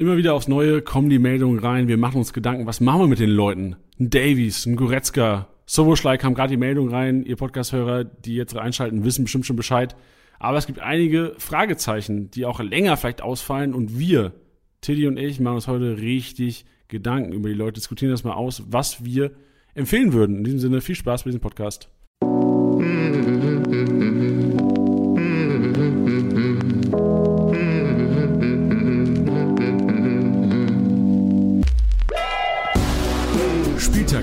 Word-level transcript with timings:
Immer 0.00 0.16
wieder 0.16 0.34
aufs 0.34 0.46
Neue 0.46 0.80
kommen 0.80 1.10
die 1.10 1.18
Meldungen 1.18 1.58
rein. 1.58 1.88
Wir 1.88 1.96
machen 1.96 2.18
uns 2.18 2.32
Gedanken, 2.32 2.66
was 2.66 2.80
machen 2.80 3.00
wir 3.00 3.08
mit 3.08 3.18
den 3.18 3.30
Leuten? 3.30 3.74
Ein 3.98 4.10
Davies, 4.10 4.64
ein 4.64 4.76
Goretzka. 4.76 5.48
Soboschlei 5.66 6.16
kam 6.18 6.34
gerade 6.34 6.50
die 6.50 6.56
Meldung 6.56 6.88
rein. 6.88 7.24
Ihr 7.24 7.34
Podcast-Hörer, 7.34 8.04
die 8.04 8.36
jetzt 8.36 8.56
einschalten, 8.56 9.02
wissen 9.02 9.24
bestimmt 9.24 9.44
schon 9.44 9.56
Bescheid. 9.56 9.96
Aber 10.38 10.56
es 10.56 10.66
gibt 10.66 10.78
einige 10.78 11.34
Fragezeichen, 11.38 12.30
die 12.30 12.44
auch 12.44 12.60
länger 12.60 12.96
vielleicht 12.96 13.22
ausfallen. 13.22 13.74
Und 13.74 13.98
wir, 13.98 14.34
Tiddy 14.82 15.08
und 15.08 15.16
ich, 15.16 15.40
machen 15.40 15.56
uns 15.56 15.66
heute 15.66 15.98
richtig 15.98 16.64
Gedanken 16.86 17.32
über 17.32 17.48
die 17.48 17.56
Leute, 17.56 17.72
diskutieren 17.72 18.12
das 18.12 18.22
mal 18.22 18.34
aus, 18.34 18.62
was 18.68 19.04
wir 19.04 19.32
empfehlen 19.74 20.12
würden. 20.12 20.36
In 20.36 20.44
diesem 20.44 20.60
Sinne, 20.60 20.80
viel 20.80 20.94
Spaß 20.94 21.24
bei 21.24 21.30
diesem 21.30 21.40
Podcast. 21.40 21.90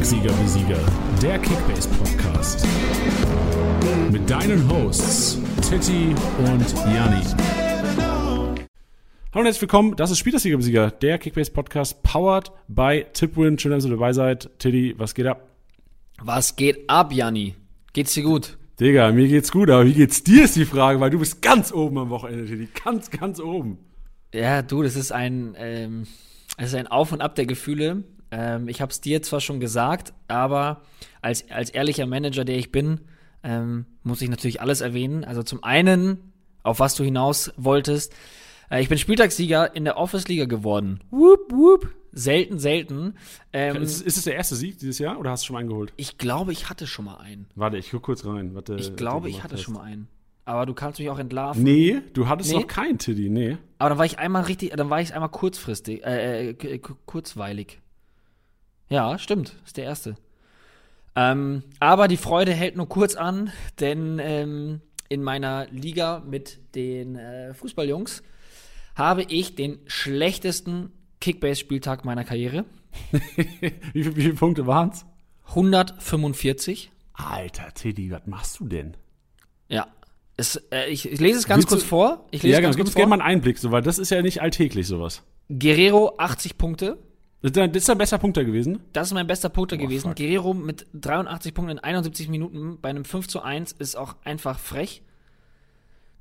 Spieltagssieger 0.06 0.40
wie 0.40 0.48
Sieger, 0.48 0.80
der 1.20 1.40
Kickbase 1.40 1.90
Podcast. 1.90 2.68
Mit 4.12 4.30
deinen 4.30 4.70
Hosts 4.70 5.42
Titti 5.68 6.14
und 6.38 6.74
Janni. 6.94 7.24
Hallo 8.06 8.54
und 9.34 9.46
herzlich 9.46 9.62
willkommen, 9.62 9.96
das 9.96 10.12
ist 10.12 10.20
Spieltagssieger 10.20 10.60
wie 10.60 10.62
Sieger, 10.62 10.92
der 10.92 11.18
Kickbase 11.18 11.52
Podcast, 11.52 12.04
powered 12.04 12.52
by 12.68 13.04
Tipwin. 13.14 13.58
Schön, 13.58 13.72
dass 13.72 13.84
ihr 13.84 13.90
dabei 13.90 14.14
seid. 14.14 14.48
Titti, 14.60 14.94
was 14.96 15.16
geht 15.16 15.26
ab? 15.26 15.50
Was 16.22 16.56
geht 16.56 16.88
ab, 16.88 17.12
Janni? 17.12 17.56
Geht's 17.94 18.14
dir 18.14 18.22
gut? 18.22 18.60
Digga, 18.80 19.12
mir 19.12 19.28
geht's 19.28 19.52
gut, 19.52 19.72
aber 19.72 19.88
wie 19.88 19.94
geht's 19.94 20.24
dir 20.24 20.44
ist 20.44 20.56
die 20.56 20.66
Frage, 20.66 21.00
weil 21.00 21.10
du 21.10 21.18
bist 21.18 21.42
ganz 21.42 21.72
oben 21.72 21.98
am 21.98 22.12
Wochenende, 22.12 22.46
Titti. 22.46 22.70
Ganz, 22.84 23.10
ganz 23.10 23.40
oben. 23.40 23.80
Ja, 24.36 24.62
du, 24.62 24.84
das 24.84 24.96
ist 24.98 25.12
ein, 25.12 25.56
ähm, 25.58 26.06
das 26.58 26.68
ist 26.68 26.76
ein 26.76 26.86
Auf 26.86 27.12
und 27.12 27.22
Ab 27.22 27.34
der 27.34 27.48
Gefühle. 27.48 28.04
Ähm, 28.38 28.68
ich 28.68 28.82
habe 28.82 28.92
es 28.92 29.00
dir 29.00 29.22
zwar 29.22 29.40
schon 29.40 29.60
gesagt, 29.62 30.14
aber 30.28 30.82
als, 31.22 31.50
als 31.50 31.70
ehrlicher 31.70 32.06
Manager, 32.06 32.44
der 32.44 32.58
ich 32.58 32.72
bin, 32.72 33.02
ähm, 33.44 33.86
muss 34.04 34.22
ich 34.22 34.30
natürlich 34.30 34.60
alles 34.62 34.82
erwähnen. 34.82 35.24
Also 35.24 35.42
zum 35.44 35.64
einen, 35.64 36.34
auf 36.64 36.80
was 36.80 36.96
du 36.96 37.04
hinaus 37.04 37.54
wolltest, 37.56 38.14
äh, 38.70 38.82
ich 38.82 38.90
bin 38.90 38.98
Spieltagssieger 38.98 39.76
in 39.76 39.86
der 39.86 39.98
Office-Liga 39.98 40.46
geworden. 40.46 41.00
Whoop, 41.12 41.52
whoop. 41.52 41.94
Selten, 42.18 42.60
selten. 42.60 43.16
Ähm, 43.54 43.82
ist, 43.82 44.02
ist 44.02 44.18
es 44.18 44.24
der 44.24 44.36
erste 44.36 44.56
Sieg 44.56 44.80
dieses 44.80 45.00
Jahr 45.00 45.20
oder 45.20 45.32
hast 45.32 45.44
du 45.44 45.48
schon 45.48 45.54
mal 45.56 45.60
einen 45.60 45.70
geholt? 45.70 45.94
ich 45.98 46.18
glaube, 46.18 46.52
ich 46.54 46.70
hatte 46.70 46.88
schon 46.88 47.06
mal 47.06 47.18
einen. 47.18 47.48
Warte, 47.56 47.78
ich 47.78 47.92
guck 47.92 48.04
kurz 48.04 48.26
rein. 48.26 48.56
Was 48.56 48.64
der- 48.66 48.78
Ich 48.78 48.96
glaube, 48.96 49.30
ich 49.30 49.44
hatte 49.44 49.56
hast. 49.56 49.62
schon 49.64 49.74
mal 49.76 49.84
einen. 49.84 50.08
Aber 50.46 50.66
du 50.66 50.74
kannst 50.74 51.00
mich 51.00 51.10
auch 51.10 51.20
entlarven. 51.20 51.64
Nee, 51.64 52.02
du 52.14 52.28
hattest 52.30 52.52
Nee? 52.52 52.60
noch 52.60 52.68
keinen 52.68 53.00
Tiddy, 53.00 53.30
nee. 53.30 53.58
Aber 53.80 53.90
dann 53.90 53.98
war 53.98 54.06
ich 54.06 54.20
einmal 54.20 54.44
richtig, 54.44 54.72
dann 54.76 54.90
war 54.90 55.02
ich 55.02 55.14
einmal 55.14 55.30
kurzfristig, 55.30 56.06
äh, 56.06 56.52
äh, 56.52 56.80
kurzweilig. 57.06 57.80
Ja, 58.90 59.18
stimmt, 59.18 59.56
ist 59.66 59.78
der 59.78 59.86
erste. 59.86 60.16
Ähm, 61.16 61.64
aber 61.80 62.08
die 62.08 62.18
Freude 62.18 62.54
hält 62.54 62.76
nur 62.76 62.90
kurz 62.90 63.16
an, 63.16 63.52
denn 63.80 64.20
ähm, 64.20 64.82
in 65.10 65.24
meiner 65.24 65.68
Liga 65.72 66.22
mit 66.26 66.60
den 66.76 67.16
äh, 67.16 67.54
Fußballjungs 67.54 68.22
habe 68.96 69.24
ich 69.24 69.56
den 69.56 69.80
schlechtesten 69.88 70.92
Kickbase-Spieltag 71.22 72.06
meiner 72.06 72.24
Karriere. 72.26 72.66
wie, 73.94 74.04
viel, 74.04 74.16
wie 74.16 74.22
viele 74.22 74.34
Punkte 74.36 74.68
waren's? 74.68 75.06
145. 75.50 76.92
Alter, 77.14 77.74
Tiddy, 77.74 78.12
was 78.12 78.26
machst 78.26 78.60
du 78.60 78.68
denn? 78.68 78.96
Ja. 79.70 79.88
Es, 80.38 80.58
äh, 80.72 80.88
ich, 80.90 81.10
ich 81.10 81.20
lese 81.22 81.40
es 81.40 81.48
ganz 81.48 81.60
Willst 81.60 81.70
kurz 81.70 81.82
du- 81.84 81.88
vor. 81.88 82.26
Ich 82.32 82.44
lese 82.44 82.54
Ja, 82.54 82.58
es 82.58 82.62
genau, 82.62 82.68
ganz 82.70 82.76
gib 82.78 82.86
kurz 82.88 82.96
gerne 82.96 83.10
mal 83.10 83.22
einen 83.22 83.36
Einblick, 83.38 83.58
so, 83.58 83.72
weil 83.72 83.82
das 83.82 84.00
ist 84.00 84.10
ja 84.10 84.22
nicht 84.22 84.42
alltäglich, 84.42 84.86
sowas. 84.88 85.24
Guerrero 85.50 86.16
80 86.18 86.58
Punkte. 86.58 86.98
Das 87.54 87.72
ist 87.74 87.90
dein- 87.90 87.98
bester 87.98 88.18
Punkter 88.18 88.44
gewesen? 88.44 88.80
Das 88.94 89.08
ist 89.10 89.14
mein 89.14 89.28
bester 89.28 89.50
Punkter 89.50 89.78
gewesen. 89.78 90.10
fuck. 90.10 90.16
Guerrero 90.16 90.54
mit 90.54 90.88
83 90.94 91.54
Punkten 91.54 91.78
in 91.78 91.80
71 91.80 92.28
Minuten 92.28 92.80
bei 92.82 92.90
einem 92.90 93.06
5 93.06 93.28
zu 93.28 93.42
1 93.42 93.74
ist 93.74 93.96
auch 93.96 94.16
einfach 94.24 94.58
frech. 94.58 95.04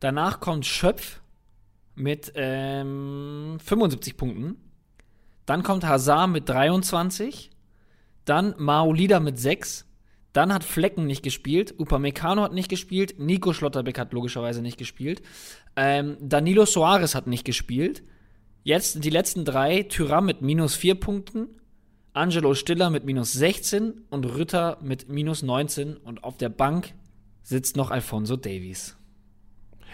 Danach 0.00 0.40
kommt 0.40 0.66
Schöpf 0.66 1.20
mit 1.94 2.32
ähm, 2.34 3.58
75 3.64 4.16
Punkten. 4.16 4.56
Dann 5.46 5.62
kommt 5.62 5.84
Hazard 5.84 6.30
mit 6.30 6.48
23. 6.48 7.50
Dann 8.24 8.54
Maolida 8.58 9.20
mit 9.20 9.38
6. 9.38 9.86
Dann 10.32 10.52
hat 10.52 10.64
Flecken 10.64 11.06
nicht 11.06 11.22
gespielt. 11.22 11.74
Upamecano 11.78 12.42
hat 12.42 12.52
nicht 12.52 12.68
gespielt. 12.68 13.18
Nico 13.18 13.52
Schlotterbeck 13.52 13.98
hat 13.98 14.12
logischerweise 14.12 14.62
nicht 14.62 14.78
gespielt. 14.78 15.22
Ähm, 15.76 16.16
Danilo 16.20 16.66
Soares 16.66 17.14
hat 17.14 17.26
nicht 17.26 17.44
gespielt. 17.44 18.02
Jetzt 18.64 19.04
die 19.04 19.10
letzten 19.10 19.44
drei, 19.44 19.82
Tyram 19.82 20.24
mit 20.26 20.40
minus 20.42 20.74
4 20.74 20.94
Punkten, 20.96 21.48
Angelo 22.14 22.54
Stiller 22.54 22.90
mit 22.90 23.04
minus 23.04 23.32
16 23.34 23.92
und 24.08 24.24
Rütter 24.24 24.78
mit 24.82 25.08
minus 25.08 25.42
19 25.42 25.96
und 25.98 26.24
auf 26.24 26.38
der 26.38 26.48
Bank 26.48 26.94
sitzt 27.42 27.76
noch 27.76 27.90
Alfonso 27.90 28.36
Davies. 28.36 28.96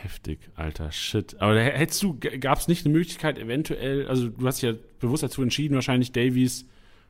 Heftig, 0.02 0.38
alter 0.54 0.92
Shit. 0.92 1.36
Aber 1.40 1.54
da 1.54 1.60
hättest 1.60 2.02
du, 2.02 2.16
gab 2.40 2.58
es 2.58 2.68
nicht 2.68 2.86
eine 2.86 2.92
Möglichkeit, 2.96 3.38
eventuell, 3.38 4.06
also 4.06 4.28
du 4.28 4.46
hast 4.46 4.62
dich 4.62 4.70
ja 4.70 4.76
bewusst 5.00 5.22
dazu 5.24 5.42
entschieden, 5.42 5.74
wahrscheinlich 5.74 6.12
Davies, 6.12 6.66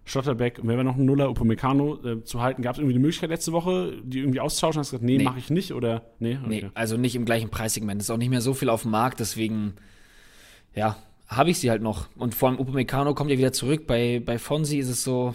Schlotterbeck 0.06 0.58
und 0.60 0.66
wenn 0.66 0.76
wir 0.78 0.82
noch 0.84 0.96
einen 0.96 1.04
Nuller 1.04 1.28
Upamecano 1.28 2.02
äh, 2.04 2.24
zu 2.24 2.40
halten, 2.40 2.62
gab 2.62 2.72
es 2.72 2.78
irgendwie 2.78 2.94
eine 2.94 3.02
Möglichkeit 3.02 3.28
letzte 3.30 3.52
Woche, 3.52 4.00
die 4.02 4.20
irgendwie 4.20 4.40
auszutauschen? 4.40 4.80
Hast 4.80 4.92
du 4.92 4.96
gesagt, 4.96 5.04
nee, 5.04 5.18
Nee. 5.18 5.24
mache 5.24 5.38
ich 5.38 5.50
nicht 5.50 5.72
oder 5.74 6.06
nee? 6.20 6.38
Nee, 6.46 6.56
Okay. 6.64 6.70
also 6.74 6.96
nicht 6.96 7.14
im 7.16 7.26
gleichen 7.26 7.50
Preissegment. 7.50 8.00
Ist 8.00 8.10
auch 8.10 8.16
nicht 8.16 8.30
mehr 8.30 8.40
so 8.40 8.54
viel 8.54 8.70
auf 8.70 8.82
dem 8.82 8.92
Markt, 8.92 9.20
deswegen, 9.20 9.74
ja, 10.74 10.96
habe 11.30 11.50
ich 11.50 11.58
sie 11.58 11.70
halt 11.70 11.80
noch. 11.80 12.08
Und 12.16 12.34
vor 12.34 12.48
allem 12.48 12.58
Upamecano 12.58 13.14
kommt 13.14 13.30
ja 13.30 13.38
wieder 13.38 13.52
zurück. 13.52 13.86
Bei, 13.86 14.20
bei 14.24 14.38
Fonsi 14.38 14.78
ist 14.78 14.88
es 14.88 15.04
so, 15.04 15.34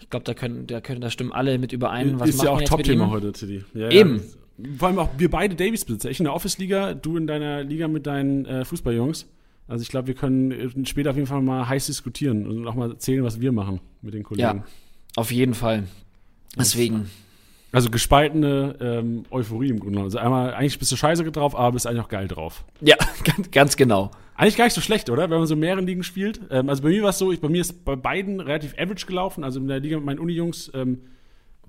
ich 0.00 0.08
glaube, 0.08 0.24
da 0.24 0.34
können, 0.34 0.66
da 0.66 0.80
können, 0.80 1.00
da 1.00 1.10
stimmen 1.10 1.32
alle 1.32 1.58
mit 1.58 1.72
überein. 1.72 2.18
Was 2.18 2.30
ist 2.30 2.42
ja 2.42 2.50
auch 2.50 2.62
Top-Thema 2.62 3.10
heute, 3.10 3.32
Tiddy. 3.32 3.64
Ja, 3.74 3.90
Eben. 3.90 4.16
Ja. 4.16 4.70
Vor 4.76 4.88
allem 4.88 4.98
auch 4.98 5.10
wir 5.16 5.30
beide 5.30 5.54
Davies-Besitzer. 5.54 6.10
Ich 6.10 6.18
in 6.18 6.24
der 6.24 6.34
Office-Liga, 6.34 6.94
du 6.94 7.16
in 7.16 7.28
deiner 7.28 7.62
Liga 7.62 7.86
mit 7.86 8.06
deinen 8.06 8.44
äh, 8.44 8.64
Fußballjungs. 8.64 9.26
Also 9.68 9.82
ich 9.82 9.88
glaube, 9.88 10.08
wir 10.08 10.14
können 10.14 10.50
äh, 10.50 10.86
später 10.86 11.10
auf 11.10 11.16
jeden 11.16 11.28
Fall 11.28 11.42
mal 11.42 11.68
heiß 11.68 11.86
diskutieren 11.86 12.46
und 12.46 12.66
auch 12.66 12.74
mal 12.74 12.90
erzählen, 12.90 13.22
was 13.22 13.40
wir 13.40 13.52
machen 13.52 13.80
mit 14.02 14.14
den 14.14 14.24
Kollegen. 14.24 14.42
Ja, 14.42 14.64
auf 15.14 15.30
jeden 15.30 15.54
Fall. 15.54 15.84
Deswegen, 16.56 17.08
Also 17.70 17.90
gespaltene 17.90 18.76
ähm, 18.80 19.24
Euphorie 19.30 19.68
im 19.68 19.78
Grunde 19.78 19.92
genommen. 19.92 20.06
Also 20.06 20.18
einmal, 20.18 20.54
eigentlich 20.54 20.78
bist 20.78 20.90
du 20.90 20.96
scheiße 20.96 21.30
drauf, 21.30 21.54
aber 21.54 21.72
bist 21.72 21.86
eigentlich 21.86 22.02
auch 22.02 22.08
geil 22.08 22.26
drauf. 22.26 22.64
ja, 22.80 22.96
ganz, 23.52 23.76
genau. 23.76 24.10
Eigentlich 24.36 24.56
gar 24.56 24.64
nicht 24.64 24.74
so 24.74 24.80
schlecht, 24.80 25.10
oder? 25.10 25.28
Wenn 25.28 25.38
man 25.38 25.46
so 25.46 25.54
in 25.54 25.60
mehreren 25.60 25.86
Ligen 25.86 26.02
spielt. 26.02 26.40
Ähm, 26.50 26.70
also 26.70 26.82
bei 26.82 26.88
mir 26.88 27.02
war 27.02 27.10
es 27.10 27.18
so, 27.18 27.30
ich, 27.30 27.40
bei 27.40 27.48
mir 27.48 27.60
ist 27.60 27.84
bei 27.84 27.94
beiden 27.94 28.40
relativ 28.40 28.72
average 28.78 29.06
gelaufen. 29.06 29.44
Also 29.44 29.60
in 29.60 29.68
der 29.68 29.80
Liga 29.80 29.96
mit 29.96 30.06
meinen 30.06 30.18
Uni-Jungs 30.18 30.70
ähm, 30.74 31.02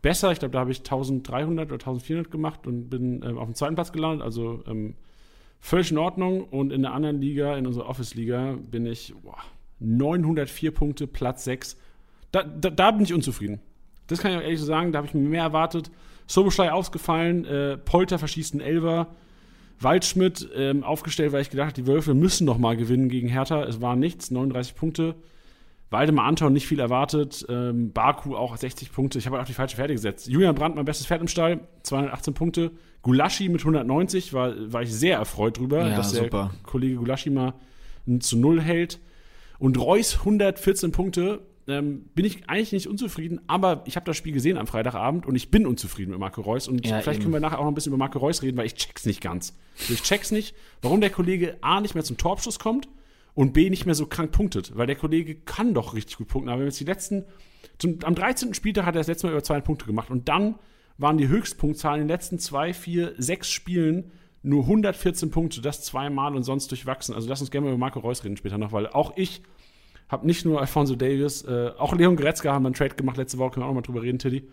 besser. 0.02 0.32
Ich 0.32 0.40
glaube, 0.40 0.54
da 0.54 0.60
habe 0.60 0.72
ich 0.72 0.80
1300 0.80 1.66
oder 1.66 1.76
1400 1.76 2.32
gemacht 2.32 2.66
und 2.66 2.90
bin 2.90 3.22
ähm, 3.26 3.38
auf 3.38 3.46
dem 3.46 3.56
zweiten 3.56 3.76
Platz 3.76 3.92
gelandet. 3.92 4.24
Also 4.24 4.64
ähm, 4.68 4.96
völlig 5.60 5.92
in 5.92 5.98
Ordnung. 5.98 6.46
Und 6.46 6.72
in 6.72 6.84
der 6.84 6.94
anderen 6.94 7.20
Liga, 7.20 7.58
in 7.58 7.68
unserer 7.68 7.90
Office-Liga, 7.90 8.58
bin 8.72 8.86
ich 8.86 9.14
boah, 9.22 9.40
904 9.80 10.72
Punkte, 10.72 11.08
Platz 11.08 11.44
6. 11.44 11.78
Da, 12.32 12.44
da, 12.44 12.70
da 12.70 12.92
bin 12.92 13.04
ich 13.04 13.14
unzufrieden. 13.14 13.60
Das 14.10 14.20
kann 14.20 14.32
ich 14.32 14.38
auch 14.38 14.42
ehrlich 14.42 14.60
so 14.60 14.66
sagen. 14.66 14.92
Da 14.92 14.98
habe 14.98 15.08
ich 15.08 15.14
mir 15.14 15.22
mehr 15.22 15.44
erwartet. 15.44 15.90
Soboschlei 16.28 16.72
ausgefallen, 16.72 17.46
äh, 17.46 17.78
Polter 17.78 18.20
verschießt 18.20 18.54
einen 18.54 18.62
Elver. 18.62 19.08
Waldschmidt 19.82 20.50
ähm, 20.56 20.84
aufgestellt, 20.84 21.32
weil 21.32 21.42
ich 21.42 21.50
gedacht 21.50 21.68
habe, 21.68 21.82
die 21.82 21.88
Wölfe 21.88 22.14
müssen 22.14 22.46
noch 22.46 22.58
mal 22.58 22.76
gewinnen 22.76 23.08
gegen 23.08 23.30
Hertha. 23.30 23.64
Es 23.64 23.80
war 23.82 23.96
nichts, 23.96 24.30
39 24.30 24.76
Punkte. 24.76 25.16
Waldemar 25.90 26.26
Anton 26.26 26.54
nicht 26.54 26.68
viel 26.68 26.80
erwartet. 26.80 27.46
Ähm, 27.50 27.92
Baku 27.94 28.36
auch 28.36 28.56
60 28.58 28.92
Punkte. 28.92 29.18
Ich 29.18 29.26
habe 29.26 29.38
halt 29.38 29.44
auch 29.44 29.48
die 29.48 29.54
falsche 29.54 29.78
Pferde 29.78 29.94
gesetzt. 29.94 30.28
Julian 30.28 30.54
Brandt, 30.54 30.76
mein 30.76 30.86
bestes 30.86 31.08
Pferd 31.08 31.22
im 31.22 31.28
Stall, 31.28 31.62
218 31.84 32.34
Punkte. 32.34 32.72
Gulaschi 33.02 33.48
mit 33.50 33.62
190, 33.62 34.34
war, 34.34 34.54
war 34.72 34.82
ich 34.84 34.94
sehr 34.94 35.18
erfreut 35.18 35.58
drüber, 35.58 35.88
Ja, 35.88 35.96
dass 35.96 36.12
super. 36.12 36.52
der 36.54 36.64
Kollege 36.64 36.96
Gulaschi 36.98 37.30
mal 37.30 37.54
zu 38.20 38.38
Null 38.38 38.62
hält. 38.62 39.00
Und 39.58 39.80
Reus 39.80 40.20
114 40.20 40.92
Punkte. 40.92 41.40
Ähm, 41.70 42.06
bin 42.16 42.26
ich 42.26 42.50
eigentlich 42.50 42.72
nicht 42.72 42.88
unzufrieden, 42.88 43.42
aber 43.48 43.84
ich 43.86 43.96
habe 43.96 44.06
das 44.06 44.18
Spiel 44.18 44.34
gesehen 44.34 44.58
am 44.58 44.68
Freitagabend 44.68 45.26
und 45.26 45.36
ich 45.36 45.52
bin 45.52 45.68
unzufrieden 45.68 46.12
mit 46.12 46.20
Marco 46.20 46.42
Reus. 46.42 46.68
Und 46.68 46.86
Ja, 46.86 47.00
vielleicht 47.02 47.18
eben. 47.18 47.24
können 47.24 47.34
wir 47.34 47.40
nachher 47.40 47.60
auch 47.60 47.64
noch 47.64 47.72
ein 47.72 47.76
bisschen 47.76 47.92
über 47.92 47.98
Marco 47.98 48.20
Reus 48.20 48.42
reden, 48.42 48.58
weil 48.58 48.66
ich 48.66 48.76
check's 48.76 49.06
nicht 49.06 49.22
ganz. 49.22 49.58
Also 49.80 49.94
ich 49.94 50.04
check's 50.04 50.32
nicht, 50.32 50.56
warum 50.82 51.02
der 51.02 51.10
Kollege 51.10 51.58
A 51.62 51.80
nicht 51.82 51.96
mehr 51.96 52.04
zum 52.04 52.18
Torabschluss 52.18 52.60
kommt 52.60 52.90
und 53.36 53.54
B 53.54 53.70
nicht 53.70 53.86
mehr 53.86 53.96
so 53.96 54.06
krank 54.06 54.32
punktet. 54.32 54.76
Weil 54.76 54.88
der 54.88 54.96
Kollege 54.96 55.36
kann 55.36 55.74
doch 55.74 55.94
richtig 55.94 56.18
gut 56.18 56.28
punkten. 56.28 56.50
Aber 56.50 56.60
wenn 56.60 56.68
jetzt 56.68 56.80
die 56.80 56.86
letzten, 56.86 57.26
zum, 57.78 58.00
am 58.04 58.16
13. 58.16 58.54
Spieltag 58.54 58.86
hat 58.86 58.96
er 58.96 59.00
das 59.00 59.08
letzte 59.08 59.28
Mal 59.28 59.34
über 59.34 59.44
200 59.44 59.66
Punkte 59.66 59.86
gemacht 59.86 60.10
und 60.10 60.28
dann 60.28 60.56
waren 60.98 61.18
die 61.18 61.28
Höchstpunktzahlen 61.28 62.02
in 62.02 62.08
den 62.08 62.14
letzten 62.14 62.40
zwei, 62.40 62.74
vier, 62.74 63.14
sechs 63.18 63.50
Spielen 63.50 64.12
nur 64.42 64.64
114 64.64 65.32
Punkte, 65.32 65.62
das 65.62 65.84
zweimal 65.84 66.36
und 66.36 66.44
sonst 66.44 66.72
durchwachsen. 66.72 67.14
Also 67.14 67.28
lass 67.30 67.42
uns 67.42 67.52
gerne 67.52 67.66
mal 67.66 67.72
über 67.72 67.80
Marco 67.80 68.00
Reus 68.00 68.24
reden 68.24 68.38
später 68.38 68.58
noch, 68.58 68.72
weil 68.72 68.88
auch 68.88 69.14
ich 69.18 69.42
habe 70.10 70.26
nicht 70.26 70.46
nur 70.46 70.60
Alfonso 70.60 70.96
Davis, 70.96 71.44
äh, 71.44 71.72
auch 71.78 71.96
Leon 71.96 72.16
Goretzka 72.16 72.52
haben 72.52 72.66
einen 72.66 72.76
Trade 72.76 72.96
gemacht 72.96 73.18
letzte 73.18 73.38
Woche, 73.38 73.52
können 73.52 73.64
wir 73.64 73.70
auch 73.70 73.74
noch 73.74 73.82
mal 73.82 73.82
drüber 73.82 74.02
reden, 74.02 74.20
Tiddy. 74.20 74.44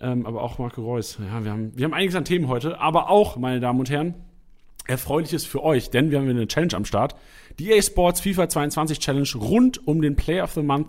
Ähm, 0.00 0.26
aber 0.26 0.42
auch 0.42 0.58
Marco 0.58 0.82
Reus. 0.82 1.18
Ja, 1.18 1.44
wir 1.44 1.52
haben, 1.52 1.72
wir 1.76 1.84
haben 1.84 1.94
einiges 1.94 2.14
an 2.14 2.24
Themen 2.24 2.48
heute, 2.48 2.78
aber 2.80 3.08
auch, 3.08 3.36
meine 3.36 3.60
Damen 3.60 3.80
und 3.80 3.90
Herren, 3.90 4.14
Erfreuliches 4.86 5.46
für 5.46 5.62
euch, 5.62 5.88
denn 5.88 6.10
wir 6.10 6.18
haben 6.18 6.28
eine 6.28 6.46
Challenge 6.46 6.74
am 6.74 6.84
Start. 6.84 7.16
Die 7.58 7.70
EA 7.70 7.80
Sports 7.80 8.20
FIFA 8.20 8.50
22 8.50 8.98
Challenge 8.98 9.28
rund 9.36 9.86
um 9.86 10.02
den 10.02 10.14
Player 10.14 10.44
of 10.44 10.52
the 10.52 10.62
Month 10.62 10.88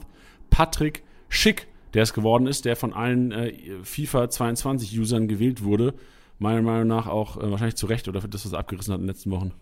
Patrick 0.49 1.03
Schick, 1.29 1.67
der 1.93 2.03
es 2.03 2.13
geworden 2.13 2.45
ist, 2.45 2.65
der 2.65 2.75
von 2.75 2.91
allen 2.91 3.31
äh, 3.31 3.53
FIFA 3.83 4.29
22 4.29 4.99
Usern 4.99 5.29
gewählt 5.29 5.63
wurde. 5.63 5.93
Meiner 6.39 6.61
Meinung 6.61 6.87
nach 6.87 7.07
auch 7.07 7.37
äh, 7.37 7.49
wahrscheinlich 7.49 7.75
zu 7.75 7.85
Recht 7.85 8.09
oder 8.09 8.19
für 8.19 8.27
das, 8.27 8.45
was 8.45 8.51
er 8.51 8.59
abgerissen 8.59 8.93
hat 8.93 8.99
in 8.99 9.05
den 9.05 9.13
letzten 9.13 9.31
Wochen. 9.31 9.53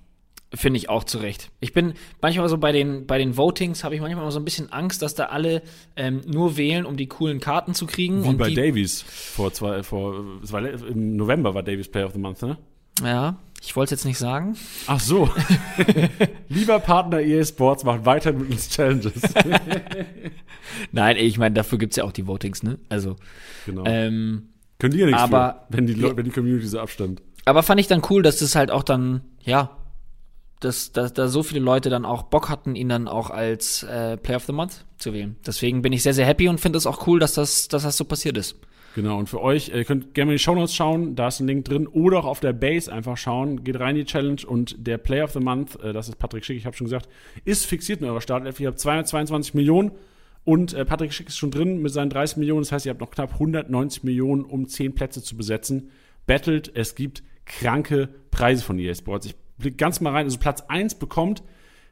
Finde 0.55 0.77
ich 0.77 0.88
auch 0.88 1.03
zu 1.03 1.17
Recht. 1.17 1.50
Ich 1.61 1.73
bin 1.73 1.94
manchmal 2.21 2.47
so 2.47 2.59
bei 2.59 2.71
den, 2.71 3.07
bei 3.07 3.17
den 3.17 3.38
Votings, 3.38 3.83
habe 3.83 3.95
ich 3.95 4.01
manchmal 4.01 4.29
so 4.29 4.39
ein 4.39 4.45
bisschen 4.45 4.71
Angst, 4.71 5.01
dass 5.01 5.15
da 5.15 5.25
alle 5.25 5.63
ähm, 5.95 6.21
nur 6.27 6.57
wählen, 6.57 6.85
um 6.85 6.95
die 6.95 7.07
coolen 7.07 7.39
Karten 7.39 7.73
zu 7.73 7.88
kriegen. 7.88 8.23
Wie 8.23 8.27
und 8.27 8.38
bei 8.38 8.50
die, 8.50 8.55
Davies 8.55 9.01
vor 9.01 9.51
zwei, 9.51 9.81
vor, 9.81 10.23
war, 10.51 10.63
im 10.63 11.15
November 11.15 11.55
war 11.55 11.63
Davies 11.63 11.89
Player 11.89 12.05
of 12.05 12.13
the 12.13 12.19
Month, 12.19 12.44
ne? 12.44 12.57
Ja, 13.03 13.38
ich 13.63 13.75
wollte 13.75 13.95
es 13.95 14.01
jetzt 14.01 14.05
nicht 14.05 14.19
sagen. 14.19 14.55
Ach 14.85 15.00
so. 15.00 15.27
Lieber 16.50 16.79
Partner 16.79 17.19
EA 17.21 17.44
Sports, 17.44 17.83
macht 17.83 18.06
weiter 18.06 18.31
mit 18.33 18.51
uns 18.51 18.69
Challenges. 18.69 19.13
Nein, 20.91 21.17
ich 21.17 21.38
meine, 21.38 21.56
dafür 21.56 21.77
gibt 21.77 21.94
es 21.94 21.97
ja 21.97 22.03
auch 22.03 22.11
die 22.11 22.27
Votings, 22.27 22.61
ne? 22.61 22.77
Also, 22.89 23.15
genau. 23.65 23.83
ähm, 23.85 24.49
Können 24.79 24.94
die 24.94 24.99
ja 24.99 25.06
nichts 25.07 25.21
aber- 25.21 25.65
für, 25.71 25.77
wenn 25.77 25.88
die, 25.88 26.01
wenn 26.01 26.25
die 26.25 26.31
Community 26.31 26.67
so 26.67 26.79
abstimmt. 26.79 27.21
aber 27.45 27.63
fand 27.63 27.79
ich 27.79 27.88
dann 27.88 28.01
cool, 28.09 28.21
dass 28.21 28.38
das 28.38 28.56
halt 28.56 28.69
auch 28.69 28.83
dann, 28.83 29.21
ja, 29.44 29.71
dass, 30.63 30.92
dass 30.92 31.13
da 31.13 31.27
so 31.27 31.44
viele 31.44 31.62
Leute 31.62 31.89
dann 31.89 32.06
auch 32.06 32.24
Bock 32.24 32.50
hatten, 32.50 32.75
ihn 32.75 32.89
dann 32.89 33.07
auch 33.07 33.30
als 33.30 33.83
äh, 33.83 34.18
Player 34.18 34.38
of 34.38 34.45
the 34.45 34.54
Month 34.54 34.86
zu 34.98 35.13
wählen. 35.13 35.36
Deswegen 35.45 35.81
bin 35.81 35.94
ich 35.94 36.04
sehr, 36.04 36.13
sehr 36.13 36.25
happy 36.25 36.48
und 36.48 36.60
finde 36.60 36.77
es 36.77 36.88
auch 36.88 37.07
cool, 37.07 37.19
dass 37.19 37.33
das, 37.33 37.68
dass 37.68 37.83
das 37.83 37.98
so 37.98 38.06
passiert 38.06 38.38
ist. 38.38 38.56
Genau, 38.95 39.18
und 39.18 39.27
für 39.27 39.42
euch, 39.42 39.69
äh, 39.69 39.80
ihr 39.80 39.86
könnt 39.86 40.13
gerne 40.13 40.27
mal 40.27 40.33
in 40.33 40.38
die 40.38 40.44
Shownotes 40.44 40.75
schauen, 40.75 41.15
da 41.15 41.27
ist 41.27 41.39
ein 41.39 41.48
Link 41.48 41.65
drin, 41.65 41.88
oder 41.88 42.19
auch 42.19 42.25
auf 42.25 42.39
der 42.39 42.54
Base 42.54 42.92
einfach 42.92 43.18
schauen, 43.18 43.63
geht 43.63 43.80
rein 43.80 43.95
in 43.95 44.06
die 44.06 44.12
Challenge 44.12 44.42
und 44.45 44.88
der 44.88 45.00
Player 45.00 45.24
of 45.24 45.31
the 45.31 45.39
Month, 45.39 45.81
äh, 45.81 45.94
das 45.94 46.10
ist 46.10 46.19
Patrick 46.19 46.45
Schick, 46.45 46.57
ich 46.57 46.66
habe 46.66 46.75
schon 46.75 46.86
gesagt, 46.86 47.09
ist 47.44 47.66
fixiert 47.66 48.01
in 48.01 48.07
eurer 48.07 48.21
Startelf. 48.21 48.59
Ihr 48.59 48.68
habt 48.68 48.80
222 48.80 49.56
Millionen 49.56 49.92
und 50.44 50.74
äh, 50.74 50.86
Patrick 50.86 51.12
Schick 51.12 51.27
ist 51.27 51.38
schon 51.38 51.50
drin 51.50 51.81
mit 51.81 51.92
seinen 51.92 52.12
30 52.12 52.38
Millionen, 52.38 52.62
das 52.62 52.71
heißt, 52.71 52.86
ihr 52.86 52.92
habt 52.92 53.01
noch 53.01 53.12
knapp 53.12 53.33
190 53.33 54.04
Millionen, 54.04 54.45
um 54.45 54.68
10 54.68 54.94
Plätze 54.94 55.24
zu 55.24 55.36
besetzen. 55.36 55.89
Battelt, 56.27 56.71
es 56.75 56.94
gibt 56.94 57.24
kranke 57.45 58.09
Preise 58.30 58.63
von 58.63 58.77
EA 58.77 58.94
Sports. 58.94 59.25
Ich 59.25 59.36
blick 59.57 59.77
ganz 59.77 60.01
mal 60.01 60.11
rein, 60.11 60.25
also 60.25 60.38
Platz 60.38 60.61
1 60.67 60.95
bekommt 60.95 61.44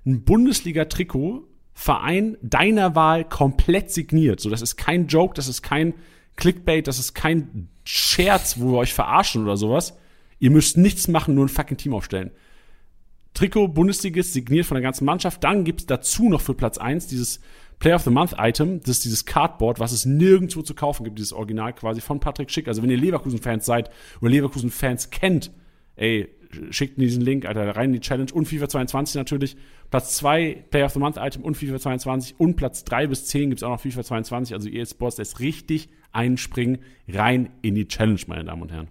ein 0.05 0.23
Bundesliga-Trikot, 0.23 1.47
Verein 1.73 2.37
deiner 2.41 2.95
Wahl 2.95 3.23
komplett 3.23 3.91
signiert. 3.91 4.39
So, 4.39 4.49
das 4.49 4.61
ist 4.61 4.75
kein 4.75 5.07
Joke, 5.07 5.33
das 5.33 5.47
ist 5.47 5.61
kein 5.61 5.93
Clickbait, 6.35 6.87
das 6.87 6.99
ist 6.99 7.13
kein 7.13 7.69
Scherz, 7.83 8.59
wo 8.59 8.73
wir 8.73 8.77
euch 8.79 8.93
verarschen 8.93 9.43
oder 9.43 9.57
sowas. 9.57 9.97
Ihr 10.39 10.51
müsst 10.51 10.77
nichts 10.77 11.07
machen, 11.07 11.35
nur 11.35 11.45
ein 11.45 11.49
fucking 11.49 11.77
Team 11.77 11.93
aufstellen. 11.93 12.31
Trikot 13.33 13.69
Bundesligist 13.69 14.33
signiert 14.33 14.65
von 14.65 14.75
der 14.75 14.81
ganzen 14.81 15.05
Mannschaft. 15.05 15.43
Dann 15.43 15.63
gibt's 15.63 15.85
dazu 15.85 16.29
noch 16.29 16.41
für 16.41 16.53
Platz 16.53 16.77
1 16.77 17.07
dieses 17.07 17.39
Player 17.79 17.95
of 17.95 18.03
the 18.03 18.09
Month 18.09 18.35
Item. 18.37 18.79
Das 18.79 18.89
ist 18.89 19.05
dieses 19.05 19.25
Cardboard, 19.25 19.79
was 19.79 19.91
es 19.91 20.05
nirgendwo 20.05 20.61
zu 20.61 20.75
kaufen 20.75 21.03
gibt, 21.03 21.17
dieses 21.17 21.33
Original 21.33 21.73
quasi 21.73 22.01
von 22.01 22.19
Patrick 22.19 22.51
Schick. 22.51 22.67
Also 22.67 22.83
wenn 22.83 22.89
ihr 22.89 22.97
Leverkusen-Fans 22.97 23.65
seid 23.65 23.89
oder 24.19 24.31
Leverkusen-Fans 24.31 25.09
kennt, 25.09 25.51
ey, 25.95 26.27
schickt 26.69 26.97
mir 26.97 27.05
diesen 27.05 27.21
Link, 27.21 27.45
Alter, 27.45 27.75
rein 27.75 27.89
in 27.89 27.93
die 27.93 27.99
Challenge 27.99 28.31
und 28.33 28.47
FIFA 28.47 28.69
22 28.69 29.15
natürlich. 29.15 29.57
Platz 29.89 30.15
2 30.15 30.65
Player 30.69 30.85
of 30.85 30.93
the 30.93 30.99
Month 30.99 31.17
Item 31.17 31.43
und 31.43 31.55
FIFA 31.55 31.79
22 31.79 32.39
und 32.39 32.55
Platz 32.55 32.83
3 32.83 33.07
bis 33.07 33.25
10 33.25 33.49
gibt's 33.49 33.63
auch 33.63 33.69
noch 33.69 33.81
FIFA 33.81 34.03
22. 34.03 34.53
Also 34.53 34.69
EA 34.69 34.85
Sports 34.85 35.17
lässt 35.17 35.39
richtig 35.39 35.89
einspringen 36.11 36.79
rein 37.07 37.51
in 37.61 37.75
die 37.75 37.87
Challenge, 37.87 38.19
meine 38.27 38.45
Damen 38.45 38.61
und 38.61 38.71
Herren. 38.71 38.87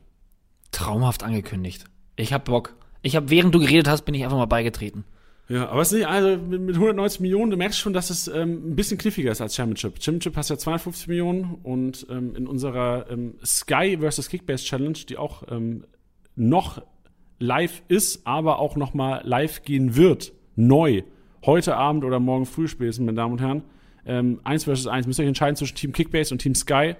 Traumhaft 0.73 1.23
angekündigt. 1.23 1.85
Ich 2.17 2.33
hab 2.33 2.45
Bock. 2.45 2.77
Ich 3.03 3.17
habe, 3.17 3.31
während 3.31 3.55
du 3.55 3.61
geredet 3.61 3.89
hast, 3.89 4.03
bin 4.03 4.15
ich 4.15 4.25
einfach 4.25 4.37
mal 4.37 4.47
beigetreten. 4.47 5.05
Ja, 5.51 5.69
aber 5.69 5.81
es 5.81 5.91
ist 5.91 5.99
nicht, 5.99 6.07
also 6.07 6.41
mit 6.41 6.61
mit 6.61 6.77
190 6.77 7.21
Millionen, 7.21 7.51
du 7.51 7.57
merkst 7.57 7.81
schon, 7.81 7.93
dass 7.93 8.11
es 8.11 8.29
ähm, 8.29 8.71
ein 8.71 8.77
bisschen 8.77 8.99
kniffiger 8.99 9.33
ist 9.33 9.41
als 9.41 9.57
Championship. 9.57 10.01
Championship 10.01 10.37
hast 10.37 10.49
ja 10.49 10.57
250 10.57 11.09
Millionen 11.09 11.59
und 11.65 12.07
ähm, 12.09 12.37
in 12.37 12.47
unserer 12.47 13.11
ähm, 13.11 13.35
Sky 13.45 13.99
vs. 14.01 14.29
Kickbase 14.29 14.65
Challenge, 14.65 14.99
die 15.09 15.17
auch 15.17 15.43
ähm, 15.51 15.85
noch 16.37 16.83
live 17.40 17.82
ist, 17.88 18.26
aber 18.26 18.60
auch 18.60 18.76
noch 18.76 18.94
mal 18.94 19.22
live 19.25 19.62
gehen 19.62 19.96
wird, 19.96 20.32
neu, 20.54 21.02
heute 21.44 21.76
Abend 21.76 22.04
oder 22.04 22.20
morgen 22.20 22.46
früh 22.46 22.69
spätestens, 22.69 23.04
meine 23.04 23.16
Damen 23.16 23.32
und 23.32 23.40
Herren, 23.40 23.62
ähm, 24.06 24.40
1 24.44 24.64
vs. 24.64 24.87
1, 24.87 25.06
müsst 25.06 25.19
ihr 25.19 25.25
euch 25.25 25.28
entscheiden 25.28 25.56
zwischen 25.56 25.75
Team 25.75 25.92
Kickbase 25.92 26.32
und 26.32 26.38
Team 26.38 26.54
Sky. 26.54 26.94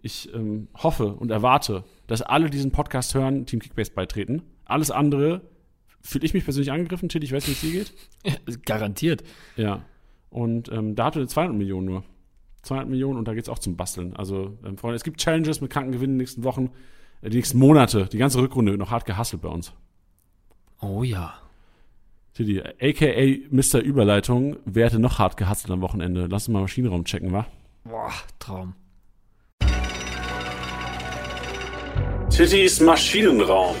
Ich 0.00 0.32
ähm, 0.32 0.68
hoffe 0.74 1.14
und 1.14 1.30
erwarte, 1.30 1.84
dass 2.06 2.22
alle 2.22 2.50
diesen 2.50 2.70
Podcast 2.70 3.14
hören, 3.14 3.46
Team 3.46 3.60
Kickbase 3.60 3.90
beitreten. 3.90 4.42
Alles 4.64 4.90
andere 4.90 5.40
fühle 6.02 6.24
ich 6.24 6.34
mich 6.34 6.44
persönlich 6.44 6.70
angegriffen. 6.70 7.08
Till, 7.08 7.24
ich 7.24 7.32
weiß 7.32 7.48
nicht, 7.48 7.62
wie 7.62 7.78
es 7.78 7.92
dir 8.22 8.36
geht. 8.36 8.64
Garantiert. 8.64 9.24
Ja. 9.56 9.82
Und 10.30 10.70
ähm, 10.70 10.94
da 10.94 11.06
hatte 11.06 11.20
er 11.20 11.26
200 11.26 11.56
Millionen 11.56 11.86
nur. 11.86 12.04
200 12.62 12.88
Millionen 12.88 13.18
und 13.18 13.26
da 13.26 13.34
geht's 13.34 13.48
auch 13.48 13.58
zum 13.58 13.76
Basteln. 13.76 14.14
Also, 14.14 14.58
ähm, 14.64 14.76
Freunde, 14.76 14.96
es 14.96 15.04
gibt 15.04 15.20
Challenges 15.20 15.60
mit 15.60 15.70
kranken 15.70 15.92
Gewinnen 15.92 16.12
in 16.12 16.18
den 16.18 16.22
nächsten 16.22 16.44
Wochen, 16.44 16.70
die 17.22 17.36
nächsten 17.36 17.58
Monate, 17.58 18.06
die 18.06 18.18
ganze 18.18 18.40
Rückrunde 18.40 18.72
wird 18.72 18.80
noch 18.80 18.90
hart 18.90 19.04
gehustelt 19.04 19.42
bei 19.42 19.48
uns. 19.48 19.72
Oh 20.80 21.02
ja. 21.02 21.34
Tilly, 22.34 22.60
aka 22.60 23.48
Mr. 23.50 23.80
Überleitung, 23.80 24.56
wer 24.64 24.86
hätte 24.86 25.00
noch 25.00 25.18
hart 25.18 25.36
gehustelt 25.36 25.72
am 25.72 25.80
Wochenende? 25.80 26.26
Lass 26.30 26.46
uns 26.46 26.52
mal 26.52 26.60
Maschinenraum 26.60 27.04
checken, 27.04 27.32
wa? 27.32 27.46
Boah, 27.84 28.12
Traum. 28.38 28.74
Tittys 32.30 32.80
Maschinenraum. 32.80 33.74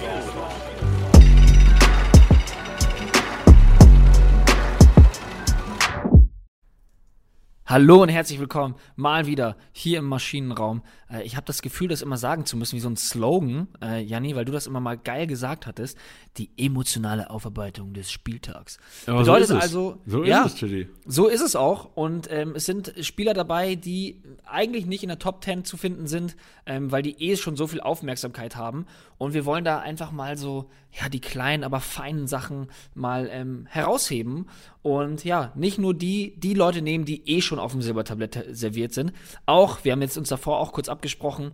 Hallo 7.70 8.00
und 8.00 8.08
herzlich 8.08 8.40
willkommen 8.40 8.76
mal 8.96 9.26
wieder 9.26 9.54
hier 9.72 9.98
im 9.98 10.06
Maschinenraum. 10.06 10.80
Äh, 11.12 11.24
ich 11.24 11.36
habe 11.36 11.44
das 11.44 11.60
Gefühl, 11.60 11.88
das 11.88 12.00
immer 12.00 12.16
sagen 12.16 12.46
zu 12.46 12.56
müssen, 12.56 12.76
wie 12.76 12.80
so 12.80 12.88
ein 12.88 12.96
Slogan, 12.96 13.68
äh, 13.82 14.00
Janni, 14.00 14.34
weil 14.34 14.46
du 14.46 14.52
das 14.52 14.66
immer 14.66 14.80
mal 14.80 14.96
geil 14.96 15.26
gesagt 15.26 15.66
hattest. 15.66 15.98
Die 16.38 16.48
emotionale 16.56 17.28
Aufarbeitung 17.28 17.92
des 17.92 18.10
Spieltags. 18.10 18.78
Aber 19.06 19.18
Bedeutet 19.18 19.48
so 19.48 19.54
ist 19.54 19.58
es. 19.58 19.62
also, 19.62 20.00
so 20.06 20.24
ja, 20.24 20.46
ist 20.46 20.62
es, 20.62 20.86
so 21.04 21.26
ist 21.26 21.42
es 21.42 21.56
auch. 21.56 21.94
Und 21.94 22.28
ähm, 22.30 22.54
es 22.56 22.64
sind 22.64 22.94
Spieler 23.02 23.34
dabei, 23.34 23.74
die 23.74 24.22
eigentlich 24.46 24.86
nicht 24.86 25.02
in 25.02 25.10
der 25.10 25.18
Top 25.18 25.44
10 25.44 25.66
zu 25.66 25.76
finden 25.76 26.06
sind, 26.06 26.36
ähm, 26.64 26.90
weil 26.90 27.02
die 27.02 27.22
eh 27.22 27.36
schon 27.36 27.54
so 27.54 27.66
viel 27.66 27.82
Aufmerksamkeit 27.82 28.56
haben. 28.56 28.86
Und 29.18 29.34
wir 29.34 29.44
wollen 29.44 29.64
da 29.64 29.78
einfach 29.80 30.10
mal 30.10 30.38
so, 30.38 30.70
ja, 30.92 31.08
die 31.08 31.20
kleinen, 31.20 31.64
aber 31.64 31.80
feinen 31.80 32.26
Sachen 32.26 32.68
mal 32.94 33.28
ähm, 33.30 33.66
herausheben. 33.68 34.48
Und 34.82 35.24
ja, 35.24 35.52
nicht 35.54 35.78
nur 35.78 35.94
die, 35.94 36.34
die 36.38 36.54
Leute 36.54 36.82
nehmen, 36.82 37.04
die 37.04 37.28
eh 37.28 37.40
schon 37.40 37.58
auf 37.58 37.72
dem 37.72 37.82
Silbertablett 37.82 38.46
serviert 38.50 38.92
sind. 38.94 39.12
Auch, 39.46 39.84
wir 39.84 39.92
haben 39.92 40.02
jetzt 40.02 40.16
uns 40.16 40.28
davor 40.28 40.58
auch 40.58 40.72
kurz 40.72 40.88
abgesprochen, 40.88 41.52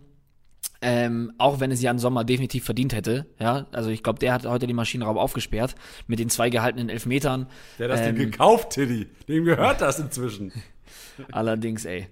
ähm, 0.81 1.33
auch 1.37 1.59
wenn 1.59 1.71
es 1.71 1.81
Jan 1.81 1.99
Sommer 1.99 2.23
definitiv 2.23 2.63
verdient 2.65 2.93
hätte. 2.93 3.25
Ja, 3.39 3.67
also 3.71 3.89
ich 3.89 4.03
glaube, 4.03 4.19
der 4.19 4.33
hat 4.33 4.45
heute 4.45 4.67
den 4.67 4.75
Maschinenraum 4.75 5.17
aufgesperrt 5.17 5.75
mit 6.07 6.19
den 6.19 6.29
zwei 6.29 6.49
gehaltenen 6.49 6.89
Elfmetern. 6.89 7.47
Der 7.79 7.89
hat 7.89 7.97
das 7.99 8.07
Ähm, 8.07 8.15
Ding 8.15 8.31
gekauft, 8.31 8.71
Tilly. 8.71 9.07
Dem 9.27 9.45
gehört 9.45 9.81
das 9.81 9.99
inzwischen. 9.99 10.51
Allerdings, 11.31 11.85
ey. 11.85 12.07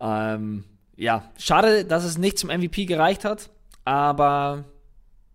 Ähm, 0.00 0.64
ja, 0.96 1.30
schade, 1.38 1.84
dass 1.84 2.04
es 2.04 2.18
nicht 2.18 2.38
zum 2.38 2.50
MVP 2.50 2.84
gereicht 2.86 3.24
hat, 3.24 3.50
aber 3.84 4.64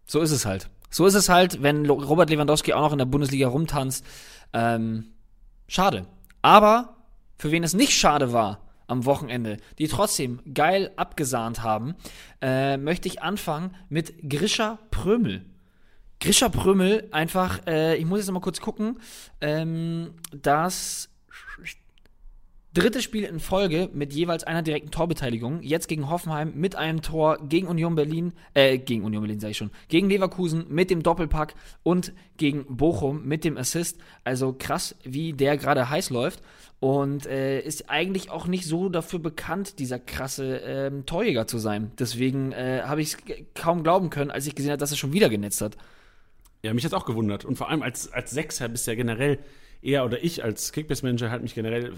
so 0.05 0.21
ist 0.21 0.31
es 0.31 0.45
halt. 0.45 0.69
So 0.89 1.05
ist 1.05 1.15
es 1.15 1.29
halt, 1.29 1.61
wenn 1.61 1.89
Robert 1.89 2.29
Lewandowski 2.29 2.73
auch 2.73 2.81
noch 2.81 2.91
in 2.91 2.97
der 2.97 3.05
Bundesliga 3.05 3.47
rumtanzt. 3.47 4.05
Ähm, 4.53 5.05
schade. 5.67 6.05
Aber 6.41 6.95
für 7.37 7.51
wen 7.51 7.63
es 7.63 7.73
nicht 7.73 7.93
schade 7.93 8.33
war 8.33 8.61
am 8.87 9.05
Wochenende, 9.05 9.57
die 9.79 9.87
trotzdem 9.87 10.39
geil 10.53 10.91
abgesahnt 10.95 11.61
haben, 11.61 11.95
äh, 12.41 12.77
möchte 12.77 13.07
ich 13.07 13.21
anfangen 13.21 13.75
mit 13.89 14.29
Grisha 14.29 14.79
Prömel. 14.91 15.45
Grisha 16.19 16.49
Prömel 16.49 17.07
einfach, 17.11 17.67
äh, 17.67 17.97
ich 17.97 18.05
muss 18.05 18.19
jetzt 18.19 18.31
mal 18.31 18.39
kurz 18.39 18.61
gucken, 18.61 18.99
ähm, 19.41 20.13
das 20.31 21.09
dritte 22.77 23.01
Spiel 23.01 23.23
in 23.23 23.39
Folge 23.39 23.89
mit 23.91 24.13
jeweils 24.13 24.43
einer 24.43 24.61
direkten 24.61 24.91
Torbeteiligung. 24.91 25.63
Jetzt 25.63 25.87
gegen 25.87 26.11
Hoffenheim 26.11 26.53
mit 26.55 26.75
einem 26.75 27.01
Tor 27.01 27.39
gegen 27.41 27.67
Union 27.67 27.95
Berlin, 27.95 28.33
äh, 28.53 28.77
gegen 28.77 29.03
Union 29.03 29.23
Berlin 29.23 29.39
sage 29.39 29.51
ich 29.51 29.57
schon, 29.57 29.71
gegen 29.87 30.09
Leverkusen 30.09 30.65
mit 30.69 30.91
dem 30.91 31.01
Doppelpack 31.01 31.55
und 31.81 32.13
gegen 32.37 32.65
Bochum 32.69 33.27
mit 33.27 33.43
dem 33.45 33.57
Assist. 33.57 33.97
Also 34.23 34.55
krass, 34.57 34.95
wie 35.03 35.33
der 35.33 35.57
gerade 35.57 35.89
heiß 35.89 36.11
läuft. 36.11 36.43
Und 36.79 37.25
äh, 37.25 37.59
ist 37.61 37.89
eigentlich 37.89 38.29
auch 38.29 38.45
nicht 38.45 38.65
so 38.65 38.89
dafür 38.89 39.17
bekannt, 39.17 39.79
dieser 39.79 39.97
krasse 39.97 40.57
ähm, 40.57 41.07
Torjäger 41.07 41.47
zu 41.47 41.57
sein. 41.57 41.91
Deswegen 41.97 42.51
äh, 42.51 42.83
habe 42.85 43.01
ich 43.01 43.13
es 43.13 43.17
kaum 43.55 43.81
glauben 43.81 44.11
können, 44.11 44.29
als 44.29 44.45
ich 44.45 44.53
gesehen 44.53 44.69
habe, 44.69 44.79
dass 44.79 44.91
er 44.91 44.97
schon 44.97 45.13
wieder 45.13 45.29
genetzt 45.29 45.61
hat. 45.61 45.75
Ja, 46.61 46.75
mich 46.75 46.85
hat's 46.85 46.93
auch 46.93 47.05
gewundert. 47.05 47.43
Und 47.43 47.55
vor 47.55 47.69
allem 47.69 47.81
als, 47.81 48.11
als 48.13 48.29
Sechser 48.29 48.69
bist 48.69 48.85
du 48.85 48.91
ja 48.91 48.95
generell 48.95 49.39
eher, 49.81 50.05
oder 50.05 50.23
ich 50.23 50.43
als 50.43 50.71
Kickbase-Manager 50.71 51.31
halt 51.31 51.41
mich 51.41 51.55
generell 51.55 51.93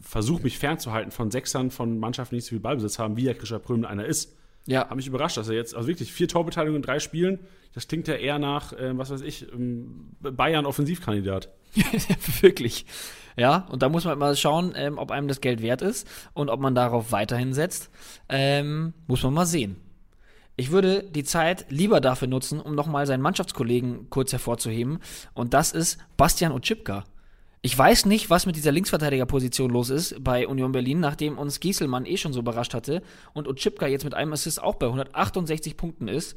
versuche, 0.00 0.42
mich 0.42 0.58
fernzuhalten 0.58 1.10
von 1.10 1.30
Sechsern, 1.30 1.70
von 1.70 1.98
Mannschaften, 1.98 2.34
die 2.34 2.38
nicht 2.38 2.46
so 2.46 2.50
viel 2.50 2.60
Ballbesitz 2.60 2.98
haben, 2.98 3.16
wie 3.16 3.24
ja 3.24 3.34
Krischer 3.34 3.58
Prömel 3.58 3.86
einer 3.86 4.04
ist. 4.04 4.36
Ja. 4.66 4.88
Hat 4.88 4.96
mich 4.96 5.06
überrascht, 5.06 5.36
dass 5.36 5.48
er 5.48 5.56
jetzt, 5.56 5.74
also 5.74 5.88
wirklich 5.88 6.12
vier 6.12 6.28
Torbeteiligungen 6.28 6.82
in 6.82 6.86
drei 6.86 7.00
Spielen, 7.00 7.40
das 7.74 7.88
klingt 7.88 8.06
ja 8.06 8.14
eher 8.14 8.38
nach, 8.38 8.72
äh, 8.72 8.96
was 8.96 9.10
weiß 9.10 9.22
ich, 9.22 9.50
ähm, 9.52 10.10
Bayern-Offensivkandidat. 10.20 11.48
wirklich. 12.40 12.86
Ja, 13.36 13.66
und 13.70 13.82
da 13.82 13.88
muss 13.88 14.04
man 14.04 14.18
mal 14.18 14.36
schauen, 14.36 14.74
ähm, 14.76 14.98
ob 14.98 15.10
einem 15.10 15.26
das 15.26 15.40
Geld 15.40 15.62
wert 15.62 15.82
ist 15.82 16.06
und 16.34 16.50
ob 16.50 16.60
man 16.60 16.74
darauf 16.74 17.12
weiterhin 17.12 17.54
setzt. 17.54 17.90
Ähm, 18.28 18.92
muss 19.06 19.22
man 19.22 19.32
mal 19.34 19.46
sehen. 19.46 19.76
Ich 20.56 20.70
würde 20.70 21.02
die 21.02 21.24
Zeit 21.24 21.66
lieber 21.70 22.00
dafür 22.00 22.28
nutzen, 22.28 22.60
um 22.60 22.74
nochmal 22.74 23.06
seinen 23.06 23.22
Mannschaftskollegen 23.22 24.10
kurz 24.10 24.32
hervorzuheben. 24.32 24.98
Und 25.32 25.54
das 25.54 25.72
ist 25.72 25.98
Bastian 26.18 26.52
Otschipka. 26.52 27.04
Ich 27.62 27.78
weiß 27.78 28.06
nicht, 28.06 28.28
was 28.28 28.44
mit 28.44 28.56
dieser 28.56 28.72
Linksverteidigerposition 28.72 29.70
los 29.70 29.88
ist 29.88 30.22
bei 30.22 30.48
Union 30.48 30.72
Berlin, 30.72 30.98
nachdem 30.98 31.38
uns 31.38 31.60
Gieselmann 31.60 32.06
eh 32.06 32.16
schon 32.16 32.32
so 32.32 32.40
überrascht 32.40 32.74
hatte 32.74 33.02
und 33.34 33.46
Otschipka 33.46 33.86
jetzt 33.86 34.04
mit 34.04 34.14
einem 34.14 34.32
Assist 34.32 34.60
auch 34.60 34.74
bei 34.74 34.86
168 34.86 35.76
Punkten 35.76 36.08
ist. 36.08 36.36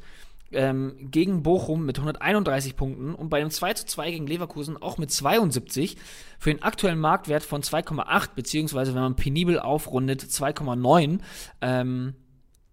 Ähm, 0.52 0.94
gegen 1.10 1.42
Bochum 1.42 1.84
mit 1.84 1.98
131 1.98 2.76
Punkten 2.76 3.16
und 3.16 3.30
bei 3.30 3.40
einem 3.40 3.50
2 3.50 3.74
zu 3.74 3.84
2 3.86 4.12
gegen 4.12 4.28
Leverkusen 4.28 4.80
auch 4.80 4.96
mit 4.96 5.10
72 5.10 5.96
für 6.38 6.54
den 6.54 6.62
aktuellen 6.62 7.00
Marktwert 7.00 7.42
von 7.42 7.62
2,8 7.62 8.28
beziehungsweise 8.36 8.94
wenn 8.94 9.02
man 9.02 9.16
penibel 9.16 9.58
aufrundet 9.58 10.22
2,9 10.22 11.18
ähm, 11.62 12.14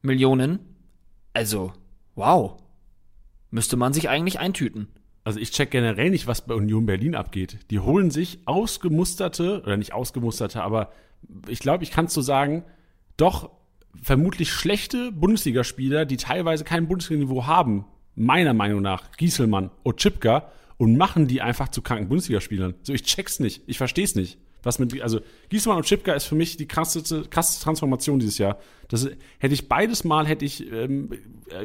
Millionen 0.03 0.59
also, 1.33 1.73
wow. 2.15 2.57
Müsste 3.49 3.75
man 3.75 3.93
sich 3.93 4.07
eigentlich 4.07 4.39
eintüten. 4.39 4.87
Also 5.23 5.39
ich 5.39 5.51
check 5.51 5.71
generell 5.71 6.09
nicht, 6.09 6.27
was 6.27 6.45
bei 6.45 6.53
Union 6.53 6.85
Berlin 6.85 7.15
abgeht. 7.15 7.59
Die 7.71 7.79
holen 7.79 8.11
sich 8.11 8.39
ausgemusterte, 8.45 9.61
oder 9.61 9.77
nicht 9.77 9.93
ausgemusterte, 9.93 10.61
aber 10.61 10.91
ich 11.47 11.59
glaube, 11.59 11.83
ich 11.83 11.91
kann 11.91 12.05
es 12.05 12.13
so 12.13 12.21
sagen, 12.21 12.63
doch 13.15 13.49
vermutlich 14.01 14.51
schlechte 14.51 15.11
Bundesligaspieler, 15.11 16.05
die 16.05 16.17
teilweise 16.17 16.63
kein 16.63 16.87
Bundesliga-Niveau 16.87 17.45
haben, 17.45 17.85
meiner 18.15 18.53
Meinung 18.53 18.81
nach, 18.81 19.11
Gieselmann, 19.17 19.71
Otschipka, 19.83 20.51
und 20.77 20.97
machen 20.97 21.27
die 21.27 21.41
einfach 21.41 21.69
zu 21.69 21.81
kranken 21.81 22.09
Bundesligaspielern. 22.09 22.73
So, 22.83 22.93
ich 22.93 23.03
check's 23.03 23.39
nicht. 23.39 23.61
Ich 23.67 23.77
versteh's 23.77 24.15
nicht. 24.15 24.37
Was 24.63 24.79
mit, 24.79 25.01
also 25.01 25.19
Gießmann 25.49 25.77
und 25.77 25.85
Chipka 25.85 26.13
ist 26.13 26.25
für 26.25 26.35
mich 26.35 26.57
die 26.57 26.67
krasseste, 26.67 27.23
krasseste 27.29 27.63
Transformation 27.63 28.19
dieses 28.19 28.37
Jahr. 28.37 28.57
Das 28.87 29.09
hätte 29.39 29.53
ich 29.53 29.67
beides 29.67 30.03
Mal 30.03 30.25
hätte 30.25 30.45
ich 30.45 30.71
ähm, 30.71 31.09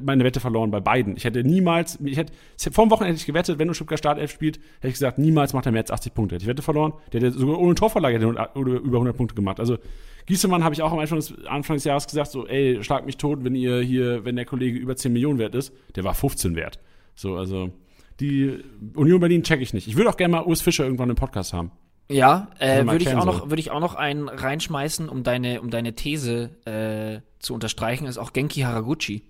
meine 0.03 0.25
Wette 0.25 0.41
verloren 0.41 0.71
bei 0.71 0.81
beiden. 0.81 1.17
Ich 1.17 1.25
hätte 1.25 1.45
niemals, 1.45 1.99
ich 2.05 2.17
hätte 2.17 2.33
vor 2.71 2.87
dem 2.87 2.91
Wochenende 2.91 3.13
hätte 3.13 3.21
ich 3.21 3.27
gewettet, 3.27 3.59
wenn 3.59 3.69
du 3.69 3.75
Chipka 3.75 3.97
Startelf 3.97 4.31
spielt, 4.31 4.59
hätte 4.77 4.89
ich 4.89 4.95
gesagt, 4.95 5.19
niemals 5.19 5.53
macht 5.53 5.67
er 5.67 5.73
mehr 5.73 5.83
als 5.83 5.91
80 5.91 6.15
Punkte. 6.15 6.35
Hätte 6.35 6.45
ich 6.45 6.49
Wette 6.49 6.63
verloren. 6.63 6.93
Der 7.13 7.21
hätte 7.21 7.39
sogar 7.39 7.59
ohne 7.59 7.75
Torvorlage 7.75 8.19
über 8.19 8.51
100 8.55 9.17
Punkte 9.17 9.35
gemacht. 9.35 9.61
Also 9.61 9.79
Giesemann 10.27 10.65
habe 10.65 10.75
ich 10.75 10.83
auch 10.83 10.93
am 10.93 10.99
Anfang 10.99 11.19
des, 11.19 11.35
Anfang 11.47 11.77
des 11.77 11.85
Jahres 11.85 12.07
gesagt, 12.07 12.31
so, 12.31 12.47
ey, 12.47 12.83
schlag 12.83 13.07
mich 13.07 13.17
tot, 13.17 13.45
wenn 13.45 13.55
ihr 13.55 13.81
hier, 13.81 14.25
wenn 14.25 14.37
der 14.37 14.45
Kollege 14.45 14.79
über 14.79 14.95
10 14.97 15.13
Millionen 15.13 15.39
wert 15.39 15.55
ist. 15.55 15.73
Der 15.97 16.05
war 16.05 16.15
15 16.15 16.55
wert. 16.55 16.79
So, 17.15 17.37
also 17.37 17.71
die 18.21 18.59
Union 18.95 19.21
Berlin 19.21 19.43
check 19.43 19.61
ich 19.61 19.73
nicht. 19.73 19.89
Ich 19.89 19.97
würde 19.97 20.11
auch 20.11 20.17
gerne 20.17 20.33
mal 20.33 20.45
Urs 20.45 20.61
Fischer 20.61 20.85
irgendwann 20.85 21.11
im 21.11 21.17
Podcast 21.17 21.53
haben. 21.53 21.71
Ja, 22.11 22.49
äh, 22.59 22.85
würde 22.87 23.05
ich 23.05 23.15
auch 23.15 23.25
noch, 23.25 23.51
würde 23.51 23.61
ich 23.61 23.71
auch 23.71 23.81
noch 23.81 23.95
einen 23.95 24.29
reinschmeißen, 24.29 25.09
um 25.09 25.23
deine, 25.23 25.61
um 25.61 25.71
deine 25.71 25.95
These 25.95 26.51
äh, 26.65 27.21
zu 27.39 27.55
unterstreichen, 27.55 28.07
ist 28.07 28.19
auch 28.19 28.33
Genki 28.33 28.61
Haraguchi. 28.61 29.25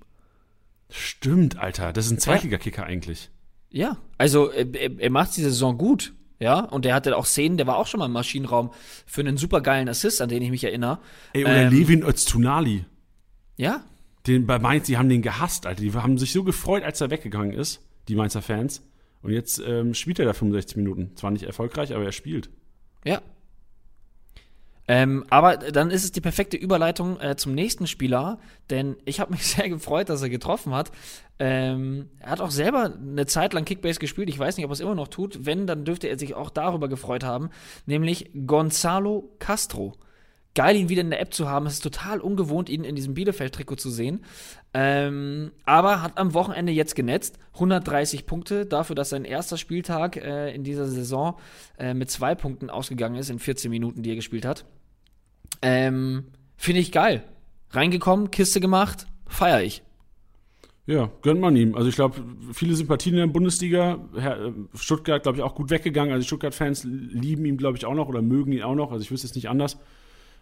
Stimmt, 0.90 1.58
Alter, 1.58 1.92
das 1.92 2.06
ist 2.06 2.12
ein 2.12 2.18
Zweitligakicker 2.18 2.84
eigentlich. 2.84 3.30
Ja, 3.70 3.98
also 4.16 4.50
er, 4.50 4.98
er 4.98 5.10
macht 5.10 5.36
diese 5.36 5.50
Saison 5.50 5.76
gut, 5.76 6.14
ja, 6.40 6.60
und 6.60 6.84
der 6.84 6.94
hatte 6.94 7.16
auch 7.16 7.26
Szenen, 7.26 7.56
der 7.56 7.66
war 7.66 7.76
auch 7.76 7.86
schon 7.86 7.98
mal 7.98 8.06
im 8.06 8.12
Maschinenraum 8.12 8.70
für 9.06 9.22
einen 9.22 9.36
supergeilen 9.36 9.88
Assist, 9.88 10.22
an 10.22 10.28
den 10.28 10.42
ich 10.42 10.50
mich 10.50 10.64
erinnere. 10.64 11.00
Ey, 11.32 11.44
oder 11.44 11.62
ähm, 11.62 11.72
Levin 11.72 12.02
Öztunali. 12.02 12.84
Ja. 13.56 13.82
Den 14.26 14.46
bei 14.46 14.58
Mainz, 14.58 14.86
die 14.86 14.96
haben 14.96 15.08
den 15.08 15.22
gehasst, 15.22 15.66
Alter. 15.66 15.82
Die 15.82 15.92
haben 15.92 16.16
sich 16.16 16.32
so 16.32 16.44
gefreut, 16.44 16.84
als 16.84 17.00
er 17.00 17.10
weggegangen 17.10 17.52
ist, 17.52 17.80
die 18.06 18.14
Mainzer 18.14 18.40
Fans. 18.40 18.82
Und 19.22 19.32
jetzt 19.32 19.60
ähm, 19.66 19.94
spielt 19.94 20.20
er 20.20 20.26
da 20.26 20.32
65 20.32 20.76
Minuten. 20.76 21.10
Zwar 21.16 21.32
nicht 21.32 21.42
erfolgreich, 21.42 21.92
aber 21.92 22.04
er 22.04 22.12
spielt. 22.12 22.50
Ja. 23.04 23.20
Ähm, 24.90 25.24
aber 25.28 25.58
dann 25.58 25.90
ist 25.90 26.04
es 26.04 26.12
die 26.12 26.22
perfekte 26.22 26.56
Überleitung 26.56 27.20
äh, 27.20 27.36
zum 27.36 27.54
nächsten 27.54 27.86
Spieler, 27.86 28.38
denn 28.70 28.96
ich 29.04 29.20
habe 29.20 29.32
mich 29.32 29.46
sehr 29.46 29.68
gefreut, 29.68 30.08
dass 30.08 30.22
er 30.22 30.30
getroffen 30.30 30.74
hat. 30.74 30.90
Ähm, 31.38 32.08
er 32.18 32.30
hat 32.30 32.40
auch 32.40 32.50
selber 32.50 32.94
eine 32.94 33.26
Zeit 33.26 33.52
lang 33.52 33.66
Kickbase 33.66 34.00
gespielt. 34.00 34.30
Ich 34.30 34.38
weiß 34.38 34.56
nicht, 34.56 34.64
ob 34.64 34.70
er 34.70 34.72
es 34.72 34.80
immer 34.80 34.94
noch 34.94 35.08
tut. 35.08 35.44
Wenn, 35.44 35.66
dann 35.66 35.84
dürfte 35.84 36.08
er 36.08 36.18
sich 36.18 36.34
auch 36.34 36.50
darüber 36.50 36.88
gefreut 36.88 37.22
haben, 37.22 37.50
nämlich 37.84 38.30
Gonzalo 38.46 39.30
Castro 39.38 39.94
geil, 40.58 40.74
ihn 40.74 40.88
wieder 40.88 41.02
in 41.02 41.10
der 41.10 41.20
App 41.20 41.32
zu 41.32 41.48
haben. 41.48 41.66
Es 41.66 41.74
ist 41.74 41.84
total 41.84 42.18
ungewohnt, 42.18 42.68
ihn 42.68 42.82
in 42.82 42.96
diesem 42.96 43.14
Bielefeld-Trikot 43.14 43.76
zu 43.76 43.90
sehen. 43.90 44.24
Ähm, 44.74 45.52
aber 45.64 46.02
hat 46.02 46.18
am 46.18 46.34
Wochenende 46.34 46.72
jetzt 46.72 46.96
genetzt. 46.96 47.38
130 47.54 48.26
Punkte 48.26 48.66
dafür, 48.66 48.96
dass 48.96 49.10
sein 49.10 49.24
erster 49.24 49.56
Spieltag 49.56 50.16
äh, 50.16 50.52
in 50.52 50.64
dieser 50.64 50.86
Saison 50.86 51.38
äh, 51.78 51.94
mit 51.94 52.10
zwei 52.10 52.34
Punkten 52.34 52.70
ausgegangen 52.70 53.14
ist 53.14 53.30
in 53.30 53.38
14 53.38 53.70
Minuten, 53.70 54.02
die 54.02 54.10
er 54.10 54.16
gespielt 54.16 54.44
hat. 54.44 54.64
Ähm, 55.62 56.24
Finde 56.56 56.80
ich 56.80 56.90
geil. 56.90 57.22
Reingekommen, 57.70 58.32
Kiste 58.32 58.58
gemacht, 58.58 59.06
feier 59.28 59.62
ich. 59.62 59.84
Ja, 60.86 61.08
gönnt 61.22 61.40
man 61.40 61.54
ihm. 61.54 61.76
Also 61.76 61.88
ich 61.88 61.94
glaube, 61.94 62.16
viele 62.52 62.74
Sympathien 62.74 63.14
in 63.14 63.20
der 63.20 63.26
Bundesliga. 63.28 64.00
Äh, 64.16 64.50
Stuttgart, 64.74 65.22
glaube 65.22 65.38
ich, 65.38 65.44
auch 65.44 65.54
gut 65.54 65.70
weggegangen. 65.70 66.12
Also 66.12 66.26
Stuttgart-Fans 66.26 66.82
lieben 66.82 67.44
ihn, 67.44 67.58
glaube 67.58 67.78
ich, 67.78 67.86
auch 67.86 67.94
noch 67.94 68.08
oder 68.08 68.22
mögen 68.22 68.50
ihn 68.50 68.64
auch 68.64 68.74
noch. 68.74 68.90
Also 68.90 69.02
ich 69.02 69.12
wüsste 69.12 69.28
es 69.28 69.36
nicht 69.36 69.48
anders. 69.48 69.78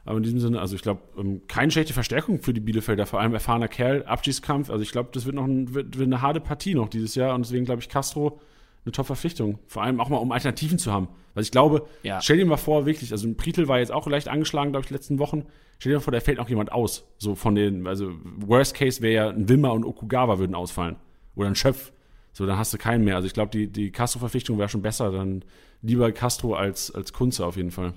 Aber 0.06 0.18
in 0.18 0.22
diesem 0.22 0.38
Sinne, 0.40 0.60
also 0.60 0.76
ich 0.76 0.82
glaube, 0.82 1.02
ähm, 1.18 1.42
keine 1.48 1.70
schlechte 1.70 1.92
Verstärkung 1.92 2.40
für 2.40 2.54
die 2.54 2.60
Bielefelder, 2.60 3.06
vor 3.06 3.20
allem 3.20 3.34
erfahrener 3.34 3.68
Kerl, 3.68 4.04
Abschiedskampf. 4.04 4.70
Also 4.70 4.82
ich 4.82 4.92
glaube, 4.92 5.10
das 5.12 5.26
wird 5.26 5.34
noch 5.34 5.44
ein, 5.44 5.74
wird, 5.74 5.98
wird 5.98 6.06
eine 6.06 6.22
harte 6.22 6.40
Partie 6.40 6.74
noch 6.74 6.88
dieses 6.88 7.16
Jahr 7.16 7.34
und 7.34 7.44
deswegen 7.44 7.64
glaube 7.64 7.82
ich, 7.82 7.88
Castro 7.88 8.40
eine 8.86 8.92
Top-Verpflichtung. 8.92 9.58
Vor 9.66 9.82
allem 9.82 10.00
auch 10.00 10.08
mal, 10.08 10.18
um 10.18 10.30
Alternativen 10.30 10.78
zu 10.78 10.92
haben. 10.92 11.08
Weil 11.34 11.42
ich 11.42 11.50
glaube, 11.50 11.86
ja. 12.04 12.20
stell 12.22 12.36
dir 12.36 12.46
mal 12.46 12.56
vor, 12.56 12.86
wirklich, 12.86 13.10
also 13.12 13.30
Pritel 13.34 13.68
war 13.68 13.80
jetzt 13.80 13.90
auch 13.90 14.06
leicht 14.06 14.28
angeschlagen, 14.28 14.70
glaube 14.70 14.84
ich, 14.84 14.88
die 14.88 14.94
letzten 14.94 15.18
Wochen. 15.18 15.44
Stell 15.78 15.90
dir 15.90 15.98
mal 15.98 16.02
vor, 16.02 16.12
da 16.12 16.20
fällt 16.20 16.38
noch 16.38 16.48
jemand 16.48 16.70
aus. 16.70 17.04
So 17.18 17.34
von 17.34 17.56
den, 17.56 17.86
also 17.86 18.12
Worst 18.22 18.74
Case 18.74 19.02
wäre 19.02 19.14
ja 19.14 19.28
ein 19.30 19.48
Wimmer 19.48 19.72
und 19.72 19.84
Okugawa 19.84 20.38
würden 20.38 20.54
ausfallen. 20.54 20.96
Oder 21.34 21.48
ein 21.48 21.56
Schöpf. 21.56 21.92
So, 22.32 22.46
dann 22.46 22.58
hast 22.58 22.72
du 22.72 22.78
keinen 22.78 23.04
mehr. 23.04 23.16
Also 23.16 23.26
ich 23.26 23.34
glaube, 23.34 23.50
die, 23.50 23.66
die 23.66 23.90
Castro-Verpflichtung 23.90 24.58
wäre 24.58 24.68
schon 24.68 24.82
besser. 24.82 25.10
Dann 25.10 25.44
lieber 25.82 26.12
Castro 26.12 26.54
als, 26.54 26.94
als 26.94 27.12
Kunze 27.12 27.44
auf 27.44 27.56
jeden 27.56 27.72
Fall. 27.72 27.92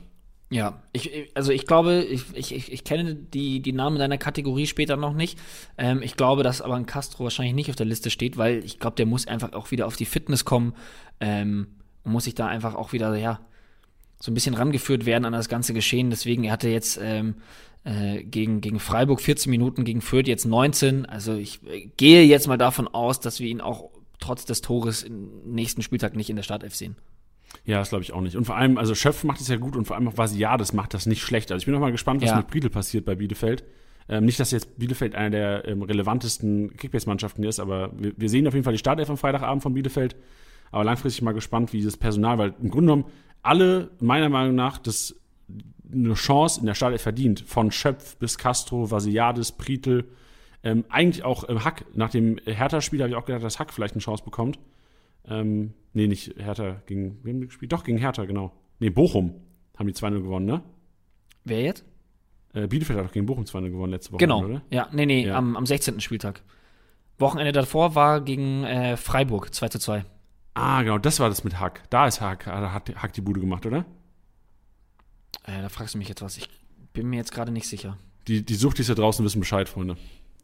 Ja, 0.51 0.81
ich, 0.93 1.29
also 1.35 1.51
ich 1.51 1.67
glaube, 1.67 2.03
ich, 2.03 2.23
ich, 2.33 2.71
ich 2.71 2.83
kenne 2.83 3.13
die, 3.13 3.61
die 3.61 3.71
Namen 3.71 3.99
deiner 3.99 4.17
Kategorie 4.17 4.65
später 4.65 4.97
noch 4.97 5.13
nicht. 5.13 5.37
Ähm, 5.77 6.01
ich 6.01 6.15
glaube, 6.15 6.41
dass 6.41 6.61
aber 6.61 6.75
ein 6.75 6.87
Castro 6.87 7.23
wahrscheinlich 7.23 7.53
nicht 7.53 7.69
auf 7.69 7.75
der 7.75 7.85
Liste 7.85 8.09
steht, 8.09 8.37
weil 8.37 8.63
ich 8.65 8.79
glaube, 8.79 8.95
der 8.95 9.05
muss 9.05 9.27
einfach 9.27 9.53
auch 9.53 9.69
wieder 9.69 9.85
auf 9.85 9.95
die 9.95 10.05
Fitness 10.05 10.45
kommen 10.45 10.73
ähm, 11.19 11.67
und 12.03 12.13
muss 12.13 12.23
sich 12.23 12.33
da 12.33 12.47
einfach 12.47 12.73
auch 12.73 12.93
wieder, 12.93 13.15
ja, 13.15 13.39
so 14.19 14.31
ein 14.31 14.33
bisschen 14.33 14.55
rangeführt 14.55 15.05
werden 15.05 15.25
an 15.25 15.33
das 15.33 15.49
ganze 15.49 15.73
Geschehen. 15.73 16.09
Deswegen, 16.09 16.43
er 16.43 16.53
hatte 16.53 16.67
jetzt 16.67 16.99
ähm, 17.01 17.35
äh, 17.83 18.23
gegen, 18.23 18.59
gegen 18.59 18.79
Freiburg 18.79 19.21
14 19.21 19.49
Minuten, 19.51 19.83
gegen 19.83 20.01
Fürth 20.01 20.27
jetzt 20.27 20.45
19. 20.45 21.05
Also 21.05 21.35
ich 21.35 21.61
äh, 21.67 21.91
gehe 21.95 22.23
jetzt 22.23 22.47
mal 22.47 22.57
davon 22.57 22.87
aus, 22.87 23.19
dass 23.19 23.39
wir 23.39 23.47
ihn 23.47 23.61
auch 23.61 23.91
trotz 24.19 24.45
des 24.45 24.61
Tores 24.61 25.03
im 25.03 25.29
nächsten 25.45 25.83
Spieltag 25.83 26.15
nicht 26.15 26.29
in 26.29 26.35
der 26.35 26.43
Startelf 26.43 26.75
sehen. 26.75 26.95
Ja, 27.65 27.79
das 27.79 27.89
glaube 27.89 28.03
ich 28.03 28.13
auch 28.13 28.21
nicht. 28.21 28.35
Und 28.35 28.45
vor 28.45 28.55
allem, 28.55 28.77
also 28.77 28.95
Schöpf 28.95 29.23
macht 29.23 29.41
es 29.41 29.47
ja 29.47 29.57
gut 29.57 29.75
und 29.75 29.85
vor 29.85 29.95
allem 29.95 30.07
auch 30.07 30.17
Vasiades 30.17 30.73
macht 30.73 30.93
das 30.93 31.05
nicht 31.05 31.21
schlecht. 31.21 31.51
Also 31.51 31.61
ich 31.61 31.65
bin 31.65 31.73
noch 31.73 31.81
mal 31.81 31.91
gespannt, 31.91 32.21
was 32.21 32.29
ja. 32.29 32.37
mit 32.37 32.47
Briedel 32.47 32.69
passiert 32.69 33.05
bei 33.05 33.15
Bielefeld. 33.15 33.63
Ähm, 34.07 34.25
nicht, 34.25 34.39
dass 34.39 34.51
jetzt 34.51 34.79
Bielefeld 34.79 35.13
einer 35.15 35.29
der 35.29 35.67
ähm, 35.67 35.83
relevantesten 35.83 36.75
Kickbase-Mannschaften 36.77 37.43
ist, 37.43 37.59
aber 37.59 37.91
wir, 37.95 38.13
wir, 38.17 38.29
sehen 38.29 38.47
auf 38.47 38.55
jeden 38.55 38.63
Fall 38.63 38.73
die 38.73 38.79
Startelf 38.79 39.09
am 39.09 39.17
Freitagabend 39.17 39.61
von 39.61 39.73
Bielefeld. 39.73 40.15
Aber 40.71 40.83
langfristig 40.83 41.21
mal 41.21 41.33
gespannt, 41.33 41.73
wie 41.73 41.83
das 41.83 41.97
Personal, 41.97 42.37
weil 42.37 42.53
im 42.61 42.69
Grunde 42.69 42.91
genommen 42.91 43.05
alle 43.43 43.91
meiner 43.99 44.29
Meinung 44.29 44.55
nach 44.55 44.77
das 44.77 45.15
eine 45.91 46.13
Chance 46.13 46.59
in 46.59 46.65
der 46.65 46.75
Startelf 46.75 47.01
verdient. 47.01 47.41
Von 47.41 47.71
Schöpf 47.71 48.17
bis 48.17 48.37
Castro, 48.37 48.89
Vasiades, 48.91 49.51
Pritel, 49.51 50.05
ähm, 50.63 50.85
eigentlich 50.89 51.23
auch 51.23 51.47
äh, 51.47 51.59
Hack. 51.59 51.85
Nach 51.93 52.09
dem 52.09 52.37
Hertha-Spiel 52.45 53.01
habe 53.01 53.09
ich 53.09 53.15
auch 53.15 53.25
gedacht, 53.25 53.43
dass 53.43 53.59
Hack 53.59 53.73
vielleicht 53.73 53.93
eine 53.93 54.01
Chance 54.01 54.23
bekommt. 54.23 54.59
Ähm, 55.29 55.73
nee, 55.93 56.07
nicht 56.07 56.35
Hertha 56.37 56.81
gegen, 56.85 57.19
wen 57.23 57.35
haben 57.35 57.41
die 57.41 57.47
gespielt? 57.47 57.71
Doch, 57.71 57.83
gegen 57.83 57.97
Hertha, 57.97 58.25
genau. 58.25 58.51
Nee, 58.79 58.89
Bochum 58.89 59.35
haben 59.77 59.87
die 59.87 59.93
2-0 59.93 60.21
gewonnen, 60.21 60.45
ne? 60.45 60.63
Wer 61.45 61.61
jetzt? 61.61 61.85
Äh, 62.53 62.67
Bielefeld 62.67 62.99
hat 62.99 63.05
doch 63.05 63.11
gegen 63.11 63.25
Bochum 63.25 63.43
2-0 63.43 63.69
gewonnen 63.69 63.91
letzte 63.91 64.11
Woche, 64.11 64.19
genau. 64.19 64.43
oder? 64.43 64.61
Ja, 64.69 64.89
nee, 64.91 65.05
nee, 65.05 65.27
ja. 65.27 65.35
Am, 65.35 65.55
am 65.55 65.65
16. 65.65 65.99
Spieltag. 65.99 66.41
Wochenende 67.19 67.51
davor 67.51 67.95
war 67.95 68.21
gegen 68.21 68.63
äh, 68.63 68.97
Freiburg 68.97 69.53
2 69.53 69.69
zu 69.69 69.79
2. 69.79 70.05
Ah, 70.53 70.81
genau, 70.81 70.97
das 70.97 71.19
war 71.19 71.29
das 71.29 71.43
mit 71.43 71.59
Hack. 71.59 71.83
Da 71.89 72.07
ist 72.07 72.21
Hack, 72.21 72.47
hat 72.47 72.95
Hack 72.95 73.13
die 73.13 73.21
Bude 73.21 73.39
gemacht, 73.39 73.65
oder? 73.65 73.85
Äh, 75.43 75.61
da 75.61 75.69
fragst 75.69 75.93
du 75.93 75.97
mich 75.97 76.09
jetzt 76.09 76.21
was. 76.21 76.37
Ich 76.37 76.49
bin 76.93 77.07
mir 77.07 77.17
jetzt 77.17 77.33
gerade 77.33 77.51
nicht 77.51 77.67
sicher. 77.67 77.97
Die, 78.27 78.43
die 78.43 78.55
Suchtis 78.55 78.87
da 78.87 78.95
draußen 78.95 79.23
wissen 79.23 79.39
Bescheid, 79.39 79.69
Freunde. 79.69 79.97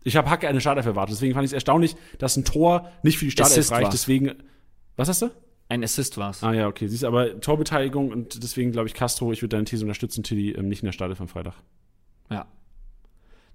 Ich 0.04 0.16
habe 0.16 0.30
Hack 0.30 0.46
eine 0.46 0.62
Startelf 0.62 0.86
erwartet, 0.86 1.16
deswegen 1.16 1.34
fand 1.34 1.46
ich 1.46 1.50
es 1.50 1.54
erstaunlich, 1.54 1.96
dass 2.20 2.38
ein 2.38 2.46
Tor 2.46 2.92
nicht 3.02 3.18
für 3.18 3.26
die 3.26 3.32
Startelf 3.32 3.72
reicht. 3.72 3.92
Deswegen 3.92 4.36
was 4.96 5.10
hast 5.10 5.22
du? 5.22 5.30
Ein 5.68 5.84
Assist 5.84 6.18
war 6.18 6.30
es. 6.30 6.44
Ah 6.44 6.54
ja, 6.54 6.68
okay. 6.68 6.88
Siehst 6.88 7.04
aber 7.04 7.40
Torbeteiligung 7.40 8.12
und 8.12 8.44
deswegen 8.44 8.72
glaube 8.72 8.88
ich 8.88 8.94
Castro, 8.94 9.32
ich 9.32 9.42
würde 9.42 9.56
deine 9.56 9.66
These 9.66 9.84
unterstützen, 9.84 10.24
Tilly, 10.24 10.52
ähm, 10.52 10.68
nicht 10.68 10.84
in 10.84 10.88
der 10.88 10.94
Startelf 10.94 11.20
am 11.22 11.28
Freitag. 11.28 11.56
Ja. 12.30 12.46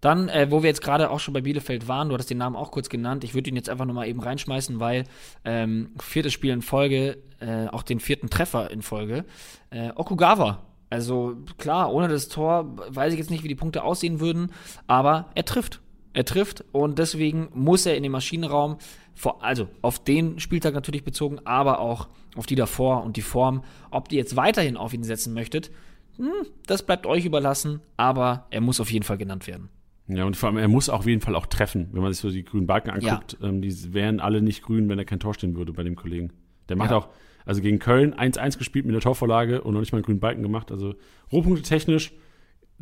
Dann, 0.01 0.29
äh, 0.29 0.51
wo 0.51 0.63
wir 0.63 0.69
jetzt 0.69 0.83
gerade 0.83 1.11
auch 1.11 1.21
schon 1.21 1.35
bei 1.35 1.43
Bielefeld 1.43 1.87
waren, 1.87 2.09
du 2.09 2.15
hattest 2.15 2.31
den 2.31 2.39
Namen 2.39 2.57
auch 2.57 2.73
kurz 2.73 2.89
genannt, 2.89 3.23
ich 3.23 3.35
würde 3.35 3.51
ihn 3.51 3.57
jetzt 3.57 3.69
einfach 3.69 3.85
nochmal 3.85 4.09
eben 4.09 4.21
reinschmeißen, 4.21 4.81
weil 4.81 5.05
ähm, 5.45 5.91
viertes 6.01 6.33
Spiel 6.33 6.53
in 6.53 6.63
Folge, 6.63 7.19
äh, 7.39 7.67
auch 7.69 7.83
den 7.83 8.01
vierten 8.01 8.29
Treffer 8.29 8.71
in 8.71 8.83
Folge, 8.83 9.25
äh, 9.71 9.91
Okugawa. 9.95 10.67
Also 10.89 11.37
klar, 11.59 11.93
ohne 11.93 12.09
das 12.09 12.29
Tor 12.29 12.77
weiß 12.89 13.13
ich 13.13 13.19
jetzt 13.21 13.31
nicht, 13.31 13.45
wie 13.45 13.49
die 13.49 13.55
Punkte 13.55 13.85
aussehen 13.85 14.19
würden, 14.19 14.53
aber 14.89 15.31
er 15.37 15.45
trifft. 15.45 15.81
Er 16.13 16.25
trifft 16.25 16.65
und 16.73 16.99
deswegen 16.99 17.49
muss 17.55 17.87
er 17.87 17.97
in 17.97 18.03
den 18.03 18.11
Maschinenraum, 18.11 18.79
vor, 19.15 19.43
also 19.43 19.69
auf 19.83 20.03
den 20.03 20.39
Spieltag 20.39 20.75
natürlich 20.75 21.05
bezogen, 21.05 21.39
aber 21.45 21.81
auch 21.81 22.09
auf 22.37 22.47
die 22.47 22.55
davor 22.55 23.05
und 23.05 23.17
die 23.17 23.23
Form. 23.23 23.63
Ob 23.91 24.11
ihr 24.13 24.19
jetzt 24.19 24.37
weiterhin 24.37 24.77
auf 24.77 24.93
ihn 24.95 25.03
setzen 25.03 25.35
möchtet, 25.35 25.71
hm, 26.17 26.47
das 26.67 26.85
bleibt 26.85 27.07
euch 27.07 27.25
überlassen, 27.25 27.81
aber 27.97 28.47
er 28.51 28.61
muss 28.61 28.81
auf 28.81 28.91
jeden 28.91 29.05
Fall 29.05 29.19
genannt 29.19 29.47
werden. 29.47 29.69
Ja, 30.09 30.25
und 30.25 30.37
vor 30.37 30.49
allem, 30.49 30.59
er 30.59 30.69
muss 30.69 30.89
auf 30.89 31.07
jeden 31.07 31.21
Fall 31.21 31.37
auch 31.37 31.47
treffen, 31.47 31.89
wenn 31.93 32.03
man 32.03 32.13
sich 32.13 32.21
so 32.21 32.31
die 32.31 32.45
grünen 32.45 32.67
Balken 32.67 32.91
anguckt. 32.91 33.39
Ja. 33.41 33.49
Ähm, 33.49 33.63
die 33.63 33.95
wären 33.95 34.21
alle 34.21 34.43
nicht 34.43 34.63
grün, 34.63 34.89
wenn 34.89 34.99
er 34.99 35.05
kein 35.05 35.21
Tor 35.21 35.35
stehen 35.35 35.57
würde 35.57 35.73
bei 35.73 35.85
dem 35.85 35.95
Kollegen. 35.95 36.33
Der 36.69 36.77
macht 36.77 36.91
ja. 36.91 36.97
auch, 36.97 37.09
also 37.47 37.63
gegen 37.63 37.79
Köln 37.79 38.15
1-1 38.15 38.59
gespielt 38.59 38.87
mit 38.87 38.95
der 38.95 39.03
Torvorlage 39.03 39.63
und 39.63 39.75
noch 39.75 39.81
nicht 39.81 39.93
mal 39.93 39.99
einen 39.99 40.05
grünen 40.05 40.21
Balken 40.21 40.43
gemacht. 40.43 40.73
Also 40.73 40.95
Rohpunkte 41.33 41.63
technisch 41.63 42.13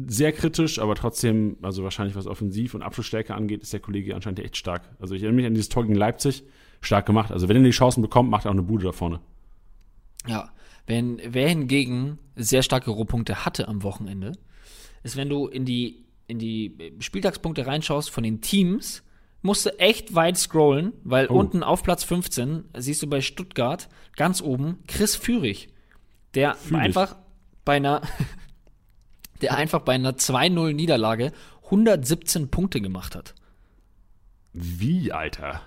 sehr 0.07 0.33
kritisch, 0.33 0.79
aber 0.79 0.95
trotzdem, 0.95 1.57
also 1.63 1.83
wahrscheinlich 1.83 2.15
was 2.15 2.27
Offensiv- 2.27 2.75
und 2.75 2.83
Abschlussstärke 2.83 3.35
angeht, 3.35 3.63
ist 3.63 3.73
der 3.73 3.81
Kollege 3.81 4.15
anscheinend 4.15 4.41
echt 4.41 4.57
stark. 4.57 4.83
Also 5.01 5.15
ich 5.15 5.23
erinnere 5.23 5.37
mich 5.37 5.47
an 5.47 5.55
dieses 5.55 5.69
Tor 5.69 5.83
gegen 5.83 5.97
Leipzig, 5.97 6.45
stark 6.81 7.07
gemacht. 7.07 7.33
Also 7.33 7.49
wenn 7.49 7.57
er 7.57 7.63
die 7.63 7.71
Chancen 7.71 8.03
bekommt, 8.03 8.31
macht 8.31 8.45
er 8.45 8.51
auch 8.51 8.55
eine 8.55 8.63
Bude 8.63 8.85
da 8.85 8.93
vorne. 8.93 9.21
Ja, 10.27 10.51
wenn, 10.87 11.21
wer 11.25 11.49
hingegen 11.49 12.19
sehr 12.37 12.63
starke 12.63 12.91
Rohpunkte 12.91 13.45
hatte 13.45 13.67
am 13.69 13.83
Wochenende, 13.83 14.33
ist, 15.03 15.17
wenn 15.17 15.29
du 15.29 15.47
in 15.49 15.65
die, 15.65 16.05
in 16.27 16.39
die 16.39 16.95
Spieltagspunkte 17.01 17.67
reinschaust 17.67 18.11
von 18.11 18.23
den 18.23 18.41
Teams, 18.41 19.03
musst 19.43 19.67
du 19.67 19.79
echt 19.79 20.15
weit 20.15 20.37
scrollen, 20.37 20.93
weil 21.05 21.27
oh. 21.29 21.39
unten 21.39 21.63
auf 21.63 21.83
Platz 21.83 22.05
15 22.05 22.65
siehst 22.77 23.03
du 23.03 23.07
bei 23.09 23.21
Stuttgart 23.21 23.89
ganz 24.17 24.41
oben 24.43 24.79
Chris 24.87 25.17
Führig, 25.17 25.69
der 26.35 26.55
Führig. 26.55 26.83
einfach 26.83 27.17
bei 27.65 27.77
einer, 27.77 28.03
der 29.43 29.57
einfach 29.57 29.81
bei 29.81 29.95
einer 29.95 30.13
2-0 30.13 30.73
Niederlage 30.73 31.33
117 31.65 32.49
Punkte 32.49 32.81
gemacht 32.81 33.15
hat. 33.15 33.35
Wie, 34.53 35.13
Alter? 35.13 35.63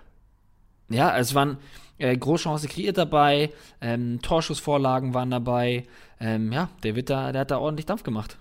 Ja, 0.89 1.17
es 1.17 1.35
waren 1.35 1.57
äh, 1.97 2.15
Großchance 2.17 2.67
kreiert 2.67 2.97
dabei, 2.97 3.51
ähm, 3.79 4.19
Torschussvorlagen 4.21 5.13
waren 5.13 5.29
dabei. 5.29 5.85
Ähm, 6.19 6.51
ja, 6.51 6.69
der, 6.83 6.95
wird 6.95 7.09
da, 7.09 7.31
der 7.31 7.41
hat 7.41 7.51
da 7.51 7.59
ordentlich 7.59 7.85
Dampf 7.85 8.03
gemacht. 8.03 8.37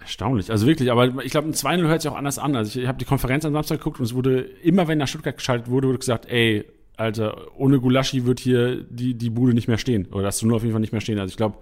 Erstaunlich, 0.00 0.50
also 0.50 0.66
wirklich, 0.66 0.90
aber 0.90 1.22
ich 1.24 1.30
glaube, 1.30 1.48
ein 1.48 1.54
2-0 1.54 1.86
hört 1.86 2.02
sich 2.02 2.10
auch 2.10 2.16
anders 2.16 2.38
an. 2.38 2.56
Also 2.56 2.70
ich, 2.70 2.82
ich 2.82 2.88
habe 2.88 2.98
die 2.98 3.04
Konferenz 3.04 3.44
am 3.44 3.52
Samstag 3.52 3.78
geguckt 3.78 4.00
und 4.00 4.06
es 4.06 4.14
wurde, 4.14 4.40
immer 4.40 4.88
wenn 4.88 4.98
nach 4.98 5.06
Stuttgart 5.06 5.36
geschaltet 5.36 5.68
wurde, 5.68 5.86
wurde 5.86 5.98
gesagt, 5.98 6.26
ey, 6.26 6.64
Alter, 6.96 7.56
ohne 7.56 7.80
Gulaschi 7.80 8.26
wird 8.26 8.40
hier 8.40 8.82
die, 8.82 9.14
die 9.14 9.30
Bude 9.30 9.54
nicht 9.54 9.68
mehr 9.68 9.78
stehen. 9.78 10.06
Oder 10.06 10.24
das 10.24 10.42
nur 10.42 10.56
auf 10.56 10.62
jeden 10.62 10.72
Fall 10.72 10.80
nicht 10.80 10.92
mehr 10.92 11.00
stehen. 11.00 11.18
Also 11.18 11.30
ich 11.30 11.36
glaube, 11.36 11.58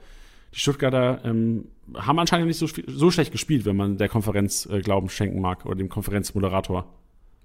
die 0.55 0.59
Stuttgarter 0.59 1.21
ähm, 1.25 1.69
haben 1.95 2.19
anscheinend 2.19 2.49
nicht 2.49 2.59
so, 2.59 2.67
so 2.87 3.11
schlecht 3.11 3.33
gespielt, 3.33 3.65
wenn 3.65 3.77
man 3.77 3.99
der 3.99 4.09
Konferenz 4.09 4.67
äh, 4.67 4.81
Glauben 4.81 5.09
schenken 5.09 5.41
mag 5.41 5.65
oder 5.67 5.77
dem 5.77 5.89
Konferenzmoderator. 5.89 6.87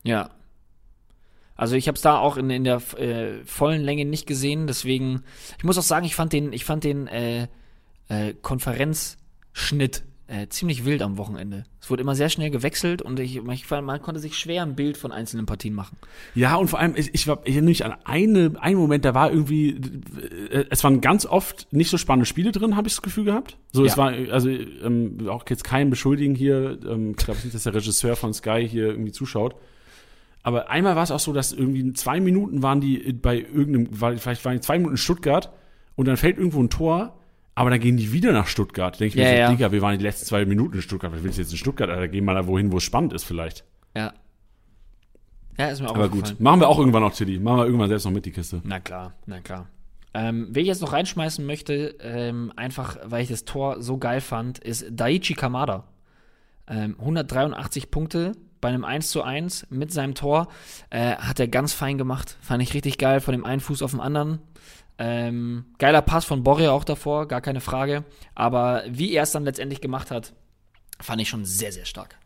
Ja, 0.04 0.32
also 1.56 1.76
ich 1.76 1.88
habe 1.88 1.96
es 1.96 2.02
da 2.02 2.18
auch 2.18 2.36
in, 2.38 2.50
in 2.50 2.66
der 2.66 2.82
äh, 2.98 3.44
vollen 3.46 3.82
Länge 3.82 4.06
nicht 4.06 4.28
gesehen, 4.28 4.68
deswegen, 4.68 5.24
ich 5.58 5.64
muss 5.64 5.78
auch 5.78 5.84
sagen, 5.84 6.06
ich 6.06 6.16
fand 6.16 6.34
den, 6.34 6.52
ich 6.52 6.66
fand 6.66 6.84
den 6.84 7.08
äh, 7.08 7.48
äh, 8.10 8.34
Konferenzschnitt 8.42 10.04
äh, 10.28 10.48
ziemlich 10.48 10.86
wild 10.86 11.02
am 11.04 11.18
Wochenende. 11.18 11.66
Es 11.80 11.90
wurde 11.90 12.02
immer 12.02 12.16
sehr 12.16 12.30
schnell 12.30 12.50
gewechselt 12.50 13.02
und 13.02 13.20
ich, 13.20 13.38
ich 13.38 13.70
man 13.70 14.02
konnte 14.02 14.20
sich 14.20 14.38
schwer 14.38 14.64
ein 14.64 14.76
Bild 14.76 14.98
von 14.98 15.12
einzelnen 15.12 15.46
Partien 15.46 15.76
machen. 15.76 15.98
Ja, 16.34 16.56
und 16.56 16.68
vor 16.68 16.80
allem, 16.80 16.96
ich, 16.96 17.14
ich, 17.14 17.28
war, 17.28 17.42
ich 17.44 17.54
erinnere 17.54 17.70
mich 17.70 17.86
an 17.86 17.96
eine, 18.06 18.54
einen 18.60 18.78
Moment, 18.78 19.06
da 19.06 19.14
war 19.14 19.30
irgendwie, 19.32 19.80
äh, 20.50 20.66
es 20.70 20.84
waren 20.84 21.02
ganz 21.02 21.26
oft 21.26 21.72
nicht 21.72 21.92
so 21.92 21.98
spannende 21.98 22.26
Spiele 22.26 22.52
drin, 22.52 22.76
habe 22.76 22.88
ich 22.88 22.96
das 22.96 23.04
Gefühl 23.04 23.26
gehabt. 23.26 23.58
So, 23.72 23.84
ja. 23.84 23.92
es 23.92 23.98
war, 23.98 24.14
also 24.32 24.50
ähm, 24.50 25.28
auch 25.30 25.44
jetzt 25.48 25.64
kein 25.64 25.92
Beschuldigen 25.92 26.34
hier, 26.34 26.80
ähm, 26.88 27.12
ich 27.12 27.18
glaube 27.18 27.40
nicht, 27.44 27.54
dass 27.54 27.64
der 27.64 27.76
Regisseur 27.76 28.16
von 28.16 28.34
Sky 28.34 28.68
hier 28.68 28.88
irgendwie 28.88 29.12
zuschaut. 29.12 29.56
Aber 30.42 30.70
einmal 30.70 30.96
war 30.96 31.04
es 31.04 31.12
auch 31.12 31.20
so, 31.20 31.34
dass 31.34 31.54
irgendwie 31.54 31.94
zwei 31.94 32.20
Minuten 32.20 32.64
waren 32.64 32.82
die 32.82 33.14
bei 33.14 33.38
irgendeinem, 33.38 34.18
vielleicht 34.20 34.46
waren 34.46 34.54
die 34.54 34.62
zwei 34.62 34.78
Minuten 34.78 34.94
in 34.94 34.98
Stuttgart 34.98 35.52
und 35.96 36.08
dann 36.08 36.18
fällt 36.18 36.38
irgendwo 36.38 36.62
ein 36.62 36.70
Tor, 36.70 37.18
aber 37.56 37.70
dann 37.70 37.80
gehen 37.80 37.96
die 37.98 38.12
wieder 38.12 38.34
nach 38.34 38.48
Stuttgart. 38.48 39.00
Denke 39.00 39.18
ich 39.18 39.24
ja, 39.24 39.30
mir 39.30 39.36
so, 39.36 39.42
ja. 39.42 39.50
Digga, 39.50 39.72
wir 39.72 39.82
waren 39.82 39.98
die 39.98 40.04
letzten 40.04 40.26
zwei 40.26 40.46
Minuten 40.46 40.76
in 40.76 40.82
Stuttgart. 40.82 41.14
Was 41.14 41.24
willst 41.24 41.38
du 41.38 41.42
jetzt 41.42 41.52
in 41.52 41.58
Stuttgart? 41.58 41.90
Da 41.90 42.06
gehen 42.08 42.26
wir 42.26 42.34
da 42.34 42.46
wohin, 42.48 42.72
wo 42.72 42.78
es 42.78 42.84
spannend 42.84 43.14
ist 43.14 43.24
vielleicht. 43.24 43.64
Ja. 43.96 44.14
Ja, 45.58 45.68
ist 45.68 45.82
mir 45.82 45.90
auch 45.90 45.96
Aber 45.96 46.10
gut, 46.10 46.38
machen 46.40 46.60
wir 46.60 46.68
auch 46.68 46.80
irgendwann 46.80 47.02
noch, 47.02 47.14
Tilly. 47.14 47.40
Machen 47.40 47.60
wir 47.60 47.66
irgendwann 47.66 47.88
selbst 47.88 48.04
noch 48.04 48.12
mit 48.12 48.26
die 48.26 48.32
Kiste. 48.32 48.62
Na 48.66 48.82
klar, 48.82 49.14
na 49.26 49.40
klar. 49.40 49.70
Ähm, 50.14 50.48
wer 50.52 50.62
ich 50.62 50.68
jetzt 50.68 50.82
noch 50.82 50.92
reinschmeißen 50.92 51.46
möchte, 51.46 51.96
ähm, 52.02 52.52
einfach 52.58 52.98
weil 53.06 53.24
ich 53.24 53.30
das 53.30 53.46
Tor 53.46 53.82
so 53.82 53.98
geil 53.98 54.20
fand, 54.20 54.60
ist 54.60 54.86
Daichi 54.90 55.34
Kamada. 55.34 55.86
Ähm, 56.68 56.96
183 57.00 57.90
Punkte, 57.90 58.34
bei 58.60 58.70
einem 58.70 58.84
1 58.84 59.12
zu 59.12 59.22
1 59.22 59.68
mit 59.70 59.92
seinem 59.92 60.16
Tor. 60.16 60.48
Äh, 60.90 61.16
hat 61.18 61.40
er 61.40 61.48
ganz 61.48 61.74
fein 61.74 61.98
gemacht. 61.98 62.38
Fand 62.42 62.64
ich 62.64 62.74
richtig 62.74 62.98
geil, 62.98 63.22
von 63.22 63.34
dem 63.34 63.46
einen 63.46 63.62
Fuß 63.62 63.82
auf 63.82 63.92
den 63.92 64.00
anderen. 64.00 64.40
Ähm, 64.98 65.66
geiler 65.78 66.02
Pass 66.02 66.26
von 66.26 66.44
Borja 66.44 66.72
auch 66.72 66.84
davor, 66.84 67.28
gar 67.28 67.42
keine 67.42 67.62
Frage. 67.62 68.06
Aber 68.34 68.84
wie 68.88 69.12
er 69.14 69.24
es 69.24 69.32
dann 69.32 69.44
letztendlich 69.44 69.82
gemacht 69.82 70.12
hat, 70.12 70.34
fand 71.00 71.22
ich 71.22 71.30
schon 71.30 71.46
sehr, 71.46 71.72
sehr 71.72 71.86
stark. 71.86 72.18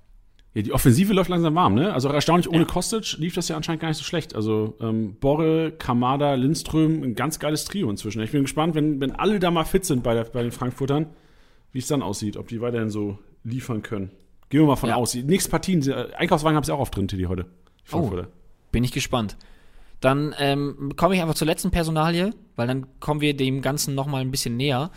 Ja, 0.53 0.63
die 0.63 0.73
Offensive 0.73 1.13
läuft 1.13 1.29
langsam 1.29 1.53
warm, 1.55 1.75
ne? 1.75 1.93
Also 1.93 2.09
erstaunlich, 2.09 2.49
ohne 2.49 2.59
ja. 2.59 2.65
Kostic 2.65 3.17
lief 3.17 3.35
das 3.35 3.47
ja 3.49 3.55
anscheinend 3.55 3.81
gar 3.81 3.89
nicht 3.89 3.97
so 3.97 4.03
schlecht. 4.03 4.35
Also 4.35 4.75
ähm, 4.81 5.15
Borre, 5.19 5.71
Kamada, 5.71 6.33
Lindström, 6.33 7.03
ein 7.03 7.15
ganz 7.15 7.39
geiles 7.39 7.65
Trio 7.65 7.89
inzwischen. 7.89 8.21
Ich 8.21 8.31
bin 8.31 8.43
gespannt, 8.43 8.73
wenn, 8.73 8.99
wenn 8.99 9.11
alle 9.11 9.39
da 9.39 9.51
mal 9.51 9.63
fit 9.63 9.85
sind 9.85 10.03
bei, 10.03 10.13
der, 10.15 10.23
bei 10.25 10.41
den 10.41 10.51
Frankfurtern, 10.51 11.07
wie 11.71 11.79
es 11.79 11.87
dann 11.87 12.01
aussieht, 12.01 12.35
ob 12.35 12.47
die 12.47 12.61
weiterhin 12.61 12.89
so 12.89 13.19
liefern 13.43 13.83
können. 13.83 14.11
Gehen 14.49 14.61
wir 14.61 14.67
mal 14.67 14.75
von 14.75 14.89
ja. 14.89 14.95
aus. 14.95 15.11
Die 15.11 15.21
nächsten 15.21 15.51
Partien, 15.51 15.87
Einkaufswagen 15.91 16.55
haben 16.55 16.63
sie 16.63 16.73
auch 16.73 16.79
auf 16.79 16.89
drin, 16.89 17.07
Tilly, 17.07 17.25
heute. 17.25 17.45
Oh, 17.91 18.11
bin 18.71 18.83
ich 18.83 18.91
gespannt. 18.91 19.37
Dann 19.99 20.33
ähm, 20.39 20.93
komme 20.95 21.15
ich 21.15 21.21
einfach 21.21 21.35
zur 21.35 21.47
letzten 21.47 21.71
Personalie, 21.71 22.33
weil 22.55 22.67
dann 22.67 22.87
kommen 22.99 23.21
wir 23.21 23.35
dem 23.35 23.61
Ganzen 23.61 23.95
nochmal 23.95 24.21
ein 24.21 24.31
bisschen 24.31 24.55
näher. 24.55 24.91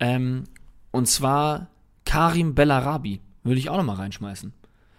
Ähm, 0.00 0.44
und 0.92 1.06
zwar 1.06 1.68
Karim 2.04 2.54
Bellarabi 2.54 3.20
würde 3.42 3.58
ich 3.58 3.68
auch 3.68 3.76
nochmal 3.76 3.96
reinschmeißen. 3.96 4.52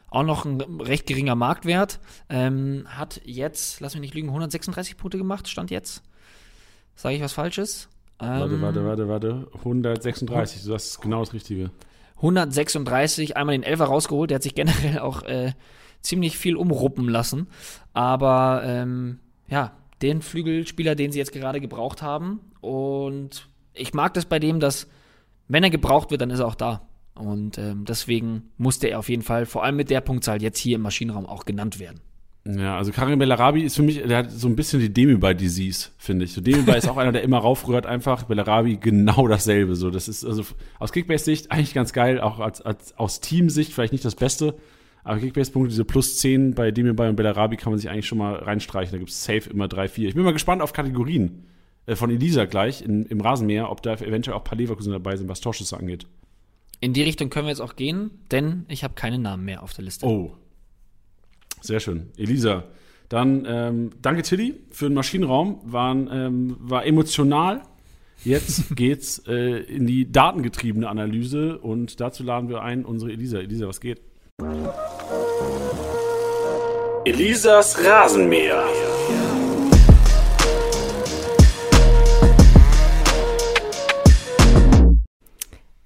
Auch 0.10 0.24
noch 0.24 0.46
ein 0.46 0.62
recht 0.80 1.06
geringer 1.06 1.36
Marktwert. 1.36 2.00
Ähm, 2.30 2.86
hat 2.88 3.22
jetzt, 3.26 3.82
lass 3.82 3.94
mich 3.94 4.02
nicht 4.02 4.14
lügen, 4.14 4.30
136 4.30 4.98
Punkte 4.98 5.18
gemacht, 5.18 5.48
stand 5.48 5.72
jetzt. 5.72 6.04
Sage 6.96 7.16
ich 7.16 7.22
was 7.22 7.34
Falsches? 7.34 7.90
warte, 8.40 8.62
warte, 8.62 8.86
warte, 8.86 9.08
warte. 9.08 9.48
136, 9.60 10.66
das 10.66 10.86
ist 10.86 11.02
genau 11.02 11.20
das 11.20 11.34
Richtige. 11.34 11.72
136, 12.18 13.38
einmal 13.38 13.54
den 13.54 13.64
Elfer 13.64 13.86
rausgeholt. 13.86 14.32
Der 14.32 14.36
hat 14.36 14.44
sich 14.44 14.56
generell 14.56 15.00
auch 15.00 15.24
äh, 15.24 15.54
ziemlich 16.02 16.38
viel 16.38 16.56
umruppen 16.56 17.08
lassen. 17.10 17.48
Aber 17.94 18.62
ähm, 18.64 19.20
ja, 19.50 19.74
den 20.02 20.22
Flügelspieler, 20.22 20.96
den 20.96 21.12
sie 21.12 21.20
jetzt 21.20 21.32
gerade 21.32 21.60
gebraucht 21.62 22.02
haben. 22.02 22.40
Und 22.62 23.50
ich 23.74 23.94
mag 23.94 24.14
das 24.14 24.26
bei 24.26 24.40
dem, 24.40 24.60
dass 24.60 24.88
wenn 25.48 25.64
er 25.64 25.70
gebraucht 25.70 26.12
wird, 26.12 26.22
dann 26.22 26.30
ist 26.30 26.40
er 26.40 26.48
auch 26.48 26.56
da. 26.56 26.88
Und 27.16 27.58
ähm, 27.58 27.86
deswegen 27.86 28.50
musste 28.58 28.88
er 28.88 29.00
auf 29.00 29.10
jeden 29.10 29.24
Fall, 29.24 29.46
vor 29.46 29.64
allem 29.64 29.76
mit 29.76 29.90
der 29.90 30.02
Punktzahl, 30.02 30.42
jetzt 30.42 30.60
hier 30.60 30.76
im 30.76 30.82
Maschinenraum 30.82 31.26
auch 31.26 31.46
genannt 31.46 31.80
werden. 31.80 32.00
Ja, 32.46 32.78
also 32.78 32.92
Karim 32.92 33.20
Bellarabi 33.20 33.64
ist 33.64 33.76
für 33.76 33.84
mich, 33.84 34.02
der 34.02 34.18
hat 34.18 34.32
so 34.32 34.48
ein 34.48 34.56
bisschen 34.56 34.80
die 34.80 34.94
Demi-Disease, 34.94 35.90
finde 35.98 36.26
ich. 36.26 36.34
So 36.34 36.40
Demi 36.40 36.72
ist 36.72 36.88
auch 36.88 36.98
einer, 36.98 37.12
der 37.12 37.24
immer 37.24 37.40
raufrührt 37.40 37.86
einfach. 37.86 38.24
Bellarabi 38.24 38.78
genau 38.78 39.28
dasselbe. 39.28 39.76
So, 39.76 39.90
das 39.90 40.08
ist 40.08 40.24
also 40.24 40.46
aus 40.80 40.92
Kickbase-Sicht 40.92 41.52
eigentlich 41.52 41.74
ganz 41.74 41.92
geil, 41.92 42.22
auch 42.22 42.40
als, 42.40 42.62
als 42.62 42.98
aus 42.98 43.20
Teamsicht 43.20 43.74
vielleicht 43.74 43.92
nicht 43.92 44.06
das 44.06 44.16
Beste. 44.16 44.56
Aber 45.08 45.22
Kickbase-Punkte, 45.22 45.70
diese 45.70 45.86
plus 45.86 46.18
10 46.18 46.54
bei 46.54 46.70
Demi 46.72 46.90
und 46.90 47.16
Bellarabi 47.16 47.56
kann 47.56 47.72
man 47.72 47.80
sich 47.80 47.90
eigentlich 47.90 48.08
schon 48.08 48.18
mal 48.18 48.36
reinstreichen. 48.36 48.92
Da 48.92 48.98
gibt 48.98 49.10
es 49.10 49.24
safe 49.24 49.50
immer 49.50 49.70
3, 49.70 49.88
4. 49.88 50.10
Ich 50.10 50.16
bin 50.16 50.26
mal 50.26 50.34
gespannt 50.34 50.62
auf 50.62 50.74
Kategorien 50.74 51.46
äh, 51.86 51.96
von 51.96 52.10
Elisa 52.10 52.44
gleich 52.44 52.82
in, 52.82 53.06
im 53.06 53.22
Rasenmäher, 53.22 53.72
ob 53.72 53.82
da 53.82 53.94
eventuell 53.94 54.36
auch 54.36 54.42
ein 54.42 54.44
paar 54.44 54.58
Leverkusen 54.58 54.92
dabei 54.92 55.16
sind, 55.16 55.30
was 55.30 55.40
Torschüsse 55.40 55.78
angeht. 55.78 56.08
In 56.82 56.92
die 56.92 57.04
Richtung 57.04 57.30
können 57.30 57.46
wir 57.46 57.52
jetzt 57.52 57.62
auch 57.62 57.78
gehen, 57.78 58.12
denn 58.32 58.66
ich 58.68 58.84
habe 58.84 58.96
keine 58.96 59.18
Namen 59.18 59.46
mehr 59.46 59.64
auf 59.64 59.74
der 59.74 59.86
Liste. 59.86 60.06
Oh, 60.06 60.34
sehr 61.62 61.80
schön. 61.80 62.10
Elisa, 62.18 62.66
dann 63.08 63.46
ähm, 63.48 63.92
danke 64.02 64.24
Tilly 64.24 64.56
für 64.72 64.90
den 64.90 64.94
Maschinenraum. 64.94 65.62
Waren, 65.64 66.10
ähm, 66.12 66.58
war 66.60 66.86
emotional. 66.86 67.62
Jetzt 68.26 68.66
geht's 68.76 69.20
äh, 69.26 69.62
in 69.62 69.88
die 69.88 70.12
datengetriebene 70.12 70.90
Analyse 70.90 71.60
und 71.60 72.02
dazu 72.02 72.24
laden 72.24 72.50
wir 72.50 72.62
ein 72.62 72.84
unsere 72.84 73.14
Elisa. 73.14 73.40
Elisa, 73.40 73.70
was 73.70 73.80
geht? 73.80 74.02
Elisas 77.06 77.84
Rasenmäher. 77.84 78.64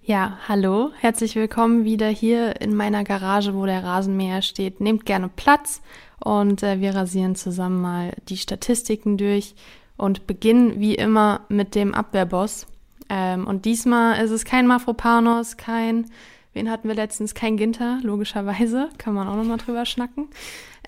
Ja, 0.02 0.38
hallo, 0.50 0.92
herzlich 1.00 1.38
willkommen 1.38 1.86
wieder 1.86 2.10
hier 2.10 2.60
in 2.60 2.76
meiner 2.76 3.06
Garage, 3.06 3.56
wo 3.56 3.66
der 3.66 3.86
Rasenmäher 3.86 4.42
steht. 4.42 4.82
Nehmt 4.82 5.06
gerne 5.06 5.30
Platz 5.34 5.82
und 6.20 6.62
äh, 6.62 6.82
wir 6.82 6.94
rasieren 6.94 7.36
zusammen 7.36 7.82
mal 7.82 8.12
die 8.28 8.36
Statistiken 8.36 9.16
durch 9.16 9.56
und 9.96 10.28
beginnen 10.28 10.82
wie 10.82 10.96
immer 10.96 11.46
mit 11.48 11.74
dem 11.74 11.94
Abwehrboss. 11.94 12.68
Ähm, 13.08 13.48
und 13.48 13.64
diesmal 13.64 14.22
ist 14.22 14.32
es 14.32 14.44
kein 14.44 14.68
Mafropanos, 14.68 15.56
kein, 15.56 16.08
wen 16.54 16.70
hatten 16.70 16.88
wir 16.88 16.96
letztens? 16.96 17.34
Kein 17.34 17.58
Ginter, 17.58 18.00
logischerweise, 18.04 18.90
kann 18.98 19.14
man 19.14 19.28
auch 19.28 19.36
nochmal 19.36 19.58
drüber 19.58 19.86
schnacken. 19.86 20.28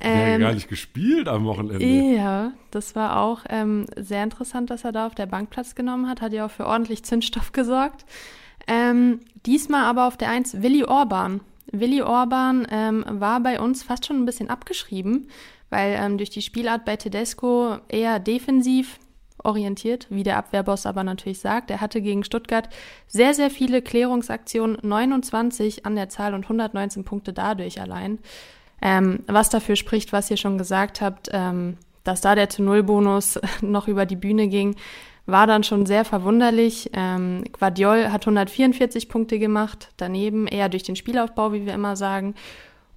Ähm, 0.01 0.41
ja, 0.41 0.47
gar 0.49 0.53
nicht 0.53 0.69
gespielt 0.69 1.27
am 1.27 1.45
Wochenende. 1.45 1.85
Ja, 1.85 2.51
das 2.71 2.95
war 2.95 3.17
auch 3.19 3.41
ähm, 3.49 3.85
sehr 3.95 4.23
interessant, 4.23 4.69
dass 4.69 4.83
er 4.83 4.91
da 4.91 5.07
auf 5.07 5.15
der 5.15 5.27
Bank 5.27 5.49
Platz 5.49 5.75
genommen 5.75 6.09
hat. 6.09 6.21
Hat 6.21 6.33
ja 6.33 6.45
auch 6.45 6.51
für 6.51 6.65
ordentlich 6.65 7.03
Zündstoff 7.03 7.51
gesorgt. 7.51 8.05
Ähm, 8.67 9.19
diesmal 9.45 9.85
aber 9.85 10.07
auf 10.07 10.17
der 10.17 10.29
Eins 10.29 10.61
Willi 10.61 10.83
Orban. 10.83 11.41
Willi 11.71 12.01
Orban 12.01 12.67
ähm, 12.69 13.05
war 13.07 13.39
bei 13.39 13.59
uns 13.59 13.83
fast 13.83 14.05
schon 14.05 14.17
ein 14.17 14.25
bisschen 14.25 14.49
abgeschrieben, 14.49 15.27
weil 15.69 15.97
ähm, 15.99 16.17
durch 16.17 16.29
die 16.29 16.41
Spielart 16.41 16.85
bei 16.85 16.95
Tedesco 16.97 17.77
eher 17.87 18.19
defensiv 18.19 18.99
orientiert, 19.43 20.07
wie 20.09 20.23
der 20.23 20.37
Abwehrboss 20.37 20.85
aber 20.85 21.03
natürlich 21.03 21.39
sagt. 21.39 21.69
Er 21.69 21.81
hatte 21.81 22.01
gegen 22.01 22.23
Stuttgart 22.23 22.69
sehr, 23.07 23.33
sehr 23.33 23.49
viele 23.49 23.81
Klärungsaktionen, 23.81 24.77
29 24.81 25.85
an 25.85 25.95
der 25.95 26.09
Zahl 26.09 26.33
und 26.33 26.43
119 26.43 27.03
Punkte 27.03 27.33
dadurch 27.33 27.79
allein. 27.81 28.19
Ähm, 28.81 29.19
was 29.27 29.49
dafür 29.49 29.75
spricht, 29.75 30.11
was 30.11 30.29
ihr 30.29 30.37
schon 30.37 30.57
gesagt 30.57 31.01
habt, 31.01 31.29
ähm, 31.31 31.77
dass 32.03 32.21
da 32.21 32.35
der 32.35 32.49
Zu-Null-Bonus 32.49 33.39
noch 33.61 33.87
über 33.87 34.05
die 34.05 34.15
Bühne 34.15 34.47
ging, 34.47 34.75
war 35.25 35.47
dann 35.47 35.63
schon 35.63 35.85
sehr 35.85 36.03
verwunderlich. 36.03 36.89
Ähm, 36.93 37.45
Guardiol 37.57 38.11
hat 38.11 38.23
144 38.23 39.07
Punkte 39.07 39.39
gemacht, 39.39 39.89
daneben 39.97 40.47
eher 40.47 40.67
durch 40.67 40.83
den 40.83 40.97
Spielaufbau, 40.97 41.53
wie 41.53 41.65
wir 41.65 41.73
immer 41.73 41.95
sagen. 41.95 42.35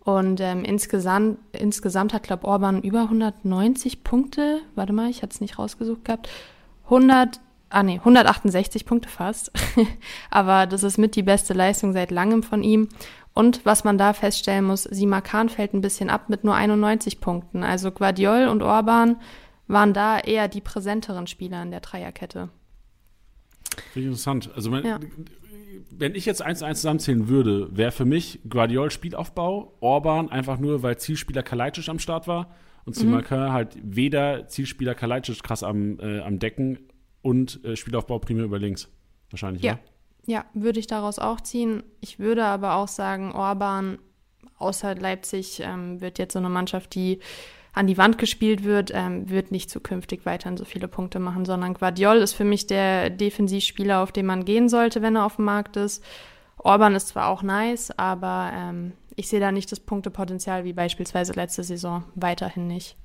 Und 0.06 0.40
ähm, 0.40 0.62
insgesamt, 0.64 1.36
insgesamt 1.50 2.14
hat, 2.14 2.22
glaube 2.22 2.46
Orban 2.46 2.80
über 2.80 3.02
190 3.02 4.04
Punkte. 4.04 4.60
Warte 4.76 4.92
mal, 4.92 5.10
ich 5.10 5.20
hatte 5.20 5.34
es 5.34 5.40
nicht 5.40 5.58
rausgesucht 5.58 6.04
gehabt. 6.04 6.28
100, 6.84 7.40
ah 7.70 7.82
nee, 7.82 7.98
168 7.98 8.86
Punkte 8.86 9.08
fast. 9.08 9.50
Aber 10.30 10.66
das 10.66 10.84
ist 10.84 10.96
mit 10.96 11.16
die 11.16 11.24
beste 11.24 11.54
Leistung 11.54 11.92
seit 11.92 12.12
langem 12.12 12.44
von 12.44 12.62
ihm. 12.62 12.88
Und 13.34 13.66
was 13.66 13.82
man 13.82 13.98
da 13.98 14.12
feststellen 14.12 14.66
muss, 14.66 14.84
Sima 14.84 15.20
Khan 15.22 15.48
fällt 15.48 15.74
ein 15.74 15.80
bisschen 15.80 16.08
ab 16.08 16.28
mit 16.28 16.44
nur 16.44 16.54
91 16.54 17.18
Punkten. 17.18 17.64
Also 17.64 17.90
Guardiol 17.90 18.46
und 18.46 18.62
Orban 18.62 19.16
waren 19.66 19.92
da 19.92 20.20
eher 20.20 20.46
die 20.46 20.60
präsenteren 20.60 21.26
Spieler 21.26 21.64
in 21.64 21.72
der 21.72 21.80
Dreierkette. 21.80 22.48
Finde 23.92 23.98
ich 23.98 24.06
interessant. 24.06 24.50
Also 24.54 24.70
mein, 24.70 24.86
ja. 24.86 25.00
Wenn 25.90 26.14
ich 26.14 26.26
jetzt 26.26 26.42
eins 26.42 26.60
zu 26.60 26.64
eins 26.64 26.80
zusammenzählen 26.80 27.28
würde, 27.28 27.68
wäre 27.76 27.92
für 27.92 28.04
mich 28.04 28.40
Guardiol 28.48 28.90
Spielaufbau, 28.90 29.76
Orban 29.80 30.30
einfach 30.30 30.58
nur, 30.58 30.82
weil 30.82 30.98
Zielspieler 30.98 31.42
Kalajdzic 31.42 31.88
am 31.88 31.98
Start 31.98 32.28
war 32.28 32.54
und 32.84 32.94
Simakan 32.94 33.48
mhm. 33.48 33.52
halt 33.52 33.76
weder 33.82 34.48
Zielspieler 34.48 34.94
Kalajdzic 34.94 35.42
krass 35.42 35.62
am, 35.62 35.98
äh, 36.00 36.20
am 36.20 36.38
Decken 36.38 36.78
und 37.22 37.64
äh, 37.64 37.76
Spielaufbau 37.76 38.18
primär 38.18 38.44
über 38.44 38.58
links. 38.58 38.88
Wahrscheinlich, 39.30 39.62
ja. 39.62 39.74
Ne? 39.74 39.80
Ja, 40.26 40.44
würde 40.54 40.80
ich 40.80 40.86
daraus 40.86 41.18
auch 41.18 41.40
ziehen. 41.40 41.84
Ich 42.00 42.18
würde 42.18 42.44
aber 42.44 42.74
auch 42.74 42.88
sagen, 42.88 43.32
Orban 43.32 43.98
außer 44.58 44.94
Leipzig 44.94 45.60
ähm, 45.60 46.00
wird 46.00 46.18
jetzt 46.18 46.32
so 46.32 46.38
eine 46.38 46.48
Mannschaft, 46.48 46.94
die 46.94 47.20
an 47.76 47.86
die 47.86 47.98
Wand 47.98 48.16
gespielt 48.16 48.64
wird, 48.64 48.90
ähm, 48.94 49.28
wird 49.28 49.50
nicht 49.50 49.70
zukünftig 49.70 50.24
weiterhin 50.24 50.56
so 50.56 50.64
viele 50.64 50.88
Punkte 50.88 51.18
machen, 51.18 51.44
sondern 51.44 51.74
Guardiol 51.74 52.16
ist 52.16 52.32
für 52.32 52.44
mich 52.44 52.66
der 52.66 53.10
Defensivspieler, 53.10 54.02
auf 54.02 54.12
den 54.12 54.24
man 54.24 54.46
gehen 54.46 54.70
sollte, 54.70 55.02
wenn 55.02 55.14
er 55.14 55.26
auf 55.26 55.36
dem 55.36 55.44
Markt 55.44 55.76
ist. 55.76 56.02
Orban 56.56 56.94
ist 56.94 57.08
zwar 57.08 57.28
auch 57.28 57.42
nice, 57.42 57.90
aber 57.98 58.50
ähm, 58.54 58.92
ich 59.14 59.28
sehe 59.28 59.40
da 59.40 59.52
nicht 59.52 59.70
das 59.70 59.80
Punktepotenzial 59.80 60.64
wie 60.64 60.72
beispielsweise 60.72 61.34
letzte 61.34 61.64
Saison. 61.64 62.04
Weiterhin 62.14 62.66
nicht. 62.66 62.96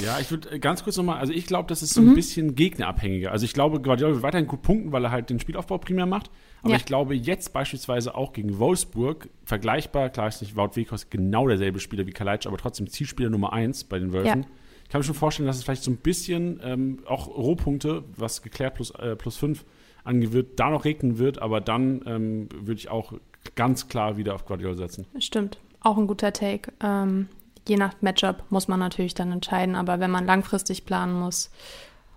Ja, 0.00 0.18
ich 0.20 0.30
würde 0.30 0.50
äh, 0.50 0.58
ganz 0.58 0.84
kurz 0.84 0.96
nochmal, 0.96 1.18
also 1.18 1.32
ich 1.32 1.46
glaube, 1.46 1.68
das 1.68 1.82
ist 1.82 1.94
so 1.94 2.00
ein 2.00 2.08
mhm. 2.08 2.14
bisschen 2.14 2.54
gegnerabhängiger. 2.54 3.32
Also 3.32 3.44
ich 3.44 3.52
glaube, 3.52 3.80
Guardiola 3.80 4.14
wird 4.14 4.22
weiterhin 4.22 4.46
gut 4.46 4.62
punkten, 4.62 4.92
weil 4.92 5.04
er 5.04 5.10
halt 5.10 5.30
den 5.30 5.40
Spielaufbau 5.40 5.78
primär 5.78 6.06
macht. 6.06 6.30
Aber 6.62 6.70
ja. 6.70 6.76
ich 6.76 6.84
glaube, 6.84 7.14
jetzt 7.14 7.52
beispielsweise 7.52 8.14
auch 8.14 8.32
gegen 8.32 8.58
Wolfsburg, 8.58 9.28
vergleichbar, 9.44 10.10
klar 10.10 10.28
ist 10.28 10.40
nicht 10.40 10.56
Wout 10.56 10.70
Wekos 10.74 11.10
genau 11.10 11.46
derselbe 11.46 11.80
Spieler 11.80 12.06
wie 12.06 12.12
Kalajdzic, 12.12 12.48
aber 12.48 12.58
trotzdem 12.58 12.88
Zielspieler 12.88 13.30
Nummer 13.30 13.52
1 13.52 13.84
bei 13.84 13.98
den 13.98 14.12
Wölfen. 14.12 14.42
Ja. 14.42 14.48
Ich 14.84 14.90
kann 14.90 15.00
mir 15.00 15.04
schon 15.04 15.14
vorstellen, 15.14 15.46
dass 15.46 15.56
es 15.56 15.64
vielleicht 15.64 15.82
so 15.82 15.90
ein 15.90 15.98
bisschen 15.98 16.60
ähm, 16.64 17.00
auch 17.06 17.28
Rohpunkte, 17.28 18.04
was 18.16 18.42
geklärt 18.42 18.74
plus, 18.74 18.90
äh, 18.92 19.16
plus 19.16 19.36
5 19.36 19.64
angewirkt, 20.04 20.58
da 20.58 20.70
noch 20.70 20.84
regnen 20.84 21.18
wird, 21.18 21.42
aber 21.42 21.60
dann 21.60 22.02
ähm, 22.06 22.48
würde 22.54 22.78
ich 22.78 22.88
auch 22.88 23.12
ganz 23.54 23.88
klar 23.88 24.16
wieder 24.16 24.34
auf 24.34 24.46
Guardiola 24.46 24.74
setzen. 24.74 25.06
Stimmt, 25.18 25.58
auch 25.80 25.98
ein 25.98 26.06
guter 26.06 26.32
Take. 26.32 26.72
Ähm, 26.82 27.28
je 27.68 27.76
nach 27.76 27.94
Matchup 28.00 28.44
muss 28.50 28.68
man 28.68 28.80
natürlich 28.80 29.14
dann 29.14 29.32
entscheiden, 29.32 29.74
aber 29.74 30.00
wenn 30.00 30.10
man 30.10 30.26
langfristig 30.26 30.84
planen 30.84 31.18
muss, 31.18 31.50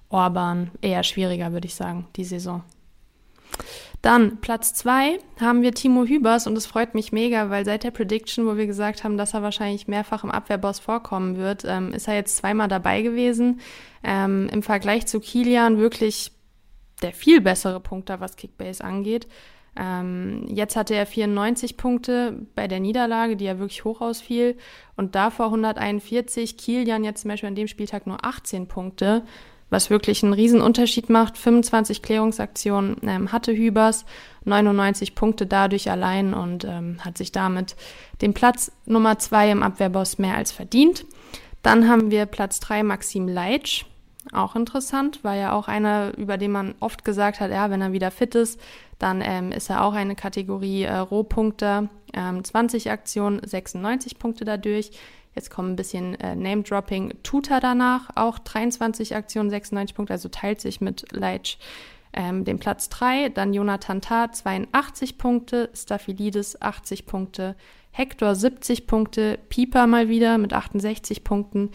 Orban 0.09 0.71
eher 0.81 1.03
schwieriger, 1.03 1.51
würde 1.53 1.67
ich 1.67 1.75
sagen, 1.75 2.07
die 2.15 2.23
Saison. 2.23 2.63
Dann 4.01 4.37
Platz 4.41 4.73
zwei 4.73 5.19
haben 5.39 5.61
wir 5.61 5.73
Timo 5.73 6.05
Hübers 6.05 6.47
und 6.47 6.57
es 6.57 6.65
freut 6.65 6.95
mich 6.95 7.11
mega, 7.11 7.49
weil 7.49 7.65
seit 7.65 7.83
der 7.83 7.91
Prediction, 7.91 8.47
wo 8.47 8.57
wir 8.57 8.65
gesagt 8.65 9.03
haben, 9.03 9.17
dass 9.17 9.35
er 9.35 9.43
wahrscheinlich 9.43 9.87
mehrfach 9.87 10.23
im 10.23 10.31
Abwehrboss 10.31 10.79
vorkommen 10.79 11.37
wird, 11.37 11.65
ähm, 11.65 11.93
ist 11.93 12.07
er 12.07 12.15
jetzt 12.15 12.37
zweimal 12.37 12.67
dabei 12.67 13.03
gewesen. 13.03 13.61
Ähm, 14.03 14.49
Im 14.51 14.63
Vergleich 14.63 15.05
zu 15.05 15.19
Kilian 15.19 15.77
wirklich 15.77 16.31
der 17.03 17.13
viel 17.13 17.41
bessere 17.41 17.79
Punkter, 17.79 18.19
was 18.19 18.37
Kickbase 18.37 18.83
angeht. 18.83 19.27
Ähm, 19.75 20.45
jetzt 20.49 20.75
hatte 20.75 20.95
er 20.95 21.05
94 21.05 21.77
Punkte 21.77 22.45
bei 22.55 22.67
der 22.67 22.79
Niederlage, 22.79 23.38
die 23.38 23.45
ja 23.45 23.60
wirklich 23.60 23.86
hoch 23.86 24.01
ausfiel. 24.01 24.57
Und 24.95 25.15
davor 25.15 25.47
141. 25.47 26.57
Kilian 26.57 27.03
jetzt 27.03 27.21
zum 27.21 27.29
Beispiel 27.29 27.47
an 27.47 27.55
dem 27.55 27.67
Spieltag 27.67 28.07
nur 28.07 28.23
18 28.25 28.67
Punkte 28.67 29.23
was 29.71 29.89
wirklich 29.89 30.21
einen 30.21 30.34
riesen 30.34 30.62
Unterschied 30.62 31.10
macht. 31.10 31.38
25 31.38 32.03
Klärungsaktionen 32.03 32.97
ähm, 33.03 33.31
hatte 33.31 33.55
Hübers, 33.55 34.05
99 34.43 35.15
Punkte 35.15 35.47
dadurch 35.47 35.89
allein 35.89 36.36
und 36.36 36.65
ähm, 36.65 36.97
hat 36.99 37.17
sich 37.17 37.31
damit 37.31 37.75
den 38.21 38.36
Platz 38.36 38.71
Nummer 38.86 39.17
zwei 39.17 39.49
im 39.49 39.63
Abwehrboss 39.63 40.19
mehr 40.19 40.36
als 40.36 40.51
verdient. 40.51 41.05
Dann 41.63 41.88
haben 41.88 42.12
wir 42.12 42.25
Platz 42.25 42.60
drei 42.60 42.84
Maxim 42.84 43.27
Leitsch. 43.27 43.86
Auch 44.31 44.55
interessant, 44.55 45.23
war 45.23 45.35
ja 45.35 45.51
auch 45.53 45.67
einer, 45.67 46.17
über 46.17 46.37
den 46.37 46.51
man 46.51 46.75
oft 46.79 47.03
gesagt 47.03 47.39
hat, 47.39 47.51
ja, 47.51 47.69
wenn 47.69 47.81
er 47.81 47.91
wieder 47.91 48.11
fit 48.11 48.35
ist, 48.35 48.59
dann 48.97 49.21
ähm, 49.23 49.51
ist 49.51 49.69
er 49.69 49.83
auch 49.83 49.93
eine 49.93 50.15
Kategorie 50.15 50.83
äh, 50.83 50.97
Rohpunkte, 50.97 51.89
ähm, 52.13 52.43
20 52.43 52.91
Aktionen, 52.91 53.41
96 53.45 54.19
Punkte 54.19 54.45
dadurch. 54.45 54.91
Jetzt 55.35 55.49
kommt 55.49 55.69
ein 55.69 55.75
bisschen 55.75 56.19
äh, 56.19 56.35
Name-Dropping. 56.35 57.13
Tuta 57.23 57.59
danach, 57.59 58.09
auch 58.15 58.39
23 58.39 59.15
Aktionen, 59.15 59.49
96 59.49 59.95
Punkte, 59.95 60.13
also 60.13 60.29
teilt 60.29 60.61
sich 60.61 60.81
mit 60.81 61.11
Leitch 61.11 61.57
ähm, 62.13 62.43
den 62.43 62.59
Platz 62.59 62.89
3. 62.89 63.29
Dann 63.29 63.53
Jonathan 63.53 64.01
Tah, 64.01 64.31
82 64.31 65.17
Punkte, 65.17 65.69
Staphylidis 65.73 66.61
80 66.61 67.05
Punkte, 67.05 67.55
Hector 67.91 68.35
70 68.35 68.87
Punkte, 68.87 69.39
Pieper 69.49 69.87
mal 69.87 70.09
wieder 70.09 70.37
mit 70.37 70.53
68 70.53 71.23
Punkten. 71.23 71.71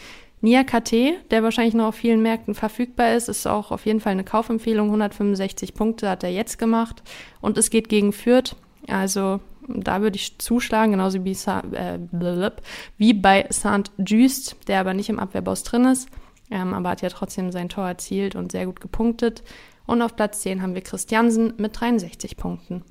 Nia 0.47 0.63
KT, 0.63 1.29
der 1.33 1.43
wahrscheinlich 1.43 1.75
noch 1.75 1.87
auf 1.87 1.97
vielen 1.97 2.23
Märkten 2.23 2.55
verfügbar 2.55 3.15
ist, 3.15 3.29
ist 3.29 3.49
auch 3.49 3.73
auf 3.73 3.85
jeden 3.85 3.99
Fall 3.99 4.13
eine 4.13 4.23
Kaufempfehlung. 4.23 4.87
165 4.87 5.75
Punkte 5.75 6.09
hat 6.09 6.23
er 6.23 6.31
jetzt 6.31 6.57
gemacht. 6.57 7.03
Und 7.41 7.59
es 7.59 7.69
geht 7.69 7.89
gegen 7.89 8.13
Fürth. 8.13 8.55
Also 8.87 9.41
da 9.67 10.03
würde 10.03 10.15
ich 10.15 10.39
zuschlagen, 10.39 10.93
genauso 10.93 11.25
wie, 11.25 11.33
äh, 11.33 12.51
wie 12.97 13.13
bei 13.13 13.47
Saint-Just, 13.51 14.69
der 14.69 14.79
aber 14.79 14.95
nicht 14.95 15.09
im 15.09 15.19
Abwehrboss 15.19 15.65
drin 15.65 15.85
ist, 15.87 16.09
ähm, 16.53 16.75
aber 16.75 16.91
hat 16.91 17.03
ja 17.03 17.09
trotzdem 17.09 17.51
sein 17.51 17.69
Tor 17.69 17.89
erzielt 17.89 18.37
und 18.37 18.53
sehr 18.53 18.67
gut 18.67 18.81
gepunktet. 18.81 19.43
Und 19.85 20.01
auf 20.01 20.15
Platz 20.15 20.43
10 20.43 20.63
haben 20.63 20.77
wir 20.77 20.83
Christiansen 20.83 21.55
mit 21.57 21.81
63 21.81 22.37
Punkten. 22.37 22.85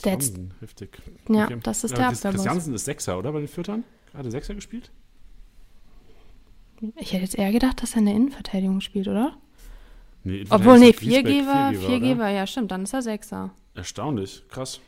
Christiansen, 0.00 0.54
heftig. 0.60 1.02
Ja, 1.28 1.46
okay. 1.46 1.58
das 1.64 1.82
ist 1.82 1.96
der 1.96 2.10
Abwehrboss. 2.10 2.44
Christiansen 2.44 2.74
ist 2.74 2.84
Sechser, 2.84 3.18
oder, 3.18 3.32
bei 3.32 3.40
den 3.40 3.48
Fürtern? 3.48 3.82
Gerade 4.12 4.30
Sechser 4.30 4.54
gespielt? 4.54 4.92
Ich 6.96 7.12
hätte 7.12 7.22
jetzt 7.22 7.38
eher 7.38 7.52
gedacht, 7.52 7.82
dass 7.82 7.92
er 7.92 7.98
in 7.98 8.06
der 8.06 8.14
Innenverteidigung 8.14 8.80
spielt, 8.80 9.08
oder? 9.08 9.36
Nee, 10.24 10.44
Obwohl, 10.50 10.78
nee, 10.78 10.90
4G 10.90 11.46
war, 11.46 11.72
4G 11.72 12.18
war, 12.18 12.30
ja, 12.30 12.46
stimmt, 12.46 12.70
dann 12.70 12.82
ist 12.84 12.92
er 12.92 13.02
Sechser. 13.02 13.50
Erstaunlich, 13.74 14.44
krass. 14.48 14.80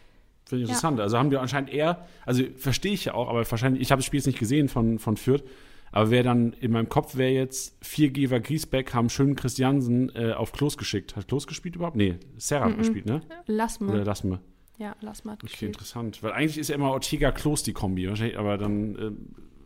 Finde 0.45 0.65
ich 0.65 0.69
interessant. 0.69 0.99
Ja. 0.99 1.05
Also 1.05 1.19
haben 1.19 1.31
wir 1.31 1.41
anscheinend 1.41 1.73
eher, 1.73 2.07
also 2.27 2.43
verstehe 2.57 2.93
ich 2.93 3.07
ja 3.07 3.15
auch, 3.15 3.29
aber 3.29 3.51
wahrscheinlich, 3.51 3.83
ich 3.83 3.91
habe 3.91 4.01
das 4.01 4.07
Spiel 4.07 4.19
jetzt 4.19 4.27
nicht 4.27 4.39
gesehen 4.39 4.69
von, 4.69 4.99
von 4.99 5.17
Fürth, 5.17 5.43
aber 5.91 6.11
wer 6.11 6.23
dann 6.23 6.53
in 6.55 6.73
meinem 6.73 6.89
Kopf 6.89 7.17
wäre 7.17 7.31
jetzt, 7.31 7.77
vier 7.81 8.11
Geber 8.11 8.41
Griesbeck 8.41 8.93
haben 8.95 9.09
schön 9.09 9.37
Christiansen 9.37 10.15
äh, 10.15 10.33
auf 10.33 10.53
Klos 10.53 10.77
geschickt. 10.77 11.15
Hat 11.15 11.29
Klos 11.29 11.47
gespielt 11.47 11.77
überhaupt? 11.77 11.97
Nee, 11.97 12.17
Serra 12.37 12.65
hat 12.65 12.73
mm 12.73 12.75
-mm. 12.75 12.79
gespielt, 12.79 13.07
ne? 13.07 13.21
Lassme. 13.47 13.93
Oder 13.93 14.05
Lassme. 14.05 14.41
Ja, 14.79 14.97
Lassme 15.01 15.33
hat 15.33 15.45
Okay, 15.45 15.67
interessant. 15.67 16.21
Weil 16.23 16.33
eigentlich 16.33 16.59
ist 16.59 16.69
ja 16.69 16.75
immer 16.75 16.91
Ortega-Klos 16.91 17.63
die 17.63 17.73
Kombi, 17.73 18.09
wahrscheinlich, 18.09 18.37
aber 18.37 18.59
dann, 18.59 18.97
äh, 18.97 19.11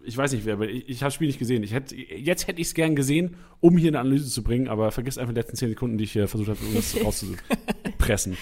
ich 0.09 0.17
weiß 0.17 0.33
nicht 0.33 0.47
wer, 0.47 0.55
aber 0.55 0.69
ich, 0.69 0.89
ich 0.89 0.97
habe 1.03 1.09
das 1.09 1.15
Spiel 1.15 1.27
nicht 1.27 1.39
gesehen. 1.39 1.63
Ich 1.63 1.75
hätt, 1.75 1.93
jetzt 1.93 2.49
hätte 2.49 2.61
ich 2.61 2.69
es 2.69 2.75
gern 2.75 2.97
gesehen, 2.97 3.37
um 3.61 3.77
hier 3.77 3.89
eine 3.89 4.01
Analyse 4.01 4.31
zu 4.31 4.43
bringen, 4.43 4.69
aber 4.69 4.91
vergiss 4.91 5.19
einfach 5.19 5.35
die 5.35 5.41
letzten 5.41 5.57
zehn 5.57 5.69
Sekunden, 5.69 5.99
die 5.99 6.05
ich 6.05 6.13
hier 6.13 6.29
versucht 6.29 6.49
habe, 6.49 6.61
irgendwas 6.61 6.97
rauszupressen. 7.05 8.37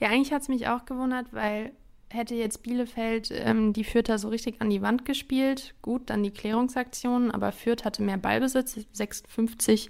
Ja, 0.00 0.08
eigentlich 0.08 0.32
hat 0.32 0.42
es 0.42 0.48
mich 0.48 0.68
auch 0.68 0.84
gewundert, 0.84 1.26
weil 1.32 1.72
hätte 2.10 2.34
jetzt 2.34 2.62
Bielefeld 2.62 3.30
ähm, 3.32 3.72
die 3.72 3.84
Fürther 3.84 4.18
so 4.18 4.28
richtig 4.28 4.60
an 4.60 4.70
die 4.70 4.82
Wand 4.82 5.04
gespielt, 5.04 5.74
gut, 5.82 6.10
dann 6.10 6.22
die 6.22 6.30
Klärungsaktionen, 6.30 7.30
aber 7.30 7.52
Fürth 7.52 7.84
hatte 7.84 8.02
mehr 8.02 8.18
Ballbesitz, 8.18 8.78
56 8.92 9.88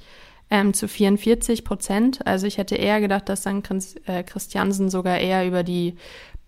ähm, 0.51 0.73
zu 0.73 0.89
44 0.89 1.65
Prozent. 1.65 2.27
Also 2.27 2.47
ich 2.47 2.59
hätte 2.59 2.77
eher 2.77 3.01
gedacht, 3.01 3.29
dass 3.29 3.43
dann 3.43 3.63
äh, 4.07 4.23
Christiansen 4.23 4.89
sogar 4.89 5.19
eher 5.19 5.47
über 5.47 5.63
die 5.63 5.95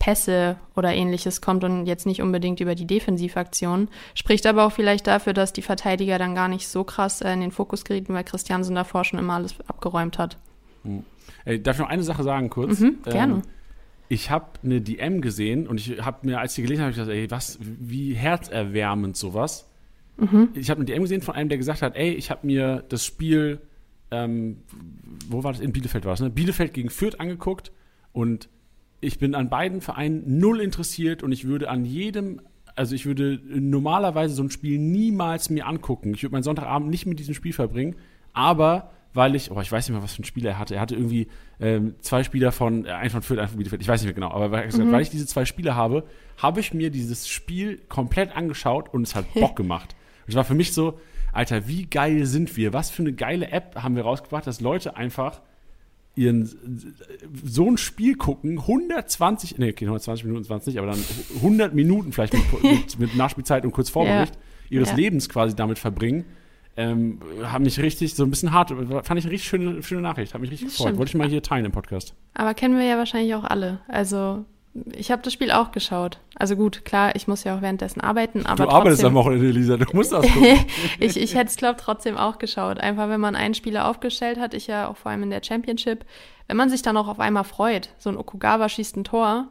Pässe 0.00 0.56
oder 0.74 0.92
ähnliches 0.92 1.42
kommt 1.42 1.62
und 1.62 1.86
jetzt 1.86 2.06
nicht 2.06 2.22
unbedingt 2.22 2.58
über 2.58 2.74
die 2.74 2.86
Defensivaktion. 2.86 3.88
Spricht 4.14 4.46
aber 4.46 4.64
auch 4.64 4.72
vielleicht 4.72 5.06
dafür, 5.06 5.34
dass 5.34 5.52
die 5.52 5.62
Verteidiger 5.62 6.18
dann 6.18 6.34
gar 6.34 6.48
nicht 6.48 6.66
so 6.66 6.82
krass 6.82 7.20
äh, 7.20 7.32
in 7.32 7.40
den 7.40 7.52
Fokus 7.52 7.84
gerieten, 7.84 8.14
weil 8.14 8.24
Christiansen 8.24 8.74
davor 8.74 9.04
schon 9.04 9.18
immer 9.18 9.34
alles 9.34 9.54
abgeräumt 9.68 10.18
hat. 10.18 10.38
Hm. 10.82 11.04
Ey, 11.44 11.62
darf 11.62 11.76
ich 11.76 11.80
noch 11.80 11.90
eine 11.90 12.02
Sache 12.02 12.22
sagen 12.22 12.48
kurz? 12.48 12.80
Mhm, 12.80 13.02
gerne. 13.04 13.34
Ähm, 13.34 13.42
ich 14.08 14.30
habe 14.30 14.46
eine 14.64 14.80
DM 14.80 15.20
gesehen 15.20 15.68
und 15.68 15.78
ich 15.78 16.02
habe 16.02 16.26
mir, 16.26 16.40
als 16.40 16.52
ich 16.52 16.56
die 16.56 16.62
gelesen 16.62 16.82
habe, 16.82 16.92
gedacht, 16.92 17.10
ey, 17.10 17.30
was, 17.30 17.58
wie 17.60 18.14
herzerwärmend 18.14 19.18
sowas. 19.18 19.70
Mhm. 20.16 20.48
Ich 20.54 20.70
habe 20.70 20.78
eine 20.78 20.86
DM 20.86 21.02
gesehen 21.02 21.20
von 21.20 21.34
einem, 21.34 21.50
der 21.50 21.58
gesagt 21.58 21.82
hat, 21.82 21.94
ey, 21.94 22.14
ich 22.14 22.30
habe 22.30 22.46
mir 22.46 22.84
das 22.88 23.04
Spiel, 23.04 23.60
ähm, 24.10 24.62
wo 25.28 25.44
war 25.44 25.52
das? 25.52 25.60
In 25.60 25.72
Bielefeld 25.72 26.06
war 26.06 26.14
es, 26.14 26.20
ne? 26.20 26.30
Bielefeld 26.30 26.72
gegen 26.72 26.88
Fürth 26.88 27.20
angeguckt 27.20 27.70
und 28.12 28.48
ich 29.00 29.18
bin 29.18 29.34
an 29.34 29.48
beiden 29.48 29.80
Vereinen 29.80 30.38
null 30.38 30.60
interessiert 30.60 31.22
und 31.22 31.32
ich 31.32 31.46
würde 31.46 31.70
an 31.70 31.84
jedem, 31.84 32.40
also 32.76 32.94
ich 32.94 33.06
würde 33.06 33.40
normalerweise 33.48 34.34
so 34.34 34.42
ein 34.42 34.50
Spiel 34.50 34.78
niemals 34.78 35.50
mir 35.50 35.66
angucken. 35.66 36.14
Ich 36.14 36.22
würde 36.22 36.32
meinen 36.32 36.42
Sonntagabend 36.42 36.90
nicht 36.90 37.06
mit 37.06 37.18
diesem 37.18 37.34
Spiel 37.34 37.52
verbringen, 37.52 37.96
aber 38.32 38.90
weil 39.12 39.34
ich, 39.34 39.50
oh, 39.50 39.60
ich 39.60 39.72
weiß 39.72 39.88
nicht 39.88 39.94
mehr, 39.94 40.04
was 40.04 40.14
für 40.14 40.22
ein 40.22 40.24
Spieler 40.24 40.50
er 40.50 40.58
hatte. 40.58 40.76
Er 40.76 40.80
hatte 40.80 40.94
irgendwie 40.94 41.28
ähm, 41.58 41.94
zwei 42.00 42.22
Spieler 42.22 42.52
von, 42.52 42.84
äh, 42.84 42.90
ein 42.90 43.10
von 43.10 43.22
Fürth, 43.22 43.40
ein 43.40 43.48
von 43.48 43.58
Bielefeld, 43.58 43.82
ich 43.82 43.88
weiß 43.88 44.02
nicht 44.02 44.06
mehr 44.06 44.14
genau, 44.14 44.30
aber 44.30 44.52
weil, 44.52 44.68
mhm. 44.68 44.92
weil 44.92 45.02
ich 45.02 45.10
diese 45.10 45.26
zwei 45.26 45.44
Spieler 45.44 45.74
habe, 45.74 46.04
habe 46.36 46.60
ich 46.60 46.72
mir 46.72 46.90
dieses 46.90 47.28
Spiel 47.28 47.78
komplett 47.88 48.36
angeschaut 48.36 48.92
und 48.92 49.02
es 49.02 49.14
hat 49.14 49.32
Bock 49.34 49.56
gemacht. 49.56 49.96
Es 50.26 50.34
war 50.36 50.44
für 50.44 50.54
mich 50.54 50.72
so, 50.72 51.00
Alter, 51.32 51.66
wie 51.66 51.86
geil 51.86 52.24
sind 52.26 52.56
wir? 52.56 52.72
Was 52.72 52.90
für 52.90 53.02
eine 53.02 53.12
geile 53.12 53.50
App 53.50 53.76
haben 53.76 53.96
wir 53.96 54.02
rausgebracht, 54.02 54.46
dass 54.46 54.60
Leute 54.60 54.96
einfach 54.96 55.40
ihren 56.20 56.50
so 57.44 57.70
ein 57.70 57.78
Spiel 57.78 58.14
gucken, 58.14 58.58
120, 58.58 59.56
nee, 59.58 59.70
okay, 59.70 59.86
120 59.86 60.26
Minuten 60.26 60.44
20, 60.44 60.78
aber 60.78 60.88
dann 60.88 61.02
100 61.36 61.74
Minuten 61.74 62.12
vielleicht 62.12 62.34
mit, 62.34 62.62
mit, 62.62 62.98
mit 62.98 63.16
Nachspielzeit 63.16 63.64
und 63.64 63.72
kurz 63.72 63.88
Vorbericht 63.88 64.34
ja. 64.34 64.40
ihres 64.76 64.90
ja. 64.90 64.96
Lebens 64.96 65.30
quasi 65.30 65.56
damit 65.56 65.78
verbringen, 65.78 66.26
ähm, 66.76 67.20
haben 67.42 67.64
mich 67.64 67.80
richtig 67.80 68.14
so 68.14 68.24
ein 68.24 68.30
bisschen 68.30 68.52
hart, 68.52 68.68
fand 68.70 69.18
ich 69.18 69.24
eine 69.24 69.32
richtig 69.32 69.44
schöne, 69.44 69.82
schöne 69.82 70.02
Nachricht, 70.02 70.34
hat 70.34 70.42
mich 70.42 70.50
richtig 70.50 70.68
das 70.68 70.76
gefreut. 70.76 70.88
Stimmt. 70.88 70.98
Wollte 70.98 71.10
ich 71.10 71.16
mal 71.16 71.28
hier 71.28 71.42
teilen 71.42 71.64
im 71.64 71.72
Podcast. 71.72 72.14
Aber 72.34 72.52
kennen 72.52 72.76
wir 72.76 72.84
ja 72.84 72.98
wahrscheinlich 72.98 73.34
auch 73.34 73.44
alle. 73.44 73.80
Also 73.88 74.44
ich 74.92 75.10
habe 75.10 75.22
das 75.22 75.32
Spiel 75.32 75.50
auch 75.50 75.72
geschaut. 75.72 76.20
Also 76.36 76.54
gut, 76.54 76.84
klar, 76.84 77.16
ich 77.16 77.26
muss 77.26 77.42
ja 77.42 77.56
auch 77.56 77.62
währenddessen 77.62 78.00
arbeiten, 78.00 78.46
aber. 78.46 78.56
Du 78.56 78.62
trotzdem, 78.62 78.76
arbeitest 78.76 79.04
am 79.04 79.14
Wochenende, 79.14 79.48
Elisa, 79.48 79.76
du 79.76 79.84
musst 79.92 80.12
das 80.12 80.24
gucken. 80.24 80.64
ich 81.00 81.16
ich 81.16 81.34
hätte 81.34 81.50
es, 81.50 81.56
glaube 81.56 81.76
ich, 81.78 81.84
trotzdem 81.84 82.16
auch 82.16 82.38
geschaut. 82.38 82.78
Einfach, 82.78 83.08
wenn 83.08 83.20
man 83.20 83.34
einen 83.34 83.54
Spieler 83.54 83.88
aufgestellt 83.88 84.38
hat, 84.38 84.54
ich 84.54 84.68
ja 84.68 84.88
auch 84.88 84.96
vor 84.96 85.10
allem 85.10 85.24
in 85.24 85.30
der 85.30 85.42
Championship, 85.42 86.04
wenn 86.46 86.56
man 86.56 86.70
sich 86.70 86.82
dann 86.82 86.96
auch 86.96 87.08
auf 87.08 87.20
einmal 87.20 87.44
freut, 87.44 87.90
so 87.98 88.10
ein 88.10 88.16
Okugawa 88.16 88.68
schießt 88.68 88.96
ein 88.96 89.04
Tor, 89.04 89.48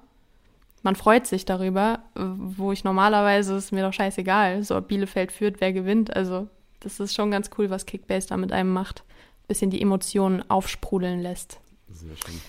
man 0.84 0.96
freut 0.96 1.28
sich 1.28 1.44
darüber, 1.44 2.00
wo 2.16 2.72
ich 2.72 2.86
normalerweise 2.86 3.56
ist 3.56 3.74
mir 3.74 3.84
doch 3.84 3.94
scheißegal, 3.94 4.64
so 4.64 4.78
ob 4.78 4.88
Bielefeld 4.88 5.32
führt, 5.32 5.60
wer 5.60 5.74
gewinnt. 5.74 6.16
Also, 6.16 6.48
das 6.80 7.00
ist 7.02 7.14
schon 7.14 7.32
ganz 7.32 7.50
cool, 7.58 7.70
was 7.70 7.86
Kickbase 7.86 8.30
da 8.30 8.38
mit 8.38 8.54
einem 8.54 8.72
macht. 8.72 9.04
Bisschen 9.48 9.72
die 9.72 9.82
Emotionen 9.82 10.50
aufsprudeln 10.50 11.22
lässt. 11.22 11.60
Sehr 11.90 12.16
schön. 12.16 12.40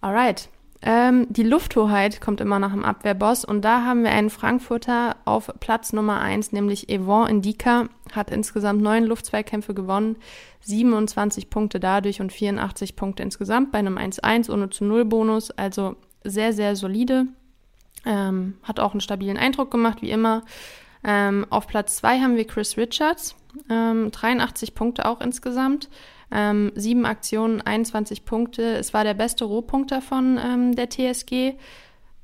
Alright. 0.00 0.48
Ähm, 0.88 1.26
die 1.28 1.42
Lufthoheit 1.42 2.20
kommt 2.20 2.40
immer 2.40 2.60
nach 2.60 2.70
dem 2.70 2.84
Abwehrboss 2.84 3.44
und 3.44 3.62
da 3.62 3.84
haben 3.84 4.04
wir 4.04 4.12
einen 4.12 4.30
Frankfurter 4.30 5.16
auf 5.24 5.50
Platz 5.58 5.92
Nummer 5.92 6.20
1, 6.20 6.52
nämlich 6.52 6.86
Yvon 6.88 7.26
Indika, 7.26 7.88
hat 8.12 8.30
insgesamt 8.30 8.82
neun 8.82 9.02
Luftzweikämpfe 9.02 9.74
gewonnen, 9.74 10.14
27 10.60 11.50
Punkte 11.50 11.80
dadurch 11.80 12.20
und 12.20 12.32
84 12.32 12.94
Punkte 12.94 13.24
insgesamt 13.24 13.72
bei 13.72 13.78
einem 13.78 13.98
1-1 13.98 14.48
ohne 14.48 14.70
zu 14.70 14.84
Null 14.84 15.04
Bonus, 15.04 15.50
also 15.50 15.96
sehr, 16.22 16.52
sehr 16.52 16.76
solide. 16.76 17.26
Ähm, 18.04 18.54
hat 18.62 18.78
auch 18.78 18.92
einen 18.92 19.00
stabilen 19.00 19.38
Eindruck 19.38 19.72
gemacht, 19.72 20.02
wie 20.02 20.12
immer. 20.12 20.44
Ähm, 21.02 21.46
auf 21.50 21.66
Platz 21.66 21.96
2 21.96 22.20
haben 22.20 22.36
wir 22.36 22.46
Chris 22.46 22.76
Richards, 22.76 23.34
83 23.68 24.68
ähm, 24.68 24.74
Punkte 24.76 25.06
auch 25.06 25.20
insgesamt. 25.20 25.88
Ähm, 26.30 26.72
sieben 26.74 27.06
Aktionen, 27.06 27.60
21 27.60 28.24
Punkte. 28.24 28.62
Es 28.76 28.92
war 28.92 29.04
der 29.04 29.14
beste 29.14 29.44
Rohpunkter 29.44 30.02
von 30.02 30.38
ähm, 30.42 30.74
der 30.74 30.90
TSG. 30.90 31.54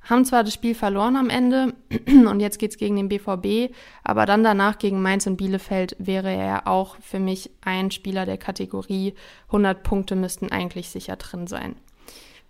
Haben 0.02 0.24
zwar 0.24 0.42
das 0.42 0.54
Spiel 0.54 0.74
verloren 0.74 1.16
am 1.16 1.30
Ende 1.30 1.74
und 2.06 2.40
jetzt 2.40 2.58
geht 2.58 2.72
es 2.72 2.76
gegen 2.76 2.96
den 2.96 3.08
BVB, 3.08 3.72
aber 4.02 4.26
dann 4.26 4.42
danach 4.42 4.78
gegen 4.78 5.00
Mainz 5.00 5.28
und 5.28 5.36
Bielefeld 5.36 5.94
wäre 6.00 6.32
er 6.32 6.66
auch 6.66 6.96
für 7.00 7.20
mich 7.20 7.50
ein 7.64 7.92
Spieler 7.92 8.26
der 8.26 8.38
Kategorie 8.38 9.14
100 9.46 9.84
Punkte 9.84 10.16
müssten 10.16 10.50
eigentlich 10.50 10.90
sicher 10.90 11.14
drin 11.14 11.46
sein. 11.46 11.76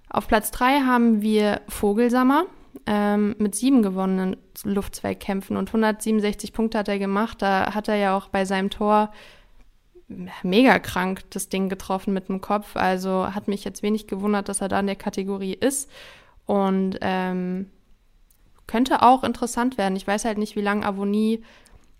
Auf 0.08 0.28
Platz 0.28 0.50
3 0.50 0.80
haben 0.80 1.20
wir 1.20 1.60
Vogelsammer 1.68 2.46
ähm, 2.86 3.34
mit 3.38 3.54
sieben 3.54 3.82
gewonnenen 3.82 4.36
Luftzweikämpfen 4.64 5.56
und 5.56 5.68
167 5.68 6.52
Punkte 6.52 6.78
hat 6.78 6.88
er 6.88 6.98
gemacht. 6.98 7.42
Da 7.42 7.74
hat 7.74 7.88
er 7.88 7.96
ja 7.96 8.16
auch 8.16 8.28
bei 8.28 8.44
seinem 8.44 8.70
Tor 8.70 9.12
mega 10.42 10.78
krank 10.78 11.22
das 11.30 11.48
Ding 11.48 11.68
getroffen 11.68 12.12
mit 12.12 12.28
dem 12.28 12.40
Kopf. 12.40 12.76
Also 12.76 13.34
hat 13.34 13.48
mich 13.48 13.64
jetzt 13.64 13.82
wenig 13.82 14.06
gewundert, 14.06 14.48
dass 14.48 14.60
er 14.60 14.68
da 14.68 14.80
in 14.80 14.86
der 14.86 14.96
Kategorie 14.96 15.54
ist. 15.54 15.90
Und 16.46 16.98
ähm, 17.00 17.70
könnte 18.66 19.02
auch 19.02 19.24
interessant 19.24 19.78
werden. 19.78 19.96
Ich 19.96 20.06
weiß 20.06 20.24
halt 20.24 20.38
nicht, 20.38 20.56
wie 20.56 20.60
lange 20.60 20.86
Avonie 20.86 21.42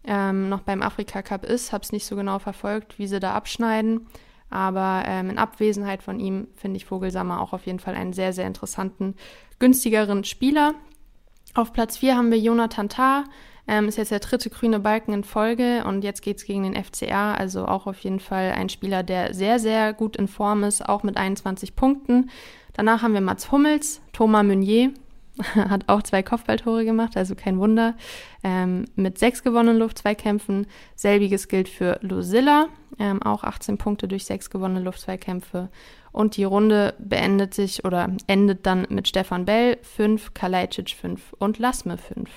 ähm, 0.05 0.48
noch 0.48 0.61
beim 0.61 0.83
Afrika 0.83 1.22
Cup 1.22 1.44
ist. 1.44 1.72
Habe 1.72 1.85
es 1.85 1.92
nicht 1.92 2.07
so 2.07 2.16
genau 2.16 2.38
verfolgt, 2.38 2.98
wie 2.98 3.07
sie 3.07 3.20
da 3.20 3.35
abschneiden. 3.35 4.07
Aber 4.51 5.05
ähm, 5.07 5.31
in 5.31 5.38
Abwesenheit 5.38 6.03
von 6.03 6.20
ihm 6.20 6.48
finde 6.57 6.77
ich 6.77 6.85
Vogelsammer 6.85 7.40
auch 7.40 7.53
auf 7.53 7.66
jeden 7.66 7.79
Fall 7.79 7.94
einen 7.94 8.12
sehr, 8.12 8.33
sehr 8.33 8.46
interessanten, 8.46 9.14
günstigeren 9.59 10.25
Spieler. 10.25 10.75
Auf 11.55 11.72
Platz 11.72 11.98
4 11.98 12.16
haben 12.16 12.31
wir 12.31 12.38
Jonathan 12.38 12.88
Tah 12.88 13.25
ähm, 13.68 13.88
ist 13.88 13.98
jetzt 13.98 14.11
der 14.11 14.18
dritte 14.18 14.51
grüne 14.51 14.81
Balken 14.81 15.12
in 15.12 15.25
Folge 15.25 15.85
und 15.87 16.03
jetzt 16.03 16.22
geht 16.22 16.38
es 16.38 16.44
gegen 16.44 16.64
den 16.64 16.83
FCA, 16.83 17.35
also 17.35 17.66
auch 17.66 17.87
auf 17.87 17.98
jeden 18.01 18.20
Fall 18.20 18.53
ein 18.53 18.68
Spieler, 18.68 19.03
der 19.03 19.35
sehr, 19.35 19.59
sehr 19.59 19.92
gut 19.92 20.16
in 20.16 20.29
Form 20.29 20.64
ist, 20.64 20.88
auch 20.88 21.03
mit 21.03 21.16
21 21.16 21.77
Punkten. 21.77 22.31
Danach 22.72 23.03
haben 23.03 23.14
wir 23.14 23.20
Mats 23.20 23.53
Hummels, 23.53 24.01
Thomas 24.12 24.44
Meunier, 24.44 24.92
hat 25.55 25.88
auch 25.88 26.03
zwei 26.03 26.22
Kopfballtore 26.22 26.85
gemacht, 26.85 27.16
also 27.16 27.35
kein 27.35 27.59
Wunder. 27.59 27.94
Ähm, 28.42 28.87
mit 28.96 29.18
sechs 29.18 29.42
gewonnenen 29.42 29.79
Luftzweikämpfen. 29.79 30.66
Selbiges 30.94 31.48
gilt 31.48 31.68
für 31.68 31.98
Lucilla, 32.03 32.66
ähm, 32.98 33.22
auch 33.22 33.44
18 33.44 33.79
Punkte 33.79 34.09
durch 34.09 34.25
sechs 34.25 34.51
gewonnene 34.51 34.81
Luftzweikämpfe. 34.81 35.70
Und 36.12 36.37
die 36.37 36.44
Runde 36.44 36.94
beendet 36.98 37.55
sich 37.55 37.85
oder 37.85 38.14
endet 38.27 38.66
dann 38.66 38.87
mit 38.90 39.09
Stefan 39.09 39.46
Bell 39.46 39.79
5, 39.83 40.35
Kalajdzic 40.35 40.90
5 40.90 41.35
und 41.38 41.59
Lasme 41.59 41.96
5. 41.96 42.29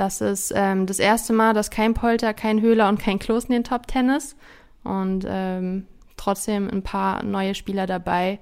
Das 0.00 0.22
ist 0.22 0.50
ähm, 0.56 0.86
das 0.86 0.98
erste 0.98 1.34
Mal, 1.34 1.52
dass 1.52 1.68
kein 1.68 1.92
Polter, 1.92 2.32
kein 2.32 2.62
Höhler 2.62 2.88
und 2.88 2.98
kein 2.98 3.18
Klos 3.18 3.44
in 3.44 3.52
den 3.52 3.64
Top 3.64 3.86
Ten 3.86 4.08
ist. 4.08 4.34
Und 4.82 5.26
ähm, 5.28 5.86
trotzdem 6.16 6.70
ein 6.70 6.82
paar 6.82 7.22
neue 7.22 7.54
Spieler 7.54 7.86
dabei, 7.86 8.38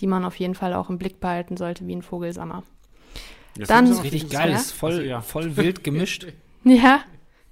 die 0.00 0.06
man 0.06 0.24
auf 0.24 0.36
jeden 0.36 0.54
Fall 0.54 0.72
auch 0.72 0.88
im 0.88 0.96
Blick 0.96 1.20
behalten 1.20 1.58
sollte, 1.58 1.86
wie 1.86 1.94
ein 1.94 2.00
Vogelsammer. 2.00 2.62
Ja, 3.58 3.66
Dann 3.66 3.88
ist 3.88 4.02
richtig 4.02 4.30
geil, 4.30 4.52
ist 4.52 4.72
voll, 4.72 4.92
also, 4.92 5.02
ja. 5.02 5.20
voll 5.20 5.54
wild 5.58 5.84
gemischt. 5.84 6.28
ja, 6.64 7.00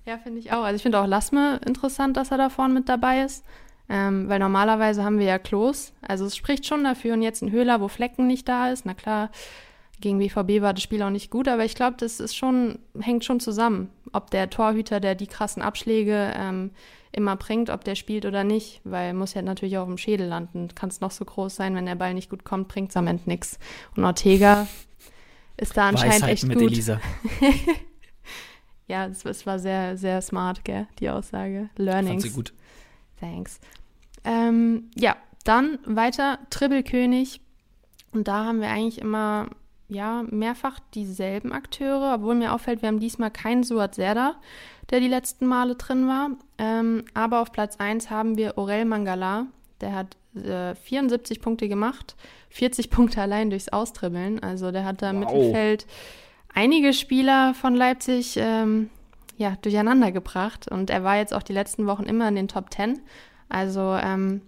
ja, 0.07 0.17
finde 0.17 0.39
ich 0.39 0.53
auch. 0.53 0.63
Also 0.63 0.77
ich 0.77 0.83
finde 0.83 0.99
auch 0.99 1.07
Lasme 1.07 1.61
interessant, 1.67 2.17
dass 2.17 2.31
er 2.31 2.39
da 2.39 2.49
vorne 2.49 2.73
mit 2.73 2.89
dabei 2.89 3.25
ist. 3.25 3.45
Ähm, 3.91 4.27
weil 4.31 4.39
normalerweise 4.39 5.05
haben 5.05 5.19
wir 5.19 5.27
ja 5.27 5.39
Klos. 5.39 5.93
Also 6.01 6.25
es 6.25 6.35
spricht 6.35 6.65
schon 6.65 6.83
dafür. 6.83 7.13
Und 7.13 7.21
jetzt 7.21 7.43
ein 7.43 7.51
Höhler, 7.51 7.83
wo 7.83 7.89
Flecken 7.89 8.27
nicht 8.27 8.49
da 8.49 8.71
ist. 8.71 8.87
Na 8.87 8.95
klar, 8.95 9.29
gegen 10.01 10.19
BVB 10.19 10.63
war 10.63 10.75
das 10.75 10.83
Spiel 10.83 11.03
auch 11.03 11.11
nicht 11.11 11.31
gut, 11.31 11.49
aber 11.49 11.65
ich 11.65 11.75
glaube, 11.75 11.97
das 11.99 12.21
ist 12.21 12.37
schon, 12.37 12.79
hängt 12.99 13.25
schon 13.25 13.41
zusammen. 13.41 13.91
Ob 14.13 14.31
der 14.31 14.51
Torhüter, 14.51 15.01
der 15.01 15.15
die 15.15 15.27
krassen 15.27 15.63
Abschläge 15.63 16.33
ähm, 16.35 16.71
immer 17.13 17.37
bringt, 17.37 17.71
ob 17.71 17.85
der 17.85 17.95
spielt 17.95 18.25
oder 18.25 18.45
nicht, 18.45 18.81
weil 18.85 19.15
muss 19.15 19.35
ja 19.35 19.43
natürlich 19.43 19.79
auch 19.79 19.89
im 19.89 19.99
Schädel 19.99 20.27
landen. 20.27 20.69
Kann 20.75 20.91
es 20.91 21.01
noch 21.01 21.11
so 21.11 21.25
groß 21.25 21.55
sein, 21.55 21.75
wenn 21.75 21.87
der 21.87 21.97
Ball 21.97 22.15
nicht 22.15 22.31
gut 22.31 22.45
kommt, 22.45 22.69
bringt 22.69 22.91
es 22.91 22.97
am 22.97 23.07
Ende 23.07 23.25
nichts. 23.27 23.59
Und 23.97 24.05
Ortega 24.05 24.67
ist 25.57 25.77
da 25.77 25.89
anscheinend 25.89 26.15
Weisheit 26.15 26.31
echt 26.31 26.47
mit 26.47 26.59
gut. 26.59 26.73
Elisa. 26.73 27.01
ja, 28.89 29.07
es, 29.07 29.25
es, 29.25 29.47
war 29.47 29.59
sehr, 29.59 29.97
sehr 29.97 30.23
smart, 30.23 30.65
gell, 30.65 30.87
die 30.99 31.11
Aussage. 31.11 31.69
Learnings. 31.77 32.23
Fand 32.23 32.23
sie 32.23 32.31
gut. 32.31 32.53
Thanks. 33.19 33.61
Ähm, 34.25 34.91
ja, 34.97 35.17
dann 35.45 35.79
weiter, 35.85 36.39
Tribbelkönig. 36.51 37.41
Und 38.13 38.29
da 38.29 38.45
haben 38.45 38.61
wir 38.61 38.69
eigentlich 38.69 39.01
immer 39.01 39.49
ja, 39.91 40.25
mehrfach 40.31 40.79
dieselben 40.95 41.53
Akteure, 41.53 42.15
obwohl 42.15 42.35
mir 42.35 42.55
auffällt, 42.55 42.81
wir 42.83 42.89
haben 42.89 43.01
diesmal 43.01 43.31
keinen 43.31 43.65
Suat 43.65 43.97
Serdar, 43.97 44.37
der 44.91 45.01
die 45.01 45.09
letzten 45.09 45.47
Male 45.47 45.75
drin 45.75 46.07
war. 46.07 46.31
Ähm, 46.59 47.05
aber 47.13 47.41
auf 47.41 47.53
Platz 47.53 47.77
1 47.77 48.09
haben 48.09 48.37
wir 48.37 48.57
Orel 48.57 48.85
Mangala, 48.85 49.47
der 49.81 49.95
hat 49.95 50.17
äh, 50.35 50.75
74 50.75 51.41
Punkte 51.41 51.69
gemacht, 51.69 52.17
40 52.51 52.91
Punkte 52.91 53.21
allein 53.21 53.51
durchs 53.51 53.69
Austribbeln. 53.69 54.43
Also 54.43 54.71
der 54.71 54.85
hat 54.85 55.03
da 55.03 55.11
im 55.11 55.23
Wow. 55.23 55.33
Mittelfeld 55.33 55.87
einige 56.55 56.93
Spieler 56.93 57.55
von 57.55 57.75
Leipzig 57.75 58.37
ähm, 58.37 58.91
ja, 59.37 59.57
durcheinander 59.63 60.13
gebracht. 60.13 60.71
Und 60.71 60.91
er 60.91 61.03
war 61.03 61.17
jetzt 61.17 61.35
auch 61.35 61.43
die 61.43 61.53
letzten 61.53 61.87
Wochen 61.87 62.05
immer 62.05 62.29
in 62.29 62.37
den 62.37 62.49
Top 62.49 62.73
10. 62.73 63.01
Also 63.49 63.97
ähm, 64.01 64.43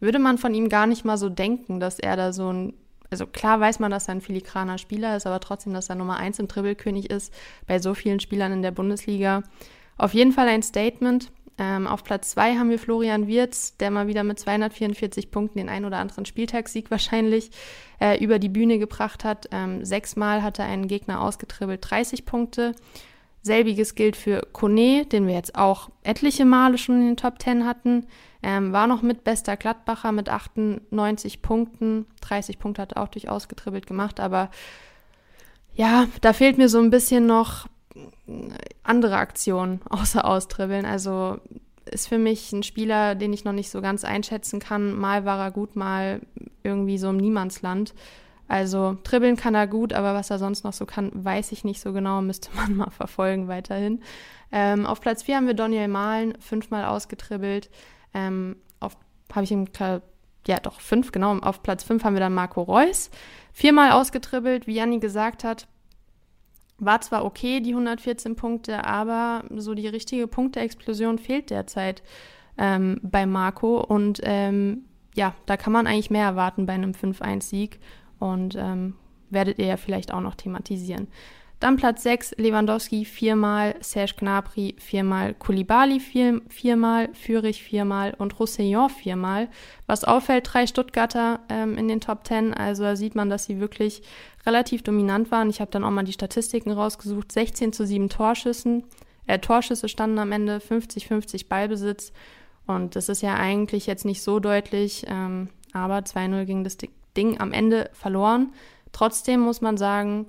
würde 0.00 0.18
man 0.18 0.38
von 0.38 0.54
ihm 0.54 0.68
gar 0.68 0.86
nicht 0.86 1.04
mal 1.04 1.18
so 1.18 1.28
denken, 1.28 1.80
dass 1.80 1.98
er 1.98 2.16
da 2.16 2.32
so 2.32 2.52
ein, 2.52 2.74
also 3.10 3.26
klar 3.26 3.60
weiß 3.60 3.78
man, 3.78 3.90
dass 3.90 4.08
er 4.08 4.14
ein 4.14 4.20
filigraner 4.20 4.78
Spieler 4.78 5.16
ist, 5.16 5.26
aber 5.26 5.40
trotzdem, 5.40 5.72
dass 5.72 5.88
er 5.88 5.96
Nummer 5.96 6.18
1 6.18 6.38
im 6.38 6.48
Dribbelkönig 6.48 7.10
ist, 7.10 7.32
bei 7.66 7.78
so 7.78 7.94
vielen 7.94 8.20
Spielern 8.20 8.52
in 8.52 8.62
der 8.62 8.70
Bundesliga. 8.70 9.42
Auf 9.96 10.14
jeden 10.14 10.32
Fall 10.32 10.48
ein 10.48 10.62
Statement. 10.62 11.30
Ähm, 11.60 11.88
auf 11.88 12.04
Platz 12.04 12.30
2 12.30 12.56
haben 12.56 12.70
wir 12.70 12.78
Florian 12.78 13.26
Wirz, 13.26 13.76
der 13.78 13.90
mal 13.90 14.06
wieder 14.06 14.22
mit 14.22 14.38
244 14.38 15.32
Punkten 15.32 15.58
den 15.58 15.68
ein 15.68 15.84
oder 15.84 15.98
anderen 15.98 16.24
Spieltagssieg 16.24 16.90
wahrscheinlich 16.90 17.50
äh, 18.00 18.22
über 18.22 18.38
die 18.38 18.48
Bühne 18.48 18.78
gebracht 18.78 19.24
hat. 19.24 19.48
Ähm, 19.50 19.84
sechsmal 19.84 20.42
hat 20.42 20.58
er 20.60 20.66
einen 20.66 20.86
Gegner 20.86 21.20
ausgetribbelt, 21.20 21.80
30 21.82 22.24
Punkte. 22.24 22.74
Selbiges 23.42 23.94
gilt 23.94 24.16
für 24.16 24.46
Kone, 24.52 25.06
den 25.06 25.26
wir 25.26 25.34
jetzt 25.34 25.54
auch 25.54 25.90
etliche 26.02 26.44
Male 26.44 26.78
schon 26.78 27.00
in 27.00 27.06
den 27.08 27.16
Top 27.16 27.40
10 27.42 27.66
hatten. 27.66 28.06
Ähm, 28.42 28.72
war 28.72 28.86
noch 28.86 29.02
mit 29.02 29.24
bester 29.24 29.56
Gladbacher 29.56 30.12
mit 30.12 30.28
98 30.28 31.42
Punkten. 31.42 32.06
30 32.20 32.58
Punkte 32.58 32.82
hat 32.82 32.92
er 32.92 33.02
auch 33.02 33.08
durch 33.08 33.28
ausgetribbelt 33.28 33.86
gemacht, 33.86 34.20
aber 34.20 34.50
ja, 35.74 36.06
da 36.20 36.32
fehlt 36.32 36.58
mir 36.58 36.68
so 36.68 36.78
ein 36.78 36.90
bisschen 36.90 37.26
noch 37.26 37.66
andere 38.82 39.16
Aktionen 39.16 39.80
außer 39.90 40.24
Austribbeln. 40.24 40.84
Also 40.84 41.38
ist 41.90 42.08
für 42.08 42.18
mich 42.18 42.52
ein 42.52 42.62
Spieler, 42.62 43.14
den 43.14 43.32
ich 43.32 43.44
noch 43.44 43.52
nicht 43.52 43.70
so 43.70 43.80
ganz 43.80 44.04
einschätzen 44.04 44.60
kann. 44.60 44.94
Mal 44.98 45.24
war 45.24 45.38
er 45.38 45.50
gut, 45.50 45.74
mal 45.74 46.20
irgendwie 46.62 46.98
so 46.98 47.08
im 47.08 47.16
Niemandsland. 47.16 47.94
Also 48.46 48.96
dribbeln 49.04 49.36
kann 49.36 49.54
er 49.54 49.66
gut, 49.66 49.92
aber 49.92 50.14
was 50.14 50.30
er 50.30 50.38
sonst 50.38 50.64
noch 50.64 50.72
so 50.72 50.86
kann, 50.86 51.10
weiß 51.12 51.52
ich 51.52 51.64
nicht 51.64 51.80
so 51.80 51.92
genau, 51.92 52.20
müsste 52.22 52.50
man 52.56 52.76
mal 52.76 52.90
verfolgen 52.90 53.48
weiterhin. 53.48 54.02
Ähm, 54.50 54.86
auf 54.86 55.00
Platz 55.00 55.22
4 55.22 55.36
haben 55.36 55.46
wir 55.46 55.54
Daniel 55.54 55.88
Mahlen, 55.88 56.34
fünfmal 56.40 56.86
ausgetribbelt. 56.86 57.70
Ähm, 58.14 58.56
auf 58.80 58.96
habe 59.32 59.44
ich 59.44 59.72
klar, 59.72 60.02
ja 60.46 60.58
doch, 60.58 60.80
fünf, 60.80 61.12
genau. 61.12 61.36
Auf 61.38 61.62
Platz 61.62 61.84
5 61.84 62.04
haben 62.04 62.14
wir 62.14 62.20
dann 62.20 62.34
Marco 62.34 62.62
Reus, 62.62 63.10
viermal 63.52 63.92
ausgetribbelt, 63.92 64.66
wie 64.66 64.74
Janni 64.74 64.98
gesagt 64.98 65.44
hat. 65.44 65.68
War 66.78 67.00
zwar 67.00 67.24
okay, 67.24 67.60
die 67.60 67.70
114 67.70 68.36
Punkte, 68.36 68.84
aber 68.84 69.44
so 69.56 69.74
die 69.74 69.88
richtige 69.88 70.26
Punkteexplosion 70.28 71.18
fehlt 71.18 71.50
derzeit 71.50 72.02
ähm, 72.56 73.00
bei 73.02 73.26
Marco. 73.26 73.80
Und 73.80 74.20
ähm, 74.22 74.84
ja, 75.14 75.34
da 75.46 75.56
kann 75.56 75.72
man 75.72 75.86
eigentlich 75.86 76.10
mehr 76.10 76.24
erwarten 76.24 76.66
bei 76.66 76.74
einem 76.74 76.92
5-1-Sieg. 76.92 77.80
Und 78.20 78.54
ähm, 78.56 78.94
werdet 79.30 79.58
ihr 79.58 79.66
ja 79.66 79.76
vielleicht 79.76 80.12
auch 80.12 80.20
noch 80.20 80.34
thematisieren. 80.34 81.08
Dann 81.60 81.76
Platz 81.76 82.04
6, 82.04 82.36
Lewandowski 82.36 83.04
viermal, 83.04 83.74
Serge 83.80 84.14
Gnabry 84.16 84.76
viermal, 84.78 85.34
Koulibaly 85.34 85.98
vier, 85.98 86.40
viermal, 86.48 87.08
Fürich 87.14 87.64
viermal 87.64 88.14
und 88.16 88.38
Roussillon 88.38 88.88
viermal. 88.88 89.48
Was 89.86 90.04
auffällt, 90.04 90.48
drei 90.52 90.68
Stuttgarter 90.68 91.40
ähm, 91.48 91.76
in 91.76 91.88
den 91.88 92.00
Top 92.00 92.24
10, 92.26 92.54
also 92.54 92.84
da 92.84 92.94
sieht 92.94 93.16
man, 93.16 93.28
dass 93.28 93.46
sie 93.46 93.58
wirklich 93.58 94.02
relativ 94.46 94.82
dominant 94.82 95.32
waren. 95.32 95.50
Ich 95.50 95.60
habe 95.60 95.72
dann 95.72 95.82
auch 95.82 95.90
mal 95.90 96.04
die 96.04 96.12
Statistiken 96.12 96.70
rausgesucht, 96.70 97.32
16 97.32 97.72
zu 97.72 97.84
7 97.84 98.08
Torschüssen, 98.08 98.84
äh, 99.26 99.40
Torschüsse 99.40 99.88
standen 99.88 100.20
am 100.20 100.30
Ende, 100.30 100.58
50-50 100.58 101.48
Ballbesitz 101.48 102.12
und 102.68 102.94
das 102.94 103.08
ist 103.08 103.22
ja 103.22 103.34
eigentlich 103.34 103.86
jetzt 103.86 104.04
nicht 104.04 104.22
so 104.22 104.38
deutlich, 104.38 105.06
ähm, 105.08 105.48
aber 105.72 105.98
2-0 105.98 106.44
ging 106.44 106.62
das 106.62 106.76
Ding 107.16 107.40
am 107.40 107.52
Ende 107.52 107.90
verloren. 107.94 108.52
Trotzdem 108.92 109.40
muss 109.40 109.60
man 109.60 109.76
sagen, 109.76 110.26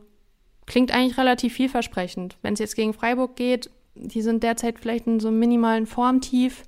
klingt 0.69 0.93
eigentlich 0.93 1.17
relativ 1.17 1.53
vielversprechend. 1.53 2.38
Wenn 2.41 2.53
es 2.53 2.60
jetzt 2.60 2.75
gegen 2.75 2.93
Freiburg 2.93 3.36
geht, 3.36 3.69
die 3.95 4.21
sind 4.21 4.43
derzeit 4.43 4.79
vielleicht 4.79 5.08
in 5.08 5.19
so 5.19 5.27
einem 5.27 5.39
minimalen 5.39 5.86
Formtief. 5.86 6.63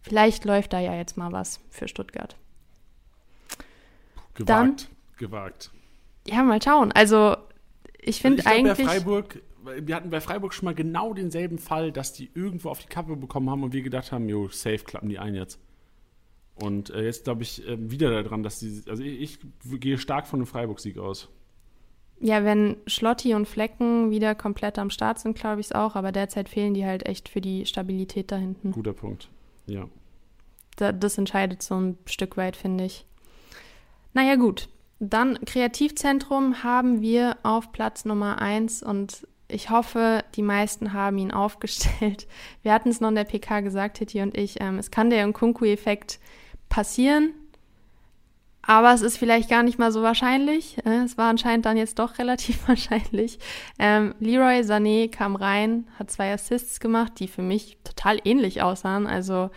Vielleicht 0.00 0.46
läuft 0.46 0.72
da 0.72 0.80
ja 0.80 0.94
jetzt 0.94 1.18
mal 1.18 1.32
was 1.32 1.60
für 1.68 1.88
Stuttgart. 1.88 2.36
Gewagt. 4.34 4.48
Dann- 4.48 4.76
gewagt. 5.18 5.70
Ja, 6.26 6.42
mal 6.42 6.62
schauen. 6.62 6.92
Also, 6.92 7.36
ich 8.00 8.22
finde 8.22 8.42
glaub, 8.42 8.54
eigentlich. 8.54 8.86
Freiburg, 8.86 9.42
wir 9.80 9.94
hatten 9.94 10.10
bei 10.10 10.20
Freiburg 10.20 10.54
schon 10.54 10.66
mal 10.66 10.74
genau 10.74 11.12
denselben 11.12 11.58
Fall, 11.58 11.92
dass 11.92 12.12
die 12.12 12.30
irgendwo 12.34 12.70
auf 12.70 12.78
die 12.78 12.88
Kappe 12.88 13.16
bekommen 13.16 13.50
haben 13.50 13.64
und 13.64 13.72
wir 13.72 13.82
gedacht 13.82 14.12
haben, 14.12 14.28
jo, 14.28 14.48
safe 14.48 14.78
klappen 14.78 15.08
die 15.08 15.18
ein 15.18 15.34
jetzt. 15.34 15.58
Und 16.54 16.90
äh, 16.90 17.04
jetzt 17.04 17.24
glaube 17.24 17.42
ich 17.42 17.66
äh, 17.66 17.90
wieder 17.90 18.22
daran, 18.22 18.42
dass 18.42 18.60
die, 18.60 18.82
also 18.88 19.02
ich, 19.02 19.38
ich 19.64 19.80
gehe 19.80 19.98
stark 19.98 20.26
von 20.26 20.38
einem 20.38 20.46
Freiburg-Sieg 20.46 20.98
aus. 20.98 21.28
Ja, 22.20 22.44
wenn 22.44 22.76
Schlotti 22.86 23.34
und 23.34 23.48
Flecken 23.48 24.10
wieder 24.10 24.34
komplett 24.34 24.78
am 24.78 24.90
Start 24.90 25.18
sind, 25.18 25.38
glaube 25.38 25.60
ich 25.60 25.68
es 25.68 25.72
auch, 25.72 25.96
aber 25.96 26.12
derzeit 26.12 26.50
fehlen 26.50 26.74
die 26.74 26.84
halt 26.84 27.06
echt 27.06 27.30
für 27.30 27.40
die 27.40 27.64
Stabilität 27.64 28.30
da 28.30 28.36
hinten. 28.36 28.72
Guter 28.72 28.92
Punkt. 28.92 29.30
Ja. 29.66 29.88
Da, 30.76 30.92
das 30.92 31.16
entscheidet 31.16 31.62
so 31.62 31.76
ein 31.76 31.98
Stück 32.04 32.36
weit, 32.36 32.56
finde 32.56 32.84
ich. 32.84 33.06
Naja, 34.12 34.36
gut. 34.36 34.68
Dann 34.98 35.38
Kreativzentrum 35.46 36.62
haben 36.62 37.00
wir 37.00 37.38
auf 37.42 37.72
Platz 37.72 38.04
Nummer 38.04 38.40
1 38.42 38.82
und 38.82 39.26
ich 39.48 39.70
hoffe, 39.70 40.22
die 40.36 40.42
meisten 40.42 40.92
haben 40.92 41.16
ihn 41.16 41.32
aufgestellt. 41.32 42.26
Wir 42.62 42.74
hatten 42.74 42.90
es 42.90 43.00
noch 43.00 43.08
in 43.08 43.14
der 43.14 43.24
PK 43.24 43.60
gesagt, 43.60 43.96
Titi 43.96 44.20
und 44.20 44.36
ich, 44.36 44.60
ähm, 44.60 44.78
es 44.78 44.90
kann 44.90 45.08
der 45.08 45.26
Nkunku-Effekt 45.26 46.20
passieren, 46.68 47.32
aber 48.62 48.92
es 48.92 49.02
ist 49.02 49.16
vielleicht 49.16 49.48
gar 49.48 49.62
nicht 49.62 49.78
mal 49.78 49.92
so 49.92 50.02
wahrscheinlich. 50.02 50.78
Äh, 50.84 51.04
Es 51.04 51.16
war 51.16 51.30
anscheinend 51.30 51.66
dann 51.66 51.76
jetzt 51.76 51.98
doch 51.98 52.18
relativ 52.18 52.66
wahrscheinlich. 52.68 53.38
Ähm, 53.78 54.14
Leroy 54.20 54.60
Sané 54.60 55.10
kam 55.10 55.36
rein, 55.36 55.86
hat 55.98 56.10
zwei 56.10 56.32
Assists 56.32 56.80
gemacht, 56.80 57.14
die 57.18 57.28
für 57.28 57.42
mich 57.42 57.78
total 57.84 58.18
ähnlich 58.24 58.62
aussahen. 58.62 59.06
Also 59.06 59.50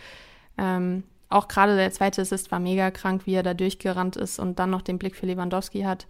ähm, 0.58 1.04
auch 1.28 1.48
gerade 1.48 1.76
der 1.76 1.90
zweite 1.90 2.22
Assist 2.22 2.50
war 2.50 2.60
mega 2.60 2.90
krank, 2.90 3.22
wie 3.26 3.34
er 3.34 3.42
da 3.42 3.54
durchgerannt 3.54 4.16
ist 4.16 4.38
und 4.38 4.58
dann 4.58 4.70
noch 4.70 4.82
den 4.82 4.98
Blick 4.98 5.16
für 5.16 5.26
Lewandowski 5.26 5.82
hat. 5.82 6.06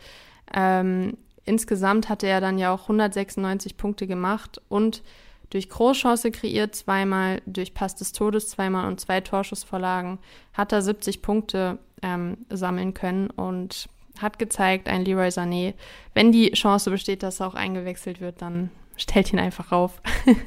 Ähm, 0.52 1.16
insgesamt 1.44 2.08
hatte 2.08 2.26
er 2.26 2.40
dann 2.40 2.58
ja 2.58 2.72
auch 2.72 2.82
196 2.82 3.76
Punkte 3.76 4.06
gemacht 4.06 4.60
und 4.68 5.02
durch 5.50 5.68
Großchance 5.68 6.30
kreiert, 6.30 6.74
zweimal 6.74 7.40
durch 7.46 7.74
Pass 7.74 7.94
des 7.94 8.12
Todes, 8.12 8.48
zweimal 8.48 8.88
und 8.88 9.00
zwei 9.00 9.20
Torschussvorlagen, 9.20 10.18
hat 10.52 10.72
er 10.72 10.82
70 10.82 11.22
Punkte 11.22 11.78
ähm, 12.04 12.36
sammeln 12.50 12.94
können 12.94 13.30
und 13.30 13.88
hat 14.20 14.38
gezeigt, 14.38 14.88
ein 14.88 15.04
Leroy 15.04 15.28
Sané, 15.28 15.74
wenn 16.12 16.30
die 16.30 16.52
Chance 16.52 16.90
besteht, 16.90 17.24
dass 17.24 17.40
er 17.40 17.48
auch 17.48 17.54
eingewechselt 17.54 18.20
wird, 18.20 18.42
dann 18.42 18.70
stellt 18.96 19.32
ihn 19.32 19.40
einfach 19.40 19.72
auf. 19.72 20.00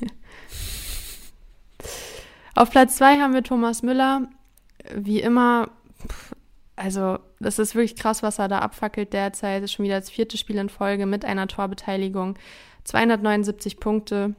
Auf 2.56 2.72
Platz 2.72 2.96
zwei 2.98 3.20
haben 3.20 3.34
wir 3.36 3.44
Thomas 3.44 3.84
Müller. 3.84 4.28
Wie 4.96 5.20
immer, 5.20 5.70
also 6.76 7.20
das 7.40 7.60
ist 7.60 7.76
wirklich 7.76 7.96
krass, 7.96 8.24
was 8.24 8.40
er 8.40 8.48
da 8.48 8.60
abfackelt 8.60 9.14
derzeit. 9.14 9.62
Ist 9.62 9.74
schon 9.74 9.86
wieder 9.86 10.00
das 10.00 10.10
vierte 10.10 10.38
Spiel 10.38 10.58
in 10.58 10.70
Folge 10.70 11.06
mit 11.06 11.24
einer 11.24 11.48
Torbeteiligung. 11.48 12.36
279 12.86 13.80
Punkte 13.80 14.34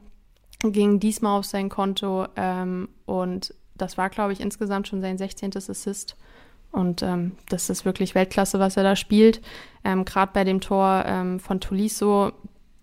gingen 0.59 0.99
diesmal 0.99 1.39
auf 1.39 1.45
sein 1.45 1.69
Konto 1.69 2.27
ähm, 2.35 2.89
und 3.05 3.53
das 3.75 3.97
war, 3.97 4.09
glaube 4.09 4.33
ich, 4.33 4.41
insgesamt 4.41 4.89
schon 4.89 4.99
sein 4.99 5.17
16. 5.17 5.55
Assist. 5.55 6.17
Und 6.71 7.01
ähm, 7.01 7.33
das 7.49 7.69
ist 7.69 7.85
wirklich 7.85 8.15
Weltklasse, 8.15 8.59
was 8.59 8.77
er 8.77 8.83
da 8.83 8.95
spielt. 8.95 9.41
Ähm, 9.83 10.05
Gerade 10.05 10.31
bei 10.33 10.43
dem 10.43 10.61
Tor 10.61 11.03
ähm, 11.05 11.39
von 11.39 11.59
Tolisso, 11.59 12.31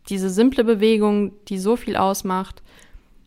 diese 0.08 0.30
simple 0.30 0.64
Bewegung, 0.64 1.32
die 1.48 1.58
so 1.58 1.76
viel 1.76 1.96
ausmacht, 1.96 2.62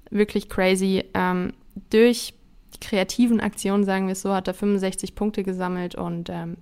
wirklich 0.09 0.49
crazy. 0.49 1.05
Ähm, 1.13 1.53
durch 1.89 2.33
die 2.73 2.79
kreativen 2.79 3.39
Aktionen, 3.39 3.83
sagen 3.83 4.07
wir 4.07 4.13
es 4.13 4.21
so, 4.21 4.33
hat 4.33 4.47
er 4.47 4.53
65 4.53 5.15
Punkte 5.15 5.43
gesammelt 5.43 5.95
und 5.95 6.29
ähm, 6.29 6.57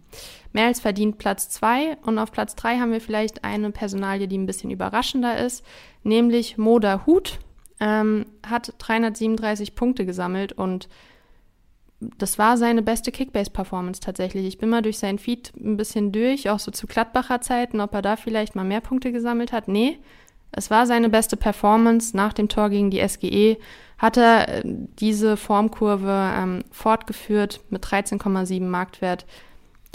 mehr 0.53 0.67
als 0.67 0.79
verdient 0.79 1.17
Platz 1.17 1.49
2. 1.49 1.97
Und 2.03 2.19
auf 2.19 2.31
Platz 2.31 2.55
3 2.55 2.79
haben 2.79 2.91
wir 2.91 3.01
vielleicht 3.01 3.43
eine 3.43 3.71
Personalie, 3.71 4.27
die 4.27 4.37
ein 4.37 4.45
bisschen 4.45 4.71
überraschender 4.71 5.37
ist, 5.37 5.65
nämlich 6.03 6.57
Moda 6.57 7.05
Hut. 7.05 7.39
Ähm, 7.79 8.25
hat 8.45 8.73
337 8.79 9.75
Punkte 9.75 10.05
gesammelt 10.05 10.51
und 10.51 10.87
das 11.99 12.37
war 12.37 12.57
seine 12.57 12.81
beste 12.83 13.11
Kickbase-Performance 13.11 14.01
tatsächlich. 14.01 14.45
Ich 14.45 14.57
bin 14.57 14.69
mal 14.69 14.81
durch 14.81 14.99
seinen 14.99 15.17
Feed 15.17 15.51
ein 15.55 15.77
bisschen 15.77 16.11
durch, 16.11 16.49
auch 16.49 16.59
so 16.59 16.71
zu 16.71 16.85
Gladbacher 16.85 17.41
Zeiten, 17.41 17.81
ob 17.81 17.93
er 17.93 18.03
da 18.03 18.15
vielleicht 18.15 18.55
mal 18.55 18.63
mehr 18.63 18.81
Punkte 18.81 19.11
gesammelt 19.11 19.51
hat. 19.51 19.67
Nee, 19.67 19.97
es 20.51 20.69
war 20.69 20.85
seine 20.85 21.09
beste 21.09 21.37
Performance 21.37 22.15
nach 22.15 22.33
dem 22.33 22.49
Tor 22.49 22.69
gegen 22.69 22.91
die 22.91 23.07
SGE. 23.07 23.57
Hat 23.97 24.17
er 24.17 24.47
äh, 24.47 24.61
diese 24.65 25.37
Formkurve 25.37 26.31
ähm, 26.35 26.63
fortgeführt 26.71 27.61
mit 27.69 27.83
13,7 27.83 28.61
Marktwert. 28.61 29.25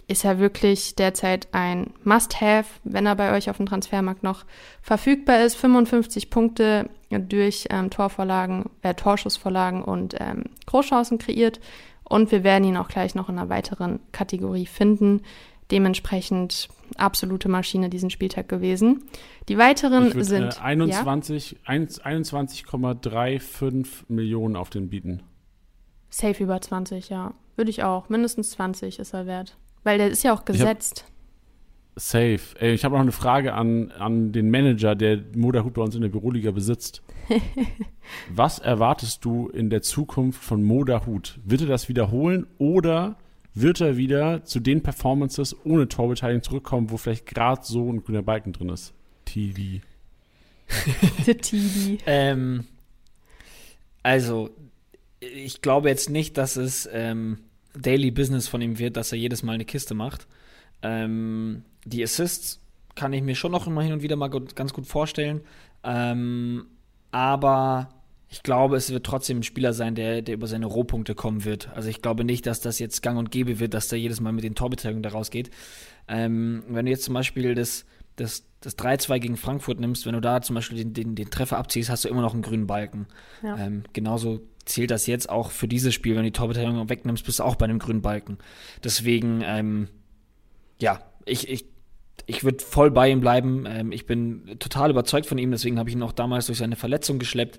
Ist 0.09 0.25
er 0.25 0.41
wirklich 0.41 0.97
derzeit 0.97 1.49
ein 1.53 1.95
Must-Have, 2.03 2.67
wenn 2.83 3.07
er 3.07 3.15
bei 3.15 3.33
euch 3.35 3.49
auf 3.49 3.57
dem 3.59 3.67
Transfermarkt 3.67 4.25
noch 4.25 4.45
verfügbar 4.83 5.41
ist. 5.41 5.55
55 5.55 6.31
Punkte 6.31 6.91
durch 7.11 7.69
ähm, 7.71 7.91
Torvorlagen, 7.91 8.65
äh, 8.83 8.95
Torschussvorlagen 8.95 9.83
und 9.83 10.17
ähm, 10.19 10.45
Großchancen 10.67 11.19
kreiert. 11.19 11.61
Und 12.13 12.31
wir 12.31 12.45
werden 12.45 12.65
ihn 12.65 12.77
auch 12.77 12.89
gleich 12.89 13.15
noch 13.15 13.31
in 13.31 13.39
einer 13.39 13.49
weiteren 13.49 13.99
Kategorie 14.13 14.67
finden. 14.67 15.23
Dementsprechend 15.71 16.69
absolute 16.99 17.49
Maschine 17.49 17.89
diesen 17.89 18.11
Spieltag 18.11 18.51
gewesen. 18.51 19.05
Die 19.49 19.57
weiteren 19.57 20.13
würd, 20.13 20.27
sind 20.27 20.59
äh, 20.59 20.61
21 20.61 21.57
1 21.65 22.03
21,35 22.03 23.87
Millionen 24.09 24.57
auf 24.57 24.69
den 24.69 24.91
bieten. 24.91 25.23
safe 26.11 26.43
über 26.43 26.61
20, 26.61 27.09
ja. 27.09 27.33
Würde 27.57 27.71
ich 27.71 27.83
auch. 27.83 28.11
Mindestens 28.11 28.51
20 28.51 28.99
ist 28.99 29.15
er 29.15 29.25
wert. 29.25 29.57
Weil 29.83 29.97
der 29.97 30.11
ist 30.11 30.23
ja 30.23 30.35
auch 30.35 30.45
gesetzt. 30.45 31.07
Safe. 31.95 32.41
Ey, 32.59 32.73
ich 32.73 32.85
habe 32.85 32.95
noch 32.95 33.03
eine 33.03 33.13
Frage 33.13 33.53
an, 33.53 33.91
an 33.93 34.33
den 34.33 34.51
Manager, 34.51 34.95
der 34.95 35.21
Moderhut 35.37 35.75
bei 35.75 35.83
uns 35.83 35.95
in 35.95 36.01
der 36.01 36.09
Büroliga 36.09 36.51
besitzt. 36.51 37.03
Was 38.31 38.59
erwartest 38.59 39.25
du 39.25 39.49
in 39.49 39.69
der 39.69 39.83
Zukunft 39.83 40.43
von 40.43 40.63
Moderhut? 40.63 41.39
Wird 41.45 41.63
er 41.63 41.67
das 41.67 41.89
wiederholen 41.89 42.47
oder 42.59 43.17
wird 43.55 43.83
er 43.83 43.99
wieder 43.99 44.45
zu 44.45 44.61
den 44.61 44.83
Performances 44.83 45.55
ohne 45.65 45.87
Torbeteiligung 45.87 46.43
zurückkommen, 46.43 46.91
wo 46.91 46.97
vielleicht 46.97 47.27
gerade 47.27 47.63
so 47.63 47.93
ein 47.93 48.03
grüner 48.03 48.23
Balken 48.23 48.53
drin 48.55 48.71
ist? 48.71 48.95
TD. 49.27 49.83
Der 51.27 51.37
Tibi. 51.37 51.99
Ähm, 52.07 52.65
also, 54.03 54.51
ich 55.21 55.61
glaube 55.61 55.91
jetzt 55.91 56.09
nicht, 56.09 56.39
dass 56.39 56.57
es 56.57 56.89
ähm, 56.91 57.39
Daily 57.79 58.11
Business 58.11 58.49
von 58.49 58.63
ihm 58.63 58.79
wird, 58.79 58.97
dass 58.97 59.13
er 59.13 59.19
jedes 59.19 59.43
Mal 59.43 59.53
eine 59.53 59.67
Kiste 59.67 59.95
macht. 59.95 60.27
Ähm, 60.83 61.65
die 61.85 62.03
Assists 62.03 62.61
kann 62.95 63.13
ich 63.13 63.23
mir 63.23 63.35
schon 63.35 63.53
noch 63.53 63.67
immer 63.67 63.83
hin 63.83 63.93
und 63.93 64.03
wieder 64.03 64.17
mal 64.17 64.29
ganz 64.29 64.73
gut 64.73 64.87
vorstellen. 64.87 65.41
Ähm, 65.83 66.67
aber 67.11 67.89
ich 68.29 68.43
glaube, 68.43 68.77
es 68.77 68.91
wird 68.91 69.05
trotzdem 69.05 69.41
ein 69.41 69.43
Spieler 69.43 69.73
sein, 69.75 69.95
der, 69.95 70.23
der 70.23 70.35
über 70.35 70.47
seine 70.47 70.67
Rohpunkte 70.67 71.15
kommen 71.15 71.45
wird. 71.45 71.69
Also 71.75 71.89
ich 71.89 72.01
glaube 72.01 72.25
nicht, 72.25 72.47
dass 72.47 72.61
das 72.61 72.79
jetzt 72.79 73.03
gang 73.03 73.19
und 73.19 73.31
gäbe 73.31 73.61
wird, 73.61 73.75
dass 73.75 73.89
der 73.89 73.99
jedes 73.99 74.21
Mal 74.21 74.33
mit 74.33 74.45
den 74.45 74.55
Torbeteiligungen 74.55 75.03
da 75.03 75.11
rausgeht. 75.11 75.51
Ähm, 76.09 76.63
wenn 76.69 76.87
du 76.87 76.91
jetzt 76.91 77.05
zum 77.05 77.15
Beispiel 77.15 77.55
das, 77.55 77.85
das, 78.17 78.47
das 78.61 78.79
3-2 78.79 79.19
gegen 79.19 79.37
Frankfurt 79.37 79.81
nimmst, 79.81 80.07
wenn 80.07 80.15
du 80.15 80.21
da 80.21 80.41
zum 80.41 80.55
Beispiel 80.55 80.79
den, 80.79 80.95
den, 80.95 81.15
den 81.15 81.31
Treffer 81.31 81.59
abziehst, 81.59 81.91
hast 81.91 82.05
du 82.05 82.09
immer 82.09 82.23
noch 82.23 82.33
einen 82.33 82.43
grünen 82.43 82.67
Balken. 82.67 83.07
Ja. 83.43 83.59
Ähm, 83.59 83.85
genauso 83.93 84.41
zählt 84.65 84.91
das 84.91 85.07
jetzt 85.07 85.29
auch 85.29 85.51
für 85.51 85.69
dieses 85.69 85.93
Spiel. 85.93 86.15
Wenn 86.15 86.23
du 86.23 86.31
die 86.31 86.39
Torbeteiligung 86.39 86.89
wegnimmst, 86.89 87.27
bist 87.27 87.39
du 87.39 87.43
auch 87.43 87.57
bei 87.57 87.65
einem 87.65 87.79
grünen 87.79 88.03
Balken. 88.03 88.39
Deswegen, 88.83 89.43
ähm, 89.45 89.89
ja, 90.81 91.03
ich, 91.27 91.49
ich, 91.49 91.67
ich 92.27 92.45
würde 92.45 92.65
voll 92.65 92.91
bei 92.91 93.11
ihm 93.11 93.21
bleiben. 93.21 93.65
Ähm, 93.67 93.93
ich 93.93 94.07
bin 94.07 94.57
total 94.59 94.91
überzeugt 94.91 95.27
von 95.27 95.39
ihm, 95.39 95.51
deswegen 95.51 95.79
habe 95.79 95.89
ich 95.89 95.97
ihn 95.97 96.03
auch 96.03 96.13
damals 96.13 96.47
durch 96.47 96.59
seine 96.59 96.77
Verletzung 96.77 97.19
geschleppt. 97.19 97.59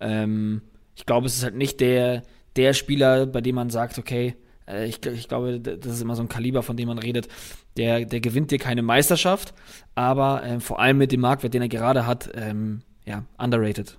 Ähm, 0.00 0.62
ich 0.94 1.06
glaube, 1.06 1.26
es 1.26 1.36
ist 1.36 1.44
halt 1.44 1.56
nicht 1.56 1.80
der, 1.80 2.22
der 2.56 2.74
Spieler, 2.74 3.26
bei 3.26 3.40
dem 3.40 3.54
man 3.54 3.70
sagt, 3.70 3.98
okay, 3.98 4.36
äh, 4.68 4.86
ich, 4.86 5.04
ich 5.06 5.28
glaube, 5.28 5.60
das 5.60 5.94
ist 5.94 6.02
immer 6.02 6.16
so 6.16 6.22
ein 6.22 6.28
Kaliber, 6.28 6.62
von 6.62 6.76
dem 6.76 6.88
man 6.88 6.98
redet, 6.98 7.28
der, 7.76 8.04
der 8.04 8.20
gewinnt 8.20 8.50
dir 8.50 8.58
keine 8.58 8.82
Meisterschaft, 8.82 9.54
aber 9.94 10.42
ähm, 10.44 10.60
vor 10.60 10.78
allem 10.78 10.98
mit 10.98 11.12
dem 11.12 11.20
Marktwert, 11.20 11.54
den 11.54 11.62
er 11.62 11.68
gerade 11.68 12.06
hat, 12.06 12.30
ähm, 12.34 12.82
ja, 13.04 13.24
underrated. 13.38 13.98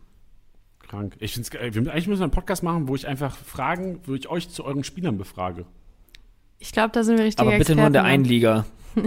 Krank. 0.80 1.16
Ich 1.20 1.34
find's 1.34 1.54
eigentlich 1.56 2.08
müssen 2.08 2.20
wir 2.20 2.26
einen 2.26 2.32
Podcast 2.32 2.62
machen, 2.62 2.88
wo 2.88 2.96
ich 2.96 3.08
einfach 3.08 3.36
Fragen, 3.36 4.00
wo 4.06 4.14
ich 4.14 4.30
euch 4.30 4.50
zu 4.50 4.64
euren 4.64 4.84
Spielern 4.84 5.18
befrage. 5.18 5.66
Ich 6.60 6.72
glaube, 6.72 6.92
da 6.94 7.04
sind 7.04 7.18
wir 7.18 7.26
richtig 7.26 7.42
Aber 7.42 7.58
bitte 7.58 7.76
nur 7.76 7.88
in 7.88 7.94
der 7.94 8.04
Experten, 8.04 8.14
einen 8.14 8.26
Liga. 8.26 8.66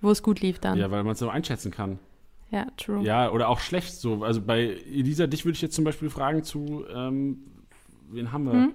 Wo 0.00 0.10
es 0.10 0.22
gut 0.22 0.40
lief 0.40 0.58
dann. 0.58 0.78
Ja, 0.78 0.90
weil 0.90 1.02
man 1.04 1.12
es 1.12 1.18
so 1.18 1.28
einschätzen 1.28 1.70
kann. 1.70 1.98
Ja, 2.50 2.66
true. 2.76 3.02
Ja, 3.04 3.30
oder 3.30 3.48
auch 3.48 3.60
schlecht 3.60 3.94
so. 3.94 4.24
Also 4.24 4.40
bei 4.40 4.62
Elisa, 4.62 5.26
dich 5.26 5.44
würde 5.44 5.56
ich 5.56 5.62
jetzt 5.62 5.74
zum 5.74 5.84
Beispiel 5.84 6.10
fragen 6.10 6.42
zu, 6.42 6.84
ähm, 6.92 7.38
wen 8.10 8.32
haben 8.32 8.44
wir? 8.44 8.52
Hm? 8.52 8.74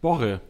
Borre. 0.00 0.40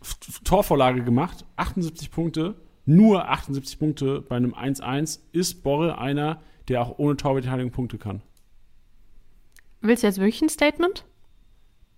F 0.00 0.16
Torvorlage 0.44 1.04
gemacht, 1.04 1.44
78 1.56 2.10
Punkte, 2.10 2.54
nur 2.86 3.28
78 3.28 3.78
Punkte 3.78 4.22
bei 4.22 4.36
einem 4.36 4.54
1-1. 4.54 5.20
Ist 5.32 5.62
Borre 5.62 5.98
einer, 5.98 6.40
der 6.68 6.80
auch 6.80 6.98
ohne 6.98 7.16
Torbeteiligung 7.16 7.70
Punkte 7.70 7.98
kann? 7.98 8.22
Willst 9.82 10.02
du 10.02 10.06
jetzt 10.06 10.18
wirklich 10.18 10.40
ein 10.42 10.48
Statement? 10.48 11.04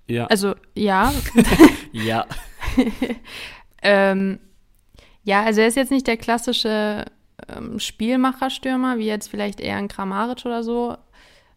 Ja. 0.09 0.27
Also, 0.27 0.55
ja. 0.75 1.13
Ja. 1.93 2.27
ähm, 3.83 4.39
ja, 5.25 5.43
also 5.43 5.61
er 5.61 5.69
ist 5.69 5.77
jetzt 5.77 5.91
nicht 5.91 6.07
der 6.07 6.17
klassische 6.17 7.05
ähm, 7.49 7.79
Spielmacher-Stürmer, 7.79 8.99
wie 8.99 9.07
jetzt 9.07 9.29
vielleicht 9.29 9.61
eher 9.61 9.77
ein 9.77 9.89
Kramaric 9.89 10.45
oder 10.45 10.63
so, 10.63 10.97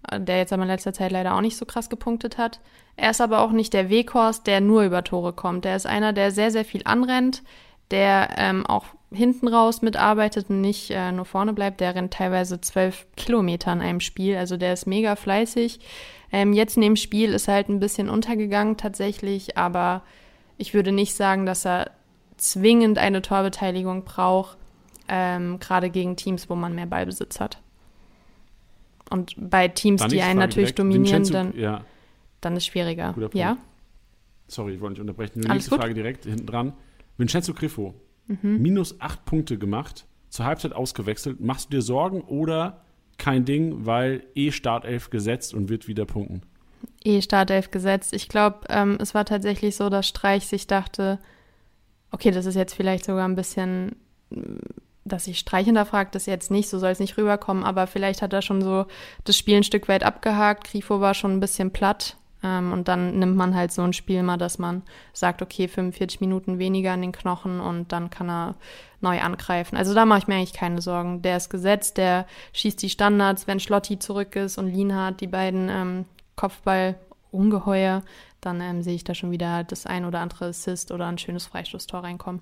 äh, 0.10 0.20
der 0.20 0.38
jetzt 0.38 0.54
aber 0.54 0.64
in 0.64 0.70
letzter 0.70 0.94
Zeit 0.94 1.12
leider 1.12 1.36
auch 1.36 1.42
nicht 1.42 1.58
so 1.58 1.66
krass 1.66 1.90
gepunktet 1.90 2.38
hat. 2.38 2.60
Er 2.96 3.12
ist 3.12 3.22
aber 3.22 3.40
auch 3.40 3.52
nicht 3.52 3.74
der 3.74 3.90
Weghorst, 3.90 4.48
der 4.48 4.62
nur 4.62 4.84
über 4.84 5.04
Tore 5.04 5.34
kommt. 5.34 5.66
Der 5.66 5.76
ist 5.76 5.86
einer, 5.86 6.14
der 6.14 6.32
sehr, 6.32 6.52
sehr 6.52 6.66
viel 6.66 6.82
anrennt, 6.86 7.44
der 7.92 8.30
ähm, 8.38 8.66
auch 8.66 8.86
hinten 9.12 9.48
raus 9.48 9.82
mitarbeitet 9.82 10.50
und 10.50 10.62
nicht 10.62 10.92
äh, 10.92 11.12
nur 11.12 11.26
vorne 11.26 11.54
bleibt. 11.54 11.82
Der 11.82 11.96
rennt 11.96 12.14
teilweise 12.14 12.62
zwölf 12.62 13.06
Kilometer 13.16 13.74
in 13.74 13.82
einem 13.82 14.00
Spiel, 14.00 14.38
also 14.38 14.58
der 14.58 14.74
ist 14.74 14.88
mega 14.88 15.16
fleißig. 15.16 15.80
Ähm, 16.32 16.54
jetzt 16.54 16.76
in 16.76 16.82
dem 16.82 16.96
Spiel 16.96 17.34
ist 17.34 17.48
er 17.48 17.56
halt 17.56 17.70
ein 17.70 17.80
bisschen 17.80 18.10
untergegangen 18.10 18.78
tatsächlich, 18.78 19.58
aber 19.58 20.04
ich 20.58 20.74
würde 20.74 20.92
nicht 20.92 21.16
sagen, 21.16 21.46
dass 21.46 21.66
er 21.66 21.92
zwingend 22.38 22.98
eine 22.98 23.22
Torbeteiligung 23.22 24.04
braucht, 24.04 24.58
ähm, 25.08 25.60
gerade 25.60 25.90
gegen 25.90 26.16
Teams, 26.16 26.50
wo 26.50 26.56
man 26.56 26.74
mehr 26.76 26.86
Ballbesitz 26.88 27.40
hat. 27.40 27.60
Und 29.10 29.36
bei 29.38 29.68
Teams, 29.68 30.02
Dann 30.02 30.10
die 30.10 30.22
einen 30.22 30.40
natürlich 30.40 30.74
direkt. 30.74 30.80
dominieren, 30.80 31.24
dann, 31.32 31.58
Ja, 31.58 31.86
dann 32.42 32.54
ist 32.54 32.64
es 32.64 32.68
schwieriger. 32.68 33.14
Ja? 33.34 33.58
sorry, 34.48 34.74
ich 34.74 34.82
wollte 34.82 34.94
nicht 34.94 35.02
unterbrechen. 35.02 35.40
Nur 35.40 35.46
die 35.48 35.52
nächste 35.54 35.70
gut. 35.72 35.80
Frage 35.80 35.94
direkt 35.94 36.26
hinten 36.26 36.46
dran. 36.48 36.74
Vincenzo 37.18 37.54
Griffo, 37.54 37.94
Mhm. 38.28 38.62
minus 38.62 39.00
8 39.02 39.24
Punkte 39.26 39.58
gemacht, 39.58 40.06
zur 40.30 40.46
Halbzeit 40.46 40.74
ausgewechselt. 40.74 41.40
Machst 41.40 41.68
du 41.72 41.78
dir 41.78 41.82
Sorgen 41.82 42.22
oder 42.22 42.82
kein 43.18 43.46
Ding, 43.46 43.86
weil 43.86 44.26
eh 44.36 44.52
Startelf 44.52 45.10
gesetzt 45.10 45.54
und 45.54 45.70
wird 45.70 45.88
wieder 45.88 46.06
punkten? 46.06 46.42
eh 47.04 47.22
Startelf 47.22 47.70
gesetzt. 47.72 48.14
Ich 48.14 48.28
glaube, 48.30 48.62
ähm, 48.70 48.98
es 49.00 49.14
war 49.14 49.26
tatsächlich 49.26 49.76
so, 49.76 49.90
dass 49.90 50.08
Streich 50.08 50.48
sich 50.48 50.66
dachte, 50.66 51.20
okay, 52.16 52.32
das 52.32 52.46
ist 52.46 52.56
jetzt 52.56 52.74
vielleicht 52.74 53.06
sogar 53.06 53.28
ein 53.28 53.36
bisschen, 53.36 53.98
mm, 54.30 54.58
dass 55.04 55.28
ich 55.28 55.38
Streich 55.38 55.66
hinterfragt, 55.66 56.16
das 56.16 56.26
jetzt 56.26 56.50
nicht, 56.50 56.70
so 56.70 56.80
soll 56.80 56.92
es 56.92 57.00
nicht 57.00 57.18
rüberkommen, 57.18 57.64
aber 57.64 57.88
vielleicht 57.88 58.22
hat 58.22 58.34
er 58.34 58.42
schon 58.42 58.62
so 58.62 58.86
das 59.26 59.38
Spiel 59.38 59.58
ein 59.58 59.64
Stück 59.64 59.88
weit 59.88 60.04
abgehakt. 60.04 60.72
Grifo 60.72 61.02
war 61.02 61.14
schon 61.14 61.34
ein 61.34 61.40
bisschen 61.42 61.72
platt. 61.72 62.16
Ähm, 62.42 62.72
und 62.72 62.88
dann 62.88 63.20
nimmt 63.20 63.36
man 63.36 63.54
halt 63.54 63.72
so 63.72 63.82
ein 63.82 63.94
Spiel 63.94 64.24
mal, 64.24 64.38
dass 64.38 64.58
man 64.58 64.82
sagt, 65.14 65.42
okay, 65.42 65.68
45 65.68 66.22
Minuten 66.22 66.58
weniger 66.58 66.94
an 66.94 67.02
den 67.02 67.12
Knochen 67.12 67.60
und 67.60 67.92
dann 67.92 68.10
kann 68.10 68.30
er 68.30 68.56
neu 69.02 69.20
angreifen. 69.20 69.78
Also 69.78 69.94
da 69.94 70.06
mache 70.06 70.20
ich 70.20 70.28
mir 70.28 70.36
eigentlich 70.36 70.54
keine 70.54 70.82
Sorgen. 70.82 71.22
Der 71.22 71.38
ist 71.38 71.50
gesetzt, 71.50 71.98
der 71.98 72.26
schießt 72.54 72.82
die 72.82 72.90
Standards, 72.90 73.46
wenn 73.46 73.60
Schlotti 73.60 74.00
zurück 74.00 74.36
ist 74.38 74.58
und 74.58 74.68
Lienhardt, 74.68 75.22
die 75.22 75.28
beiden 75.28 75.70
ähm, 75.70 76.06
Kopfball-Ungeheuer, 76.36 78.04
dann 78.46 78.62
ähm, 78.62 78.82
sehe 78.82 78.96
ich 78.96 79.04
da 79.04 79.14
schon 79.14 79.32
wieder 79.32 79.64
das 79.64 79.86
ein 79.86 80.06
oder 80.06 80.20
andere 80.20 80.46
Assist 80.46 80.92
oder 80.92 81.08
ein 81.08 81.18
schönes 81.18 81.46
Freistoßtor 81.46 82.04
reinkommen. 82.04 82.42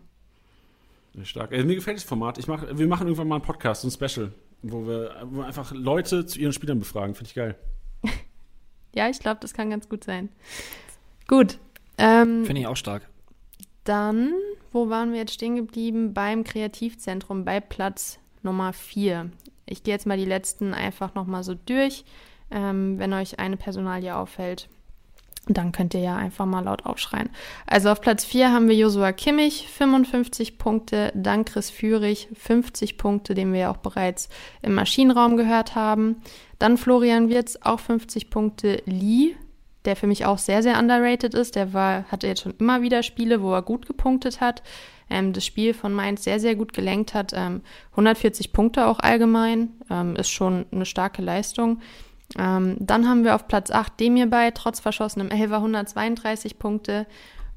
Stark. 1.23 1.51
Also, 1.51 1.65
mir 1.65 1.75
gefällt 1.75 1.97
das 1.97 2.03
Format. 2.03 2.37
Ich 2.37 2.47
mach, 2.47 2.63
wir 2.71 2.87
machen 2.87 3.07
irgendwann 3.07 3.27
mal 3.27 3.35
einen 3.35 3.43
Podcast, 3.43 3.83
ein 3.83 3.91
Special, 3.91 4.33
wo 4.63 4.87
wir, 4.87 5.15
wo 5.25 5.37
wir 5.39 5.45
einfach 5.45 5.71
Leute 5.71 6.25
zu 6.25 6.39
ihren 6.39 6.53
Spielern 6.53 6.79
befragen. 6.79 7.15
Finde 7.15 7.29
ich 7.29 7.35
geil. 7.35 7.55
Ja, 8.95 9.09
ich 9.09 9.17
glaube, 9.17 9.39
das 9.41 9.55
kann 9.55 9.71
ganz 9.71 9.89
gut 9.89 10.03
sein. 10.03 10.29
Gut. 11.27 11.57
Ähm, 11.97 12.45
Finde 12.45 12.61
ich 12.61 12.67
auch 12.67 12.77
stark. 12.77 13.09
Dann, 13.85 14.33
wo 14.71 14.89
waren 14.89 15.13
wir 15.13 15.19
jetzt 15.19 15.33
stehen 15.33 15.55
geblieben? 15.55 16.13
Beim 16.13 16.43
Kreativzentrum 16.43 17.43
bei 17.43 17.59
Platz 17.59 18.19
Nummer 18.43 18.71
4. 18.71 19.31
Ich 19.65 19.81
gehe 19.81 19.95
jetzt 19.95 20.05
mal 20.05 20.17
die 20.17 20.25
letzten 20.25 20.75
einfach 20.75 21.15
nochmal 21.15 21.43
so 21.43 21.55
durch. 21.55 22.05
Ähm, 22.51 22.99
wenn 22.99 23.13
euch 23.13 23.39
eine 23.39 23.57
Personalie 23.57 24.15
auffällt, 24.15 24.69
dann 25.47 25.73
könnt 25.73 25.93
ihr 25.93 25.99
ja 25.99 26.15
einfach 26.15 26.45
mal 26.45 26.63
laut 26.63 26.85
aufschreien. 26.85 27.29
Also 27.67 27.89
auf 27.89 27.99
Platz 27.99 28.23
4 28.23 28.53
haben 28.53 28.69
wir 28.69 28.75
Josua 28.75 29.11
Kimmich, 29.11 29.67
55 29.67 30.57
Punkte, 30.57 31.11
dann 31.15 31.43
Chris 31.43 31.69
Führig, 31.69 32.29
50 32.33 32.97
Punkte, 32.97 33.33
den 33.33 33.51
wir 33.51 33.59
ja 33.61 33.71
auch 33.71 33.77
bereits 33.77 34.29
im 34.61 34.73
Maschinenraum 34.73 35.35
gehört 35.35 35.75
haben. 35.75 36.21
Dann 36.59 36.77
Florian 36.77 37.27
Wirz, 37.27 37.57
auch 37.61 37.81
50 37.81 38.29
Punkte, 38.29 38.81
Lee, 38.85 39.35
der 39.83 39.97
für 39.97 40.07
mich 40.07 40.25
auch 40.25 40.37
sehr, 40.37 40.63
sehr 40.63 40.79
underrated 40.79 41.33
ist. 41.33 41.55
Der 41.57 41.73
war, 41.73 42.05
hatte 42.05 42.27
jetzt 42.27 42.43
schon 42.43 42.55
immer 42.59 42.81
wieder 42.81 43.03
Spiele, 43.03 43.41
wo 43.41 43.53
er 43.53 43.61
gut 43.61 43.85
gepunktet 43.85 44.39
hat. 44.39 44.63
Ähm, 45.09 45.33
das 45.33 45.45
Spiel 45.45 45.73
von 45.73 45.93
Mainz 45.93 46.23
sehr, 46.23 46.39
sehr 46.39 46.55
gut 46.55 46.71
gelenkt 46.71 47.13
hat. 47.13 47.33
Ähm, 47.35 47.61
140 47.91 48.53
Punkte 48.53 48.87
auch 48.87 48.99
allgemein. 48.99 49.73
Ähm, 49.89 50.15
ist 50.15 50.29
schon 50.29 50.65
eine 50.71 50.85
starke 50.85 51.21
Leistung. 51.21 51.81
Ähm, 52.37 52.77
dann 52.79 53.07
haben 53.07 53.23
wir 53.23 53.35
auf 53.35 53.47
Platz 53.47 53.71
8 53.71 53.99
Demir 53.99 54.27
bei, 54.27 54.51
trotz 54.51 54.79
verschossenem 54.79 55.29
Elfer 55.29 55.57
132 55.57 56.57
Punkte 56.57 57.05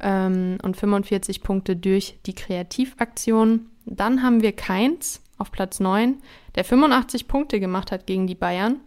ähm, 0.01 0.59
und 0.63 0.77
45 0.77 1.43
Punkte 1.43 1.77
durch 1.77 2.19
die 2.27 2.35
Kreativaktion. 2.35 3.71
Dann 3.87 4.23
haben 4.23 4.43
wir 4.43 4.53
Keins 4.53 5.23
auf 5.39 5.51
Platz 5.51 5.81
9, 5.81 6.17
der 6.55 6.65
85 6.65 7.29
Punkte 7.29 7.61
gemacht 7.61 7.93
hat 7.93 8.07
gegen 8.07 8.27
die 8.27 8.35
Bayern. 8.35 8.81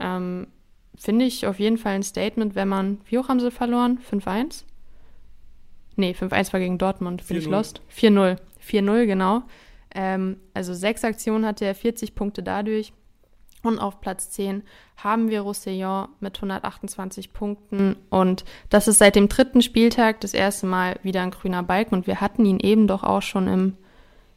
Ähm, 0.00 0.48
Finde 0.98 1.26
ich 1.26 1.46
auf 1.46 1.58
jeden 1.58 1.76
Fall 1.76 1.92
ein 1.92 2.02
Statement, 2.02 2.54
wenn 2.54 2.68
man, 2.68 2.98
wie 3.04 3.18
hoch 3.18 3.28
haben 3.28 3.40
sie 3.40 3.50
verloren? 3.50 3.98
5-1? 4.10 4.64
Nee, 5.96 6.14
5-1 6.18 6.52
war 6.52 6.60
gegen 6.60 6.78
Dortmund, 6.78 7.26
bin 7.26 7.36
ich 7.36 7.46
4-0. 7.46 7.50
lost. 7.50 7.82
4-0. 7.94 8.36
4-0, 8.66 9.06
genau. 9.06 9.42
Ähm, 9.94 10.38
also 10.54 10.74
sechs 10.74 11.04
Aktionen 11.04 11.44
hatte 11.44 11.64
er, 11.64 11.74
40 11.74 12.14
Punkte 12.14 12.42
dadurch. 12.42 12.92
Und 13.66 13.80
auf 13.80 14.00
Platz 14.00 14.30
10 14.30 14.62
haben 14.96 15.28
wir 15.28 15.40
Roussillon 15.40 16.08
mit 16.20 16.36
128 16.36 17.32
Punkten. 17.32 17.96
Und 18.10 18.44
das 18.70 18.86
ist 18.86 18.98
seit 18.98 19.16
dem 19.16 19.28
dritten 19.28 19.60
Spieltag 19.60 20.20
das 20.20 20.34
erste 20.34 20.66
Mal 20.66 20.98
wieder 21.02 21.22
ein 21.22 21.32
grüner 21.32 21.62
Balken. 21.62 21.94
Und 21.94 22.06
wir 22.06 22.20
hatten 22.20 22.44
ihn 22.44 22.60
eben 22.60 22.86
doch 22.86 23.02
auch 23.02 23.22
schon 23.22 23.48
im, 23.48 23.76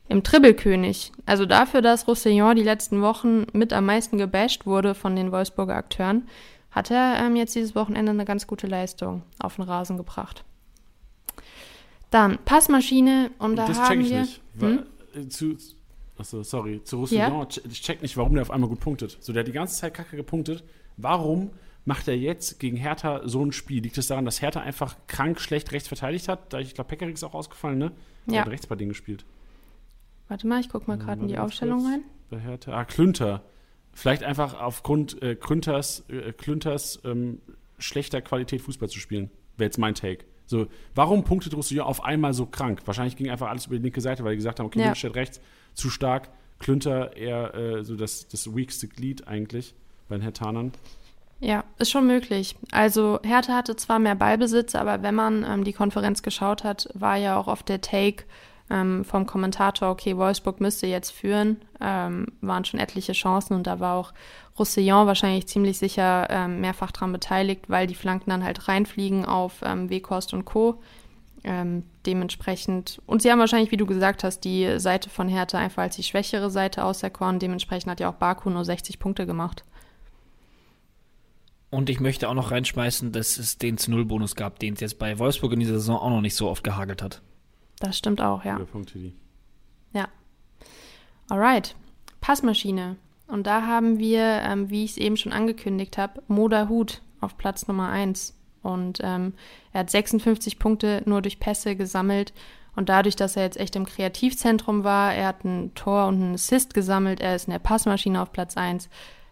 im 0.08 0.24
Tribbelkönig. 0.24 1.12
Also 1.26 1.46
dafür, 1.46 1.82
dass 1.82 2.08
Roussillon 2.08 2.56
die 2.56 2.64
letzten 2.64 3.02
Wochen 3.02 3.46
mit 3.54 3.72
am 3.72 3.86
meisten 3.86 4.18
gebasht 4.18 4.66
wurde 4.66 4.96
von 4.96 5.16
den 5.16 5.32
Wolfsburger 5.32 5.76
Akteuren, 5.76 6.28
hat 6.72 6.92
er 6.92 7.20
ähm, 7.20 7.36
jetzt 7.36 7.56
dieses 7.56 7.76
Wochenende 7.76 8.12
eine 8.12 8.26
ganz 8.26 8.48
gute 8.48 8.68
Leistung 8.68 9.24
auf 9.40 9.56
den 9.56 9.66
Rasen 9.66 9.98
gebracht. 9.98 10.44
Dann 12.10 12.40
Passmaschine 12.46 13.32
und 13.38 13.56
da 13.56 13.68
das 13.68 13.80
haben 13.80 13.88
check 13.88 14.00
ich 14.02 14.10
wir. 14.10 14.22
nicht. 14.22 14.42
Hm? 14.60 15.30
Zu, 15.30 15.58
achso, 16.20 16.43
sorry. 16.43 16.82
Zu 16.84 16.97
Roussillon, 16.97 17.47
che- 17.47 17.61
ich 17.70 17.82
check 17.82 18.01
nicht, 18.01 18.15
warum 18.17 18.34
der 18.34 18.43
auf 18.43 18.51
einmal 18.51 18.70
gut 18.70 18.80
punktet. 18.80 19.17
So, 19.22 19.34
der 19.34 19.41
hat 19.41 19.47
die 19.47 19.51
ganze 19.53 19.76
Zeit 19.80 19.93
kacke 19.93 20.15
gepunktet. 20.15 20.63
Warum 20.97 21.49
macht 21.86 22.07
er 22.07 22.17
jetzt 22.17 22.59
gegen 22.59 22.78
Hertha 22.78 23.22
so 23.28 23.43
ein 23.43 23.51
Spiel? 23.51 23.82
Liegt 23.82 23.97
es 23.97 24.07
daran, 24.07 24.26
dass 24.26 24.41
Hertha 24.41 24.59
einfach 24.61 24.95
krank 25.07 25.39
schlecht 25.39 25.72
rechts 25.72 25.88
verteidigt 25.88 26.28
hat? 26.28 26.51
Da 26.53 26.59
ich 26.59 26.74
glaube, 26.76 26.89
Pekarik 26.89 27.13
ist 27.15 27.24
auch 27.24 27.34
ausgefallen, 27.34 27.78
ne? 27.80 27.91
Der 28.28 28.36
Ja. 28.36 28.41
hat 28.41 28.49
rechts 28.49 28.67
bei 28.67 28.76
denen 28.76 28.89
gespielt. 28.89 29.26
Warte 30.28 30.45
mal, 30.45 30.59
ich 30.59 30.70
guck 30.70 30.88
mal 30.88 30.97
Ja, 30.99 31.05
gerade 31.05 31.22
in 31.22 31.28
die 31.28 31.38
Aufstellung 31.39 31.86
rein. 31.86 32.03
Bei 32.30 32.39
Hertha. 32.39 32.72
Ah, 32.74 32.86
Klünter. 32.86 33.41
Vielleicht 33.93 34.24
einfach 34.24 34.59
aufgrund 34.59 35.22
äh, 35.24 35.36
Klünters, 35.36 36.03
äh, 36.09 36.32
Klünters 36.34 36.99
ähm, 37.03 37.41
schlechter 37.80 38.22
Qualität 38.22 38.61
Fußball 38.61 38.88
zu 38.89 38.99
spielen. 38.99 39.32
Wäre 39.57 39.65
jetzt 39.67 39.78
mein 39.80 39.95
Take. 39.95 40.26
So, 40.50 40.66
warum 40.95 41.24
punktet 41.24 41.54
Roussillon 41.54 41.86
auf 41.86 42.04
einmal 42.04 42.34
so 42.34 42.47
krank? 42.47 42.82
Wahrscheinlich 42.86 43.16
ging 43.16 43.30
einfach 43.30 43.50
alles 43.50 43.68
über 43.68 43.76
die 43.76 43.84
linke 43.84 44.02
Seite, 44.02 44.24
weil 44.24 44.32
die 44.32 44.38
gesagt 44.38 44.60
haben, 44.60 44.66
okay, 44.66 44.80
Ja. 44.80 44.86
Mittelstädt 44.88 45.16
rechts, 45.16 45.41
zu 45.76 45.91
stark. 45.91 46.30
Klünter 46.58 47.16
eher 47.16 47.54
äh, 47.54 47.84
so 47.84 47.95
das, 47.95 48.28
das 48.28 48.56
weakste 48.56 48.88
Glied 48.88 49.28
eigentlich 49.28 49.76
bei 50.08 50.16
den 50.16 50.24
Hertanern. 50.24 50.72
Ja, 51.39 51.64
ist 51.78 51.91
schon 51.91 52.08
möglich. 52.08 52.56
Also 52.72 53.20
Hertha 53.24 53.54
hatte 53.54 53.76
zwar 53.76 54.00
mehr 54.00 54.16
Ballbesitz, 54.16 54.74
aber 54.74 55.04
wenn 55.04 55.14
man 55.14 55.45
ähm, 55.47 55.64
die 55.64 55.72
Konferenz 55.72 56.24
geschaut 56.24 56.64
hat, 56.64 56.89
war 56.95 57.16
ja 57.16 57.38
auch 57.38 57.47
oft 57.47 57.70
der 57.70 57.82
Take 57.82 58.26
ähm, 58.70 59.03
vom 59.03 59.26
Kommentator, 59.26 59.89
okay, 59.89 60.15
Wolfsburg 60.17 60.61
müsste 60.61 60.88
jetzt 60.88 61.11
führen, 61.11 61.57
ähm, 61.82 62.28
waren 62.41 62.65
schon 62.65 62.80
etliche 62.80 63.13
Chancen 63.13 63.55
und 63.55 63.67
da 63.67 63.80
war 63.80 63.95
auch 63.95 64.13
Roussillon 64.57 65.07
wahrscheinlich 65.07 65.47
ziemlich 65.47 65.78
sicher 65.78 66.28
ähm, 66.30 66.61
mehrfach 66.61 66.91
dran 66.91 67.11
beteiligt, 67.11 67.70
weil 67.70 67.88
die 67.88 67.95
Flanken 67.95 68.30
dann 68.30 68.43
halt 68.43 68.67
reinfliegen 68.67 69.26
auf 69.26 69.61
ähm, 69.63 69.89
Weghorst 69.89 70.34
und 70.34 70.45
Co. 70.45 70.82
Ähm, 71.45 71.84
dementsprechend, 72.05 73.01
und 73.05 73.22
sie 73.22 73.32
haben 73.32 73.39
wahrscheinlich, 73.39 73.72
wie 73.72 73.78
du 73.78 73.86
gesagt 73.86 74.26
hast, 74.26 74.41
die 74.41 74.78
Seite 74.78 75.09
von 75.09 75.30
Hertha 75.30 75.57
einfach 75.57 75.84
als 75.84 75.95
die 75.95 76.03
schwächere 76.03 76.49
Seite 76.49 76.84
auserkoren. 76.84 77.39
Dementsprechend 77.39 77.89
hat 77.89 78.01
ja 78.01 78.09
auch 78.09 78.15
Baku 78.15 78.49
nur 78.49 78.65
60 78.65 78.99
Punkte 78.99 79.26
gemacht. 79.26 79.63
Und 81.70 81.89
ich 81.89 81.99
möchte 81.99 82.28
auch 82.28 82.34
noch 82.34 82.51
reinschmeißen, 82.51 83.11
dass 83.11 83.38
es 83.38 83.57
den 83.57 83.78
zu 83.78 83.91
Null 83.91 84.05
Bonus 84.05 84.36
gab, 84.36 84.59
den 84.59 84.74
es 84.74 84.80
jetzt 84.82 84.99
bei 84.99 85.17
Wolfsburg 85.17 85.53
in 85.53 85.59
dieser 85.59 85.76
Saison 85.76 85.97
auch 85.97 86.09
noch 86.09 86.22
nicht 86.22 86.36
so 86.36 86.49
oft 86.49 86.63
gehagelt 86.63 87.01
hat. 87.01 87.22
Das 87.80 87.98
stimmt 87.98 88.22
auch, 88.22 88.44
ja. 88.44 88.54
Guter 88.54 88.72
Punkt, 88.72 88.94
Teddy. 88.94 89.14
Alright, 91.30 91.76
Passmaschine. 92.22 92.98
Und 93.28 93.46
da 93.46 93.68
haben 93.68 94.00
wir, 94.00 94.42
ähm, 94.44 94.72
wie 94.72 94.84
ich 94.84 94.92
es 94.92 94.98
eben 94.98 95.16
schon 95.16 95.32
angekündigt 95.32 96.00
habe, 96.00 96.24
Moda 96.28 96.68
Hut 96.68 97.04
auf 97.22 97.38
Platz 97.38 97.68
Nummer 97.68 97.90
1. 97.90 98.36
Und 98.64 99.00
ähm, 99.04 99.34
er 99.72 99.82
hat 99.82 99.92
56 99.92 100.58
Punkte 100.58 101.04
nur 101.06 101.22
durch 101.22 101.40
Pässe 101.40 101.76
gesammelt. 101.76 102.34
Und 102.76 102.90
dadurch, 102.90 103.16
dass 103.16 103.36
er 103.36 103.44
jetzt 103.44 103.60
echt 103.60 103.76
im 103.76 103.86
Kreativzentrum 103.86 104.84
war, 104.84 105.14
er 105.14 105.28
hat 105.28 105.46
ein 105.46 105.74
Tor 105.76 106.08
und 106.08 106.16
einen 106.16 106.34
Assist 106.34 106.74
gesammelt, 106.74 107.20
er 107.20 107.36
ist 107.36 107.48
in 107.48 107.52
der 107.52 107.60
Passmaschine 107.60 108.22
auf 108.22 108.32
Platz 108.32 108.58
1. 108.58 108.90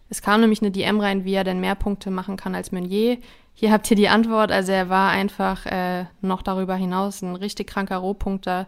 Es 0.10 0.22
kam 0.22 0.42
nämlich 0.42 0.62
eine 0.62 0.72
DM 0.72 1.00
rein, 1.00 1.26
wie 1.26 1.34
er 1.34 1.44
denn 1.44 1.60
mehr 1.60 1.76
Punkte 1.76 2.12
machen 2.12 2.38
kann 2.38 2.54
als 2.54 2.72
Meunier. 2.72 3.18
Hier 3.60 3.72
habt 3.72 3.90
ihr 3.90 3.98
die 3.98 4.08
Antwort. 4.08 4.52
Also 4.52 4.72
er 4.72 4.88
war 4.88 5.10
einfach 5.10 5.66
äh, 5.66 6.06
noch 6.22 6.44
darüber 6.44 6.76
hinaus 6.76 7.24
ein 7.24 7.36
richtig 7.36 7.66
kranker 7.66 7.98
Rohpunkter. 7.98 8.68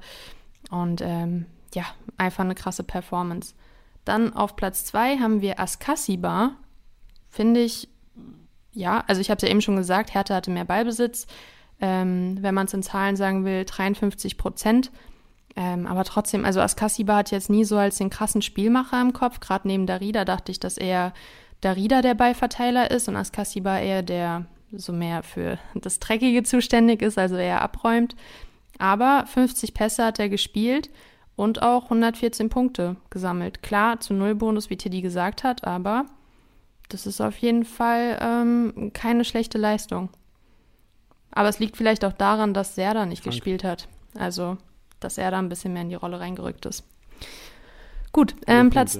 Und 0.71 1.01
ähm, 1.01 1.45
ja, 1.75 1.83
einfach 2.17 2.43
eine 2.43 2.55
krasse 2.55 2.83
Performance. 2.83 3.53
Dann 4.03 4.33
auf 4.33 4.55
Platz 4.55 4.85
2 4.85 5.17
haben 5.17 5.41
wir 5.41 5.59
Askasiba. 5.59 6.55
Finde 7.29 7.59
ich, 7.59 7.87
ja, 8.73 9.03
also 9.05 9.21
ich 9.21 9.29
habe 9.29 9.37
es 9.37 9.43
ja 9.43 9.49
eben 9.49 9.61
schon 9.61 9.75
gesagt, 9.75 10.15
Hertha 10.15 10.33
hatte 10.33 10.49
mehr 10.49 10.65
Ballbesitz. 10.65 11.27
Ähm, 11.79 12.39
wenn 12.41 12.55
man 12.55 12.65
es 12.65 12.73
in 12.73 12.81
Zahlen 12.81 13.15
sagen 13.15 13.45
will, 13.45 13.65
53 13.65 14.39
Prozent. 14.39 14.89
Ähm, 15.55 15.85
aber 15.85 16.03
trotzdem, 16.03 16.45
also 16.45 16.61
Askasiba 16.61 17.17
hat 17.17 17.29
jetzt 17.29 17.51
nie 17.51 17.63
so 17.63 17.77
als 17.77 17.97
den 17.97 18.09
krassen 18.09 18.41
Spielmacher 18.41 18.99
im 18.99 19.13
Kopf. 19.13 19.39
Gerade 19.39 19.67
neben 19.67 19.85
Darida 19.85 20.25
dachte 20.25 20.51
ich, 20.51 20.59
dass 20.59 20.77
eher 20.77 21.13
Darida 21.61 22.01
der 22.01 22.15
Ballverteiler 22.15 22.89
ist 22.89 23.07
und 23.07 23.15
Askasiba 23.15 23.77
eher 23.77 24.01
der 24.01 24.47
so 24.71 24.93
mehr 24.93 25.23
für 25.23 25.59
das 25.75 25.99
Dreckige 25.99 26.43
zuständig 26.43 27.01
ist, 27.01 27.17
also 27.17 27.35
eher 27.35 27.61
abräumt. 27.61 28.15
Aber 28.77 29.25
50 29.25 29.73
Pässe 29.73 30.05
hat 30.05 30.19
er 30.19 30.29
gespielt 30.29 30.89
und 31.35 31.61
auch 31.61 31.85
114 31.85 32.49
Punkte 32.49 32.95
gesammelt. 33.09 33.61
Klar, 33.63 33.99
zu 33.99 34.13
Null 34.13 34.35
Bonus, 34.35 34.69
wie 34.69 34.77
Teddy 34.77 35.01
gesagt 35.01 35.43
hat, 35.43 35.65
aber 35.65 36.05
das 36.89 37.05
ist 37.05 37.21
auf 37.21 37.37
jeden 37.37 37.65
Fall 37.65 38.17
ähm, 38.21 38.91
keine 38.93 39.23
schlechte 39.23 39.57
Leistung. 39.57 40.09
Aber 41.31 41.49
es 41.49 41.59
liegt 41.59 41.77
vielleicht 41.77 42.03
auch 42.03 42.13
daran, 42.13 42.53
dass 42.53 42.75
Serda 42.75 43.05
nicht 43.05 43.23
Krank. 43.23 43.35
gespielt 43.35 43.63
hat. 43.63 43.87
Also, 44.15 44.57
dass 44.99 45.17
er 45.17 45.31
da 45.31 45.39
ein 45.39 45.49
bisschen 45.49 45.73
mehr 45.73 45.83
in 45.83 45.89
die 45.89 45.95
Rolle 45.95 46.19
reingerückt 46.19 46.65
ist. 46.65 46.83
Gut, 48.11 48.35
ähm, 48.47 48.71
Platz, 48.71 48.99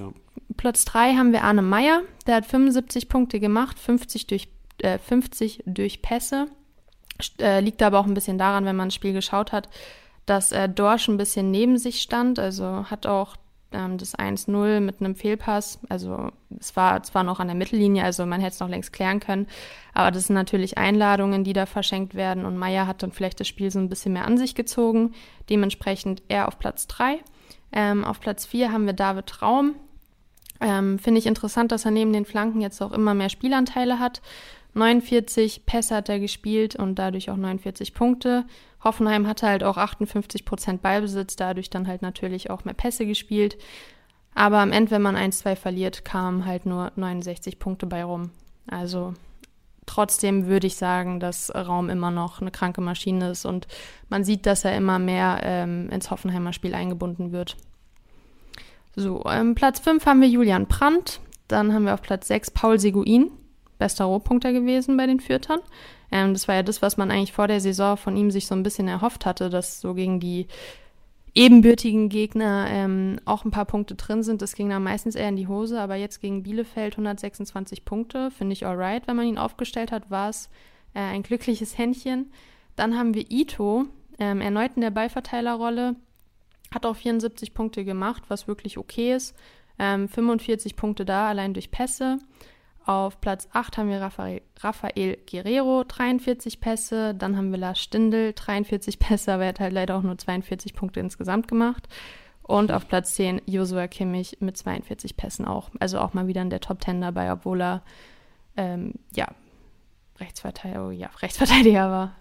Platz 0.56 0.86
3 0.86 1.16
haben 1.16 1.32
wir 1.32 1.44
Arne 1.44 1.64
Meyer. 1.64 2.04
Der 2.28 2.36
hat 2.36 2.46
75 2.46 3.10
Punkte 3.10 3.40
gemacht, 3.40 3.80
50 3.80 4.28
durch, 4.28 4.48
äh, 4.84 4.98
50 4.98 5.64
durch 5.66 6.02
Pässe. 6.02 6.48
Äh, 7.40 7.60
liegt 7.60 7.82
aber 7.82 8.00
auch 8.00 8.06
ein 8.06 8.14
bisschen 8.14 8.38
daran, 8.38 8.66
wenn 8.66 8.76
man 8.76 8.88
das 8.88 8.96
Spiel 8.96 9.14
geschaut 9.14 9.52
hat, 9.52 9.70
dass 10.26 10.52
äh, 10.52 10.70
Dorsch 10.70 11.08
ein 11.10 11.18
bisschen 11.18 11.52
neben 11.52 11.78
sich 11.78 12.02
stand. 12.02 12.40
Also 12.40 12.86
hat 12.90 13.06
auch 13.06 13.36
ähm, 13.72 13.98
das 13.98 14.18
1-0 14.18 14.80
mit 14.80 15.00
einem 15.00 15.16
Fehlpass. 15.16 15.80
Also 15.90 16.32
es 16.60 16.76
war 16.76 17.04
zwar 17.04 17.24
noch 17.24 17.40
an 17.40 17.48
der 17.48 17.56
Mittellinie, 17.56 18.04
also 18.04 18.26
man 18.26 18.42
hätte 18.42 18.54
es 18.54 18.60
noch 18.60 18.70
längst 18.70 18.94
klären 18.94 19.20
können. 19.20 19.48
Aber 19.94 20.12
das 20.12 20.28
sind 20.28 20.36
natürlich 20.36 20.78
Einladungen, 20.78 21.44
die 21.44 21.54
da 21.54 21.66
verschenkt 21.66 22.16
werden. 22.16 22.46
Und 22.46 22.58
Meyer 22.58 22.88
hat 22.88 23.04
dann 23.04 23.12
vielleicht 23.12 23.40
das 23.40 23.48
Spiel 23.48 23.72
so 23.72 23.80
ein 23.80 23.90
bisschen 23.90 24.14
mehr 24.14 24.26
an 24.26 24.38
sich 24.38 24.56
gezogen. 24.56 25.14
Dementsprechend 25.50 26.24
er 26.28 26.48
auf 26.48 26.58
Platz 26.58 26.88
3. 26.88 27.20
Ähm, 27.72 28.04
auf 28.04 28.20
Platz 28.20 28.46
4 28.46 28.72
haben 28.72 28.86
wir 28.86 28.94
David 28.94 29.42
Raum. 29.42 29.76
Ähm, 30.62 31.00
Finde 31.00 31.20
ich 31.20 31.26
interessant, 31.26 31.72
dass 31.72 31.86
er 31.86 31.92
neben 31.92 32.12
den 32.12 32.26
Flanken 32.26 32.62
jetzt 32.62 32.82
auch 32.82 32.92
immer 32.92 33.14
mehr 33.14 33.30
Spielanteile 33.30 34.00
hat. 34.00 34.22
49 34.74 35.66
Pässe 35.66 35.96
hat 35.96 36.10
er 36.10 36.20
gespielt 36.20 36.76
und 36.76 36.96
dadurch 36.96 37.30
auch 37.30 37.36
49 37.36 37.94
Punkte. 37.94 38.46
Hoffenheim 38.84 39.28
hatte 39.28 39.48
halt 39.48 39.64
auch 39.64 39.78
58 39.78 40.46
Prozent 40.46 40.82
Ballbesitz, 40.82 41.36
dadurch 41.36 41.70
dann 41.70 41.88
halt 41.88 42.02
natürlich 42.02 42.50
auch 42.50 42.66
mehr 42.66 42.74
Pässe 42.74 43.06
gespielt. 43.06 43.58
Aber 44.36 44.60
am 44.60 44.72
Ende, 44.72 44.92
wenn 44.92 45.02
man 45.02 45.18
1-2 45.18 45.56
verliert, 45.56 46.06
kamen 46.06 46.46
halt 46.46 46.66
nur 46.66 46.92
69 46.96 47.60
Punkte 47.60 47.88
bei 47.88 48.04
rum. 48.04 48.32
Also 48.68 49.14
trotzdem 49.86 50.46
würde 50.46 50.68
ich 50.68 50.76
sagen, 50.76 51.20
dass 51.20 51.54
Raum 51.54 51.90
immer 51.90 52.12
noch 52.12 52.40
eine 52.40 52.52
kranke 52.52 52.80
Maschine 52.80 53.32
ist 53.32 53.46
und 53.46 53.68
man 54.08 54.24
sieht, 54.24 54.46
dass 54.46 54.64
er 54.64 54.78
immer 54.78 55.00
mehr 55.00 55.40
ähm, 55.44 55.90
ins 55.90 56.12
Hoffenheimer 56.12 56.54
Spiel 56.54 56.76
eingebunden 56.76 57.32
wird. 57.32 57.58
So, 58.96 59.24
ähm, 59.26 59.56
Platz 59.56 59.80
5 59.80 60.06
haben 60.06 60.22
wir 60.22 60.28
Julian 60.28 60.68
Brandt. 60.68 61.20
Dann 61.48 61.74
haben 61.74 61.86
wir 61.86 61.96
auf 61.96 62.02
Platz 62.02 62.28
6 62.28 62.52
Paul 62.52 62.80
Seguin, 62.80 63.32
bester 63.80 64.06
Rohpunkter 64.06 64.54
gewesen 64.54 64.96
bei 64.98 65.08
den 65.08 65.20
Fürtern. 65.20 65.60
Ähm, 66.12 66.34
das 66.34 66.48
war 66.48 66.56
ja 66.56 66.64
das, 66.64 66.84
was 66.84 66.98
man 66.98 67.10
eigentlich 67.10 67.34
vor 67.34 67.48
der 67.48 67.60
Saison 67.60 67.98
von 67.98 68.16
ihm 68.16 68.30
sich 68.30 68.46
so 68.46 68.54
ein 68.54 68.62
bisschen 68.64 68.88
erhofft 68.88 69.26
hatte, 69.26 69.50
dass 69.50 69.82
so 69.82 69.96
gegen 69.96 70.20
die 70.20 70.46
ebenbürtigen 71.34 72.10
Gegner 72.10 72.68
ähm, 72.70 73.20
auch 73.26 73.46
ein 73.46 73.52
paar 73.52 73.66
Punkte 73.66 73.96
drin 73.96 74.24
sind. 74.24 74.42
Das 74.42 74.56
ging 74.56 74.70
dann 74.70 74.84
meistens 74.84 75.16
eher 75.16 75.30
in 75.30 75.36
die 75.36 75.48
Hose, 75.48 75.80
aber 75.80 75.96
jetzt 75.96 76.22
gegen 76.22 76.44
Bielefeld 76.44 76.94
126 76.94 77.86
Punkte, 77.86 78.32
finde 78.32 78.54
ich 78.54 78.66
alright. 78.66 79.08
Wenn 79.08 79.16
man 79.16 79.28
ihn 79.28 79.38
aufgestellt 79.38 79.92
hat, 79.92 80.10
war 80.12 80.30
es 80.30 80.50
äh, 80.94 81.00
ein 81.00 81.24
glückliches 81.24 81.78
Händchen. 81.78 82.32
Dann 82.76 82.98
haben 82.98 83.14
wir 83.14 83.30
Ito, 83.30 83.86
ähm, 84.20 84.42
erneut 84.42 84.72
in 84.76 84.82
der 84.82 84.92
Ballverteilerrolle, 84.92 85.96
hat 86.74 86.86
auch 86.86 86.96
74 86.96 87.54
Punkte 87.54 87.86
gemacht, 87.86 88.24
was 88.28 88.48
wirklich 88.48 88.78
okay 88.78 89.14
ist. 89.14 89.36
Ähm, 89.78 90.10
45 90.10 90.76
Punkte 90.76 91.06
da, 91.06 91.30
allein 91.30 91.54
durch 91.54 91.72
Pässe. 91.72 92.20
Auf 92.86 93.22
Platz 93.22 93.48
8 93.54 93.78
haben 93.78 93.90
wir 93.90 94.02
Raphael, 94.02 94.42
Rafael 94.60 95.18
Guerrero, 95.30 95.84
43 95.88 96.60
Pässe. 96.60 97.14
Dann 97.14 97.38
haben 97.38 97.52
wir 97.52 97.60
Lars 97.60 97.80
Stindl, 97.80 98.34
43 98.34 99.00
Pässe, 99.00 99.34
aber 99.34 99.44
er 99.44 99.50
hat 99.50 99.60
halt 99.60 99.74
leider 99.74 99.96
auch 99.96 100.02
nur 100.02 100.18
42 100.18 100.74
Punkte 100.74 101.00
insgesamt 101.00 101.48
gemacht. 101.48 101.88
Und 102.42 102.72
auf 102.72 102.88
Platz 102.88 103.14
10 103.14 103.44
Joshua 103.46 103.88
Kimmich 103.88 104.38
mit 104.40 104.58
42 104.58 105.16
Pässen 105.16 105.46
auch. 105.46 105.70
Also 105.80 106.00
auch 106.00 106.14
mal 106.14 106.26
wieder 106.26 106.42
in 106.42 106.50
der 106.50 106.62
Top 106.62 106.84
10 106.84 107.00
dabei, 107.02 107.32
obwohl 107.32 107.62
er 107.62 107.84
ähm, 108.58 108.94
ja, 109.16 109.28
Rechtsverteidiger, 110.20 110.92
ja, 110.92 111.10
Rechtsverteidiger 111.22 111.92
war. 111.92 112.16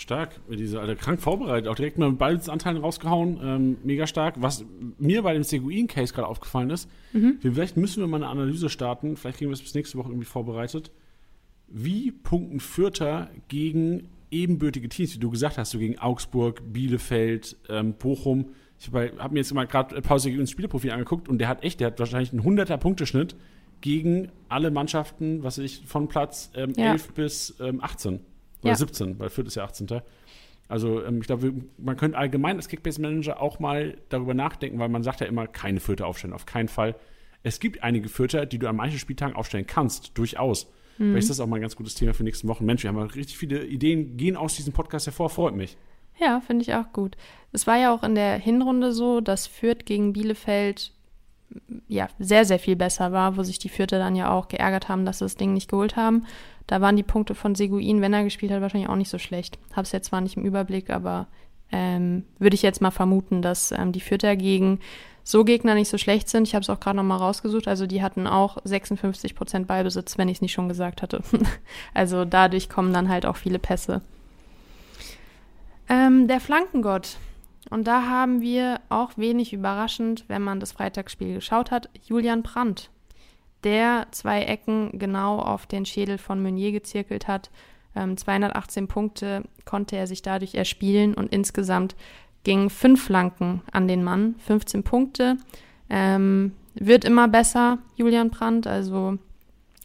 Stark, 0.00 0.40
diese 0.50 0.80
Alter, 0.80 0.96
krank 0.96 1.20
vorbereitet, 1.20 1.68
auch 1.68 1.74
direkt 1.74 1.98
mal 1.98 2.08
mit 2.10 2.18
Ballanteilen 2.18 2.78
rausgehauen, 2.78 3.38
ähm, 3.42 3.76
mega 3.84 4.06
stark. 4.06 4.34
Was 4.40 4.64
mir 4.98 5.22
bei 5.22 5.34
dem 5.34 5.42
Seguin-Case 5.42 6.14
gerade 6.14 6.26
aufgefallen 6.26 6.70
ist, 6.70 6.88
Mhm. 7.12 7.36
wir, 7.40 7.52
vielleicht 7.52 7.76
müssen 7.76 8.00
wir 8.00 8.06
mal 8.06 8.16
eine 8.16 8.28
Analyse 8.28 8.68
starten, 8.70 9.16
vielleicht 9.16 9.38
kriegen 9.38 9.50
wir 9.50 9.54
es 9.54 9.62
bis 9.62 9.74
nächste 9.74 9.98
Woche 9.98 10.08
irgendwie 10.08 10.24
vorbereitet. 10.26 10.90
Wie 11.68 12.10
punkten 12.10 12.60
Fürther 12.60 13.30
gegen 13.48 14.08
ebenbürtige 14.30 14.88
Teams, 14.88 15.14
wie 15.14 15.18
du 15.18 15.30
gesagt 15.30 15.58
hast, 15.58 15.70
so 15.70 15.78
gegen 15.78 15.98
Augsburg, 15.98 16.62
Bielefeld, 16.72 17.56
ähm, 17.68 17.94
Bochum. 17.94 18.46
Ich 18.78 18.86
habe 18.88 19.12
hab 19.18 19.32
mir 19.32 19.40
jetzt 19.40 19.52
mal 19.52 19.66
gerade 19.66 20.00
Pause 20.00 20.30
gegen 20.30 20.40
ins 20.40 20.50
Spielerprofil 20.50 20.92
angeguckt 20.92 21.28
und 21.28 21.38
der 21.38 21.48
hat 21.48 21.62
echt, 21.62 21.80
der 21.80 21.88
hat 21.88 21.98
wahrscheinlich 21.98 22.32
einen 22.32 22.42
100er 22.42 22.76
Punkteschnitt 22.78 23.36
gegen 23.82 24.30
alle 24.48 24.70
Mannschaften, 24.70 25.42
was 25.42 25.58
weiß 25.58 25.64
ich, 25.64 25.82
von 25.86 26.08
Platz 26.08 26.50
ähm, 26.54 26.72
Ja. 26.76 26.92
11 26.92 27.12
bis 27.12 27.56
ähm, 27.60 27.82
18 27.82 28.20
oder 28.62 28.70
Ja. 28.70 28.76
17, 28.76 29.18
weil 29.18 29.28
Fürth 29.30 29.46
ist 29.46 29.54
ja 29.56 29.64
18. 29.64 30.00
Also 30.68 31.04
ähm, 31.04 31.20
ich 31.20 31.26
glaube, 31.26 31.52
man 31.78 31.96
könnte 31.96 32.16
allgemein 32.16 32.56
als 32.56 32.68
Kickbase-Manager 32.68 33.40
auch 33.40 33.58
mal 33.58 33.96
darüber 34.08 34.34
nachdenken, 34.34 34.78
weil 34.78 34.88
man 34.88 35.02
sagt 35.02 35.20
ja 35.20 35.26
immer, 35.26 35.46
keine 35.46 35.80
Fürther 35.80 36.06
aufstellen, 36.06 36.32
auf 36.32 36.46
keinen 36.46 36.68
Fall. 36.68 36.94
Es 37.42 37.58
gibt 37.58 37.82
einige 37.82 38.08
Fürther, 38.08 38.46
die 38.46 38.58
du 38.58 38.68
an 38.68 38.76
manchen 38.76 38.98
Spieltagen 38.98 39.34
aufstellen 39.34 39.66
kannst, 39.66 40.16
durchaus. 40.18 40.70
Vielleicht 40.96 41.18
ist 41.22 41.30
das 41.30 41.40
auch 41.40 41.46
mal 41.46 41.56
ein 41.56 41.62
ganz 41.62 41.76
gutes 41.76 41.94
Thema 41.94 42.12
für 42.12 42.24
nächsten 42.24 42.46
Wochen. 42.46 42.66
Mensch, 42.66 42.82
wir 42.82 42.90
haben 42.90 42.98
richtig 42.98 43.38
viele 43.38 43.64
Ideen, 43.64 44.18
gehen 44.18 44.36
aus 44.36 44.56
diesem 44.56 44.74
Podcast 44.74 45.06
hervor, 45.06 45.30
freut 45.30 45.54
mich. 45.56 45.78
Ja, 46.18 46.40
finde 46.40 46.60
ich 46.62 46.74
auch 46.74 46.92
gut. 46.92 47.16
Es 47.52 47.66
war 47.66 47.78
ja 47.78 47.94
auch 47.94 48.02
in 48.02 48.14
der 48.14 48.36
Hinrunde 48.36 48.92
so, 48.92 49.22
dass 49.22 49.46
Fürth 49.46 49.86
gegen 49.86 50.12
Bielefeld 50.12 50.92
ja 51.88 52.08
sehr, 52.18 52.44
sehr 52.44 52.58
viel 52.58 52.76
besser 52.76 53.12
war, 53.12 53.36
wo 53.36 53.42
sich 53.42 53.58
die 53.58 53.68
Fürther 53.68 53.98
dann 53.98 54.16
ja 54.16 54.30
auch 54.30 54.48
geärgert 54.48 54.88
haben, 54.88 55.04
dass 55.04 55.18
sie 55.18 55.24
das 55.24 55.36
Ding 55.36 55.52
nicht 55.52 55.70
geholt 55.70 55.96
haben. 55.96 56.26
Da 56.66 56.80
waren 56.80 56.96
die 56.96 57.02
Punkte 57.02 57.34
von 57.34 57.54
Seguin, 57.54 58.00
wenn 58.00 58.12
er 58.12 58.24
gespielt 58.24 58.52
hat, 58.52 58.60
wahrscheinlich 58.60 58.88
auch 58.88 58.96
nicht 58.96 59.08
so 59.08 59.18
schlecht. 59.18 59.58
Hab's 59.74 59.92
jetzt 59.92 60.06
zwar 60.06 60.20
nicht 60.20 60.36
im 60.36 60.44
Überblick, 60.44 60.90
aber 60.90 61.26
ähm, 61.72 62.24
würde 62.38 62.54
ich 62.54 62.62
jetzt 62.62 62.80
mal 62.80 62.90
vermuten, 62.90 63.42
dass 63.42 63.72
ähm, 63.72 63.92
die 63.92 64.00
Fürther 64.00 64.36
gegen 64.36 64.80
so 65.22 65.44
Gegner 65.44 65.74
nicht 65.74 65.88
so 65.88 65.98
schlecht 65.98 66.28
sind. 66.28 66.48
Ich 66.48 66.54
habe 66.54 66.62
es 66.62 66.70
auch 66.70 66.80
gerade 66.80 66.96
noch 66.96 67.04
mal 67.04 67.16
rausgesucht. 67.16 67.68
Also 67.68 67.86
die 67.86 68.02
hatten 68.02 68.26
auch 68.26 68.58
56 68.64 69.34
Prozent 69.34 69.66
Ballbesitz, 69.66 70.18
wenn 70.18 70.28
ich 70.28 70.38
es 70.38 70.42
nicht 70.42 70.52
schon 70.52 70.68
gesagt 70.68 71.02
hatte. 71.02 71.22
also 71.94 72.24
dadurch 72.24 72.68
kommen 72.68 72.92
dann 72.92 73.08
halt 73.08 73.26
auch 73.26 73.36
viele 73.36 73.58
Pässe. 73.58 74.02
Ähm, 75.88 76.28
der 76.28 76.40
Flankengott. 76.40 77.16
Und 77.68 77.86
da 77.86 78.06
haben 78.06 78.40
wir 78.40 78.80
auch 78.88 79.12
wenig 79.16 79.52
überraschend, 79.52 80.24
wenn 80.28 80.42
man 80.42 80.60
das 80.60 80.72
Freitagsspiel 80.72 81.34
geschaut 81.34 81.70
hat, 81.70 81.90
Julian 82.06 82.42
Brandt, 82.42 82.90
der 83.64 84.06
zwei 84.12 84.42
Ecken 84.42 84.98
genau 84.98 85.38
auf 85.38 85.66
den 85.66 85.84
Schädel 85.84 86.16
von 86.16 86.42
Meunier 86.42 86.72
gezirkelt 86.72 87.28
hat. 87.28 87.50
Ähm, 87.94 88.16
218 88.16 88.88
Punkte 88.88 89.42
konnte 89.64 89.96
er 89.96 90.06
sich 90.06 90.22
dadurch 90.22 90.54
erspielen 90.54 91.14
und 91.14 91.32
insgesamt 91.32 91.96
gingen 92.44 92.70
fünf 92.70 93.04
Flanken 93.04 93.62
an 93.72 93.88
den 93.88 94.02
Mann, 94.02 94.36
15 94.38 94.82
Punkte. 94.82 95.36
Ähm, 95.90 96.52
wird 96.74 97.04
immer 97.04 97.28
besser, 97.28 97.78
Julian 97.96 98.30
Brandt, 98.30 98.66
also 98.66 99.18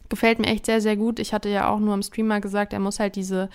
gefällt 0.08 0.38
mir 0.38 0.46
echt 0.46 0.66
sehr, 0.66 0.80
sehr 0.80 0.96
gut. 0.96 1.18
Ich 1.18 1.34
hatte 1.34 1.48
ja 1.48 1.68
auch 1.68 1.80
nur 1.80 1.94
im 1.94 2.02
Streamer 2.02 2.40
gesagt, 2.40 2.72
er 2.72 2.80
muss 2.80 3.00
halt 3.00 3.16
diese 3.16 3.50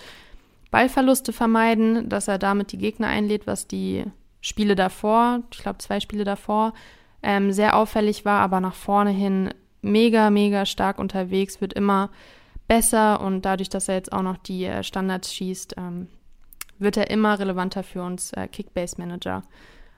Ballverluste 0.72 1.32
vermeiden, 1.32 2.08
dass 2.08 2.26
er 2.26 2.38
damit 2.38 2.72
die 2.72 2.78
Gegner 2.78 3.06
einlädt, 3.06 3.46
was 3.46 3.68
die 3.68 4.04
Spiele 4.40 4.74
davor, 4.74 5.42
ich 5.52 5.58
glaube 5.58 5.78
zwei 5.78 6.00
Spiele 6.00 6.24
davor, 6.24 6.72
ähm, 7.22 7.52
sehr 7.52 7.76
auffällig 7.76 8.24
war, 8.24 8.40
aber 8.40 8.58
nach 8.58 8.74
vorne 8.74 9.10
hin 9.10 9.54
mega, 9.82 10.30
mega 10.30 10.64
stark 10.66 10.98
unterwegs, 10.98 11.60
wird 11.60 11.74
immer 11.74 12.10
besser 12.68 13.20
und 13.20 13.42
dadurch, 13.42 13.68
dass 13.68 13.88
er 13.88 13.96
jetzt 13.96 14.12
auch 14.12 14.22
noch 14.22 14.38
die 14.38 14.64
äh, 14.64 14.82
Standards 14.82 15.32
schießt, 15.34 15.74
ähm, 15.76 16.08
wird 16.78 16.96
er 16.96 17.10
immer 17.10 17.38
relevanter 17.38 17.82
für 17.82 18.02
uns 18.02 18.32
äh, 18.32 18.48
Kickbase-Manager. 18.48 19.42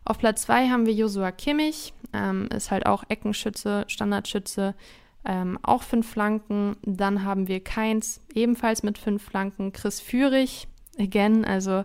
Auf 0.05 0.19
Platz 0.19 0.43
2 0.43 0.69
haben 0.69 0.87
wir 0.87 0.93
Joshua 0.93 1.31
Kimmich, 1.31 1.95
ähm, 2.13 2.49
ist 2.55 2.73
halt 2.73 2.87
auch 2.87 3.05
Eckenschütze, 3.09 3.85
Standardschütze, 3.87 4.75
ähm, 5.25 5.59
auch 5.63 5.83
fünf 5.83 6.09
Flanken. 6.09 6.77
Dann 6.83 7.25
haben 7.25 7.49
wir 7.49 7.63
Keins, 7.63 8.21
ebenfalls 8.35 8.83
mit 8.83 8.99
fünf 8.99 9.23
Flanken. 9.23 9.73
Chris 9.73 10.01
Führig, 10.01 10.69
again, 10.99 11.45
also 11.45 11.85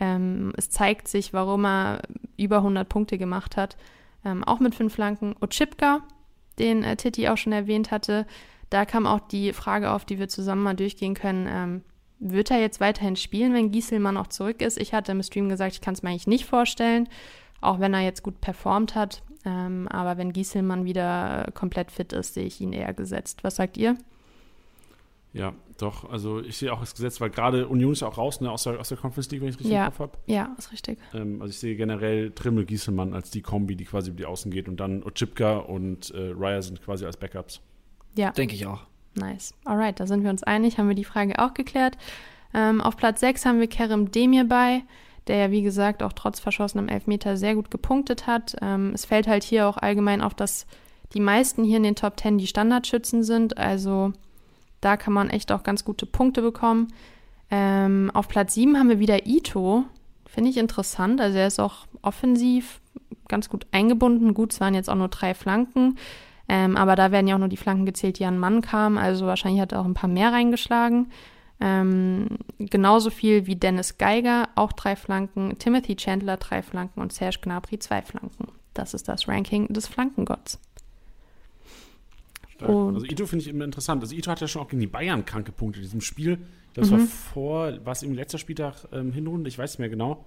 ähm, 0.00 0.52
es 0.56 0.70
zeigt 0.70 1.08
sich, 1.08 1.32
warum 1.32 1.64
er 1.66 2.02
über 2.36 2.58
100 2.58 2.88
Punkte 2.88 3.18
gemacht 3.18 3.56
hat. 3.56 3.76
Ähm, 4.24 4.44
auch 4.44 4.60
mit 4.60 4.74
fünf 4.74 4.94
Flanken. 4.94 5.34
Ochipka, 5.40 6.02
den 6.58 6.84
äh, 6.84 6.96
Titi 6.96 7.28
auch 7.28 7.36
schon 7.36 7.52
erwähnt 7.52 7.90
hatte. 7.90 8.26
Da 8.70 8.84
kam 8.84 9.06
auch 9.06 9.20
die 9.20 9.52
Frage 9.52 9.90
auf, 9.90 10.04
die 10.04 10.18
wir 10.18 10.28
zusammen 10.28 10.62
mal 10.62 10.76
durchgehen 10.76 11.14
können. 11.14 11.46
Ähm, 11.50 11.82
wird 12.20 12.50
er 12.50 12.60
jetzt 12.60 12.80
weiterhin 12.80 13.16
spielen, 13.16 13.54
wenn 13.54 13.70
Gieselmann 13.70 14.16
auch 14.16 14.26
zurück 14.26 14.60
ist? 14.60 14.78
Ich 14.78 14.92
hatte 14.92 15.12
im 15.12 15.22
Stream 15.22 15.48
gesagt, 15.48 15.74
ich 15.74 15.80
kann 15.80 15.94
es 15.94 16.02
mir 16.02 16.10
eigentlich 16.10 16.26
nicht 16.26 16.46
vorstellen, 16.46 17.08
auch 17.60 17.80
wenn 17.80 17.94
er 17.94 18.00
jetzt 18.00 18.22
gut 18.22 18.40
performt 18.40 18.94
hat. 18.94 19.22
Ähm, 19.44 19.86
aber 19.88 20.18
wenn 20.18 20.32
Gieselmann 20.32 20.84
wieder 20.84 21.50
komplett 21.54 21.90
fit 21.90 22.12
ist, 22.12 22.34
sehe 22.34 22.44
ich 22.44 22.60
ihn 22.60 22.72
eher 22.72 22.92
gesetzt. 22.92 23.44
Was 23.44 23.56
sagt 23.56 23.76
ihr? 23.76 23.96
Ja, 25.34 25.52
doch. 25.76 26.10
Also 26.10 26.40
ich 26.40 26.56
sehe 26.56 26.72
auch 26.72 26.80
das 26.80 26.94
Gesetz, 26.94 27.20
weil 27.20 27.30
gerade 27.30 27.68
Union 27.68 27.92
ist 27.92 28.00
ja 28.00 28.08
auch 28.08 28.16
raus 28.18 28.40
ne, 28.40 28.50
aus, 28.50 28.64
der, 28.64 28.80
aus 28.80 28.88
der 28.88 28.98
Conference 28.98 29.30
League, 29.30 29.42
wenn 29.42 29.48
ich 29.48 29.54
es 29.56 29.60
richtig 29.60 29.74
Ja. 29.74 29.84
im 29.84 29.90
Kopf 29.92 29.98
habe. 30.00 30.12
Ja, 30.26 30.54
ist 30.58 30.72
richtig. 30.72 30.98
Ähm, 31.14 31.40
also 31.42 31.50
ich 31.50 31.58
sehe 31.58 31.76
generell 31.76 32.30
Trimmel 32.32 32.64
Gieselmann 32.64 33.12
als 33.14 33.30
die 33.30 33.42
Kombi, 33.42 33.76
die 33.76 33.84
quasi 33.84 34.10
über 34.10 34.16
die 34.16 34.26
Außen 34.26 34.50
geht 34.50 34.68
und 34.68 34.78
dann 34.80 35.02
Ochipka 35.04 35.58
und 35.58 36.10
äh, 36.12 36.32
Raya 36.34 36.62
sind 36.62 36.82
quasi 36.82 37.04
als 37.04 37.16
Backups. 37.18 37.60
Ja, 38.16 38.32
Denke 38.32 38.54
ich 38.54 38.66
auch. 38.66 38.80
nice. 39.14 39.54
Alright, 39.64 40.00
da 40.00 40.06
sind 40.06 40.24
wir 40.24 40.30
uns 40.30 40.42
einig, 40.42 40.78
haben 40.78 40.88
wir 40.88 40.96
die 40.96 41.04
Frage 41.04 41.38
auch 41.38 41.54
geklärt. 41.54 41.96
Ähm, 42.54 42.80
auf 42.80 42.96
Platz 42.96 43.20
6 43.20 43.44
haben 43.44 43.60
wir 43.60 43.68
Kerem 43.68 44.10
Demir 44.10 44.44
bei, 44.44 44.82
der 45.28 45.36
ja 45.36 45.50
wie 45.50 45.62
gesagt 45.62 46.02
auch 46.02 46.12
trotz 46.12 46.40
verschossenem 46.40 46.88
Elfmeter 46.88 47.36
sehr 47.36 47.54
gut 47.54 47.70
gepunktet 47.70 48.26
hat. 48.26 48.56
Ähm, 48.60 48.92
es 48.94 49.04
fällt 49.04 49.26
halt 49.26 49.44
hier 49.44 49.68
auch 49.68 49.76
allgemein 49.76 50.22
auf, 50.22 50.34
dass 50.34 50.66
die 51.14 51.20
meisten 51.20 51.64
hier 51.64 51.78
in 51.78 51.82
den 51.82 51.96
Top 51.96 52.18
10 52.18 52.38
die 52.38 52.46
Standardschützen 52.46 53.22
sind. 53.22 53.56
Also 53.56 54.12
da 54.80 54.96
kann 54.96 55.12
man 55.12 55.30
echt 55.30 55.52
auch 55.52 55.62
ganz 55.62 55.84
gute 55.84 56.06
Punkte 56.06 56.42
bekommen. 56.42 56.88
Ähm, 57.50 58.10
auf 58.14 58.28
Platz 58.28 58.54
7 58.54 58.78
haben 58.78 58.88
wir 58.88 58.98
wieder 58.98 59.26
Ito. 59.26 59.84
Finde 60.26 60.50
ich 60.50 60.58
interessant. 60.58 61.20
Also 61.20 61.38
er 61.38 61.46
ist 61.46 61.60
auch 61.60 61.86
offensiv 62.02 62.80
ganz 63.28 63.48
gut 63.48 63.66
eingebunden. 63.72 64.34
Gut, 64.34 64.52
es 64.52 64.60
waren 64.60 64.74
jetzt 64.74 64.90
auch 64.90 64.94
nur 64.94 65.08
drei 65.08 65.34
Flanken. 65.34 65.96
Ähm, 66.48 66.76
aber 66.76 66.96
da 66.96 67.12
werden 67.12 67.28
ja 67.28 67.34
auch 67.34 67.40
nur 67.40 67.48
die 67.48 67.56
Flanken 67.56 67.86
gezählt, 67.86 68.18
die 68.18 68.24
an 68.24 68.38
Mann 68.38 68.62
kamen. 68.62 68.98
Also 68.98 69.26
wahrscheinlich 69.26 69.60
hat 69.60 69.72
er 69.72 69.80
auch 69.80 69.84
ein 69.84 69.94
paar 69.94 70.08
mehr 70.08 70.32
reingeschlagen. 70.32 71.10
Ähm, 71.60 72.28
genauso 72.58 73.10
viel 73.10 73.46
wie 73.46 73.56
Dennis 73.56 73.98
Geiger, 73.98 74.48
auch 74.54 74.72
drei 74.72 74.94
Flanken. 74.96 75.58
Timothy 75.58 75.96
Chandler 75.96 76.36
drei 76.36 76.62
Flanken 76.62 77.00
und 77.00 77.12
Serge 77.12 77.38
Gnabry 77.42 77.78
zwei 77.78 78.02
Flanken. 78.02 78.48
Das 78.74 78.94
ist 78.94 79.08
das 79.08 79.26
Ranking 79.26 79.66
des 79.72 79.88
Flankengotts. 79.88 80.60
Also 82.60 83.04
Ito 83.04 83.26
finde 83.26 83.44
ich 83.44 83.48
immer 83.48 83.64
interessant. 83.64 84.02
Also 84.02 84.14
Ito 84.14 84.30
hat 84.30 84.40
ja 84.40 84.48
schon 84.48 84.62
auch 84.62 84.68
gegen 84.68 84.80
die 84.80 84.86
Bayern 84.88 85.24
kranke 85.24 85.52
Punkte 85.52 85.78
in 85.78 85.84
diesem 85.84 86.00
Spiel. 86.00 86.38
Das 86.74 86.90
war 86.90 86.98
Mhm. 86.98 87.06
vor, 87.06 87.84
war 87.84 87.92
es 87.92 88.02
im 88.02 88.14
letzter 88.14 88.38
Spieltag 88.38 88.74
ähm, 88.92 89.12
Hinrunde, 89.12 89.48
ich 89.48 89.58
weiß 89.58 89.72
nicht 89.72 89.78
mehr 89.80 89.88
genau. 89.88 90.24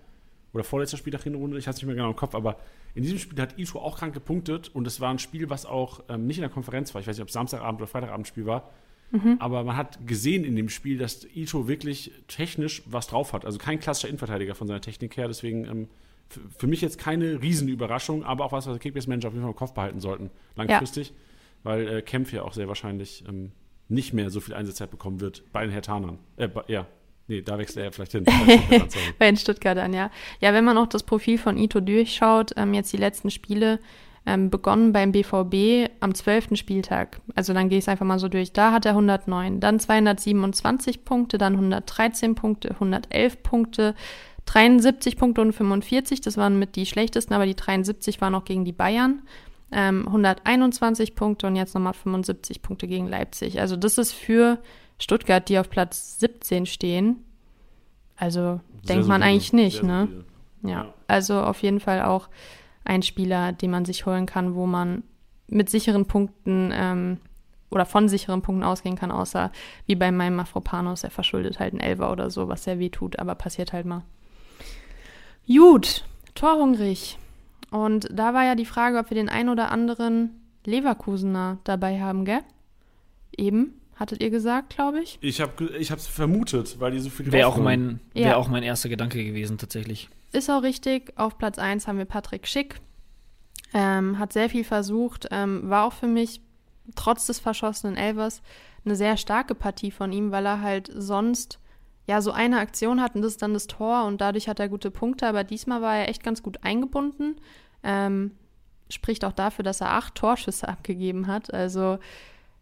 Oder 0.54 0.66
vorletzter 0.66 0.98
Spieltag 0.98 1.24
Hinrunde, 1.24 1.58
ich 1.58 1.68
hatte 1.68 1.76
es 1.78 1.82
nicht 1.82 1.88
mehr 1.88 1.96
genau 1.96 2.10
im 2.10 2.16
Kopf, 2.16 2.36
aber 2.36 2.58
in 2.94 3.04
diesem 3.04 3.20
Spiel 3.20 3.42
hat 3.42 3.58
Ito 3.58 3.80
auch 3.80 3.98
krank 3.98 4.14
gepunktet 4.14 4.70
und 4.74 4.86
es 4.86 5.00
war 5.00 5.10
ein 5.12 5.20
Spiel, 5.20 5.50
was 5.50 5.66
auch 5.66 6.02
ähm, 6.10 6.28
nicht 6.28 6.38
in 6.38 6.42
der 6.42 6.50
Konferenz 6.50 6.94
war. 6.94 7.00
Ich 7.02 7.08
weiß 7.08 7.16
nicht, 7.16 7.22
ob 7.22 7.30
es 7.30 7.34
Samstagabend 7.34 7.80
oder 7.80 7.88
Freitagabendspiel 7.88 8.46
war. 8.46 8.70
Mhm. 9.12 9.38
Aber 9.40 9.64
man 9.64 9.76
hat 9.76 10.06
gesehen 10.08 10.44
in 10.44 10.56
dem 10.56 10.70
Spiel, 10.70 10.98
dass 10.98 11.28
Ito 11.36 11.68
wirklich 11.68 12.12
technisch 12.28 12.82
was 12.86 13.08
drauf 13.08 13.34
hat. 13.34 13.46
Also 13.46 13.58
kein 13.58 13.80
klassischer 13.80 14.08
Innenverteidiger 14.08 14.56
von 14.56 14.68
seiner 14.68 14.82
Technik 14.82 15.18
her. 15.18 15.28
Deswegen 15.28 15.66
ähm, 15.66 15.88
für 16.58 16.68
mich 16.68 16.82
jetzt 16.82 16.98
keine 16.98 17.42
Riesenüberraschung, 17.42 18.24
aber 18.24 18.46
auch 18.46 18.52
was, 18.52 18.68
was 18.68 18.80
Kickbase-Manager 18.80 19.28
auf 19.28 19.34
jeden 19.34 19.44
Fall 19.44 19.52
im 19.52 19.58
Kopf 19.58 19.74
behalten 19.74 20.00
sollten, 20.00 20.30
langfristig. 20.56 21.14
Weil 21.64 21.88
äh, 21.88 22.02
Kempf 22.02 22.34
ja 22.34 22.44
auch 22.44 22.54
sehr 22.54 22.68
wahrscheinlich 22.68 23.24
ähm, 23.28 23.52
nicht 23.88 24.14
mehr 24.14 24.30
so 24.30 24.40
viel 24.40 24.54
Einsatzzeit 24.54 24.90
bekommen 24.90 25.20
wird 25.20 25.44
bei 25.52 25.62
den 25.62 25.72
Hertanern. 25.72 26.18
Äh, 26.38 26.48
bei, 26.48 26.64
ja, 26.68 26.88
nee, 27.28 27.42
da 27.42 27.58
wechselt 27.58 27.78
er 27.78 27.84
ja 27.86 27.92
vielleicht 27.92 28.14
hin. 28.14 28.24
Bei 29.20 29.26
den 29.26 29.38
Stuttgartern, 29.38 29.94
ja. 29.94 30.10
Ja, 30.40 30.54
wenn 30.54 30.64
man 30.64 30.78
auch 30.78 30.88
das 30.88 31.04
Profil 31.04 31.38
von 31.38 31.58
Ito 31.58 31.82
durchschaut, 31.82 32.52
ähm, 32.56 32.74
jetzt 32.74 32.92
die 32.94 32.98
letzten 32.98 33.30
Spiele, 33.30 33.80
ähm, 34.26 34.50
begonnen 34.50 34.94
beim 34.94 35.12
BVB 35.12 35.90
am 36.00 36.14
12. 36.14 36.56
Spieltag. 36.56 37.22
Also 37.36 37.54
dann 37.54 37.70
gehe 37.70 37.80
ich 37.80 37.86
es 37.86 37.90
einfach 37.90 38.06
mal 38.06 38.20
so 38.20 38.28
durch. 38.28 38.54
Da 38.54 38.72
hat 38.72 38.86
er 38.86 38.92
109, 38.92 39.60
dann 39.60 39.80
227 39.80 41.04
Punkte, 41.04 41.38
dann 41.38 41.54
113 41.54 42.36
Punkte, 42.36 42.72
111 42.72 43.42
Punkte, 43.42 43.96
73 44.46 45.18
Punkte 45.18 45.42
und 45.42 45.54
45. 45.54 46.22
Das 46.22 46.38
waren 46.38 46.60
mit 46.60 46.76
die 46.76 46.86
schlechtesten, 46.86 47.34
aber 47.34 47.46
die 47.46 47.56
73 47.56 48.22
waren 48.22 48.36
auch 48.36 48.46
gegen 48.46 48.66
die 48.66 48.74
Bayern. 48.74 49.24
Ähm, 49.72 50.06
121 50.06 51.16
Punkte 51.16 51.48
und 51.48 51.56
jetzt 51.56 51.74
nochmal 51.74 51.94
75 51.94 52.62
Punkte 52.62 52.88
gegen 52.88 53.08
Leipzig. 53.08 53.60
Also 53.60 53.76
das 53.78 53.98
ist 53.98 54.12
für 54.12 54.60
Stuttgart, 55.00 55.48
die 55.48 55.58
auf 55.58 55.70
Platz 55.70 56.20
17 56.20 56.66
stehen. 56.66 57.24
Also 58.18 58.60
Sehr 58.84 58.96
denkt 58.96 59.08
man 59.08 59.24
eigentlich 59.24 59.54
nicht, 59.54 59.82
ne? 59.82 60.10
Ja. 60.12 60.70
Ja. 60.70 60.94
Also 61.08 61.42
auf 61.42 61.64
jeden 61.64 61.80
Fall 61.80 62.04
auch 62.04 62.30
ein 62.84 63.04
Spieler, 63.04 63.52
den 63.54 63.72
man 63.72 63.86
sich 63.86 64.06
holen 64.06 64.26
kann, 64.26 64.56
wo 64.56 64.66
man 64.66 65.04
mit 65.48 65.70
sicheren 65.70 66.06
Punkten 66.06 66.72
ähm, 66.74 67.18
oder 67.70 67.86
von 67.86 68.10
sicheren 68.10 68.42
Punkten 68.42 68.64
ausgehen 68.64 68.96
kann, 68.96 69.12
außer 69.12 69.52
wie 69.86 69.96
bei 69.96 70.12
meinem 70.12 70.36
Mafropanos, 70.36 71.04
er 71.04 71.12
verschuldet 71.12 71.60
halt 71.60 71.74
einen 71.74 71.82
Elfer 71.82 72.12
oder 72.12 72.30
so, 72.30 72.48
was 72.48 72.64
sehr 72.64 72.80
weh 72.80 72.90
tut, 72.90 73.20
aber 73.20 73.36
passiert 73.36 73.74
halt 73.74 73.86
mal. 73.86 74.04
Gut, 75.48 76.06
torhungrig. 76.36 77.18
Und 77.70 78.08
da 78.12 78.34
war 78.34 78.44
ja 78.46 78.56
die 78.56 78.66
Frage, 78.66 78.98
ob 78.98 79.10
wir 79.10 79.16
den 79.16 79.30
ein 79.30 79.50
oder 79.50 79.72
anderen 79.72 80.32
Leverkusener 80.66 81.58
dabei 81.64 82.00
haben, 82.02 82.26
gell? 82.26 82.42
Eben, 83.38 83.74
hattet 83.96 84.22
ihr 84.22 84.30
gesagt, 84.30 84.76
glaube 84.76 85.02
ich. 85.02 85.18
Ich 85.22 85.40
habe 85.42 85.70
ich 85.78 85.90
es 85.90 86.08
vermutet, 86.08 86.80
weil 86.80 86.92
die 86.92 87.00
so 87.00 87.10
viel 87.10 87.32
Wäre 87.32 87.48
auch, 87.48 87.58
mein, 87.58 88.00
Ja. 88.14 88.26
wär 88.26 88.38
auch 88.38 88.50
mein 88.50 88.64
erster 88.64 88.90
Gedanke 88.90 89.24
gewesen, 89.24 89.58
tatsächlich. 89.58 90.10
Ist 90.32 90.50
auch 90.50 90.64
richtig. 90.64 91.14
Auf 91.18 91.38
Platz 91.38 91.60
1 91.60 91.88
haben 91.88 91.98
wir 91.98 92.06
Patrick 92.06 92.48
Schick. 92.48 92.80
Ähm, 93.74 94.20
hat 94.20 94.34
sehr 94.34 94.50
viel 94.50 94.64
versucht. 94.64 95.28
Ähm, 95.32 95.70
war 95.70 95.86
auch 95.86 95.94
für 95.94 96.08
mich, 96.08 96.42
trotz 96.96 97.28
des 97.28 97.40
verschossenen 97.40 97.98
Elvers, 97.98 98.42
eine 98.84 98.96
sehr 98.96 99.18
starke 99.18 99.56
Partie 99.56 99.92
von 99.92 100.12
ihm, 100.12 100.32
weil 100.32 100.46
er 100.46 100.62
halt 100.62 100.92
sonst 100.94 101.60
ja 102.08 102.22
so 102.22 102.32
eine 102.32 102.60
Aktion 102.60 103.02
hat 103.02 103.16
und 103.16 103.22
das 103.22 103.34
ist 103.34 103.42
dann 103.42 103.54
das 103.54 103.68
Tor 103.68 104.06
und 104.06 104.20
dadurch 104.20 104.48
hat 104.50 104.60
er 104.60 104.70
gute 104.70 104.92
Punkte. 104.92 105.28
Aber 105.28 105.44
diesmal 105.44 105.82
war 105.82 105.98
er 105.98 106.10
echt 106.10 106.24
ganz 106.24 106.42
gut 106.44 106.64
eingebunden. 106.64 107.36
Ähm, 107.84 108.32
spricht 108.90 109.24
auch 109.24 109.32
dafür, 109.32 109.64
dass 109.64 109.82
er 109.82 109.92
acht 109.92 110.16
Torschüsse 110.16 110.68
abgegeben 110.68 111.28
hat. 111.28 111.54
Also 111.54 112.00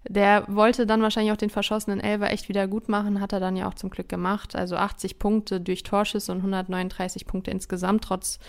der 0.07 0.45
wollte 0.47 0.85
dann 0.85 1.01
wahrscheinlich 1.01 1.33
auch 1.33 1.37
den 1.37 1.49
verschossenen 1.49 1.99
Elfer 1.99 2.31
echt 2.31 2.49
wieder 2.49 2.67
gut 2.67 2.87
machen, 2.87 3.19
hat 3.19 3.33
er 3.33 3.39
dann 3.39 3.55
ja 3.55 3.67
auch 3.67 3.73
zum 3.73 3.89
Glück 3.89 4.09
gemacht. 4.09 4.55
Also 4.55 4.75
80 4.75 5.19
Punkte 5.19 5.59
durch 5.59 5.83
Torschüsse 5.83 6.31
und 6.31 6.39
139 6.39 7.25
Punkte 7.25 7.51
insgesamt, 7.51 8.03
trotz 8.05 8.39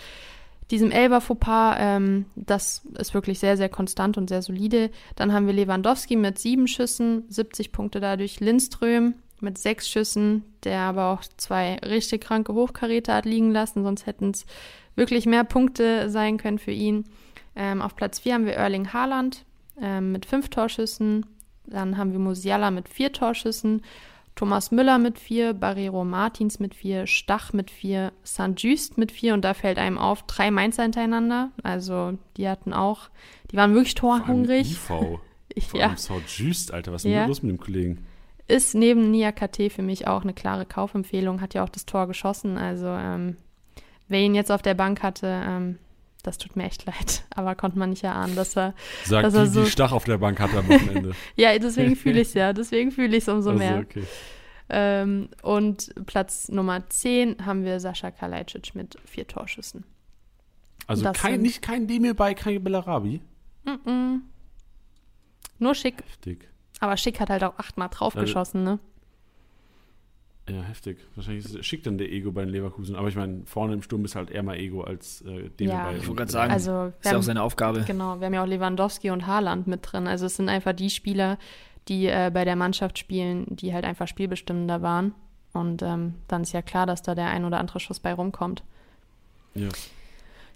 diesem 0.71 0.91
Elfer-Fauxpas. 0.91 1.75
Ähm, 1.79 2.25
das 2.35 2.83
ist 2.97 3.13
wirklich 3.13 3.39
sehr, 3.39 3.57
sehr 3.57 3.69
konstant 3.69 4.17
und 4.17 4.29
sehr 4.29 4.41
solide. 4.41 4.89
Dann 5.15 5.33
haben 5.33 5.45
wir 5.45 5.53
Lewandowski 5.53 6.15
mit 6.15 6.39
sieben 6.39 6.67
Schüssen, 6.67 7.25
70 7.27 7.71
Punkte 7.71 7.99
dadurch. 7.99 8.39
Lindström 8.39 9.15
mit 9.41 9.57
sechs 9.57 9.89
Schüssen, 9.89 10.43
der 10.63 10.81
aber 10.81 11.11
auch 11.11 11.23
zwei 11.37 11.75
richtig 11.77 12.21
kranke 12.21 12.53
Hochkaräter 12.53 13.15
hat 13.15 13.25
liegen 13.25 13.51
lassen, 13.51 13.83
sonst 13.83 14.05
hätten 14.05 14.31
es 14.31 14.45
wirklich 14.95 15.25
mehr 15.25 15.43
Punkte 15.43 16.09
sein 16.09 16.37
können 16.37 16.59
für 16.59 16.71
ihn. 16.71 17.05
Ähm, 17.55 17.81
auf 17.81 17.95
Platz 17.95 18.19
4 18.19 18.35
haben 18.35 18.45
wir 18.45 18.53
Erling 18.53 18.93
Haaland 18.93 19.43
ähm, 19.81 20.11
mit 20.11 20.25
fünf 20.25 20.49
Torschüssen. 20.49 21.25
Dann 21.71 21.97
haben 21.97 22.11
wir 22.11 22.19
Musiala 22.19 22.71
mit 22.71 22.89
vier 22.89 23.11
Torschüssen, 23.11 23.81
Thomas 24.35 24.71
Müller 24.71 24.97
mit 24.97 25.19
vier, 25.19 25.53
Barrero 25.53 26.05
Martins 26.05 26.59
mit 26.59 26.73
vier, 26.73 27.05
Stach 27.05 27.51
mit 27.53 27.69
vier, 27.69 28.11
St. 28.25 28.53
Just 28.57 28.97
mit 28.97 29.11
vier 29.11 29.33
und 29.33 29.43
da 29.43 29.53
fällt 29.53 29.77
einem 29.77 29.97
auf, 29.97 30.23
drei 30.23 30.51
Mainzer 30.51 30.83
hintereinander. 30.83 31.51
Also 31.63 32.17
die 32.37 32.47
hatten 32.47 32.71
auch, 32.73 33.09
die 33.51 33.57
waren 33.57 33.73
wirklich 33.73 33.93
Vor 33.99 34.13
allem 34.13 34.25
torhungrig. 34.25 34.71
IV. 34.71 34.79
Vor 34.87 35.19
Ja, 35.79 35.87
allem 35.87 35.97
Saud 35.97 36.23
Just, 36.27 36.73
Alter, 36.73 36.93
was 36.93 37.01
ist 37.01 37.05
denn 37.05 37.11
Ja. 37.13 37.25
los 37.25 37.43
mit 37.43 37.51
dem 37.51 37.59
Kollegen? 37.59 38.05
ist 38.47 38.75
neben 38.75 39.11
Nia 39.11 39.31
KT 39.31 39.69
für 39.71 39.81
mich 39.81 40.07
auch 40.07 40.23
eine 40.23 40.33
klare 40.33 40.65
Kaufempfehlung, 40.65 41.39
hat 41.39 41.53
ja 41.53 41.63
auch 41.63 41.69
das 41.69 41.85
Tor 41.85 42.07
geschossen. 42.07 42.57
Also 42.57 42.87
ähm, 42.87 43.37
wer 44.09 44.19
ihn 44.19 44.35
jetzt 44.35 44.51
auf 44.51 44.61
der 44.61 44.73
Bank 44.73 45.03
hatte, 45.03 45.27
ähm, 45.45 45.77
das 46.23 46.37
tut 46.37 46.55
mir 46.55 46.63
echt 46.65 46.85
leid. 46.85 47.23
Aber 47.35 47.55
konnte 47.55 47.77
man 47.79 47.89
nicht 47.91 48.03
erahnen, 48.03 48.35
dass 48.35 48.55
er. 48.57 48.73
Sagt 49.05 49.25
Dass 49.25 49.33
er 49.33 49.43
die, 49.45 49.49
so- 49.49 49.63
die 49.63 49.69
Stach 49.71 49.91
auf 49.91 50.03
der 50.05 50.17
Bank 50.17 50.39
hat 50.39 50.53
am 50.55 50.67
Wochenende. 50.67 51.11
Ja, 51.35 51.57
deswegen 51.57 51.95
fühle 51.95 52.21
ich 52.21 52.29
es 52.29 52.33
ja. 52.33 52.53
Deswegen 52.53 52.91
fühle 52.91 53.15
ich 53.17 53.23
es 53.23 53.27
umso 53.29 53.51
Also, 53.51 53.59
mehr. 53.63 53.79
okay. 53.79 54.03
Ähm, 54.69 55.29
und 55.43 55.93
Platz 56.05 56.47
Nummer 56.49 56.87
10 56.87 57.45
haben 57.45 57.65
wir 57.65 57.79
Sascha 57.81 58.09
Kalajdzic 58.11 58.73
mit 58.73 58.97
vier 59.05 59.27
Torschüssen. 59.27 59.83
Also 60.87 61.03
Das 61.03 61.17
kein, 61.17 61.33
sind- 61.33 61.41
nicht 61.41 61.61
kein 61.61 61.87
Demir 61.87 62.13
bei, 62.13 62.33
kein 62.33 62.63
Bellarabi. 62.63 63.21
Mm-mm. 63.65 64.21
Nur 65.59 65.75
Schick. 65.75 65.97
Heftig. 66.07 66.47
Aber 66.79 66.97
Schick 66.97 67.19
hat 67.19 67.29
halt 67.29 67.43
auch 67.43 67.57
achtmal 67.59 67.89
draufgeschossen, 67.89 68.63
ne? 68.63 68.79
Ja, 70.51 70.61
heftig. 70.63 70.97
Wahrscheinlich 71.15 71.45
ist, 71.45 71.65
schickt 71.65 71.85
dann 71.85 71.97
der 71.97 72.11
Ego 72.11 72.31
bei 72.31 72.41
den 72.43 72.49
Leverkusen. 72.49 72.95
Aber 72.95 73.07
ich 73.07 73.15
meine, 73.15 73.43
vorne 73.45 73.73
im 73.73 73.81
Sturm 73.81 74.03
ist 74.03 74.15
halt 74.15 74.29
eher 74.31 74.43
mal 74.43 74.57
Ego 74.57 74.81
als 74.81 75.21
äh, 75.21 75.49
Demir 75.49 75.73
Ja. 75.73 75.83
bei. 75.85 75.95
Ich 75.97 76.07
wollte 76.07 76.15
gerade 76.17 76.31
sagen, 76.31 76.51
Also, 76.51 76.91
ist 76.99 77.11
ja 77.11 77.17
auch 77.17 77.21
seine 77.23 77.41
Aufgabe. 77.43 77.83
genau, 77.87 78.19
wir 78.19 78.25
haben 78.25 78.33
ja 78.33 78.43
auch 78.43 78.47
Lewandowski 78.47 79.11
und 79.11 79.27
Haaland 79.27 79.67
mit 79.67 79.79
drin. 79.83 80.07
Also, 80.07 80.25
es 80.25 80.35
sind 80.35 80.49
einfach 80.49 80.73
die 80.73 80.89
Spieler, 80.89 81.37
die 81.87 82.07
äh, 82.07 82.31
bei 82.33 82.43
der 82.43 82.55
Mannschaft 82.55 82.97
spielen, 82.99 83.45
die 83.49 83.73
halt 83.73 83.85
einfach 83.85 84.07
spielbestimmender 84.07 84.81
waren. 84.81 85.13
Und 85.53 85.81
ähm, 85.83 86.15
dann 86.27 86.41
ist 86.43 86.51
ja 86.53 86.61
klar, 86.61 86.85
dass 86.85 87.01
da 87.01 87.15
der 87.15 87.27
ein 87.27 87.45
oder 87.45 87.59
andere 87.59 87.79
Schuss 87.79 87.99
bei 87.99 88.13
rumkommt. 88.13 88.63
Ja. 89.53 89.69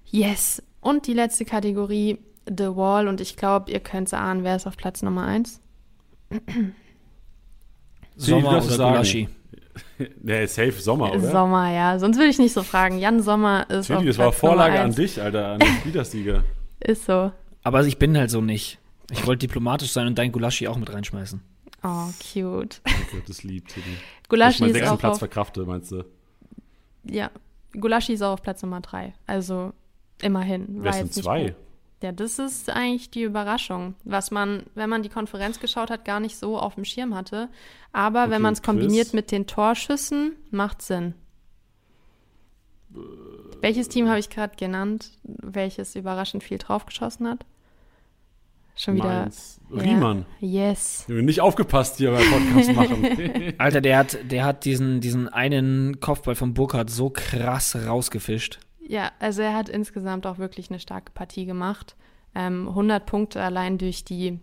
Yes. 0.09 0.61
Und 0.81 1.07
die 1.07 1.13
letzte 1.13 1.45
Kategorie, 1.45 2.19
The 2.47 2.75
Wall. 2.75 3.07
Und 3.07 3.21
ich 3.21 3.37
glaube, 3.37 3.71
ihr 3.71 3.79
könnt 3.79 4.13
ahnen, 4.13 4.43
wer 4.43 4.55
ist 4.55 4.67
auf 4.67 4.77
Platz 4.77 5.01
Nummer 5.01 5.25
1? 5.25 5.61
Sommer 8.15 8.49
oder 8.49 8.57
es 8.59 8.67
sagen. 8.75 8.91
Gulaschi. 8.93 9.29
Ist 10.23 10.55
safe 10.55 10.71
Sommer, 10.71 11.11
oder? 11.11 11.31
Sommer, 11.31 11.71
ja. 11.71 11.99
Sonst 11.99 12.17
würde 12.17 12.29
ich 12.29 12.39
nicht 12.39 12.53
so 12.53 12.63
fragen. 12.63 12.97
Jan 12.99 13.21
Sommer 13.21 13.69
ist 13.69 13.87
Tilly, 13.87 14.05
das 14.05 14.17
war 14.17 14.29
Platz 14.29 14.39
Vorlage 14.39 14.79
an 14.79 14.93
dich, 14.93 15.21
Alter, 15.21 15.53
an 15.53 15.59
den 15.59 15.67
Spielersieger. 15.81 16.43
Ist 16.79 17.05
so. 17.05 17.31
Aber 17.63 17.85
ich 17.85 17.97
bin 17.97 18.17
halt 18.17 18.31
so 18.31 18.41
nicht. 18.41 18.79
Ich 19.11 19.25
wollte 19.27 19.47
diplomatisch 19.47 19.91
sein 19.91 20.07
und 20.07 20.17
dein 20.17 20.31
Gulaschi 20.31 20.67
auch 20.67 20.77
mit 20.77 20.91
reinschmeißen. 20.91 21.41
Oh, 21.83 22.07
cute. 22.33 22.81
Danke, 22.83 23.23
das 23.27 23.43
liebt 23.43 23.71
Tilly. 23.71 23.85
Ich 24.23 24.29
Gulaschi 24.29 24.61
meinen 24.61 24.71
ist 24.71 24.77
sechsten 24.77 24.95
auch 24.95 24.99
Platz 24.99 25.13
auf, 25.13 25.19
verkrafte, 25.19 25.65
meinst 25.65 25.91
du? 25.91 26.03
ja, 27.03 27.29
Gulaschi 27.73 28.13
ist 28.13 28.21
auch 28.21 28.33
auf 28.33 28.41
Platz 28.41 28.61
Nummer 28.63 28.81
3. 28.81 29.13
Also 29.27 29.73
immerhin. 30.21 30.65
Wer 30.81 30.95
jetzt 30.95 31.15
nicht 31.15 31.23
zwei? 31.23 31.55
Ja, 32.05 32.11
das 32.11 32.37
ist 32.37 32.69
eigentlich 32.69 33.09
die 33.09 33.23
Überraschung, 33.23 33.95
was 34.03 34.29
man, 34.29 34.61
wenn 34.75 34.91
man 34.91 35.01
die 35.01 35.09
Konferenz 35.09 35.59
geschaut 35.59 35.89
hat, 35.89 36.05
gar 36.05 36.19
nicht 36.19 36.37
so 36.37 36.59
auf 36.59 36.75
dem 36.75 36.85
Schirm 36.85 37.15
hatte. 37.15 37.49
Aber 37.93 38.25
Okay, 38.25 38.29
wenn 38.29 38.43
man 38.43 38.53
es 38.53 38.61
kombiniert 38.61 39.15
mit 39.15 39.31
den 39.31 39.47
Torschüssen, 39.47 40.35
macht 40.51 40.83
Sinn. 40.83 41.15
Welches 43.59 43.89
Team 43.89 44.07
habe 44.07 44.19
ich 44.19 44.29
gerade 44.29 44.55
genannt, 44.55 45.13
welches 45.23 45.95
überraschend 45.95 46.43
viel 46.43 46.59
draufgeschossen 46.59 47.27
hat? 47.27 47.43
Schon 48.75 48.97
wieder. 48.97 49.21
Mainz. 49.21 49.59
Riemann. 49.71 50.27
Yes. 50.39 51.05
Wir 51.07 51.17
haben 51.17 51.25
nicht 51.25 51.41
aufgepasst 51.41 51.97
hier 51.97 52.11
beim 52.11 52.29
Podcast 52.29 52.73
machen. 52.73 53.53
Alter, 53.57 53.81
der 53.81 53.97
hat, 53.97 54.19
der 54.29 54.45
hat 54.45 54.63
diesen, 54.65 55.01
diesen 55.01 55.27
einen 55.27 55.99
Kopfball 56.01 56.35
von 56.35 56.53
Burkhardt 56.53 56.91
so 56.91 57.09
krass 57.09 57.75
rausgefischt. 57.75 58.59
Ja, 58.87 59.11
also 59.19 59.41
er 59.41 59.55
hat 59.55 59.69
insgesamt 59.69 60.27
auch 60.27 60.37
wirklich 60.37 60.69
eine 60.69 60.79
starke 60.79 61.11
Partie 61.11 61.45
gemacht. 61.45 61.95
Ähm, 62.35 62.67
100 62.67 63.05
Punkte 63.05 63.41
allein 63.41 63.77
durch 63.77 64.05
die 64.05 64.39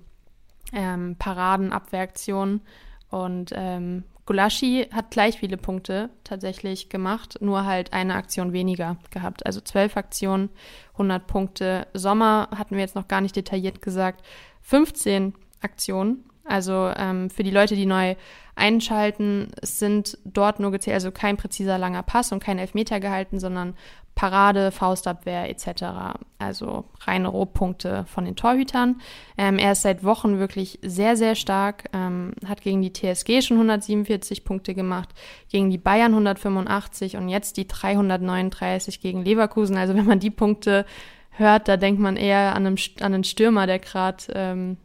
ähm, 0.72 1.16
Paraden, 1.18 1.72
Abwehraktionen. 1.72 2.62
Und 3.11 3.53
ähm, 3.55 4.05
Gulaschi 4.26 4.88
hat 4.93 5.11
gleich 5.11 5.38
viele 5.38 5.57
Punkte 5.57 6.11
tatsächlich 6.24 6.88
gemacht, 6.88 7.38
nur 7.40 7.66
halt 7.66 7.93
eine 7.93 8.14
Aktion 8.14 8.53
weniger 8.53 8.97
gehabt. 9.11 9.45
Also 9.47 9.61
12 9.61 9.97
Aktionen, 9.97 10.49
100 10.93 11.26
Punkte. 11.26 11.86
Sommer 11.93 12.49
hatten 12.57 12.74
wir 12.74 12.82
jetzt 12.82 12.95
noch 12.95 13.09
gar 13.09 13.20
nicht 13.20 13.36
detailliert 13.36 13.82
gesagt. 13.82 14.24
15 14.62 15.34
Aktionen. 15.61 16.24
Also 16.45 16.90
ähm, 16.97 17.30
für 17.30 17.43
die 17.43 17.51
Leute, 17.51 17.76
die 17.76 17.86
neu 17.86 18.16
einschalten, 18.55 19.48
es 19.61 19.78
sind 19.78 20.18
dort 20.24 20.61
nur 20.61 20.70
gezählt, 20.70 20.94
also 20.94 21.11
kein 21.11 21.36
präziser 21.36 21.78
langer 21.78 22.03
Pass 22.03 22.32
und 22.32 22.42
kein 22.42 22.59
Elfmeter 22.59 23.00
gehalten, 23.00 23.40
sondern 23.40 23.74
Parade, 24.14 24.72
Faustabwehr 24.72 25.48
etc. 25.48 26.18
Also 26.38 26.84
reine 27.00 27.28
Rohpunkte 27.28 28.05
von 28.07 28.24
den 28.24 28.36
Torhütern. 28.36 29.00
Ähm, 29.38 29.59
er 29.59 29.72
ist 29.72 29.82
seit 29.82 30.05
Wochen 30.05 30.38
wirklich 30.38 30.78
sehr, 30.82 31.16
sehr 31.16 31.34
stark. 31.34 31.84
Ähm, 31.94 32.34
hat 32.46 32.61
gegen 32.61 32.82
die 32.82 32.92
TSG 32.92 33.40
schon 33.40 33.57
147 33.57 34.44
Punkte 34.44 34.74
gemacht, 34.74 35.09
gegen 35.48 35.70
die 35.70 35.78
Bayern 35.78 36.12
185 36.12 37.16
und 37.16 37.28
jetzt 37.28 37.57
die 37.57 37.66
339 37.66 39.00
gegen 39.00 39.24
Leverkusen. 39.24 39.76
Also 39.78 39.94
wenn 39.94 40.07
man 40.07 40.20
die 40.20 40.30
Punkte 40.30 40.84
hört, 41.30 41.68
da 41.68 41.78
denkt 41.78 42.00
man 42.00 42.16
eher 42.16 42.55
an 42.55 42.66
einen, 43.00 43.24
Stürmer, 43.24 43.66
der 43.66 43.78
gerade 43.78 44.24
ähm, 44.34 44.76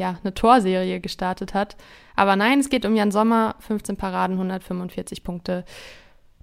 ja, 0.00 0.16
eine 0.24 0.32
Torserie 0.32 0.98
gestartet 0.98 1.52
hat. 1.52 1.76
Aber 2.16 2.34
nein, 2.34 2.58
es 2.58 2.70
geht 2.70 2.86
um 2.86 2.96
Jan 2.96 3.10
Sommer, 3.10 3.54
15 3.60 3.96
Paraden, 3.96 4.36
145 4.36 5.22
Punkte 5.22 5.64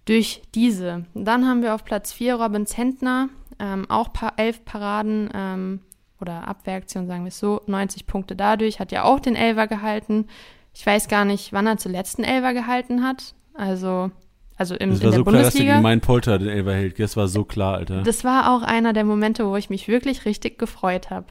durch 0.06 0.44
diese. 0.54 1.06
Dann 1.16 1.48
haben 1.48 1.64
wir 1.64 1.74
auf 1.74 1.84
Platz 1.84 2.14
4 2.14 2.36
Robin 2.36 2.68
Zentner, 2.68 3.30
ähm, 3.60 3.90
auch 3.90 4.14
pa 4.14 4.32
11 4.38 4.64
Paraden 4.64 5.30
ähm, 5.34 5.80
oder 6.22 6.48
Abwehraktion, 6.48 7.08
sagen 7.08 7.24
wir 7.24 7.30
es 7.30 7.40
so, 7.40 7.62
90 7.66 8.06
Punkte 8.06 8.36
dadurch, 8.36 8.80
hat 8.80 8.92
ja 8.92 9.04
auch 9.04 9.20
den 9.20 9.36
Elver 9.36 9.66
gehalten. 9.66 10.28
Ich 10.74 10.86
weiß 10.86 11.08
gar 11.08 11.26
nicht, 11.26 11.52
wann 11.52 11.66
er 11.66 11.78
zuletzt 11.78 12.20
einen 12.20 12.28
Elver 12.32 12.54
gehalten 12.54 13.04
hat. 13.04 13.34
Also, 13.56 14.12
also 14.56 14.76
im, 14.76 14.92
Das 14.92 15.02
war 15.02 15.12
so 15.14 15.24
klar, 15.24 15.34
dass 15.34 15.34
der 15.34 15.40
Bundesliga. 15.40 15.72
gegen 15.74 15.84
meinen 15.84 16.02
Polter 16.02 16.38
den 16.38 16.50
Elfer 16.50 16.76
hält. 16.76 17.00
Das 17.00 17.18
war 17.18 17.28
so 17.28 17.44
klar, 17.44 17.78
Alter. 17.78 18.04
das 18.04 18.24
war 18.24 18.56
auch 18.56 18.62
einer 18.62 18.94
der 18.94 19.04
Momente, 19.04 19.48
wo 19.48 19.56
ich 19.56 19.72
mich 19.72 19.88
wirklich 19.88 20.26
richtig 20.26 20.60
gefreut 20.60 21.10
habe. 21.10 21.26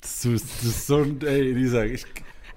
Das 0.00 0.24
ist, 0.24 0.44
das 0.58 0.64
ist 0.64 0.86
so, 0.86 1.04
ey, 1.24 1.52
Lisa, 1.52 1.84
ich, 1.84 2.04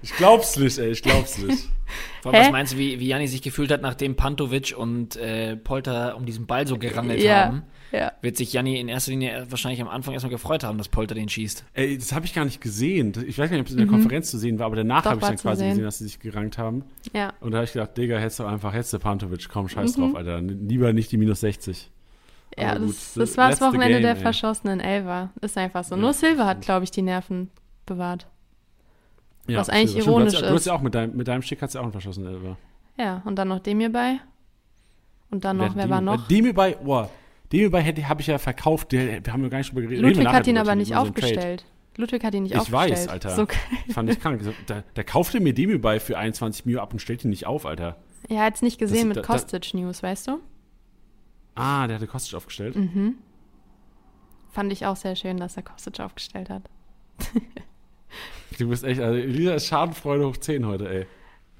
ich 0.02 0.14
glaub's 0.16 0.56
nicht, 0.56 0.78
ey, 0.78 0.90
ich 0.90 1.02
glaub's 1.02 1.38
nicht. 1.38 1.68
Vor 2.22 2.32
allem, 2.32 2.44
was 2.44 2.52
meinst 2.52 2.72
du, 2.72 2.78
wie, 2.78 2.98
wie 2.98 3.06
Janni 3.08 3.26
sich 3.28 3.42
gefühlt 3.42 3.70
hat, 3.70 3.82
nachdem 3.82 4.16
Pantovic 4.16 4.74
und 4.76 5.16
äh, 5.16 5.56
Polter 5.56 6.16
um 6.16 6.24
diesen 6.24 6.46
Ball 6.46 6.66
so 6.66 6.78
gerangelt 6.78 7.22
Ja, 7.22 7.44
haben? 7.46 7.62
ja. 7.92 8.12
Wird 8.22 8.38
sich 8.38 8.54
Janni 8.54 8.80
in 8.80 8.88
erster 8.88 9.10
Linie 9.10 9.46
wahrscheinlich 9.50 9.82
am 9.82 9.88
Anfang 9.88 10.14
erstmal 10.14 10.30
gefreut 10.30 10.64
haben, 10.64 10.78
dass 10.78 10.88
Polter 10.88 11.14
den 11.14 11.28
schießt. 11.28 11.66
Ey, 11.74 11.98
das 11.98 12.12
habe 12.12 12.24
ich 12.24 12.32
gar 12.32 12.46
nicht 12.46 12.62
gesehen. 12.62 13.12
Ich 13.26 13.38
weiß 13.38 13.50
gar 13.50 13.56
nicht, 13.56 13.60
ob 13.60 13.66
es 13.66 13.72
in 13.72 13.78
der 13.78 13.86
Konferenz 13.86 14.30
zu 14.30 14.38
sehen 14.38 14.58
war, 14.58 14.66
aber 14.66 14.76
danach 14.76 15.04
Mhm. 15.04 15.08
Habe 15.10 15.20
ich 15.20 15.26
dann 15.26 15.36
quasi 15.36 15.58
sehen. 15.60 15.68
gesehen, 15.70 15.84
dass 15.84 15.98
sie 15.98 16.04
sich 16.04 16.18
gerankt 16.18 16.56
haben. 16.56 16.84
Ja. 17.12 17.34
Und 17.40 17.50
da 17.50 17.58
habe 17.58 17.66
ich 17.66 17.74
gedacht, 17.74 17.94
Digga, 17.98 18.16
hättest 18.18 18.38
du 18.40 18.44
einfach, 18.44 18.72
hättest 18.72 18.94
du 18.94 18.98
Pantovic, 18.98 19.46
komm, 19.50 19.68
scheiß 19.68 19.96
Mhm. 19.98 20.00
drauf, 20.00 20.14
Alter. 20.16 20.40
Lieber 20.40 20.94
nicht 20.94 21.12
die 21.12 21.18
minus 21.18 21.40
60. 21.40 21.90
Ja, 22.56 22.78
gut, 22.78 22.88
das, 22.90 23.14
so, 23.14 23.20
das 23.20 23.36
war 23.36 23.50
das 23.50 23.60
Wochenende 23.60 23.94
game, 23.94 24.02
der 24.02 24.16
ey. 24.16 24.20
verschossenen 24.22 24.80
Elfer. 24.80 25.30
Ist 25.40 25.58
einfach 25.58 25.82
so. 25.84 25.94
Ja. 25.96 26.00
Nur 26.00 26.12
Silva 26.12 26.46
hat, 26.46 26.60
glaube 26.60 26.84
ich, 26.84 26.90
die 26.90 27.02
Nerven 27.02 27.50
bewahrt. 27.86 28.26
Ja, 29.46 29.58
Was 29.58 29.68
eigentlich 29.68 29.90
stimmt. 29.90 30.06
ironisch 30.06 30.32
du 30.32 30.36
hast, 30.38 30.42
ja- 30.42 30.48
Du 30.48 30.54
hast 30.54 30.60
ist. 30.62 30.66
ja 30.66 30.72
auch 30.74 30.80
mit 30.80 30.94
deinem, 30.94 31.16
mit 31.16 31.28
deinem 31.28 31.42
Stick 31.42 31.60
hast 31.62 31.74
du 31.74 31.78
ja 31.78 31.80
auch 31.80 31.84
einen 31.84 31.92
verschossenen 31.92 32.32
Elfer. 32.34 32.56
Ja, 32.96 33.22
und 33.24 33.36
dann 33.36 33.48
noch 33.48 33.58
Demir 33.60 33.90
bei. 33.92 34.18
Und 35.30 35.44
dann 35.44 35.56
noch, 35.56 35.74
wer, 35.74 35.90
war 35.90 36.00
noch? 36.00 36.28
Dem 36.28 36.54
bei, 36.54 36.76
oh, 36.84 37.06
dem 37.52 37.70
bei 37.70 37.80
hätte 37.82 38.08
habe 38.08 38.20
ich 38.20 38.28
ja 38.28 38.38
verkauft, 38.38 38.92
der, 38.92 39.24
wir 39.24 39.32
haben 39.32 39.42
ja 39.42 39.48
gar 39.48 39.58
nicht 39.58 39.70
drüber 39.70 39.82
geredet. 39.82 40.02
Ludwig 40.02 40.26
hat 40.28 40.46
ihn 40.46 40.58
aber 40.58 40.74
nicht 40.76 40.94
aufgestellt. 40.96 41.64
Ludwig 41.96 42.22
hat 42.24 42.34
ihn 42.34 42.44
nicht 42.44 42.52
Ich 42.54 42.58
aufgestellt. 42.60 42.92
weiß, 42.92 43.08
Alter. 43.08 43.30
So, 43.30 43.46
Fand 43.92 44.10
ich 44.10 44.20
krank. 44.20 44.40
Der, 44.68 44.82
der 44.96 45.04
kaufte 45.04 45.40
mir 45.40 45.54
Demi 45.54 45.78
bei 45.78 45.98
für 46.00 46.16
21 46.18 46.64
Mio 46.66 46.80
ab 46.80 46.92
und 46.92 47.00
stellt 47.00 47.24
ihn 47.24 47.30
nicht 47.30 47.46
auf, 47.46 47.66
Alter. 47.66 47.96
er 48.28 48.42
hat 48.44 48.54
es 48.54 48.62
nicht 48.62 48.78
gesehen 48.78 49.08
Das- 49.08 49.16
mit 49.16 49.16
da- 49.18 49.20
da- 49.22 49.26
Kostic 49.26 49.74
News, 49.74 50.02
weißt 50.02 50.28
du? 50.28 50.38
Ah, 51.54 51.86
der 51.86 51.96
hatte 51.96 52.06
Kostic 52.06 52.34
aufgestellt. 52.34 52.76
Mhm. 52.76 53.16
Fand 54.50 54.72
ich 54.72 54.86
auch 54.86 54.96
sehr 54.96 55.16
schön, 55.16 55.36
dass 55.36 55.56
er 55.56 55.62
Kostic 55.62 56.00
aufgestellt 56.00 56.50
hat. 56.50 56.62
Du 58.58 58.68
bist 58.68 58.84
echt, 58.84 59.00
also 59.00 59.18
Lisa 59.18 59.54
ist 59.54 59.66
Schadenfreude 59.66 60.28
hoch 60.28 60.36
10 60.36 60.66
heute, 60.66 60.88
ey. 60.88 61.06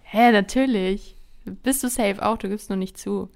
Hä, 0.03 0.31
natürlich. 0.31 1.17
Bist 1.45 1.83
du 1.83 1.89
safe 1.89 2.25
auch, 2.25 2.39
du 2.39 2.49
gibst 2.49 2.71
nur 2.71 2.77
nicht 2.77 2.97
zu. 2.97 3.31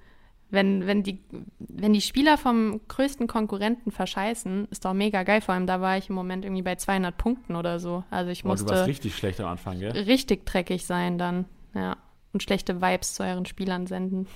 Wenn, 0.51 0.87
wenn, 0.87 1.03
die, 1.03 1.19
wenn 1.59 1.93
die 1.93 2.01
Spieler 2.01 2.37
vom 2.37 2.81
größten 2.87 3.27
Konkurrenten 3.27 3.91
verscheißen, 3.91 4.67
ist 4.71 4.83
doch 4.85 4.93
mega 4.93 5.23
geil. 5.23 5.41
Vor 5.41 5.53
allem, 5.53 5.67
da 5.67 5.79
war 5.79 5.97
ich 5.97 6.09
im 6.09 6.15
Moment 6.15 6.43
irgendwie 6.43 6.63
bei 6.63 6.75
200 6.75 7.15
Punkten 7.17 7.55
oder 7.55 7.79
so. 7.79 8.03
Also 8.09 8.31
ich 8.31 8.43
Boah, 8.43 8.55
du 8.55 8.61
warst 8.61 8.69
musste 8.69 8.87
richtig 8.87 9.15
schlecht 9.15 9.39
am 9.41 9.47
Anfang, 9.47 9.79
gell? 9.79 9.91
richtig 9.91 10.45
dreckig 10.45 10.85
sein 10.85 11.17
dann. 11.19 11.45
Ja. 11.75 11.97
Und 12.31 12.43
schlechte 12.43 12.81
Vibes 12.81 13.15
zu 13.15 13.23
euren 13.23 13.45
Spielern 13.45 13.87
senden. 13.87 14.27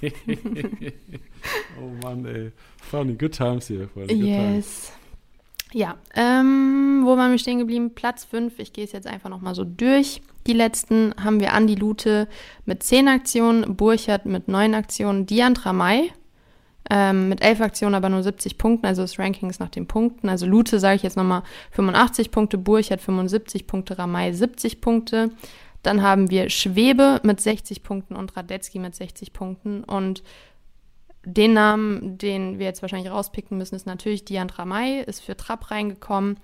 Oh 1.78 1.90
Mann, 2.02 2.24
ey. 2.24 2.52
Funny, 2.78 3.14
good 3.14 3.32
times 3.32 3.66
hier, 3.66 3.88
Freunde. 3.88 4.14
Good 4.14 4.24
times. 4.24 4.56
Yes. 4.56 4.92
Ja, 5.74 5.96
ähm, 6.14 7.02
wo 7.04 7.16
waren 7.16 7.32
wir 7.32 7.38
stehen 7.38 7.58
geblieben? 7.58 7.94
Platz 7.94 8.24
5. 8.24 8.60
Ich 8.60 8.72
gehe 8.72 8.84
es 8.84 8.92
jetzt 8.92 9.08
einfach 9.08 9.28
nochmal 9.28 9.56
so 9.56 9.64
durch. 9.64 10.22
Die 10.46 10.52
letzten 10.52 11.12
haben 11.22 11.40
wir 11.40 11.52
Andi 11.52 11.74
Lute 11.74 12.28
mit 12.64 12.84
10 12.84 13.08
Aktionen, 13.08 13.76
Burchard 13.76 14.24
mit 14.24 14.46
9 14.46 14.72
Aktionen, 14.72 15.26
Dian 15.26 15.56
Ramay 15.56 16.12
ähm, 16.90 17.28
mit 17.28 17.42
11 17.42 17.60
Aktionen, 17.60 17.94
aber 17.94 18.08
nur 18.08 18.22
70 18.22 18.56
Punkten. 18.56 18.86
Also 18.86 19.02
das 19.02 19.18
Ranking 19.18 19.50
ist 19.50 19.58
nach 19.58 19.68
den 19.68 19.86
Punkten. 19.86 20.28
Also 20.28 20.46
Lute, 20.46 20.78
sage 20.78 20.96
ich 20.96 21.02
jetzt 21.02 21.16
nochmal, 21.16 21.42
85 21.72 22.30
Punkte, 22.30 22.56
Burchard 22.56 23.00
75 23.00 23.66
Punkte, 23.66 23.98
Ramay 23.98 24.32
70 24.32 24.80
Punkte. 24.80 25.30
Dann 25.84 26.02
haben 26.02 26.30
wir 26.30 26.48
Schwebe 26.48 27.20
mit 27.22 27.40
60 27.40 27.82
Punkten 27.82 28.16
und 28.16 28.36
Radetzky 28.36 28.78
mit 28.78 28.94
60 28.94 29.34
Punkten. 29.34 29.84
Und 29.84 30.22
den 31.24 31.52
Namen, 31.52 32.16
den 32.16 32.58
wir 32.58 32.66
jetzt 32.66 32.82
wahrscheinlich 32.82 33.12
rauspicken 33.12 33.58
müssen, 33.58 33.74
ist 33.74 33.86
natürlich 33.86 34.24
Dian 34.24 34.50
Ramay, 34.50 35.02
ist 35.02 35.20
für 35.20 35.36
Trapp 35.36 35.70
reingekommen. 35.70 36.38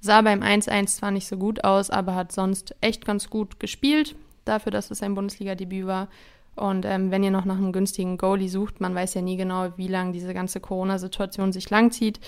Sah 0.00 0.22
beim 0.22 0.42
1-1 0.42 0.86
zwar 0.86 1.10
nicht 1.10 1.26
so 1.26 1.36
gut 1.36 1.64
aus, 1.64 1.90
aber 1.90 2.14
hat 2.14 2.32
sonst 2.32 2.74
echt 2.80 3.04
ganz 3.04 3.28
gut 3.28 3.60
gespielt, 3.60 4.16
dafür, 4.46 4.72
dass 4.72 4.90
es 4.90 4.98
sein 4.98 5.14
Bundesliga-Debüt 5.14 5.86
war. 5.86 6.08
Und 6.56 6.86
ähm, 6.86 7.10
wenn 7.10 7.22
ihr 7.22 7.30
noch 7.30 7.44
nach 7.44 7.58
einem 7.58 7.72
günstigen 7.72 8.16
Goalie 8.16 8.48
sucht, 8.48 8.80
man 8.80 8.94
weiß 8.94 9.14
ja 9.14 9.20
nie 9.20 9.36
genau, 9.36 9.68
wie 9.76 9.88
lange 9.88 10.12
diese 10.12 10.32
ganze 10.32 10.60
Corona-Situation 10.60 11.52
sich 11.52 11.68
langzieht, 11.68 12.20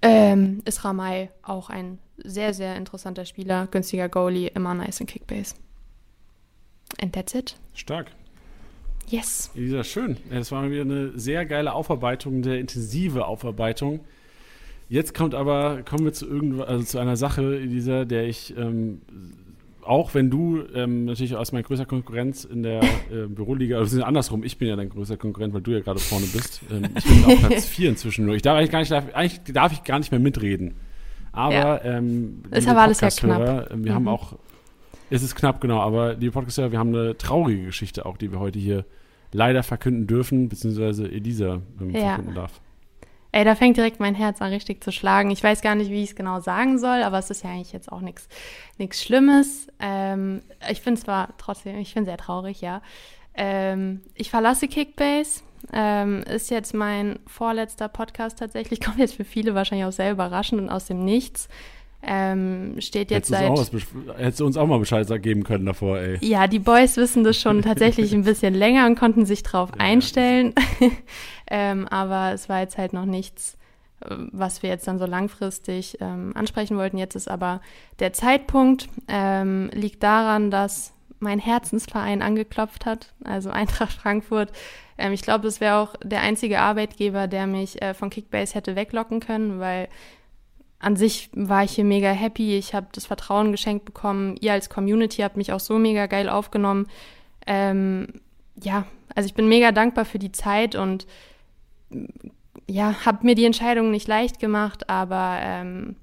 ähm, 0.00 0.62
ist 0.64 0.84
Ramay 0.84 1.30
auch 1.42 1.70
ein 1.70 1.98
sehr, 2.22 2.54
sehr 2.54 2.76
interessanter 2.76 3.24
Spieler, 3.24 3.66
günstiger 3.70 4.08
Goalie, 4.08 4.48
immer 4.48 4.74
nice 4.74 5.00
in 5.00 5.06
Kickbase. 5.06 5.54
And 7.00 7.12
that's 7.12 7.34
it. 7.34 7.56
Stark. 7.74 8.08
Yes. 9.08 9.50
Elisa, 9.54 9.84
schön. 9.84 10.16
Das 10.30 10.50
war 10.50 10.68
wieder 10.70 10.82
eine 10.82 11.18
sehr 11.18 11.46
geile 11.46 11.72
Aufarbeitung, 11.72 12.42
eine 12.42 12.58
intensive 12.58 13.26
Aufarbeitung. 13.26 14.00
Jetzt 14.88 15.14
kommt 15.14 15.34
aber, 15.34 15.82
kommen 15.82 16.04
wir 16.04 16.12
zu 16.12 16.26
irgendwas, 16.26 16.68
also 16.68 16.84
zu 16.84 16.98
einer 16.98 17.16
Sache, 17.16 17.56
Elisa, 17.56 18.04
der 18.04 18.26
ich, 18.26 18.56
ähm, 18.56 19.00
auch 19.82 20.14
wenn 20.14 20.30
du 20.30 20.62
ähm, 20.74 21.04
natürlich 21.04 21.36
aus 21.36 21.52
meiner 21.52 21.64
größter 21.64 21.86
Konkurrenz 21.86 22.44
in 22.44 22.62
der 22.62 22.82
äh, 22.82 23.26
Büroliga, 23.28 23.78
also 23.78 24.02
andersrum, 24.02 24.42
ich 24.44 24.58
bin 24.58 24.68
ja 24.68 24.76
dein 24.76 24.88
größter 24.88 25.16
Konkurrent, 25.16 25.54
weil 25.54 25.60
du 25.60 25.72
ja 25.72 25.80
gerade 25.80 25.98
vorne 25.98 26.26
bist. 26.26 26.60
Ähm, 26.70 26.88
ich 26.96 27.04
bin 27.04 27.24
auf 27.24 27.48
Platz 27.48 27.64
4 27.66 27.90
inzwischen 27.90 28.26
nur. 28.26 28.34
Ich 28.34 28.42
darf 28.42 28.56
eigentlich 28.56 28.70
gar 28.70 28.80
nicht, 28.80 28.92
eigentlich 28.92 29.40
darf 29.52 29.72
ich 29.72 29.84
gar 29.84 29.98
nicht 29.98 30.10
mehr 30.10 30.20
mitreden. 30.20 30.74
Aber, 31.36 31.54
Ja. 31.54 31.84
ähm, 31.84 32.42
Ist 32.50 32.66
aber 32.66 32.82
alles 32.82 32.98
sehr 32.98 33.08
äh, 33.08 33.68
Wir 33.84 33.94
haben 33.94 34.02
Mhm. 34.02 34.08
auch, 34.08 34.32
es 35.10 35.22
ist 35.22 35.34
knapp, 35.36 35.60
genau, 35.60 35.80
aber 35.80 36.14
liebe 36.14 36.32
Podcast-Hörer, 36.32 36.72
wir 36.72 36.78
haben 36.78 36.94
eine 36.94 37.16
traurige 37.16 37.66
Geschichte 37.66 38.06
auch, 38.06 38.16
die 38.16 38.32
wir 38.32 38.40
heute 38.40 38.58
hier 38.58 38.84
leider 39.32 39.62
verkünden 39.62 40.06
dürfen, 40.06 40.48
beziehungsweise 40.48 41.06
Elisa 41.10 41.60
ähm, 41.80 41.90
verkünden 41.90 42.34
darf. 42.34 42.60
Ey, 43.32 43.44
da 43.44 43.54
fängt 43.54 43.76
direkt 43.76 44.00
mein 44.00 44.14
Herz 44.14 44.40
an, 44.40 44.50
richtig 44.50 44.82
zu 44.82 44.90
schlagen. 44.92 45.30
Ich 45.30 45.44
weiß 45.44 45.60
gar 45.60 45.74
nicht, 45.74 45.90
wie 45.90 46.02
ich 46.02 46.10
es 46.10 46.16
genau 46.16 46.40
sagen 46.40 46.78
soll, 46.78 47.02
aber 47.02 47.18
es 47.18 47.28
ist 47.28 47.44
ja 47.44 47.50
eigentlich 47.50 47.72
jetzt 47.72 47.92
auch 47.92 48.00
nichts 48.78 49.02
Schlimmes. 49.02 49.66
Ähm, 49.78 50.40
ich 50.70 50.80
finde 50.80 51.00
zwar 51.02 51.34
trotzdem, 51.36 51.76
ich 51.76 51.92
bin 51.92 52.06
sehr 52.06 52.16
traurig, 52.16 52.62
ja. 52.62 52.80
Ähm, 53.34 54.00
ich 54.14 54.30
verlasse 54.30 54.68
Kickbase. 54.68 55.42
Ähm, 55.72 56.22
ist 56.22 56.50
jetzt 56.50 56.74
mein 56.74 57.18
vorletzter 57.26 57.88
Podcast 57.88 58.38
tatsächlich. 58.38 58.80
Kommt 58.84 58.98
jetzt 58.98 59.14
für 59.14 59.24
viele 59.24 59.54
wahrscheinlich 59.54 59.86
auch 59.86 59.92
sehr 59.92 60.12
überraschend 60.12 60.60
und 60.60 60.70
aus 60.70 60.86
dem 60.86 61.04
Nichts. 61.04 61.48
Ähm, 62.08 62.76
steht 62.78 63.10
jetzt 63.10 63.30
Hättest, 63.32 63.70
du 63.72 63.76
uns 63.76 63.86
seit. 64.06 64.18
hättest 64.18 64.40
du 64.40 64.46
uns 64.46 64.56
auch 64.56 64.66
mal 64.66 64.78
Bescheid 64.78 65.08
geben 65.22 65.42
können 65.42 65.66
davor, 65.66 65.98
ey. 65.98 66.18
Ja, 66.20 66.46
die 66.46 66.60
Boys 66.60 66.96
wissen 66.96 67.24
das 67.24 67.40
schon 67.40 67.62
tatsächlich 67.62 68.12
ein 68.14 68.22
bisschen 68.24 68.54
länger 68.54 68.86
und 68.86 68.96
konnten 68.98 69.24
sich 69.26 69.42
drauf 69.42 69.70
Ja. 69.74 69.80
einstellen. 69.84 70.54
ähm, 71.50 71.88
aber 71.88 72.32
es 72.32 72.48
war 72.48 72.60
jetzt 72.60 72.78
halt 72.78 72.92
noch 72.92 73.06
nichts, 73.06 73.56
äh, 74.02 74.14
was 74.30 74.62
wir 74.62 74.70
jetzt 74.70 74.86
dann 74.86 74.98
so 75.00 75.06
langfristig 75.06 75.98
ähm, 76.00 76.32
ansprechen 76.36 76.76
wollten. 76.76 76.98
Jetzt 76.98 77.16
ist 77.16 77.28
aber 77.28 77.60
der 77.98 78.12
Zeitpunkt, 78.12 78.88
ähm, 79.08 79.70
liegt 79.72 80.02
daran, 80.02 80.50
dass 80.52 80.92
mein 81.18 81.38
Herzensverein 81.38 82.22
angeklopft 82.22 82.86
hat, 82.86 83.12
also 83.24 83.50
Eintracht 83.50 83.92
Frankfurt. 83.92 84.52
Ähm, 84.98 85.12
ich 85.12 85.22
glaube, 85.22 85.44
das 85.44 85.60
wäre 85.60 85.76
auch 85.76 85.94
der 86.02 86.20
einzige 86.20 86.60
Arbeitgeber, 86.60 87.26
der 87.26 87.46
mich 87.46 87.80
äh, 87.82 87.94
von 87.94 88.10
Kickbase 88.10 88.54
hätte 88.54 88.76
weglocken 88.76 89.20
können, 89.20 89.60
weil 89.60 89.88
an 90.78 90.96
sich 90.96 91.30
war 91.32 91.64
ich 91.64 91.72
hier 91.72 91.84
mega 91.84 92.10
happy. 92.10 92.56
Ich 92.56 92.74
habe 92.74 92.88
das 92.92 93.06
Vertrauen 93.06 93.50
geschenkt 93.50 93.84
bekommen. 93.84 94.36
Ihr 94.40 94.52
als 94.52 94.68
Community 94.68 95.22
habt 95.22 95.36
mich 95.36 95.52
auch 95.52 95.60
so 95.60 95.78
mega 95.78 96.06
geil 96.06 96.28
aufgenommen. 96.28 96.86
Ähm, 97.46 98.08
ja, 98.62 98.84
also 99.14 99.26
ich 99.26 99.34
bin 99.34 99.48
mega 99.48 99.72
dankbar 99.72 100.04
für 100.04 100.18
die 100.18 100.32
Zeit 100.32 100.74
und 100.74 101.06
ja, 102.68 103.04
habe 103.06 103.24
mir 103.24 103.34
die 103.34 103.44
Entscheidung 103.44 103.90
nicht 103.90 104.08
leicht 104.08 104.38
gemacht, 104.38 104.90
aber 104.90 105.38
ähm, 105.40 105.96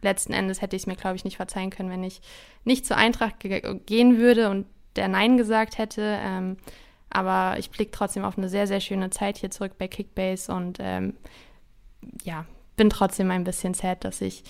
letzten 0.00 0.32
Endes 0.32 0.62
hätte 0.62 0.76
ich 0.76 0.82
es 0.82 0.86
mir, 0.86 0.96
glaube 0.96 1.16
ich, 1.16 1.24
nicht 1.24 1.36
verzeihen 1.36 1.70
können, 1.70 1.90
wenn 1.90 2.04
ich 2.04 2.20
nicht 2.64 2.86
zur 2.86 2.96
Eintracht 2.96 3.40
ge 3.40 3.60
gehen 3.86 4.18
würde 4.18 4.50
und 4.50 4.66
der 4.96 5.08
Nein 5.08 5.36
gesagt 5.36 5.78
hätte. 5.78 6.18
Ähm, 6.20 6.56
aber 7.10 7.58
ich 7.58 7.70
blicke 7.70 7.90
trotzdem 7.90 8.24
auf 8.24 8.36
eine 8.36 8.48
sehr, 8.48 8.66
sehr 8.66 8.80
schöne 8.80 9.10
Zeit 9.10 9.38
hier 9.38 9.50
zurück 9.50 9.72
bei 9.78 9.88
Kickbase 9.88 10.52
und 10.52 10.78
ähm, 10.80 11.14
ja, 12.24 12.44
bin 12.76 12.90
trotzdem 12.90 13.30
ein 13.30 13.44
bisschen 13.44 13.74
sad, 13.74 14.04
dass 14.04 14.20
ich 14.20 14.44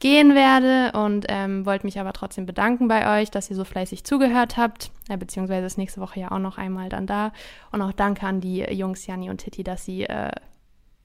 gehen 0.00 0.34
werde 0.34 0.96
und 0.98 1.26
ähm, 1.28 1.64
wollte 1.64 1.86
mich 1.86 1.98
aber 1.98 2.12
trotzdem 2.12 2.44
bedanken 2.46 2.88
bei 2.88 3.20
euch, 3.20 3.30
dass 3.30 3.48
ihr 3.48 3.56
so 3.56 3.64
fleißig 3.64 4.04
zugehört 4.04 4.56
habt, 4.56 4.90
äh, 5.08 5.16
beziehungsweise 5.16 5.66
ist 5.66 5.78
nächste 5.78 6.00
Woche 6.00 6.20
ja 6.20 6.30
auch 6.30 6.38
noch 6.38 6.58
einmal 6.58 6.88
dann 6.88 7.06
da. 7.06 7.32
Und 7.72 7.80
auch 7.80 7.92
danke 7.92 8.26
an 8.26 8.40
die 8.40 8.58
Jungs 8.58 9.06
Janni 9.06 9.30
und 9.30 9.38
Titti, 9.38 9.64
dass 9.64 9.84
sie 9.84 10.04
äh, 10.04 10.30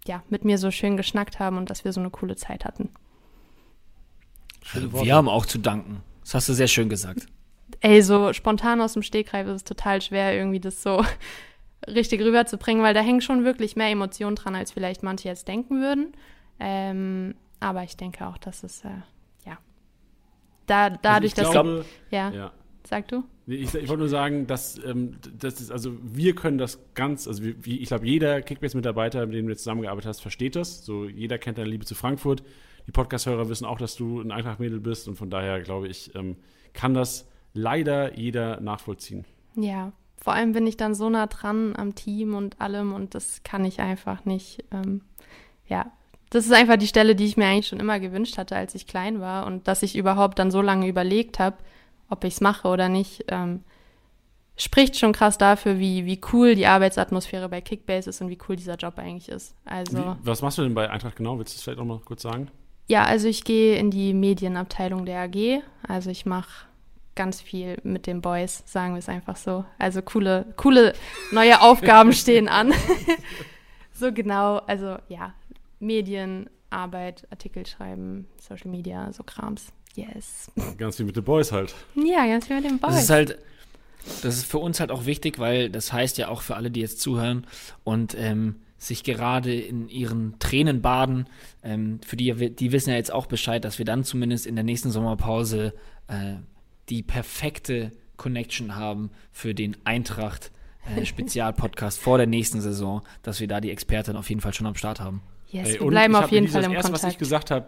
ja, 0.06 0.24
mit 0.30 0.44
mir 0.44 0.58
so 0.58 0.72
schön 0.72 0.98
geschnackt 0.98 1.40
haben 1.40 1.58
und 1.58 1.70
dass 1.70 1.86
wir 1.86 1.94
so 1.94 2.02
eine 2.02 2.10
coole 2.10 2.36
Zeit 2.36 2.66
hatten. 2.66 2.90
Schöne 4.64 4.92
Worte. 4.92 5.06
Wir 5.06 5.16
haben 5.16 5.30
auch 5.30 5.46
zu 5.46 5.58
danken. 5.58 6.04
Das 6.24 6.36
hast 6.36 6.50
du 6.50 6.54
sehr 6.54 6.68
schön 6.68 6.90
gesagt. 6.90 7.26
Ey, 7.82 8.02
so 8.02 8.34
spontan 8.34 8.82
aus 8.82 8.94
dem 8.94 9.04
Stegreif 9.04 9.48
ist 9.48 9.56
es 9.56 9.64
total 9.64 10.02
schwer, 10.02 10.36
irgendwie 10.36 10.60
das 10.60 10.84
so 10.84 11.04
richtig 11.88 12.22
rüberzubringen, 12.22 12.84
weil 12.84 12.94
da 12.94 13.02
hängen 13.02 13.22
schon 13.22 13.46
wirklich 13.46 13.76
mehr 13.76 13.90
Emotionen 13.90 14.36
dran, 14.36 14.56
als 14.56 14.72
vielleicht 14.72 15.02
manche 15.02 15.30
jetzt 15.30 15.48
denken 15.48 15.82
würden. 15.82 16.14
Ähm, 16.60 17.36
aber 17.60 17.84
ich 17.84 17.96
denke 17.98 18.28
auch, 18.28 18.38
dass 18.38 18.64
es, 18.64 18.84
äh, 18.84 18.90
ja, 19.46 19.58
da, 20.66 20.90
dadurch, 20.90 21.04
also 21.14 21.26
ich 21.26 21.34
dass, 21.34 21.52
glaube, 21.52 21.86
ja, 22.12 22.30
ja. 22.32 22.52
sag 22.84 23.08
du? 23.08 23.24
Ich, 23.48 23.74
ich 23.74 23.90
wollte 23.90 24.02
nur 24.02 24.10
sagen, 24.10 24.46
dass 24.46 24.78
ähm, 24.86 25.18
das 25.40 25.60
ist, 25.60 25.72
also 25.72 25.98
wir 26.04 26.36
können 26.36 26.60
das 26.60 26.80
ganz, 26.94 27.28
also 27.28 27.44
wie, 27.44 27.80
ich 27.80 27.88
glaube, 27.88 28.06
jeder 28.06 28.42
Kickbase-Mitarbeiter, 28.42 29.26
mit 29.26 29.36
dem 29.36 29.46
du 29.46 29.52
jetzt 29.52 29.64
zusammengearbeitet 29.64 30.10
hast, 30.10 30.22
versteht 30.22 30.56
das. 30.56 30.86
So, 30.86 31.06
jeder 31.06 31.40
kennt 31.40 31.58
deine 31.58 31.70
Liebe 31.70 31.86
zu 31.86 31.96
Frankfurt. 31.96 32.44
Die 32.88 32.92
Podcast-Hörer 32.92 33.50
wissen 33.50 33.66
auch, 33.66 33.78
dass 33.78 33.96
du 33.96 34.22
ein 34.22 34.32
Eintracht-Mädel 34.32 34.80
bist 34.80 35.08
und 35.08 35.16
von 35.16 35.30
daher 35.30 35.62
glaube 35.62 35.88
ich, 35.88 36.14
ähm, 36.16 36.38
kann 36.74 36.94
das 36.94 37.28
leider 37.54 38.18
jeder 38.18 38.60
nachvollziehen. 38.62 39.26
Ja, 39.56 39.92
vor 40.18 40.34
allem 40.34 40.52
bin 40.52 40.68
ich 40.68 40.78
dann 40.78 40.96
so 40.96 41.10
nah 41.10 41.28
dran 41.28 41.76
am 41.76 41.96
Team 41.96 42.36
und 42.36 42.60
allem 42.60 42.94
und 42.94 43.16
das 43.16 43.44
kann 43.44 43.66
ich 43.66 43.80
einfach 43.80 44.26
nicht. 44.26 44.64
Ähm, 44.72 45.02
ja, 45.68 45.92
das 46.30 46.46
ist 46.46 46.52
einfach 46.52 46.78
die 46.78 46.88
Stelle, 46.88 47.16
die 47.16 47.26
ich 47.26 47.38
mir 47.38 47.46
eigentlich 47.46 47.68
schon 47.68 47.80
immer 47.80 48.00
gewünscht 48.00 48.38
hatte, 48.38 48.56
als 48.56 48.76
ich 48.76 48.86
klein 48.86 49.20
war 49.20 49.48
und 49.48 49.68
dass 49.68 49.84
ich 49.84 49.96
überhaupt 49.96 50.38
dann 50.40 50.52
so 50.52 50.62
lange 50.62 50.88
überlegt 50.88 51.40
habe, 51.40 51.58
ob 52.10 52.24
ich 52.24 52.36
es 52.36 52.42
mache 52.42 52.68
oder 52.68 52.90
nicht, 52.90 53.26
ähm, 53.30 53.64
spricht 54.58 54.98
schon 54.98 55.14
krass 55.14 55.38
dafür, 55.38 55.80
wie, 55.80 56.06
wie 56.06 56.20
cool 56.34 56.54
die 56.54 56.68
Arbeitsatmosphäre 56.68 57.50
bei 57.50 57.62
Kickbase 57.62 58.10
ist 58.10 58.22
und 58.22 58.30
wie 58.30 58.38
cool 58.48 58.58
dieser 58.58 58.76
Job 58.76 58.98
eigentlich 58.98 59.30
ist. 59.30 59.56
Also, 59.66 59.98
Wie, 59.98 60.16
was 60.24 60.42
machst 60.42 60.58
du 60.58 60.64
denn 60.64 60.74
bei 60.74 60.90
Eintracht 60.90 61.16
genau? 61.16 61.40
Willst 61.40 61.54
du 61.54 61.58
es 61.58 61.64
vielleicht 61.64 61.80
auch 61.80 61.86
mal 61.86 62.00
kurz 62.00 62.24
sagen? 62.24 62.50
Ja, 62.90 63.06
also 63.06 63.28
ich 63.28 63.44
gehe 63.44 63.78
in 63.78 63.92
die 63.92 64.14
Medienabteilung 64.14 65.06
der 65.06 65.22
AG. 65.22 65.62
Also 65.88 66.10
ich 66.10 66.26
mache 66.26 66.66
ganz 67.16 67.40
viel 67.40 67.78
mit 67.84 68.08
den 68.08 68.22
Boys, 68.22 68.64
sagen 68.66 68.96
wir 68.96 69.00
es 69.00 69.08
einfach 69.08 69.36
so. 69.36 69.64
Also 69.78 70.02
coole, 70.02 70.54
coole 70.58 70.94
neue 71.32 71.62
Aufgaben 71.62 72.14
stehen 72.14 72.50
an. 72.50 72.74
so 73.94 74.12
genau, 74.12 74.58
also 74.58 74.98
ja, 75.08 75.36
Medien, 75.80 76.50
Arbeit, 76.72 77.28
Artikel 77.30 77.66
schreiben, 77.68 78.28
Social 78.42 78.72
Media, 78.72 79.14
so 79.14 79.22
Krams. 79.24 79.68
Yes. 79.96 80.52
Ganz 80.78 80.98
viel 80.98 81.06
mit 81.06 81.16
den 81.16 81.24
Boys 81.24 81.52
halt. 81.52 81.76
Ja, 81.96 82.26
ganz 82.26 82.48
viel 82.48 82.56
mit 82.56 82.66
den 82.66 82.80
Boys. 82.80 82.94
Das 82.94 83.04
ist 83.04 83.10
halt, 83.10 83.38
das 84.24 84.36
ist 84.38 84.46
für 84.46 84.60
uns 84.60 84.80
halt 84.80 84.92
auch 84.92 85.06
wichtig, 85.06 85.38
weil 85.38 85.70
das 85.70 85.94
heißt 85.94 86.18
ja 86.18 86.30
auch 86.30 86.42
für 86.42 86.56
alle, 86.56 86.72
die 86.72 86.80
jetzt 86.80 87.02
zuhören 87.02 87.46
und 87.84 88.16
ähm, 88.18 88.62
sich 88.80 89.04
gerade 89.04 89.54
in 89.54 89.90
ihren 89.90 90.40
Tränen 90.40 90.82
baden, 90.82 91.28
ähm, 91.64 92.00
für 92.06 92.16
die, 92.16 92.34
die 92.56 92.72
wissen 92.72 92.90
ja 92.90 92.96
jetzt 92.96 93.14
auch 93.14 93.28
Bescheid, 93.28 93.64
dass 93.64 93.78
wir 93.78 93.86
dann 93.86 94.04
zumindest 94.04 94.48
in 94.48 94.56
der 94.56 94.64
nächsten 94.64 94.90
Sommerpause 94.90 95.74
äh, 96.08 96.36
die 96.90 97.04
perfekte 97.04 97.92
Connection 98.18 98.76
haben 98.76 99.12
für 99.32 99.54
den 99.54 99.78
Eintracht 99.84 100.52
äh, 100.96 101.06
Spezialpodcast 101.06 102.00
vor 102.00 102.18
der 102.18 102.28
nächsten 102.28 102.62
Saison, 102.62 103.02
dass 103.22 103.40
wir 103.40 103.48
da 103.48 103.60
die 103.62 103.70
Expertin 103.70 104.16
auf 104.16 104.30
jeden 104.30 104.42
Fall 104.42 104.54
schon 104.54 104.66
am 104.66 104.76
Start 104.76 105.00
haben. 105.00 105.22
yes, 105.50 105.68
Ey, 105.76 105.80
wir 105.82 105.88
bleiben 105.88 106.16
auf 106.16 106.32
jeden 106.32 106.48
Fall 106.48 106.64
im 106.64 106.74
das 106.74 106.86
erste, 106.86 106.94
was 106.94 107.00
ich 107.02 107.04
Kontakt. 107.04 107.20
gesagt 107.20 107.52
habe, 107.52 107.68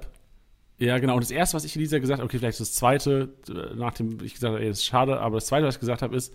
ja 0.77 0.97
genau, 0.97 1.15
und 1.15 1.23
das 1.23 1.31
erste, 1.31 1.55
was 1.55 1.65
ich 1.65 1.75
Elisa 1.75 1.99
gesagt 1.99 2.19
habe, 2.19 2.25
okay, 2.25 2.39
vielleicht 2.39 2.59
das 2.59 2.73
zweite, 2.73 3.33
äh, 3.49 3.75
nachdem 3.75 4.17
ich 4.23 4.33
gesagt 4.33 4.53
habe, 4.53 4.63
ey, 4.63 4.69
das 4.69 4.79
ist 4.79 4.85
schade, 4.85 5.19
aber 5.19 5.35
das 5.35 5.45
zweite, 5.45 5.67
was 5.67 5.75
ich 5.75 5.79
gesagt 5.81 6.01
habe, 6.01 6.15
ist, 6.15 6.33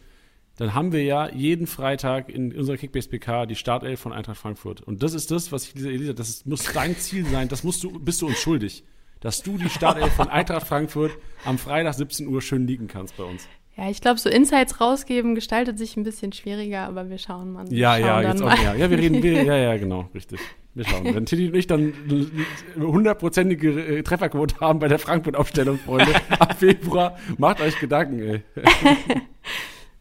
dann 0.56 0.74
haben 0.74 0.92
wir 0.92 1.04
ja 1.04 1.30
jeden 1.30 1.66
Freitag 1.66 2.30
in 2.30 2.56
unserer 2.56 2.76
Kickbase 2.76 3.08
PK 3.08 3.46
die 3.46 3.56
Startelf 3.56 4.00
von 4.00 4.12
Eintracht 4.12 4.38
Frankfurt. 4.38 4.80
Und 4.80 5.02
das 5.02 5.12
ist 5.12 5.30
das, 5.30 5.52
was 5.52 5.64
ich 5.64 5.76
Elisa, 5.76 5.90
Elisa 5.90 6.12
das 6.14 6.28
ist, 6.30 6.46
muss 6.46 6.64
dein 6.72 6.96
Ziel 6.96 7.26
sein, 7.26 7.48
das 7.48 7.62
musst 7.62 7.82
du, 7.84 7.98
bist 7.98 8.22
du 8.22 8.26
uns 8.26 8.38
schuldig. 8.38 8.82
Dass 9.20 9.42
du 9.42 9.58
die 9.58 9.68
Startelf 9.68 10.12
von 10.12 10.28
Eintracht 10.28 10.66
Frankfurt 10.66 11.12
am 11.44 11.58
Freitag 11.58 11.94
17 11.94 12.26
Uhr 12.26 12.42
schön 12.42 12.66
liegen 12.66 12.86
kannst 12.86 13.16
bei 13.16 13.24
uns. 13.24 13.48
Ja, 13.76 13.90
ich 13.90 14.00
glaube, 14.00 14.18
so 14.18 14.30
Insights 14.30 14.80
rausgeben 14.80 15.34
gestaltet 15.34 15.78
sich 15.78 15.96
ein 15.98 16.02
bisschen 16.02 16.32
schwieriger, 16.32 16.86
aber 16.86 17.10
wir 17.10 17.18
schauen 17.18 17.52
mal. 17.52 17.70
Ja, 17.70 17.94
schauen 17.94 18.06
ja, 18.06 18.22
jetzt 18.22 18.40
mal. 18.40 18.54
auch, 18.54 18.62
ja. 18.62 18.74
Ja, 18.74 18.90
wir 18.90 18.98
reden, 18.98 19.22
wir, 19.22 19.42
ja, 19.44 19.56
ja, 19.56 19.76
genau, 19.76 20.08
richtig. 20.14 20.40
Wir 20.72 20.86
schauen. 20.86 21.14
Wenn 21.14 21.26
Tilly 21.26 21.48
und 21.48 21.54
ich 21.54 21.66
dann 21.66 21.92
eine 22.08 22.86
hundertprozentige 22.86 23.98
äh, 23.98 24.02
Trefferquote 24.02 24.60
haben 24.60 24.78
bei 24.78 24.88
der 24.88 24.98
Frankfurt-Aufstellung, 24.98 25.78
Freunde, 25.78 26.14
ab 26.38 26.58
Februar, 26.58 27.18
macht 27.36 27.60
euch 27.60 27.78
Gedanken, 27.78 28.20
ey. 28.20 28.42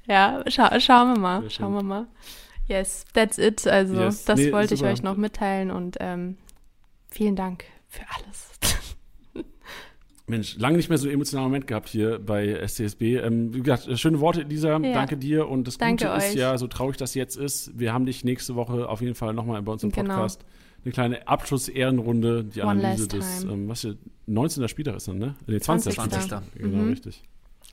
Ja, 0.08 0.44
scha 0.48 0.80
schauen 0.80 1.14
wir 1.16 1.20
mal. 1.20 1.50
Schauen 1.50 1.74
wir 1.74 1.84
mal. 1.84 2.08
Yes, 2.68 3.06
that's 3.14 3.38
it. 3.38 3.66
Also, 3.68 3.96
Yes. 3.96 4.26
das 4.26 4.40
Nee, 4.40 4.52
wollte 4.52 4.76
super. 4.76 4.92
ich 4.92 5.00
euch 5.00 5.04
noch 5.04 5.18
mitteilen 5.18 5.72
und 5.72 5.98
ähm, 6.00 6.38
vielen 7.10 7.36
Dank 7.36 7.64
für 7.88 8.04
alles. 8.18 8.50
Mensch, 10.28 10.58
lange 10.58 10.78
nicht 10.78 10.90
mehr 10.90 10.98
so 10.98 11.06
einen 11.06 11.14
emotionalen 11.14 11.50
Moment 11.50 11.68
gehabt 11.68 11.88
hier 11.88 12.18
bei 12.18 12.48
SCSB. 12.68 13.18
Ähm, 13.18 13.54
wie 13.54 13.62
gesagt, 13.62 13.88
äh, 13.88 13.96
schöne 13.96 14.20
Worte, 14.20 14.42
Lisa. 14.42 14.80
Danke 14.80 15.18
dir. 15.18 15.48
Und 15.48 15.68
das 15.68 15.78
Danke 15.78 16.06
Gute 16.06 16.18
ist 16.18 16.32
euch. 16.32 16.36
ja, 16.36 16.58
so 16.58 16.66
traurig 16.68 16.98
das 16.98 17.14
jetzt 17.14 17.38
ist, 17.38 17.78
wir 17.78 17.94
haben 17.94 18.08
dich 18.08 18.24
nächste 18.24 18.56
Woche 18.56 18.90
auf 18.90 19.02
jeden 19.02 19.14
Fall 19.14 19.34
nochmal 19.36 19.62
bei 19.62 19.72
uns 19.72 19.84
im 19.84 19.92
Genau. 19.92 20.16
Podcast. 20.16 20.44
Eine 20.84 20.92
kleine 20.94 21.28
Abschluss-Ehrenrunde, 21.28 22.44
die 22.44 22.62
One 22.62 22.72
Analyse 22.72 23.08
des, 23.08 23.44
ähm, 23.44 23.68
was 23.70 23.82
hier, 23.82 23.98
19. 24.26 24.68
Spieltag 24.68 24.96
ist 24.96 25.08
dann, 25.08 25.20
ne? 25.20 25.36
Nee, 25.46 25.60
20. 25.60 25.94
20. 25.96 26.18
Spieltag. 26.22 26.44
Genau, 26.56 26.78
Mhm. 26.84 26.90
richtig. 26.90 27.22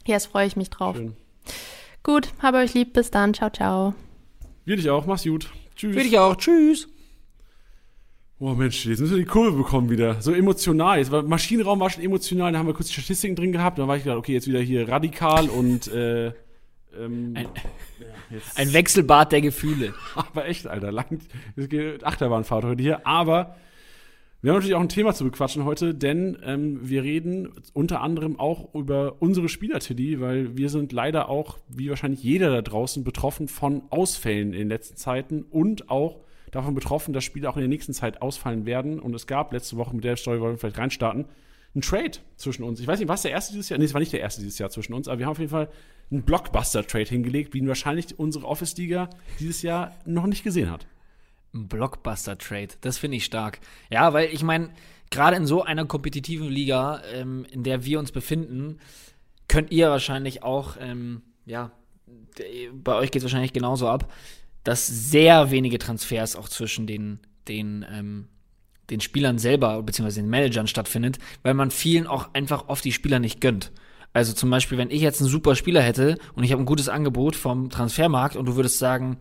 Yes, 0.07 0.26
freue 0.26 0.47
ich 0.47 0.57
mich 0.57 0.68
drauf. 0.70 0.97
Schön. 0.97 1.14
Gut, 2.03 2.32
habe 2.40 2.59
euch 2.59 2.74
lieb. 2.74 2.92
Bis 2.92 3.11
dann. 3.11 3.34
Ciao, 3.34 3.50
ciao. 3.50 3.94
Wir 4.64 4.76
dich 4.76 4.90
auch. 4.90 5.07
Mach's 5.07 5.24
gut. 5.24 5.50
Tschüss. 5.76 5.94
Will 5.96 6.07
ich 6.07 6.18
auch. 6.18 6.36
Tschüss. 6.36 6.88
Oh 8.38 8.55
Mensch, 8.55 8.86
jetzt 8.86 8.98
müssen 8.98 9.12
wir 9.14 9.22
die 9.22 9.28
Kurve 9.30 9.57
bekommen 9.57 9.88
wieder. 9.88 10.20
So 10.20 10.32
emotional. 10.32 10.98
Jetzt 10.98 11.12
war 11.12 11.22
Maschinenraum 11.22 11.78
war 11.78 11.90
schon 11.90 12.03
emotional, 12.03 12.50
da 12.50 12.59
haben 12.59 12.66
wir 12.66 12.74
kurz 12.74 12.88
die 12.88 12.94
Statistiken 12.94 13.36
drin 13.36 13.53
gehabt. 13.53 13.78
Dann 13.78 13.86
war 13.86 13.96
ich 13.96 14.03
gedacht, 14.03 14.18
okay, 14.18 14.32
jetzt 14.32 14.48
wieder 14.48 14.59
hier 14.59 14.88
radikal 14.88 15.48
und 15.48 15.86
äh, 15.86 16.26
ähm, 16.98 17.34
Ein- 17.36 17.48
ja, 18.30 18.38
Ein 18.57 18.72
Wechselbad 18.72 19.30
der 19.30 19.42
Gefühle. 19.42 19.94
aber 20.16 20.46
echt, 20.46 20.66
Alter, 20.66 20.90
lang, 20.90 21.20
es 21.55 21.68
geht 21.68 22.03
Achterbahnfahrt 22.03 22.64
heute 22.64 22.82
hier. 22.82 23.07
Aber 23.07 23.55
wir 24.43 24.51
haben 24.51 24.57
natürlich 24.57 24.74
auch 24.74 24.80
ein 24.80 24.88
Thema 24.88 25.14
zu 25.14 25.22
bequatschen 25.22 25.64
heute, 25.64 25.95
denn 25.95 26.36
ähm, 26.45 26.80
wir 26.82 27.05
reden 27.05 27.51
unter 27.74 28.01
anderem 28.01 28.40
auch 28.40 28.74
über 28.74 29.22
unsere 29.22 29.49
Spieler, 29.49 29.78
Tiddy, 29.78 30.20
weil 30.20 30.57
wir 30.57 30.68
sind 30.68 30.90
leider 30.90 31.28
auch, 31.28 31.59
wie 31.68 31.88
wahrscheinlich 31.90 32.24
jeder 32.24 32.51
da 32.51 32.61
draußen, 32.61 33.05
betroffen 33.05 33.47
von 33.47 33.82
Ausfällen 33.90 34.53
in 34.53 34.59
den 34.59 34.68
letzten 34.68 34.97
Zeiten 34.97 35.45
und 35.49 35.90
auch 35.90 36.18
davon 36.51 36.74
betroffen, 36.74 37.14
dass 37.14 37.22
Spieler 37.22 37.51
auch 37.51 37.57
in 37.57 37.62
der 37.62 37.68
nächsten 37.68 37.93
Zeit 37.93 38.20
ausfallen 38.20 38.66
werden. 38.66 38.99
Und 38.99 39.14
es 39.14 39.28
gab 39.28 39.53
letzte 39.53 39.76
Woche, 39.76 39.95
mit 39.95 40.03
der 40.03 40.16
Story 40.16 40.40
wollen 40.40 40.55
wir 40.55 40.59
vielleicht 40.59 40.78
reinstarten, 40.78 41.26
einen 41.74 41.82
Trade 41.82 42.18
zwischen 42.36 42.64
uns. 42.64 42.80
Ich 42.80 42.86
weiß 42.88 42.99
nicht, 42.99 43.09
war 43.09 43.14
es 43.14 43.22
der 43.22 43.30
erste 43.30 43.53
dieses 43.53 43.68
Jahr? 43.68 43.78
Nee, 43.78 43.84
es 43.84 43.95
war 43.95 44.01
nicht 44.01 44.12
der 44.12 44.20
erste 44.20 44.43
dieses 44.43 44.59
Jahr 44.59 44.70
zwischen 44.70 44.93
uns, 44.93 45.07
aber 45.07 45.20
wir 45.20 45.26
haben 45.26 45.32
auf 45.32 45.38
jeden 45.38 45.53
Fall 45.53 45.68
einen 46.11 46.22
Blockbuster-Trade 46.22 47.09
hingelegt, 47.09 47.55
wie 47.55 47.59
ihn 47.59 47.68
wahrscheinlich 47.68 48.18
unsere 48.18 48.47
Office-Liga 48.47 49.09
dieses 49.38 49.62
Jahr 49.62 49.95
noch 50.05 50.26
nicht 50.26 50.43
gesehen 50.43 50.68
hat. 50.68 50.88
Ein 51.55 51.68
Blockbuster-Trade, 51.68 52.68
das 52.80 52.98
finde 52.98 53.18
ich 53.18 53.24
stark. 53.24 53.61
Ja, 53.90 54.12
weil 54.12 54.30
ich 54.32 54.42
meine, 54.42 54.70
gerade 55.11 55.36
in 55.36 55.46
so 55.46 55.62
einer 55.62 55.84
kompetitiven 55.84 56.48
Liga, 56.48 57.03
ähm, 57.12 57.46
in 57.50 57.62
der 57.62 57.84
wir 57.84 57.98
uns 57.98 58.11
befinden, 58.11 58.78
könnt 59.48 59.70
ihr 59.70 59.90
wahrscheinlich 59.90 60.42
auch, 60.42 60.76
ähm, 60.80 61.22
ja, 61.44 61.70
bei 62.72 62.94
euch 62.94 63.11
geht 63.11 63.20
es 63.20 63.24
wahrscheinlich 63.24 63.53
genauso 63.53 63.88
ab, 63.88 64.11
dass 64.64 64.86
sehr 64.86 65.50
wenige 65.50 65.78
Transfers 65.78 66.36
auch 66.36 66.48
zwischen 66.48 66.86
den, 66.86 67.20
den, 67.48 67.84
ähm, 67.90 68.28
den 68.90 69.00
Spielern 69.00 69.38
selber 69.38 69.82
bzw. 69.82 70.20
den 70.20 70.30
Managern 70.30 70.66
stattfindet, 70.66 71.18
weil 71.42 71.55
man 71.55 71.70
vielen 71.70 72.07
auch 72.07 72.32
einfach 72.32 72.68
oft 72.68 72.84
die 72.84 72.92
Spieler 72.92 73.18
nicht 73.18 73.40
gönnt. 73.40 73.72
Also 74.14 74.32
zum 74.32 74.50
Beispiel, 74.50 74.78
wenn 74.78 74.90
ich 74.90 75.00
jetzt 75.00 75.20
einen 75.20 75.30
super 75.30 75.55
Spieler 75.55 75.82
hätte 75.82 76.18
und 76.34 76.44
ich 76.44 76.53
habe 76.53 76.62
ein 76.62 76.66
gutes 76.66 76.88
Angebot 76.88 77.34
vom 77.34 77.70
Transfermarkt 77.70 78.36
und 78.36 78.46
du 78.46 78.57
würdest 78.57 78.78
sagen, 78.78 79.18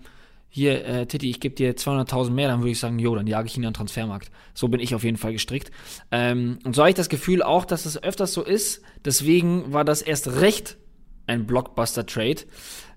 hier, 0.53 0.85
äh, 0.85 1.05
Titti, 1.05 1.29
ich 1.29 1.39
gebe 1.39 1.55
dir 1.55 1.77
200.000 1.77 2.29
mehr, 2.31 2.49
dann 2.49 2.59
würde 2.59 2.71
ich 2.71 2.79
sagen, 2.79 2.99
jo, 2.99 3.15
dann 3.15 3.25
jage 3.25 3.47
ich 3.47 3.55
ihn 3.55 3.63
an 3.63 3.71
den 3.71 3.77
Transfermarkt. 3.77 4.29
So 4.53 4.67
bin 4.67 4.81
ich 4.81 4.93
auf 4.93 5.05
jeden 5.05 5.15
Fall 5.15 5.31
gestrickt. 5.31 5.71
Ähm, 6.11 6.59
und 6.65 6.75
so 6.75 6.81
habe 6.81 6.89
ich 6.89 6.95
das 6.95 7.07
Gefühl 7.07 7.41
auch, 7.41 7.63
dass 7.63 7.85
es 7.85 8.03
öfters 8.03 8.33
so 8.33 8.43
ist. 8.43 8.81
Deswegen 9.05 9.71
war 9.71 9.85
das 9.85 10.01
erst 10.01 10.27
recht 10.41 10.77
ein 11.25 11.47
Blockbuster-Trade. 11.47 12.41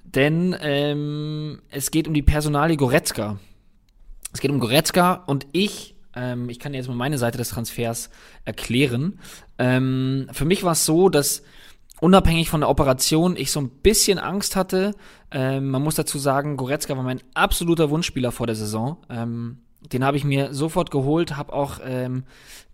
Denn 0.02 0.56
ähm, 0.60 1.62
es 1.70 1.92
geht 1.92 2.08
um 2.08 2.14
die 2.14 2.22
Personalie 2.22 2.76
Goretzka. 2.76 3.38
Es 4.32 4.40
geht 4.40 4.50
um 4.50 4.58
Goretzka 4.58 5.22
und 5.26 5.46
ich, 5.52 5.94
ähm, 6.16 6.48
ich 6.48 6.58
kann 6.58 6.72
dir 6.72 6.78
jetzt 6.78 6.88
mal 6.88 6.96
meine 6.96 7.18
Seite 7.18 7.38
des 7.38 7.50
Transfers 7.50 8.10
erklären. 8.44 9.20
Ähm, 9.58 10.28
für 10.32 10.44
mich 10.44 10.64
war 10.64 10.72
es 10.72 10.84
so, 10.84 11.08
dass 11.08 11.44
unabhängig 12.04 12.50
von 12.50 12.60
der 12.60 12.68
Operation 12.68 13.34
ich 13.34 13.50
so 13.50 13.60
ein 13.60 13.70
bisschen 13.70 14.18
Angst 14.18 14.56
hatte. 14.56 14.94
Ähm, 15.30 15.70
man 15.70 15.82
muss 15.82 15.94
dazu 15.94 16.18
sagen, 16.18 16.58
Goretzka 16.58 16.94
war 16.94 17.02
mein 17.02 17.22
absoluter 17.32 17.88
Wunschspieler 17.88 18.30
vor 18.30 18.46
der 18.46 18.56
Saison. 18.56 18.98
Ähm, 19.08 19.62
den 19.90 20.04
habe 20.04 20.18
ich 20.18 20.24
mir 20.24 20.52
sofort 20.52 20.90
geholt, 20.90 21.38
habe 21.38 21.54
auch 21.54 21.80
ähm, 21.82 22.24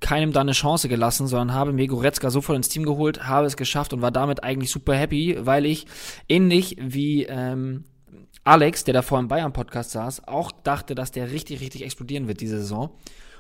keinem 0.01 0.33
da 0.33 0.41
eine 0.41 0.51
Chance 0.51 0.89
gelassen, 0.89 1.29
sondern 1.29 1.55
habe 1.55 1.73
mir 1.73 1.87
Goretzka 1.87 2.29
sofort 2.31 2.57
ins 2.57 2.71
Team 2.71 2.83
geholt, 2.85 3.29
habe 3.29 3.47
es 3.47 3.57
geschafft 3.57 3.93
und 3.93 4.03
war 4.03 4.11
damit 4.11 4.43
eigentlich 4.43 4.73
super 4.73 4.97
happy, 4.97 5.39
weil 5.39 5.65
ich 5.65 5.87
ähnlich 6.29 6.77
wie 6.81 7.23
ähm, 7.27 7.85
Alex, 8.43 8.83
der 8.83 8.95
davor 8.95 9.21
im 9.21 9.29
Bayern-Podcast 9.29 9.93
saß, 9.93 10.27
auch 10.27 10.51
dachte, 10.51 10.97
dass 10.97 11.13
der 11.13 11.31
richtig, 11.31 11.61
richtig 11.61 11.85
explodieren 11.85 12.27
wird 12.27 12.41
diese 12.41 12.59
Saison. 12.59 12.91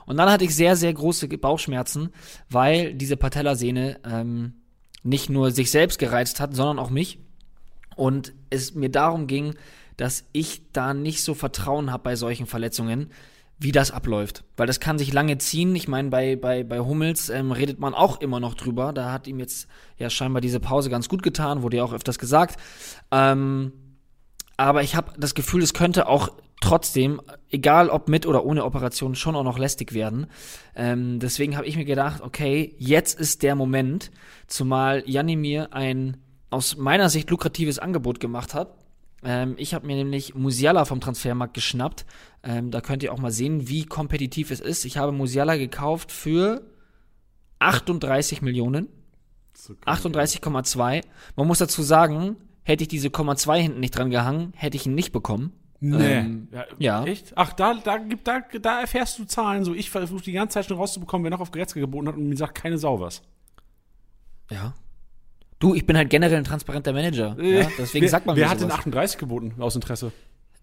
Und 0.06 0.18
dann 0.18 0.30
hatte 0.30 0.44
ich 0.44 0.54
sehr, 0.54 0.76
sehr 0.76 0.92
große 0.92 1.26
Bauchschmerzen, 1.26 2.10
weil 2.48 2.94
diese 2.94 3.16
Patellasehne 3.16 3.98
ähm, 4.08 4.54
nicht 5.02 5.30
nur 5.30 5.50
sich 5.50 5.70
selbst 5.70 5.98
gereizt 5.98 6.40
hat, 6.40 6.54
sondern 6.54 6.78
auch 6.78 6.90
mich. 6.90 7.18
Und 7.96 8.32
es 8.50 8.74
mir 8.74 8.90
darum 8.90 9.26
ging, 9.26 9.54
dass 9.96 10.24
ich 10.32 10.62
da 10.72 10.94
nicht 10.94 11.22
so 11.22 11.34
Vertrauen 11.34 11.92
habe 11.92 12.02
bei 12.02 12.16
solchen 12.16 12.46
Verletzungen, 12.46 13.10
wie 13.58 13.72
das 13.72 13.90
abläuft. 13.90 14.44
Weil 14.56 14.66
das 14.66 14.80
kann 14.80 14.98
sich 14.98 15.12
lange 15.12 15.36
ziehen. 15.36 15.76
Ich 15.76 15.86
meine, 15.86 16.08
bei, 16.08 16.36
bei, 16.36 16.64
bei 16.64 16.80
Hummels 16.80 17.28
ähm, 17.28 17.52
redet 17.52 17.78
man 17.78 17.92
auch 17.92 18.20
immer 18.20 18.40
noch 18.40 18.54
drüber. 18.54 18.94
Da 18.94 19.12
hat 19.12 19.26
ihm 19.26 19.38
jetzt 19.38 19.68
ja 19.98 20.08
scheinbar 20.08 20.40
diese 20.40 20.60
Pause 20.60 20.88
ganz 20.88 21.10
gut 21.10 21.22
getan, 21.22 21.60
wurde 21.60 21.76
ja 21.76 21.84
auch 21.84 21.92
öfters 21.92 22.18
gesagt. 22.18 22.58
Ähm, 23.10 23.72
aber 24.56 24.82
ich 24.82 24.96
habe 24.96 25.12
das 25.18 25.34
Gefühl, 25.34 25.62
es 25.62 25.74
könnte 25.74 26.06
auch 26.08 26.30
trotzdem, 26.60 27.20
egal 27.48 27.88
ob 27.88 28.08
mit 28.08 28.26
oder 28.26 28.44
ohne 28.44 28.64
Operation, 28.64 29.14
schon 29.14 29.34
auch 29.34 29.44
noch 29.44 29.58
lästig 29.58 29.92
werden. 29.94 30.26
Ähm, 30.76 31.18
deswegen 31.18 31.56
habe 31.56 31.66
ich 31.66 31.76
mir 31.76 31.84
gedacht, 31.84 32.22
okay, 32.22 32.74
jetzt 32.78 33.18
ist 33.18 33.42
der 33.42 33.54
Moment, 33.54 34.10
zumal 34.46 35.02
Janni 35.06 35.36
mir 35.36 35.72
ein 35.72 36.18
aus 36.50 36.76
meiner 36.76 37.08
Sicht 37.08 37.30
lukratives 37.30 37.78
Angebot 37.78 38.20
gemacht 38.20 38.54
hat. 38.54 38.74
Ähm, 39.22 39.54
ich 39.58 39.74
habe 39.74 39.86
mir 39.86 39.96
nämlich 39.96 40.34
Musiala 40.34 40.84
vom 40.84 41.00
Transfermarkt 41.00 41.54
geschnappt. 41.54 42.06
Ähm, 42.42 42.70
da 42.70 42.80
könnt 42.80 43.02
ihr 43.02 43.12
auch 43.12 43.18
mal 43.18 43.30
sehen, 43.30 43.68
wie 43.68 43.84
kompetitiv 43.84 44.50
es 44.50 44.60
ist. 44.60 44.84
Ich 44.84 44.96
habe 44.96 45.12
Musiala 45.12 45.56
gekauft 45.56 46.10
für 46.12 46.62
38 47.58 48.42
Millionen. 48.42 48.88
So 49.54 49.74
geil. 49.74 49.94
38,2. 49.94 51.02
Man 51.36 51.46
muss 51.46 51.58
dazu 51.58 51.82
sagen, 51.82 52.36
hätte 52.62 52.82
ich 52.82 52.88
diese 52.88 53.08
0,2 53.08 53.58
hinten 53.58 53.80
nicht 53.80 53.96
dran 53.96 54.10
gehangen, 54.10 54.52
hätte 54.56 54.76
ich 54.76 54.86
ihn 54.86 54.94
nicht 54.94 55.12
bekommen. 55.12 55.52
Nee. 55.80 56.18
Ähm, 56.18 56.48
ja, 56.52 56.64
ja. 56.78 57.04
Echt? 57.04 57.32
Ach, 57.36 57.54
da, 57.54 57.74
da, 57.74 57.96
gibt, 57.96 58.28
da, 58.28 58.40
da 58.60 58.80
erfährst 58.82 59.18
du 59.18 59.24
Zahlen. 59.24 59.64
So, 59.64 59.74
ich 59.74 59.90
versuche 59.90 60.22
die 60.22 60.32
ganze 60.32 60.54
Zeit 60.54 60.66
schon 60.66 60.76
rauszubekommen, 60.76 61.24
wer 61.24 61.30
noch 61.30 61.40
auf 61.40 61.50
Gretzky 61.50 61.80
geboten 61.80 62.08
hat 62.08 62.16
und 62.16 62.28
mir 62.28 62.36
sagt 62.36 62.54
keine 62.54 62.76
Sau 62.76 63.00
was. 63.00 63.22
Ja. 64.50 64.74
Du, 65.58 65.74
ich 65.74 65.86
bin 65.86 65.96
halt 65.96 66.10
generell 66.10 66.38
ein 66.38 66.44
transparenter 66.44 66.92
Manager. 66.92 67.36
Ja? 67.42 67.68
Deswegen 67.78 68.02
wer, 68.02 68.10
sagt 68.10 68.26
man 68.26 68.36
Wer 68.36 68.46
mir 68.46 68.50
hat 68.50 68.58
den 68.58 68.68
sowas. 68.68 68.78
38 68.78 69.18
geboten, 69.18 69.54
aus 69.58 69.74
Interesse? 69.74 70.12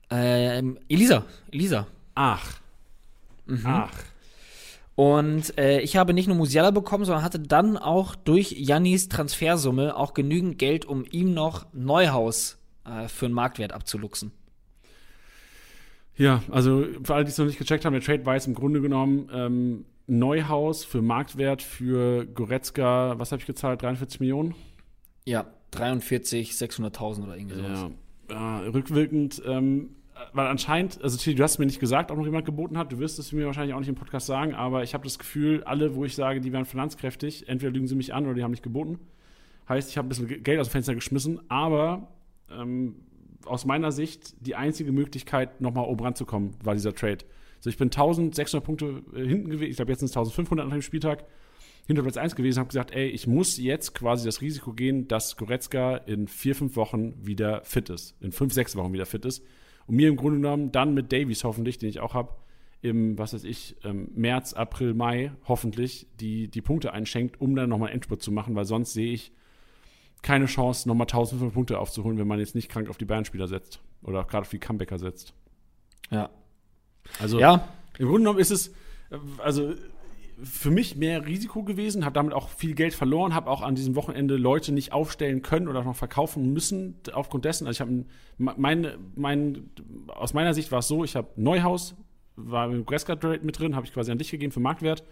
Ähm, 0.10 0.78
Elisa. 0.88 1.26
Elisa. 1.52 1.88
Ach. 2.16 2.60
Mhm. 3.46 3.66
Ach. 3.66 3.92
Und 4.96 5.58
äh, 5.60 5.80
ich 5.82 5.96
habe 5.98 6.14
nicht 6.14 6.28
nur 6.28 6.36
Musiala 6.36 6.72
bekommen, 6.72 7.06
sondern 7.06 7.24
hatte 7.24 7.40
dann 7.40 7.78
auch 7.78 8.16
durch 8.16 8.52
Jannis 8.52 9.10
Transfersumme 9.10 9.96
auch 9.96 10.16
genügend 10.16 10.58
Geld, 10.58 10.86
um 10.86 11.06
ihm 11.12 11.34
noch 11.34 11.68
Neuhaus 11.74 12.58
äh, 12.84 13.08
für 13.08 13.26
einen 13.26 13.36
Marktwert 13.36 13.74
abzuluxen. 13.74 14.32
Ja, 16.18 16.42
also 16.50 16.86
für 17.04 17.14
alle, 17.16 17.26
die 17.26 17.30
es 17.32 17.38
noch 17.38 17.46
nicht 17.46 17.60
gecheckt 17.60 17.86
haben, 17.86 17.94
der 17.94 18.02
Trade 18.02 18.26
war 18.26 18.34
jetzt 18.34 18.48
im 18.48 18.56
Grunde 18.56 18.82
genommen 18.82 19.30
ähm, 19.32 19.86
Neuhaus 20.08 20.84
für 20.84 21.02
Marktwert 21.02 21.62
für 21.62 22.26
Goretzka, 22.26 23.16
was 23.20 23.32
habe 23.32 23.40
ich 23.42 23.46
gezahlt? 23.46 23.82
43 23.82 24.20
Millionen? 24.20 24.56
Ja, 25.26 25.46
43, 25.72 26.52
600.000 26.52 27.24
oder 27.24 27.38
irgendwie 27.38 27.58
sowas. 27.58 27.86
Ja, 28.30 28.62
äh, 28.64 28.68
rückwirkend, 28.70 29.42
ähm, 29.46 29.90
weil 30.34 30.48
anscheinend, 30.48 31.00
also 31.04 31.18
Tilly, 31.18 31.36
du 31.36 31.44
hast 31.44 31.60
mir 31.60 31.66
nicht 31.68 31.80
gesagt, 31.80 32.10
ob 32.10 32.18
noch 32.18 32.26
jemand 32.26 32.46
geboten 32.46 32.78
hat, 32.78 32.92
du 32.92 32.98
wirst 33.00 33.20
es 33.20 33.32
mir 33.34 33.46
wahrscheinlich 33.46 33.76
auch 33.76 33.80
nicht 33.80 33.90
im 33.90 33.96
Podcast 33.96 34.26
sagen, 34.26 34.56
aber 34.56 34.82
ich 34.84 34.94
habe 34.96 35.04
das 35.04 35.20
Gefühl, 35.20 35.64
alle, 35.66 35.94
wo 35.96 36.06
ich 36.06 36.16
sage, 36.16 36.42
die 36.42 36.52
wären 36.52 36.66
finanzkräftig, 36.66 37.48
entweder 37.48 37.72
lügen 37.72 37.88
sie 37.88 37.96
mich 37.96 38.14
an 38.14 38.26
oder 38.26 38.34
die 38.34 38.44
haben 38.44 38.52
nicht 38.52 38.64
geboten. 38.64 38.98
Heißt, 39.70 39.90
ich 39.92 39.98
habe 39.98 40.08
ein 40.08 40.10
bisschen 40.10 40.28
Ge- 40.28 40.40
Geld 40.40 40.60
aus 40.60 40.70
dem 40.70 40.72
Fenster 40.72 40.96
geschmissen, 40.96 41.42
aber 41.50 42.08
ähm, 42.50 42.96
aus 43.48 43.66
meiner 43.66 43.92
Sicht 43.92 44.36
die 44.46 44.56
einzige 44.56 44.92
Möglichkeit, 44.92 45.62
nochmal 45.62 45.86
oben 45.86 46.04
ranzukommen, 46.04 46.56
war 46.64 46.74
dieser 46.74 46.94
Trade. 46.94 47.20
Also 47.58 47.70
ich 47.70 47.78
bin 47.78 47.88
1600 47.88 48.64
Punkte 48.64 49.04
äh, 49.16 49.26
hinten 49.26 49.50
gewesen, 49.50 49.70
ich 49.72 49.76
glaube 49.78 49.92
jetzt 49.92 50.00
sind 50.00 50.10
es 50.10 50.18
1500 50.18 50.68
nach 50.68 50.74
dem 50.74 50.82
Spieltag, 50.82 51.26
hinter 51.88 52.04
Platz 52.04 52.18
1 52.18 52.36
gewesen, 52.36 52.60
habe 52.60 52.68
gesagt, 52.68 52.92
ey, 52.92 53.08
ich 53.08 53.28
muss 53.28 53.58
jetzt 53.58 53.96
quasi 53.96 54.26
das 54.26 54.42
Risiko 54.42 54.74
gehen, 54.74 55.08
dass 55.08 55.38
Goretzka 55.38 55.96
in 55.96 56.28
vier, 56.28 56.54
fünf 56.54 56.76
Wochen 56.76 57.14
wieder 57.26 57.64
fit 57.64 57.90
ist, 57.90 58.16
in 58.22 58.34
fünf, 58.34 58.54
sechs 58.54 58.76
Wochen 58.76 58.92
wieder 58.94 59.06
fit 59.06 59.24
ist 59.26 59.44
und 59.88 59.96
mir 59.96 60.10
im 60.10 60.18
Grunde 60.18 60.40
genommen 60.40 60.72
dann 60.72 60.94
mit 60.94 61.12
Davies 61.14 61.44
hoffentlich, 61.46 61.78
den 61.78 61.90
ich 61.90 62.02
auch 62.02 62.14
habe, 62.14 62.34
im, 62.82 63.18
was 63.18 63.34
weiß 63.34 63.46
ich, 63.46 63.78
ähm, 63.84 64.12
März, 64.14 64.54
April, 64.54 64.94
Mai 64.94 65.32
hoffentlich 65.48 66.08
die, 66.20 66.50
die 66.50 66.62
Punkte 66.62 66.94
einschenkt, 66.94 67.42
um 67.42 67.56
dann 67.56 67.70
nochmal 67.70 67.92
Endspurt 67.92 68.22
zu 68.22 68.32
machen, 68.32 68.56
weil 68.56 68.66
sonst 68.66 68.94
sehe 68.94 69.14
ich 69.14 69.32
keine 70.22 70.46
Chance, 70.46 70.88
nochmal 70.88 71.06
1500 71.06 71.54
Punkte 71.54 71.80
aufzuholen, 71.80 72.18
wenn 72.18 72.28
man 72.28 72.40
jetzt 72.40 72.56
nicht 72.56 72.70
krank 72.70 72.90
auf 72.90 72.98
die 72.98 73.06
Bayern-Spieler 73.06 73.48
setzt 73.48 73.82
oder 74.02 74.24
gerade 74.24 74.42
auf 74.42 74.50
die 74.50 74.60
Comebacker 74.60 75.00
setzt. 75.00 75.34
Ja. 76.10 76.30
Also 77.20 77.40
Ja, 77.40 77.68
im 77.98 78.08
Grunde 78.08 78.22
genommen 78.22 78.40
ist 78.40 78.52
es, 78.52 78.70
äh, 79.10 79.18
also 79.40 79.74
für 80.44 80.70
mich 80.70 80.96
mehr 80.96 81.26
Risiko 81.26 81.64
gewesen, 81.64 82.06
habe 82.06 82.14
damit 82.14 82.34
auch 82.34 82.50
viel 82.50 82.76
Geld 82.76 82.94
verloren, 82.94 83.34
habe 83.34 83.50
auch 83.50 83.62
an 83.62 83.74
diesem 83.74 83.96
Wochenende 83.96 84.38
Leute 84.38 84.72
nicht 84.72 84.94
aufstellen 84.94 85.42
können 85.42 85.68
oder 85.68 85.84
noch 85.84 85.96
verkaufen 85.96 86.54
müssen 86.54 86.96
aufgrund 87.12 87.46
dessen. 87.46 87.66
Also 87.66 87.78
ich 87.78 87.82
habe 87.82 88.06
mein, 88.38 88.88
mein, 89.16 89.72
aus 90.08 90.34
meiner 90.34 90.54
Sicht 90.54 90.72
war 90.72 90.80
es 90.80 90.88
so, 90.88 91.04
ich 91.04 91.16
habe 91.16 91.30
Neuhaus, 91.38 91.96
war 92.36 92.70
im 92.72 92.86
Greska 92.86 93.16
Trade 93.16 93.40
mit 93.42 93.58
drin, 93.58 93.76
habe 93.76 93.88
ich 93.88 93.94
quasi 93.94 94.12
an 94.12 94.20
dich 94.20 94.30
gegeben 94.30 94.52
für 94.52 94.60
Marktwert. 94.60 95.04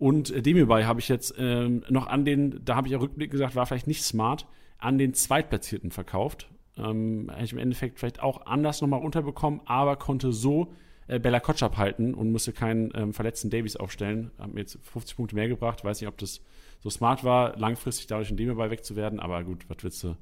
Und 0.00 0.30
äh, 0.30 0.84
habe 0.84 0.98
ich 0.98 1.08
jetzt 1.10 1.34
ähm, 1.38 1.84
noch 1.90 2.06
an 2.06 2.24
den, 2.24 2.64
da 2.64 2.74
habe 2.74 2.88
ich 2.88 2.92
ja 2.92 2.98
rückblickend 2.98 3.32
gesagt, 3.32 3.54
war 3.54 3.66
vielleicht 3.66 3.86
nicht 3.86 4.02
smart, 4.02 4.46
an 4.78 4.96
den 4.96 5.12
Zweitplatzierten 5.12 5.90
verkauft. 5.90 6.48
Ähm, 6.78 7.30
hätte 7.30 7.44
ich 7.44 7.52
im 7.52 7.58
Endeffekt 7.58 7.98
vielleicht 7.98 8.22
auch 8.22 8.46
anders 8.46 8.80
nochmal 8.80 9.02
unterbekommen, 9.02 9.60
aber 9.66 9.96
konnte 9.96 10.32
so 10.32 10.72
äh, 11.06 11.18
Bella 11.18 11.38
Kotschap 11.38 11.76
halten 11.76 12.14
und 12.14 12.32
musste 12.32 12.54
keinen 12.54 12.90
ähm, 12.94 13.12
verletzten 13.12 13.50
Davies 13.50 13.76
aufstellen. 13.76 14.30
Hat 14.38 14.54
mir 14.54 14.60
jetzt 14.60 14.78
50 14.84 15.18
Punkte 15.18 15.34
mehr 15.34 15.48
gebracht. 15.48 15.84
Weiß 15.84 16.00
nicht, 16.00 16.08
ob 16.08 16.16
das 16.16 16.40
so 16.78 16.88
smart 16.88 17.22
war, 17.22 17.58
langfristig 17.58 18.06
dadurch 18.06 18.30
in 18.30 18.38
Demirbay 18.38 18.70
wegzuwerden, 18.70 19.20
aber 19.20 19.44
gut, 19.44 19.68
was 19.68 19.76
willst 19.82 20.02
du? 20.02 20.16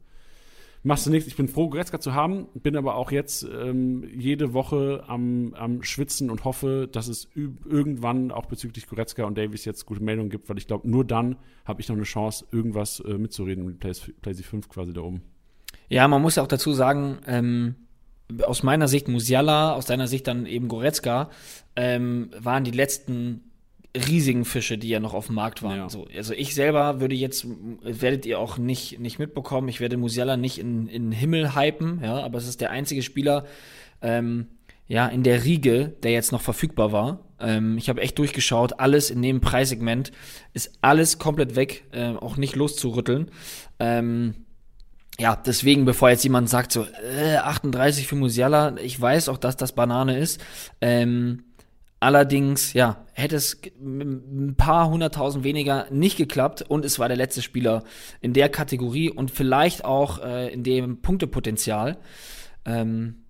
Machst 0.82 1.06
du 1.06 1.10
nichts. 1.10 1.28
Ich 1.28 1.36
bin 1.36 1.48
froh, 1.48 1.68
Goretzka 1.68 1.98
zu 1.98 2.14
haben, 2.14 2.46
bin 2.54 2.76
aber 2.76 2.94
auch 2.94 3.10
jetzt 3.10 3.42
ähm, 3.42 4.04
jede 4.16 4.52
Woche 4.52 5.04
am, 5.08 5.52
am 5.54 5.82
Schwitzen 5.82 6.30
und 6.30 6.44
hoffe, 6.44 6.88
dass 6.90 7.08
es 7.08 7.28
irgendwann 7.34 8.30
auch 8.30 8.46
bezüglich 8.46 8.86
Goretzka 8.86 9.24
und 9.24 9.36
Davies 9.36 9.64
jetzt 9.64 9.86
gute 9.86 10.02
Meldungen 10.02 10.30
gibt, 10.30 10.48
weil 10.48 10.58
ich 10.58 10.66
glaube, 10.66 10.88
nur 10.88 11.04
dann 11.04 11.36
habe 11.64 11.80
ich 11.80 11.88
noch 11.88 11.96
eine 11.96 12.04
Chance, 12.04 12.46
irgendwas 12.52 13.00
äh, 13.00 13.18
mitzureden 13.18 13.78
Plays- 13.78 14.12
PlayStation 14.22 14.62
5 14.62 14.68
quasi 14.68 14.92
da 14.92 15.00
oben. 15.00 15.22
Ja, 15.88 16.06
man 16.06 16.22
muss 16.22 16.36
ja 16.36 16.42
auch 16.42 16.48
dazu 16.48 16.72
sagen, 16.72 17.18
ähm, 17.26 17.74
aus 18.46 18.62
meiner 18.62 18.88
Sicht 18.88 19.08
Musiala, 19.08 19.74
aus 19.74 19.86
deiner 19.86 20.06
Sicht 20.06 20.26
dann 20.26 20.46
eben 20.46 20.68
Goretzka, 20.68 21.30
ähm, 21.76 22.30
waren 22.38 22.64
die 22.64 22.70
letzten 22.70 23.47
riesigen 23.96 24.44
Fische, 24.44 24.78
die 24.78 24.88
ja 24.88 25.00
noch 25.00 25.14
auf 25.14 25.26
dem 25.26 25.36
Markt 25.36 25.62
waren. 25.62 25.76
Ja. 25.76 25.88
So, 25.88 26.06
also 26.14 26.34
ich 26.34 26.54
selber 26.54 27.00
würde 27.00 27.14
jetzt, 27.14 27.46
werdet 27.82 28.26
ihr 28.26 28.38
auch 28.38 28.58
nicht, 28.58 29.00
nicht 29.00 29.18
mitbekommen, 29.18 29.68
ich 29.68 29.80
werde 29.80 29.96
Musiala 29.96 30.36
nicht 30.36 30.58
in, 30.58 30.88
in 30.88 31.04
den 31.04 31.12
Himmel 31.12 31.54
hypen, 31.54 32.00
ja, 32.02 32.20
aber 32.20 32.38
es 32.38 32.46
ist 32.46 32.60
der 32.60 32.70
einzige 32.70 33.02
Spieler, 33.02 33.44
ähm, 34.02 34.48
ja, 34.86 35.06
in 35.06 35.22
der 35.22 35.44
Riege, 35.44 35.94
der 36.02 36.12
jetzt 36.12 36.32
noch 36.32 36.40
verfügbar 36.40 36.92
war. 36.92 37.20
Ähm, 37.40 37.76
ich 37.78 37.88
habe 37.88 38.00
echt 38.00 38.18
durchgeschaut, 38.18 38.80
alles 38.80 39.10
in 39.10 39.22
dem 39.22 39.40
Preissegment 39.40 40.12
ist 40.54 40.78
alles 40.80 41.18
komplett 41.18 41.56
weg, 41.56 41.84
äh, 41.92 42.10
auch 42.10 42.36
nicht 42.36 42.56
loszurütteln. 42.56 43.30
Ähm, 43.78 44.34
ja, 45.20 45.34
deswegen, 45.34 45.84
bevor 45.84 46.10
jetzt 46.10 46.22
jemand 46.22 46.48
sagt 46.48 46.72
so, 46.72 46.84
äh, 46.84 47.36
38 47.36 48.06
für 48.06 48.16
Musiala, 48.16 48.76
ich 48.76 49.00
weiß 49.00 49.28
auch, 49.28 49.38
dass 49.38 49.56
das 49.56 49.72
Banane 49.72 50.16
ist. 50.16 50.40
Ähm, 50.80 51.44
allerdings, 52.00 52.72
ja, 52.72 53.04
hätte 53.14 53.36
es 53.36 53.60
g- 53.60 53.72
m- 53.80 54.48
ein 54.50 54.54
paar 54.56 54.88
hunderttausend 54.90 55.44
weniger 55.44 55.86
nicht 55.90 56.16
geklappt 56.16 56.62
und 56.62 56.84
es 56.84 56.98
war 56.98 57.08
der 57.08 57.16
letzte 57.16 57.42
Spieler 57.42 57.84
in 58.20 58.32
der 58.32 58.48
Kategorie 58.48 59.10
und 59.10 59.30
vielleicht 59.30 59.84
auch 59.84 60.18
äh, 60.22 60.52
in 60.52 60.62
dem 60.62 61.00
Punktepotenzial. 61.02 61.98
Ähm, 62.64 63.24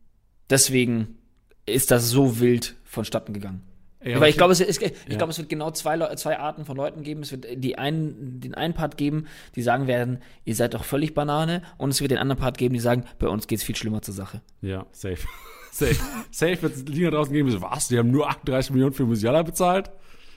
deswegen 0.51 1.19
ist 1.67 1.91
das 1.91 2.09
so 2.11 2.41
wild 2.41 2.77
vonstatten 2.85 3.33
gegangen. 3.33 3.63
Ja, 4.05 4.21
Weil 4.21 4.31
ich 4.31 4.37
glaube, 4.37 4.53
es, 4.53 4.61
ich 4.61 4.81
Ja. 4.81 5.17
glaube, 5.17 5.33
es 5.33 5.39
wird 5.39 5.49
genau 5.49 5.73
zwei, 5.73 5.99
zwei 6.15 6.39
Arten 6.39 6.65
von 6.65 6.77
Leuten 6.77 7.03
geben. 7.03 7.23
Es 7.23 7.33
wird 7.33 7.47
die 7.57 7.79
einen, 7.79 8.41
den 8.41 8.55
einen 8.55 8.73
Part 8.73 8.97
geben, 8.97 9.27
die 9.57 9.63
sagen 9.63 9.89
werden, 9.89 10.21
ihr 10.45 10.55
seid 10.55 10.75
doch 10.75 10.85
völlig 10.85 11.15
Banane. 11.15 11.63
Und 11.79 11.91
es 11.91 12.01
wird 12.01 12.13
den 12.13 12.19
anderen 12.19 12.39
Part 12.39 12.59
geben, 12.59 12.75
die 12.75 12.81
sagen, 12.81 13.05
bei 13.19 13.27
uns 13.27 13.49
geht's 13.49 13.65
viel 13.65 13.75
schlimmer 13.75 14.01
zur 14.01 14.15
Sache. 14.15 14.41
Ja, 14.63 14.87
safe. 14.93 15.27
Safe. 15.71 15.97
safe 16.31 16.63
wird 16.63 16.77
es 16.77 16.85
Liga 16.85 17.11
draußen 17.11 17.33
geben, 17.33 17.51
so, 17.51 17.61
was, 17.63 17.89
die 17.89 17.99
haben 17.99 18.11
nur 18.11 18.29
38 18.29 18.73
Millionen 18.73 18.93
für 18.93 19.05
Musiala 19.05 19.43
bezahlt? 19.43 19.91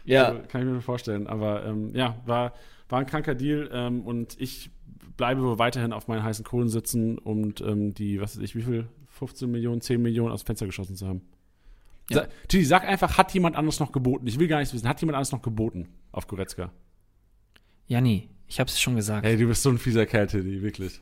Also, 0.10 0.42
kann 0.48 0.62
ich 0.62 0.68
mir 0.68 0.82
vorstellen. 0.82 1.28
Aber 1.28 1.66
ähm, 1.66 1.94
ja, 1.94 2.18
war, 2.26 2.54
war 2.90 3.00
ein 3.00 3.06
kranker 3.06 3.36
Deal 3.36 3.70
ähm, 3.72 4.02
und 4.02 4.40
ich 4.40 4.72
bleibe 5.18 5.44
wohl 5.44 5.60
weiterhin 5.60 5.94
auf 5.94 6.08
meinen 6.08 6.24
heißen 6.24 6.44
Kohlen 6.44 6.70
sitzen 6.70 7.18
und 7.18 7.62
ähm, 7.62 7.94
die, 7.94 8.20
was 8.20 8.36
weiß 8.36 8.44
ich, 8.44 8.56
wie 8.56 8.64
viel? 8.64 8.88
15 9.10 9.52
Millionen, 9.52 9.82
10 9.82 10.02
Millionen 10.02 10.32
aus 10.32 10.44
dem 10.44 10.48
Fenster 10.48 10.66
geschossen 10.66 10.96
zu 10.96 11.08
haben. 11.08 11.22
Ja. 12.10 12.24
Sa 12.24 12.28
Titi, 12.48 12.66
sag 12.66 12.86
einfach, 12.86 13.18
hat 13.18 13.34
jemand 13.34 13.56
anderes 13.56 13.80
noch 13.80 13.92
geboten? 13.92 14.26
Ich 14.26 14.40
will 14.40 14.48
gar 14.48 14.60
nichts 14.60 14.74
wissen. 14.74 14.88
Hat 14.88 15.00
jemand 15.00 15.16
anderes 15.16 15.32
noch 15.32 15.42
geboten 15.42 15.90
auf 16.12 16.28
Goretzka? 16.28 16.72
Janni, 17.88 18.30
ich 18.48 18.60
hab's 18.60 18.80
schon 18.82 18.96
gesagt. 18.96 19.26
Hey, 19.26 19.38
du 19.38 19.48
bist 19.48 19.62
so 19.62 19.70
ein 19.70 19.78
fieser 19.78 20.06
Kerl, 20.06 20.28
Titi, 20.28 20.62
wirklich. 20.62 21.02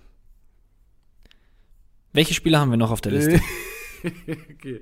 Welche 2.12 2.34
Spieler 2.34 2.60
haben 2.60 2.72
wir 2.72 2.78
noch 2.78 2.91
auf 2.91 3.02
der 3.02 3.14
Liste? 3.14 3.40
okay. 4.54 4.82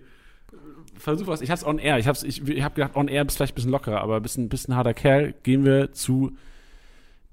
Versuch 0.97 1.27
was. 1.27 1.41
Ich 1.41 1.51
hab's 1.51 1.65
on 1.65 1.79
air. 1.79 1.99
Ich 1.99 2.07
hab's, 2.07 2.23
ich, 2.23 2.47
ich 2.47 2.63
hab 2.63 2.75
gedacht, 2.75 2.95
on 2.95 3.07
air 3.07 3.25
ist 3.25 3.35
vielleicht 3.35 3.53
ein 3.53 3.55
bisschen 3.55 3.71
lockerer, 3.71 4.01
aber 4.01 4.17
ein 4.17 4.21
bisschen, 4.21 4.49
bisschen 4.49 4.75
harter 4.75 4.93
Kerl. 4.93 5.33
Gehen 5.43 5.65
wir 5.65 5.91
zu 5.91 6.37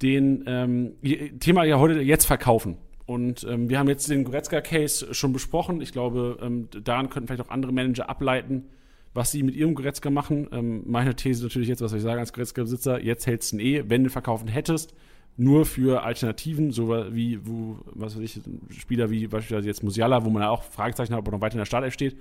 den 0.03 0.45
ähm, 0.47 0.95
Thema 1.41 1.65
ja 1.65 1.79
heute 1.79 2.01
jetzt 2.01 2.27
verkaufen. 2.27 2.77
Und 3.07 3.45
ähm, 3.49 3.69
wir 3.69 3.79
haben 3.79 3.89
jetzt 3.89 4.09
den 4.09 4.25
Goretzka-Case 4.25 5.15
schon 5.15 5.33
besprochen. 5.33 5.81
Ich 5.81 5.93
glaube, 5.93 6.39
ähm, 6.41 6.69
daran 6.71 7.11
könnten 7.11 7.29
vielleicht 7.29 7.47
auch 7.47 7.51
andere 7.51 7.73
Manager 7.73 8.09
ableiten, 8.09 8.71
was 9.13 9.31
sie 9.31 9.43
mit 9.43 9.55
ihrem 9.55 9.75
Goretzka 9.75 10.11
machen. 10.11 10.49
Ähm, 10.53 10.83
meine 10.87 11.15
These 11.15 11.43
natürlich 11.43 11.69
jetzt, 11.69 11.83
was 11.83 11.93
ich 11.93 12.03
sagen 12.03 12.21
als 12.21 12.33
Goretzka-Besitzer, 12.33 13.03
jetzt 13.03 13.27
hältst 13.27 13.53
du 13.53 13.59
ihn 13.59 13.61
eh, 13.61 13.85
wenn 13.89 14.05
du 14.05 14.11
verkaufen 14.11 14.49
hättest, 14.49 14.95
nur 15.37 15.67
für 15.67 16.03
Alternativen, 16.03 16.71
so 16.71 16.89
wie, 17.13 17.45
wo, 17.47 17.79
was 17.87 18.17
weiß 18.17 18.23
ich, 18.23 18.41
Spieler 18.79 19.11
wie 19.11 19.27
beispielsweise 19.27 19.67
jetzt 19.67 19.83
Musiala, 19.83 20.25
wo 20.25 20.31
man 20.31 20.43
ja 20.43 20.51
auch 20.51 20.63
Fragezeichen 20.63 21.13
hat, 21.13 21.21
ob 21.21 21.29
er 21.29 21.33
noch 21.33 21.41
weiter 21.41 21.55
in 21.55 21.59
der 21.59 21.67
Startelf 21.67 21.95
steht. 21.95 22.17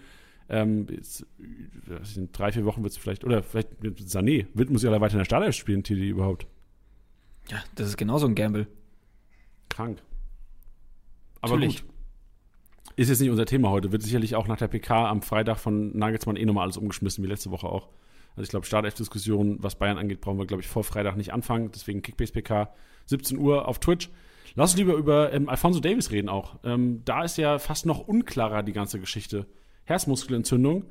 Ähm, 0.50 0.88
jetzt, 0.90 1.26
ich, 2.04 2.18
in 2.18 2.32
drei, 2.32 2.52
vier 2.52 2.66
Wochen 2.66 2.84
wird 2.84 2.92
es 2.92 2.98
vielleicht, 2.98 3.24
oder 3.24 3.44
vielleicht 3.44 3.82
mit 3.82 4.00
Sané, 4.00 4.48
wird 4.54 4.70
Musiala 4.70 5.00
weiter 5.00 5.14
in 5.14 5.20
der 5.20 5.26
Startelf 5.26 5.56
spielen, 5.56 5.84
Tili, 5.84 6.10
überhaupt? 6.10 6.48
Ja, 7.50 7.64
das 7.76 7.90
ist 7.90 7.98
genauso 7.98 8.28
ein 8.28 8.36
Gamble. 8.36 8.68
Krank. 9.70 10.02
Aber 11.42 11.56
Natürlich. 11.56 11.82
gut. 11.82 11.94
Ist 12.96 13.10
jetzt 13.10 13.22
nicht 13.22 13.32
unser 13.32 13.46
Thema 13.46 13.70
heute, 13.70 13.92
wird 13.92 14.04
sicherlich 14.04 14.36
auch 14.36 14.48
nach 14.48 14.58
der 14.58 14.68
PK 14.68 15.10
am 15.10 15.22
Freitag 15.22 15.58
von 15.58 15.98
Nagelsmann 15.98 16.36
eh 16.36 16.46
nochmal 16.46 16.64
alles 16.64 16.78
umgeschmissen, 16.78 17.24
wie 17.24 17.28
letzte 17.28 17.50
Woche 17.50 17.68
auch. 17.68 17.90
Also 18.36 18.44
ich 18.44 18.50
glaube, 18.50 18.66
Startelf-Diskussion, 18.66 19.58
was 19.62 19.76
Bayern 19.76 19.98
angeht, 19.98 20.22
brauchen 20.22 20.40
wir, 20.40 20.46
glaube 20.46 20.62
ich, 20.62 20.68
vor 20.68 20.84
Freitag 20.84 21.16
nicht 21.18 21.34
anfangen. 21.34 21.72
Deswegen 21.74 22.02
Kickbase 22.02 22.34
PK, 22.34 22.74
17 23.06 23.38
Uhr 23.38 23.68
auf 23.68 23.80
Twitch. 23.80 24.10
Lass 24.56 24.72
uns 24.72 24.80
lieber 24.80 24.94
über 24.94 25.34
ähm, 25.34 25.50
Alfonso 25.50 25.80
Davis 25.80 26.12
reden 26.12 26.30
auch. 26.30 26.60
Ähm, 26.64 27.02
da 27.06 27.24
ist 27.24 27.38
ja 27.38 27.60
fast 27.60 27.86
noch 27.86 28.08
unklarer 28.08 28.64
die 28.64 28.74
ganze 28.74 29.00
Geschichte. 29.00 29.48
Herzmuskelentzündung. 29.86 30.86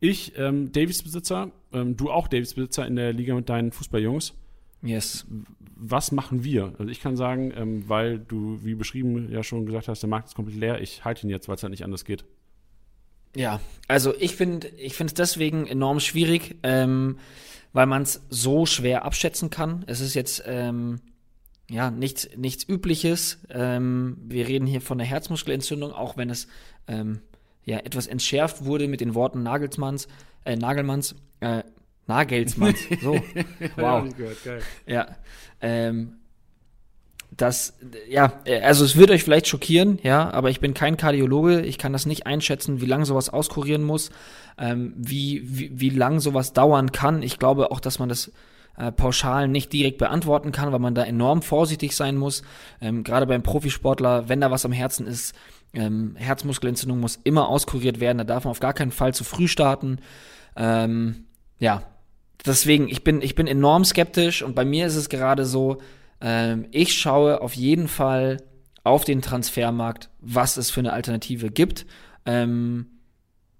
Ich, 0.00 0.38
ähm, 0.38 0.72
Davis-Besitzer, 0.72 1.50
ähm, 1.72 1.96
du 1.96 2.10
auch 2.10 2.28
Davis-Besitzer 2.28 2.86
in 2.86 2.96
der 2.96 3.12
Liga 3.12 3.34
mit 3.34 3.48
deinen 3.48 3.72
Fußballjungs. 3.72 4.34
Yes. 4.82 5.26
Was 5.76 6.12
machen 6.12 6.42
wir? 6.44 6.74
Also 6.78 6.90
ich 6.90 7.00
kann 7.00 7.16
sagen, 7.16 7.52
ähm, 7.54 7.88
weil 7.88 8.18
du, 8.18 8.58
wie 8.62 8.74
beschrieben, 8.74 9.30
ja 9.30 9.42
schon 9.42 9.66
gesagt 9.66 9.88
hast, 9.88 10.02
der 10.02 10.08
Markt 10.08 10.28
ist 10.28 10.34
komplett 10.34 10.56
leer. 10.56 10.80
Ich 10.80 11.04
halte 11.04 11.26
ihn 11.26 11.30
jetzt, 11.30 11.48
weil 11.48 11.56
es 11.56 11.62
halt 11.62 11.70
nicht 11.70 11.84
anders 11.84 12.04
geht. 12.04 12.24
Ja, 13.36 13.60
also 13.88 14.14
ich 14.18 14.36
finde 14.36 14.68
ich 14.68 14.94
finde 14.94 15.12
es 15.12 15.14
deswegen 15.14 15.66
enorm 15.66 16.00
schwierig, 16.00 16.56
ähm, 16.62 17.18
weil 17.72 17.86
man 17.86 18.02
es 18.02 18.22
so 18.28 18.66
schwer 18.66 19.04
abschätzen 19.04 19.50
kann. 19.50 19.84
Es 19.86 20.00
ist 20.00 20.14
jetzt 20.14 20.42
ähm, 20.46 21.00
ja 21.68 21.90
nichts, 21.90 22.28
nichts 22.36 22.68
Übliches. 22.68 23.38
Ähm, 23.48 24.16
wir 24.22 24.48
reden 24.48 24.66
hier 24.66 24.80
von 24.80 25.00
einer 25.00 25.08
Herzmuskelentzündung, 25.08 25.92
auch 25.92 26.16
wenn 26.16 26.30
es 26.30 26.48
ähm, 26.88 27.20
ja 27.64 27.78
etwas 27.78 28.06
entschärft 28.06 28.64
wurde 28.64 28.88
mit 28.88 29.00
den 29.00 29.14
Worten 29.14 29.42
Nagelsmanns, 29.42 30.08
äh, 30.44 30.56
Nagelmanns, 30.56 31.14
äh, 31.40 31.62
Nagelsmanns. 32.06 32.80
So, 33.00 33.22
wow. 33.76 34.08
Ja, 34.86 35.16
ähm, 35.60 36.19
das, 37.40 37.78
ja, 38.08 38.32
also 38.62 38.84
es 38.84 38.96
wird 38.96 39.10
euch 39.10 39.24
vielleicht 39.24 39.46
schockieren, 39.46 39.98
ja, 40.02 40.30
aber 40.30 40.50
ich 40.50 40.60
bin 40.60 40.74
kein 40.74 40.96
Kardiologe, 40.96 41.62
ich 41.62 41.78
kann 41.78 41.92
das 41.92 42.06
nicht 42.06 42.26
einschätzen, 42.26 42.80
wie 42.80 42.86
lange 42.86 43.06
sowas 43.06 43.30
auskurieren 43.30 43.82
muss, 43.82 44.10
ähm, 44.58 44.92
wie, 44.96 45.42
wie, 45.44 45.80
wie 45.80 45.90
lang 45.90 46.20
sowas 46.20 46.52
dauern 46.52 46.92
kann. 46.92 47.22
Ich 47.22 47.38
glaube 47.38 47.70
auch, 47.70 47.80
dass 47.80 47.98
man 47.98 48.08
das 48.08 48.32
äh, 48.76 48.92
pauschal 48.92 49.48
nicht 49.48 49.72
direkt 49.72 49.98
beantworten 49.98 50.52
kann, 50.52 50.72
weil 50.72 50.78
man 50.78 50.94
da 50.94 51.04
enorm 51.04 51.42
vorsichtig 51.42 51.96
sein 51.96 52.16
muss. 52.16 52.42
Ähm, 52.80 53.04
Gerade 53.04 53.26
beim 53.26 53.42
Profisportler, 53.42 54.28
wenn 54.28 54.40
da 54.40 54.50
was 54.50 54.64
am 54.64 54.72
Herzen 54.72 55.06
ist, 55.06 55.34
ähm, 55.72 56.16
Herzmuskelentzündung 56.16 57.00
muss 57.00 57.18
immer 57.22 57.48
auskuriert 57.48 58.00
werden, 58.00 58.18
da 58.18 58.24
darf 58.24 58.44
man 58.44 58.50
auf 58.50 58.60
gar 58.60 58.74
keinen 58.74 58.92
Fall 58.92 59.14
zu 59.14 59.24
früh 59.24 59.48
starten. 59.48 59.98
Ähm, 60.56 61.26
ja, 61.58 61.82
deswegen, 62.44 62.88
ich 62.88 63.04
bin, 63.04 63.22
ich 63.22 63.34
bin 63.34 63.46
enorm 63.46 63.84
skeptisch 63.84 64.42
und 64.42 64.54
bei 64.54 64.64
mir 64.64 64.86
ist 64.86 64.96
es 64.96 65.08
gerade 65.08 65.44
so, 65.44 65.78
ähm, 66.20 66.66
ich 66.70 66.92
schaue 66.98 67.40
auf 67.40 67.54
jeden 67.54 67.88
Fall 67.88 68.38
auf 68.84 69.04
den 69.04 69.22
Transfermarkt, 69.22 70.10
was 70.20 70.56
es 70.56 70.70
für 70.70 70.80
eine 70.80 70.92
Alternative 70.92 71.50
gibt. 71.50 71.86
Ähm, 72.26 72.86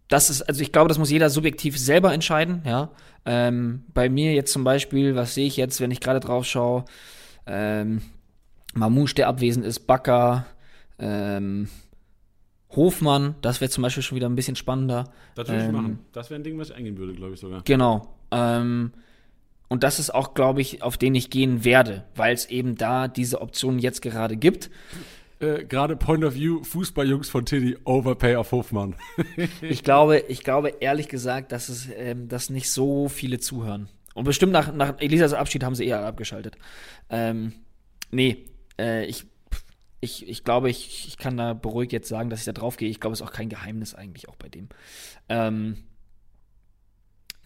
das 0.08 0.28
ist, 0.30 0.42
also 0.42 0.60
ich 0.62 0.72
glaube, 0.72 0.88
das 0.88 0.98
muss 0.98 1.10
jeder 1.10 1.30
subjektiv 1.30 1.78
selber 1.78 2.12
entscheiden, 2.12 2.62
ja. 2.64 2.90
Ähm, 3.26 3.84
bei 3.92 4.08
mir 4.08 4.32
jetzt 4.32 4.52
zum 4.52 4.64
Beispiel, 4.64 5.14
was 5.14 5.34
sehe 5.34 5.46
ich 5.46 5.56
jetzt, 5.56 5.80
wenn 5.80 5.90
ich 5.90 6.00
gerade 6.00 6.20
drauf 6.20 6.46
schaue, 6.46 6.84
ähm, 7.46 8.00
Mamouche, 8.74 9.14
der 9.14 9.28
abwesend 9.28 9.64
ist, 9.66 9.80
Bakker, 9.80 10.46
ähm, 10.98 11.68
Hofmann, 12.74 13.34
das 13.42 13.60
wäre 13.60 13.70
zum 13.70 13.82
Beispiel 13.82 14.02
schon 14.02 14.16
wieder 14.16 14.28
ein 14.28 14.36
bisschen 14.36 14.56
spannender. 14.56 15.12
Das 15.34 15.48
würde 15.48 15.62
ich 15.62 15.68
Ähm, 15.68 15.74
machen. 15.74 15.98
Das 16.12 16.30
wäre 16.30 16.40
ein 16.40 16.44
Ding, 16.44 16.58
was 16.58 16.70
ich 16.70 16.76
eingehen 16.76 16.96
würde, 16.98 17.12
glaube 17.14 17.34
ich 17.34 17.40
sogar. 17.40 17.62
Genau. 17.64 18.16
Ähm, 18.30 18.92
und 19.70 19.84
das 19.84 20.00
ist 20.00 20.12
auch, 20.12 20.34
glaube 20.34 20.60
ich, 20.60 20.82
auf 20.82 20.98
den 20.98 21.14
ich 21.14 21.30
gehen 21.30 21.64
werde, 21.64 22.04
weil 22.16 22.34
es 22.34 22.46
eben 22.46 22.74
da 22.74 23.06
diese 23.06 23.40
Option 23.40 23.78
jetzt 23.78 24.02
gerade 24.02 24.36
gibt. 24.36 24.68
Äh, 25.38 25.64
Gerade 25.64 25.96
Point 25.96 26.24
of 26.24 26.34
View, 26.34 26.64
Fußballjungs 26.64 27.30
von 27.30 27.46
Tiddy, 27.46 27.78
Overpay 27.84 28.34
auf 28.34 28.50
Hofmann. 28.50 28.96
Ich 29.62 29.84
glaube, 29.84 30.24
ich 30.26 30.42
glaube 30.42 30.74
ehrlich 30.80 31.08
gesagt, 31.08 31.52
dass 31.52 31.68
es 31.68 31.88
ähm, 31.96 32.28
dass 32.28 32.50
nicht 32.50 32.70
so 32.70 33.08
viele 33.08 33.38
zuhören. 33.38 33.88
Und 34.14 34.24
bestimmt 34.24 34.52
nach, 34.52 34.74
nach 34.74 35.00
Elisas 35.00 35.34
Abschied 35.34 35.62
haben 35.62 35.76
sie 35.76 35.86
eher 35.86 36.04
abgeschaltet. 36.04 36.56
Ähm, 37.08 37.52
nee, 38.10 38.44
äh, 38.76 39.04
ich, 39.06 39.24
ich, 40.00 40.28
ich 40.28 40.42
glaube, 40.42 40.68
ich, 40.68 41.06
ich 41.06 41.16
kann 41.16 41.36
da 41.36 41.54
beruhigt 41.54 41.92
jetzt 41.92 42.08
sagen, 42.08 42.28
dass 42.28 42.40
ich 42.40 42.46
da 42.46 42.52
drauf 42.52 42.76
gehe. 42.76 42.90
Ich 42.90 42.98
glaube, 42.98 43.14
es 43.14 43.20
ist 43.20 43.26
auch 43.26 43.32
kein 43.32 43.48
Geheimnis 43.48 43.94
eigentlich 43.94 44.28
auch 44.28 44.36
bei 44.36 44.48
dem. 44.48 44.68
Ähm, 45.28 45.76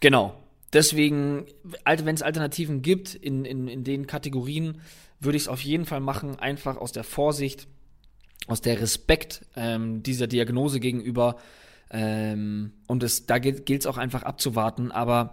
genau. 0.00 0.34
Deswegen, 0.74 1.46
wenn 1.84 2.14
es 2.14 2.22
Alternativen 2.22 2.82
gibt 2.82 3.14
in, 3.14 3.44
in, 3.44 3.68
in 3.68 3.84
den 3.84 4.06
Kategorien, 4.06 4.80
würde 5.20 5.36
ich 5.36 5.44
es 5.44 5.48
auf 5.48 5.60
jeden 5.62 5.86
Fall 5.86 6.00
machen, 6.00 6.38
einfach 6.38 6.76
aus 6.76 6.92
der 6.92 7.04
Vorsicht, 7.04 7.66
aus 8.48 8.60
der 8.60 8.80
Respekt 8.80 9.46
ähm, 9.56 10.02
dieser 10.02 10.26
Diagnose 10.26 10.80
gegenüber. 10.80 11.36
Ähm, 11.90 12.72
und 12.88 13.02
es, 13.02 13.26
da 13.26 13.38
gilt 13.38 13.68
es 13.70 13.86
auch 13.86 13.96
einfach 13.98 14.22
abzuwarten, 14.24 14.90
aber 14.90 15.32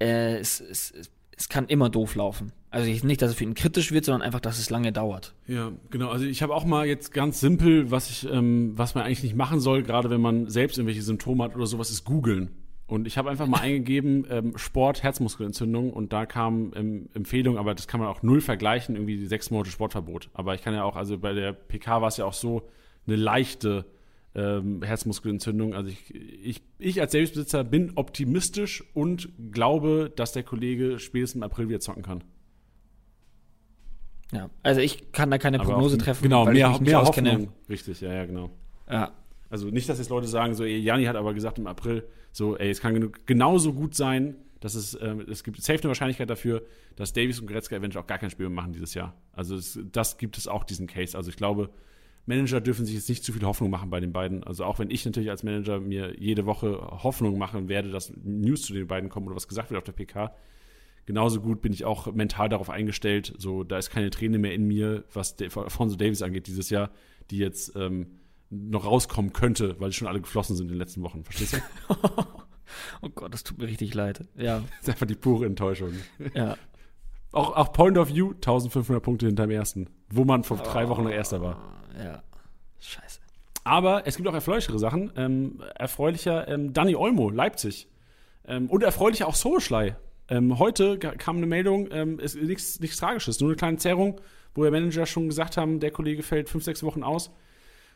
äh, 0.00 0.36
es, 0.36 0.60
es, 0.60 0.90
es- 0.92 1.48
kann 1.48 1.66
immer 1.66 1.88
doof 1.90 2.14
laufen. 2.14 2.52
Also 2.70 2.88
ich- 2.88 3.02
nicht, 3.04 3.20
dass 3.22 3.30
es 3.30 3.36
für 3.36 3.44
ihn 3.44 3.54
kritisch 3.54 3.90
wird, 3.90 4.04
sondern 4.04 4.22
einfach, 4.22 4.40
dass 4.40 4.58
es 4.58 4.70
lange 4.70 4.92
dauert. 4.92 5.34
Ja, 5.48 5.72
genau. 5.90 6.10
Also 6.10 6.26
ich 6.26 6.42
habe 6.42 6.54
auch 6.54 6.64
mal 6.64 6.86
jetzt 6.86 7.12
ganz 7.12 7.40
simpel, 7.40 7.90
was 7.90 8.08
ich, 8.10 8.28
ähm, 8.30 8.72
was 8.76 8.94
man 8.94 9.04
eigentlich 9.04 9.22
nicht 9.24 9.34
machen 9.34 9.58
soll, 9.60 9.82
gerade 9.82 10.10
wenn 10.10 10.20
man 10.20 10.48
selbst 10.48 10.78
irgendwelche 10.78 11.02
Symptome 11.02 11.42
hat 11.44 11.56
oder 11.56 11.66
sowas, 11.66 11.90
ist 11.90 12.04
googeln. 12.04 12.50
Und 12.94 13.08
ich 13.08 13.18
habe 13.18 13.28
einfach 13.28 13.48
mal 13.48 13.60
eingegeben, 13.60 14.24
ähm, 14.30 14.56
Sport, 14.56 15.02
Herzmuskelentzündung 15.02 15.92
und 15.92 16.12
da 16.12 16.26
kam 16.26 16.72
ähm, 16.76 17.08
Empfehlung, 17.12 17.58
aber 17.58 17.74
das 17.74 17.88
kann 17.88 17.98
man 17.98 18.08
auch 18.08 18.22
null 18.22 18.40
vergleichen, 18.40 18.94
irgendwie 18.94 19.16
die 19.16 19.26
sechs 19.26 19.50
Monate 19.50 19.70
Sportverbot. 19.70 20.30
Aber 20.32 20.54
ich 20.54 20.62
kann 20.62 20.74
ja 20.74 20.84
auch, 20.84 20.94
also 20.94 21.18
bei 21.18 21.32
der 21.32 21.52
PK 21.52 22.00
war 22.00 22.08
es 22.08 22.18
ja 22.18 22.24
auch 22.24 22.32
so 22.32 22.62
eine 23.06 23.16
leichte 23.16 23.84
ähm, 24.36 24.82
Herzmuskelentzündung. 24.82 25.74
Also 25.74 25.90
ich, 25.90 26.14
ich, 26.14 26.62
ich 26.78 27.00
als 27.00 27.10
Selbstbesitzer 27.12 27.64
bin 27.64 27.92
optimistisch 27.96 28.84
und 28.94 29.28
glaube, 29.50 30.12
dass 30.14 30.30
der 30.30 30.44
Kollege 30.44 31.00
spätestens 31.00 31.36
im 31.36 31.42
April 31.42 31.68
wieder 31.68 31.80
zocken 31.80 32.04
kann. 32.04 32.22
Ja. 34.32 34.50
Also 34.62 34.80
ich 34.80 35.10
kann 35.10 35.32
da 35.32 35.38
keine 35.38 35.58
Prognose 35.58 35.98
treffen, 35.98 36.22
Genau, 36.22 36.44
mehr, 36.46 36.78
mehr 36.80 37.00
auskenne. 37.00 37.32
Hoffnung. 37.32 37.52
Richtig, 37.68 38.00
ja, 38.00 38.12
ja, 38.12 38.26
genau. 38.26 38.50
Ja. 38.88 39.12
Also 39.50 39.68
nicht, 39.68 39.88
dass 39.88 39.98
jetzt 39.98 40.10
Leute 40.10 40.26
sagen, 40.26 40.54
so, 40.54 40.64
ey, 40.64 40.78
Jani 40.78 41.04
hat 41.04 41.16
aber 41.16 41.34
gesagt 41.34 41.58
im 41.58 41.66
April, 41.66 42.06
so, 42.32 42.56
ey, 42.56 42.70
es 42.70 42.80
kann 42.80 43.12
genauso 43.26 43.72
gut 43.72 43.94
sein, 43.94 44.36
dass 44.60 44.74
es, 44.74 44.98
ähm, 45.00 45.24
es 45.28 45.44
gibt 45.44 45.60
safe 45.62 45.78
eine 45.80 45.88
Wahrscheinlichkeit 45.88 46.30
dafür, 46.30 46.62
dass 46.96 47.12
Davies 47.12 47.38
und 47.38 47.46
Goretzka 47.46 47.76
eventuell 47.76 48.02
auch 48.02 48.06
gar 48.06 48.18
kein 48.18 48.30
Spiel 48.30 48.48
mehr 48.48 48.56
machen 48.56 48.72
dieses 48.72 48.94
Jahr. 48.94 49.14
Also 49.32 49.56
es, 49.56 49.78
das 49.92 50.16
gibt 50.16 50.38
es 50.38 50.48
auch, 50.48 50.64
diesen 50.64 50.86
Case. 50.86 51.16
Also 51.16 51.28
ich 51.28 51.36
glaube, 51.36 51.70
Manager 52.26 52.60
dürfen 52.60 52.86
sich 52.86 52.94
jetzt 52.94 53.08
nicht 53.08 53.22
zu 53.22 53.32
viel 53.32 53.42
Hoffnung 53.42 53.70
machen 53.70 53.90
bei 53.90 54.00
den 54.00 54.12
beiden. 54.12 54.42
Also 54.42 54.64
auch 54.64 54.78
wenn 54.78 54.90
ich 54.90 55.04
natürlich 55.04 55.30
als 55.30 55.42
Manager 55.42 55.80
mir 55.80 56.18
jede 56.18 56.46
Woche 56.46 56.78
Hoffnung 57.02 57.36
machen 57.36 57.68
werde, 57.68 57.90
dass 57.90 58.12
News 58.16 58.62
zu 58.62 58.72
den 58.72 58.86
beiden 58.86 59.10
kommen 59.10 59.26
oder 59.26 59.36
was 59.36 59.48
gesagt 59.48 59.70
wird 59.70 59.78
auf 59.78 59.84
der 59.84 59.92
PK, 59.92 60.34
genauso 61.04 61.40
gut 61.40 61.60
bin 61.60 61.72
ich 61.72 61.84
auch 61.84 62.12
mental 62.14 62.48
darauf 62.48 62.70
eingestellt. 62.70 63.34
So, 63.36 63.64
da 63.64 63.76
ist 63.76 63.90
keine 63.90 64.10
Träne 64.10 64.38
mehr 64.38 64.54
in 64.54 64.66
mir, 64.66 65.04
was 65.12 65.36
Alfonso 65.40 65.96
Davis 65.96 66.22
angeht 66.22 66.46
dieses 66.46 66.70
Jahr, 66.70 66.90
die 67.30 67.38
jetzt 67.38 67.76
ähm, 67.76 68.06
noch 68.54 68.86
rauskommen 68.86 69.32
könnte, 69.32 69.76
weil 69.80 69.90
die 69.90 69.96
schon 69.96 70.08
alle 70.08 70.20
geflossen 70.20 70.56
sind 70.56 70.66
in 70.66 70.72
den 70.74 70.78
letzten 70.78 71.02
Wochen. 71.02 71.24
Verstehst 71.24 71.54
du? 71.54 71.58
Oh 73.02 73.08
Gott, 73.08 73.32
das 73.32 73.44
tut 73.44 73.58
mir 73.58 73.66
richtig 73.66 73.94
leid. 73.94 74.24
Ja, 74.36 74.58
Das 74.80 74.80
ist 74.82 74.88
einfach 74.88 75.06
die 75.06 75.14
pure 75.14 75.46
Enttäuschung. 75.46 75.92
ja. 76.34 76.56
Auch, 77.30 77.54
auch 77.56 77.72
Point 77.72 77.98
of 77.98 78.08
View, 78.08 78.30
1500 78.32 79.02
Punkte 79.02 79.26
hinterm 79.26 79.50
ersten, 79.50 79.88
wo 80.08 80.24
man 80.24 80.44
vor 80.44 80.56
drei 80.56 80.88
Wochen 80.88 81.04
noch 81.04 81.10
Erster 81.10 81.40
war. 81.40 81.58
Ja. 81.98 82.22
Scheiße. 82.80 83.20
Aber 83.64 84.06
es 84.06 84.16
gibt 84.16 84.28
auch 84.28 84.34
erfreulichere 84.34 84.78
Sachen. 84.78 85.12
Ähm, 85.16 85.62
erfreulicher 85.74 86.48
ähm, 86.48 86.72
Danny 86.72 86.94
Olmo, 86.94 87.30
Leipzig. 87.30 87.88
Ähm, 88.46 88.68
und 88.70 88.82
erfreulicher 88.82 89.26
auch 89.26 89.34
Soboschlei. 89.34 89.96
Ähm, 90.28 90.58
heute 90.58 90.98
kam 90.98 91.36
eine 91.38 91.46
Meldung, 91.46 91.88
ähm, 91.90 92.18
ist 92.18 92.36
nichts, 92.36 92.80
nichts 92.80 92.96
Tragisches, 92.96 93.40
nur 93.40 93.50
eine 93.50 93.56
kleine 93.56 93.76
Zerrung, 93.78 94.20
wo 94.54 94.62
der 94.62 94.70
Manager 94.70 95.04
schon 95.04 95.28
gesagt 95.28 95.56
haben, 95.56 95.80
der 95.80 95.90
Kollege 95.90 96.22
fällt 96.22 96.48
fünf, 96.48 96.64
sechs 96.64 96.82
Wochen 96.82 97.02
aus. 97.02 97.30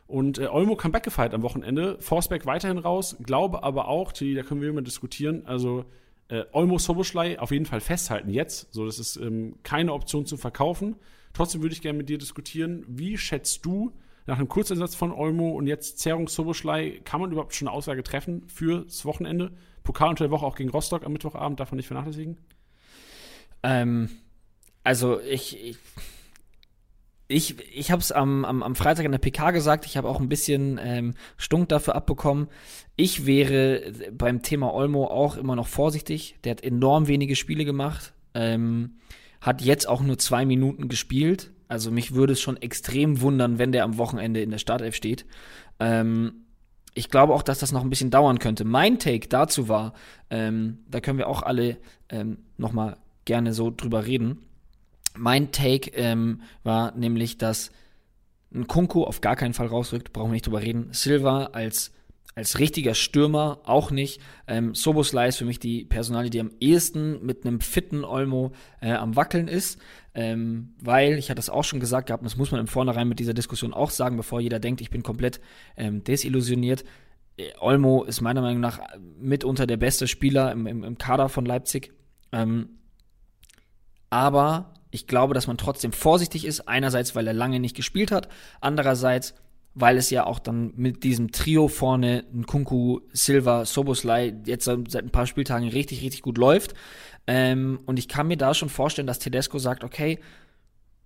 Und 0.09 0.39
äh, 0.39 0.47
Olmo 0.47 0.75
kam 0.75 0.91
backgefeiert 0.91 1.35
am 1.35 1.43
Wochenende, 1.43 1.99
Forsberg 2.01 2.47
weiterhin 2.47 2.79
raus, 2.79 3.17
glaube 3.23 3.63
aber 3.63 3.89
auch, 3.89 4.11
die, 4.11 4.35
da 4.35 4.43
können 4.43 4.63
wir 4.63 4.71
immer 4.71 4.83
diskutieren, 4.83 5.45
also 5.45 5.85
äh, 6.29 6.45
Olmo 6.53 6.79
Soboschlei 6.79 7.39
auf 7.39 7.51
jeden 7.51 7.67
Fall 7.67 7.81
festhalten 7.81 8.31
jetzt. 8.31 8.73
So, 8.73 8.87
das 8.87 8.99
ist 8.99 9.17
ähm, 9.17 9.57
keine 9.63 9.93
Option 9.93 10.25
zu 10.25 10.39
verkaufen. 10.39 10.97
Trotzdem 11.35 11.61
würde 11.61 11.75
ich 11.75 11.83
gerne 11.83 11.99
mit 11.99 12.09
dir 12.09 12.17
diskutieren, 12.17 12.85
wie 12.89 13.19
schätzt 13.19 13.67
du 13.67 13.93
nach 14.27 14.39
einem 14.39 14.49
Kurzeinsatz 14.49 14.95
von 14.95 15.13
Olmo 15.13 15.51
und 15.51 15.67
jetzt 15.67 15.99
Zerrung 15.99 16.27
Soboschlei, 16.27 17.01
kann 17.05 17.21
man 17.21 17.31
überhaupt 17.31 17.55
schon 17.55 17.69
eine 17.69 17.77
Aussage 17.77 18.03
treffen 18.03 18.49
fürs 18.49 19.05
Wochenende? 19.05 19.53
Pokal 19.83 20.09
unter 20.09 20.25
der 20.25 20.31
Woche 20.31 20.47
auch 20.47 20.57
gegen 20.57 20.71
Rostock 20.71 21.05
am 21.05 21.13
Mittwochabend, 21.13 21.61
darf 21.61 21.71
man 21.71 21.77
nicht 21.77 21.87
vernachlässigen? 21.87 22.39
Ähm, 23.63 24.09
also 24.85 25.21
ich, 25.21 25.63
ich, 25.63 25.79
ich, 27.29 27.57
ich 27.77 27.91
habe 27.91 28.01
es 28.01 28.11
am, 28.11 28.47
am, 28.47 28.63
am 28.63 28.75
Freitag 28.75 29.05
in 29.05 29.13
der 29.13 29.19
PK 29.19 29.51
gesagt, 29.51 29.85
ich 29.85 29.99
habe 29.99 30.09
auch 30.09 30.19
ein 30.19 30.31
bisschen 30.31 30.81
ähm, 30.83 31.15
Stunk 31.37 31.69
dafür 31.69 31.95
abbekommen. 31.95 32.49
Ich 32.97 33.27
wäre 33.27 33.93
beim 34.13 34.43
Thema 34.43 34.73
Olmo 34.73 35.07
auch 35.07 35.37
immer 35.37 35.55
noch 35.55 35.69
vorsichtig. 35.69 36.37
Der 36.43 36.53
hat 36.53 36.63
enorm 36.63 37.07
wenige 37.07 37.37
Spiele 37.37 37.67
gemacht, 37.67 38.15
ähm, 38.33 38.97
hat 39.43 39.61
jetzt 39.61 39.87
auch 39.87 40.01
nur 40.01 40.19
zwei 40.19 40.47
Minuten 40.47 40.89
gespielt. 40.89 41.53
Also 41.69 41.91
mich 41.91 42.15
würde 42.15 42.33
es 42.33 42.41
schon 42.41 42.57
extrem 42.57 43.21
wundern, 43.21 43.59
wenn 43.59 43.73
der 43.73 43.85
am 43.85 43.99
Wochenende 43.99 44.41
in 44.41 44.51
der 44.51 44.59
Startelf 44.59 44.95
steht. 44.95 45.27
Ähm, 45.79 46.47
ich 46.95 47.11
glaube 47.11 47.35
auch, 47.35 47.43
dass 47.43 47.59
das 47.59 47.73
noch 47.73 47.83
ein 47.83 47.91
bisschen 47.91 48.11
dauern 48.11 48.39
könnte. 48.39 48.65
Mein 48.65 48.99
Take 48.99 49.29
dazu 49.29 49.69
war, 49.69 49.93
ähm, 50.31 50.79
da 50.89 51.01
können 51.01 51.19
wir 51.19 51.29
auch 51.29 51.43
alle 51.43 51.77
ähm, 52.09 52.39
noch 52.57 52.73
mal 52.73 52.97
gerne 53.27 53.53
so 53.53 53.71
drüber 53.71 54.07
reden. 54.07 54.48
Mein 55.19 55.53
Take 55.53 55.91
ähm, 55.95 56.43
war 56.63 56.95
nämlich, 56.97 57.39
dass 57.39 57.71
ein 58.55 58.67
Kunku 58.67 59.05
auf 59.05 59.21
gar 59.21 59.37
keinen 59.37 59.55
Fall 59.55 59.67
rausrückt, 59.67 60.13
brauchen 60.13 60.31
wir 60.31 60.35
nicht 60.35 60.47
drüber 60.47 60.63
reden. 60.63 60.89
Silva 60.93 61.47
als 61.53 61.93
als 62.39 62.61
richtiger 62.61 62.95
Stürmer 62.95 63.59
auch 63.65 63.91
nicht. 63.91 64.21
Ähm, 64.47 64.73
Soboslai 64.73 65.27
ist 65.27 65.39
für 65.39 65.45
mich 65.45 65.59
die 65.59 65.85
Personalie, 65.85 66.31
die 66.31 66.39
am 66.39 66.53
ehesten 66.61 67.27
mit 67.27 67.45
einem 67.45 67.61
fitten 67.61 68.05
Olmo 68.05 68.53
äh, 68.81 68.93
am 68.93 69.17
Wackeln 69.17 69.49
ist. 69.49 69.81
Ähm, 70.15 70.75
weil, 70.81 71.15
ich 71.19 71.31
hatte 71.31 71.39
das 71.39 71.51
auch 71.51 71.65
schon 71.65 71.81
gesagt 71.81 72.07
gehabt, 72.07 72.23
und 72.23 72.31
das 72.31 72.37
muss 72.37 72.53
man 72.53 72.61
im 72.61 72.69
Vornherein 72.69 73.09
mit 73.09 73.19
dieser 73.19 73.35
Diskussion 73.35 73.75
auch 73.75 73.91
sagen, 73.91 74.17
bevor 74.17 74.41
jeder 74.41 74.61
denkt, 74.61 74.81
ich 74.81 74.91
bin 74.91 75.03
komplett 75.03 75.41
ähm, 75.77 76.05
desillusioniert. 76.05 76.85
Äh, 77.37 77.51
Olmo 77.59 78.05
ist 78.05 78.21
meiner 78.21 78.41
Meinung 78.41 78.61
nach 78.61 78.79
mitunter 79.19 79.67
der 79.67 79.77
beste 79.77 80.07
Spieler 80.07 80.53
im, 80.53 80.69
im, 80.69 80.85
im 80.85 80.97
Kader 80.97 81.29
von 81.29 81.45
Leipzig. 81.45 81.93
Ähm, 82.31 82.69
aber 84.11 84.75
ich 84.91 85.07
glaube, 85.07 85.35
dass 85.35 85.47
man 85.47 85.59
trotzdem 85.59 85.93
vorsichtig 85.93 86.45
ist. 86.45 86.69
Einerseits, 86.69 87.15
weil 87.15 87.27
er 87.27 87.35
lange 87.35 87.61
nicht 87.61 87.77
gespielt 87.77 88.11
hat. 88.11 88.29
Andererseits, 88.61 89.35
weil 89.75 89.97
es 89.97 90.11
ja 90.11 90.27
auch 90.27 90.39
dann 90.39 90.73
mit 90.77 91.05
diesem 91.05 91.31
Trio 91.31 91.69
vorne, 91.69 92.25
Kunku, 92.47 93.01
Silva, 93.13 93.65
Soboslai, 93.65 94.35
jetzt 94.47 94.65
seit 94.65 95.05
ein 95.05 95.11
paar 95.11 95.27
Spieltagen 95.27 95.69
richtig, 95.69 96.03
richtig 96.03 96.23
gut 96.23 96.39
läuft. 96.39 96.75
Ähm, 97.27 97.81
und 97.87 97.99
ich 97.99 98.09
kann 98.09 98.27
mir 98.27 98.39
da 98.39 98.55
schon 98.55 98.71
vorstellen, 98.71 99.07
dass 99.07 99.19
Tedesco 99.19 99.59
sagt, 99.59 99.85
okay, 99.85 100.19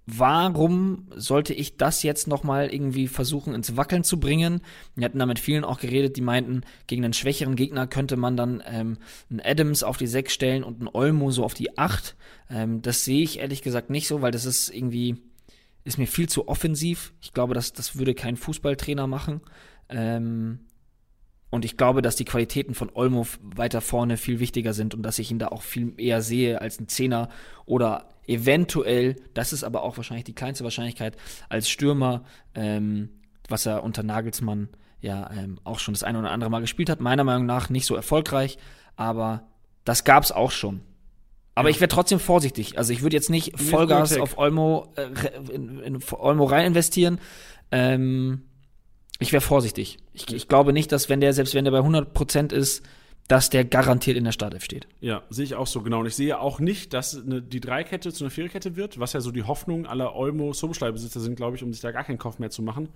warum 0.07 1.07
sollte 1.15 1.55
ich 1.55 1.77
das 1.77 2.03
jetzt 2.03 2.27
nochmal 2.27 2.73
irgendwie 2.73 3.09
versuchen 3.09 3.55
ins 3.55 3.77
Wackeln 3.77 4.05
zu 4.05 4.19
bringen? 4.19 4.61
Wir 4.95 5.05
hatten 5.05 5.19
da 5.19 5.27
mit 5.27 5.39
vielen 5.39 5.65
auch 5.65 5.79
geredet, 5.79 6.16
die 6.16 6.23
meinten, 6.23 6.62
gegen 6.87 7.05
einen 7.05 7.12
schwächeren 7.12 7.57
Gegner 7.57 7.87
könnte 7.87 8.16
man 8.16 8.37
dann 8.37 8.62
ähm, 8.66 8.99
einen 9.31 9.41
Adams 9.41 9.83
auf 9.83 9.97
die 9.97 10.07
6 10.07 10.33
stellen 10.33 10.65
und 10.65 10.81
einen 10.81 10.91
Olmo 10.93 11.31
so 11.31 11.45
auf 11.45 11.55
die 11.55 11.79
8. 11.79 12.16
Ähm, 12.51 12.83
das 12.83 13.05
sehe 13.05 13.23
ich 13.23 13.39
ehrlich 13.39 13.62
gesagt 13.62 13.91
nicht 13.91 14.09
so, 14.09 14.23
weil 14.23 14.33
das 14.33 14.45
ist 14.45 14.70
irgendwie 14.70 15.16
ist 15.85 15.99
mir 15.99 16.07
viel 16.07 16.29
zu 16.29 16.49
offensiv. 16.49 17.12
Ich 17.20 17.33
glaube, 17.33 17.55
das, 17.55 17.73
das 17.73 17.97
würde 17.97 18.15
kein 18.15 18.37
Fußballtrainer 18.37 19.07
machen. 19.07 19.41
Ähm, 19.89 20.61
und 21.53 21.66
ich 21.66 21.77
glaube, 21.77 22.01
dass 22.01 22.16
die 22.16 22.24
Qualitäten 22.24 22.74
von 22.74 22.91
Olmo 22.95 23.27
weiter 23.43 23.83
vorne 23.83 24.16
viel 24.16 24.41
wichtiger 24.41 24.73
sind 24.73 24.95
und 24.95 25.03
dass 25.03 25.19
ich 25.19 25.31
ihn 25.31 25.39
da 25.39 25.49
auch 25.49 25.61
viel 25.61 25.93
eher 25.99 26.23
sehe 26.23 26.62
als 26.62 26.81
ein 26.81 26.89
Zehner 26.89 27.29
oder 27.66 28.09
eventuell, 28.27 29.16
das 29.35 29.53
ist 29.53 29.62
aber 29.62 29.83
auch 29.83 29.99
wahrscheinlich 29.99 30.24
die 30.24 30.35
kleinste 30.35 30.65
Wahrscheinlichkeit, 30.65 31.15
als 31.51 31.69
Stürmer, 31.69 32.24
ähm, 32.55 33.11
was 33.51 33.66
er 33.66 33.85
unter 33.85 34.03
Nagelsmann 34.03 34.70
ja 35.03 35.31
ähm, 35.37 35.59
auch 35.62 35.79
schon 35.79 35.93
das 35.93 36.03
eine 36.03 36.20
oder 36.20 36.31
andere 36.31 36.49
Mal 36.49 36.62
gespielt 36.62 36.89
hat. 36.89 37.03
Meiner 37.03 37.23
Meinung 37.23 37.45
nach 37.45 37.69
nicht 37.69 37.85
so 37.85 37.95
erfolgreich, 37.95 38.57
aber 38.97 39.47
das 39.85 40.05
gab 40.05 40.24
es 40.24 40.33
auch 40.33 40.53
schon. 40.53 40.81
Aber 41.55 41.69
ja. 41.69 41.74
ich 41.74 41.81
wäre 41.83 41.89
trotzdem 41.89 42.19
vorsichtig. 42.19 42.79
Also 42.79 42.95
ich 42.95 43.03
würde 43.03 43.16
jetzt 43.16 43.29
nicht 43.29 43.61
Vollgas 43.61 44.16
auf 44.16 44.39
Olmo, 44.39 44.91
äh, 44.97 45.53
in, 45.53 45.81
in 45.81 45.99
Olmo 46.12 46.45
rein 46.45 46.65
investieren. 46.65 47.20
Ähm, 47.70 48.45
ich 49.23 49.32
wäre 49.32 49.40
vorsichtig. 49.40 49.99
Ich, 50.12 50.32
ich, 50.32 50.49
glaube 50.49 50.73
nicht, 50.73 50.93
dass 50.93 51.09
wenn 51.09 51.20
der, 51.20 51.32
selbst 51.32 51.55
wenn 51.55 51.65
der 51.65 51.73
bei 51.73 51.81
100% 51.81 52.53
ist, 52.53 52.85
dass 53.28 53.51
der 53.51 53.65
garantiert 53.65 54.16
in 54.16 54.24
der 54.24 54.32
Startelf 54.32 54.65
steht. 54.65 54.89
Ja, 55.01 55.23
sehe 55.31 55.44
ich 55.44 55.55
auch 55.55 55.66
so 55.66 55.81
genau. 55.81 56.01
Und 56.01 56.07
ich 56.07 56.16
sehe 56.16 56.39
auch 56.39 56.61
nicht, 56.61 56.93
dass 56.93 57.16
eine, 57.16 57.40
die 57.40 57.61
Dreikette 57.61 58.12
zu 58.12 58.24
einer 58.24 58.31
Viererkette 58.31 58.77
wird, 58.77 58.99
was 58.99 59.12
ja 59.12 59.20
so 59.20 59.31
die 59.31 59.44
Hoffnung 59.44 59.86
aller 59.86 60.15
Olmo-Soboschlei-Besitzer 60.15 61.20
sind, 61.20 61.36
glaube 61.36 61.57
ich, 61.57 61.62
um 61.62 61.73
sich 61.73 61.81
da 61.81 61.93
gar 61.93 62.05
keinen 62.05 62.19
Kopf 62.19 62.39
mehr 62.39 62.51
zu 62.51 62.62
machen. 62.62 62.89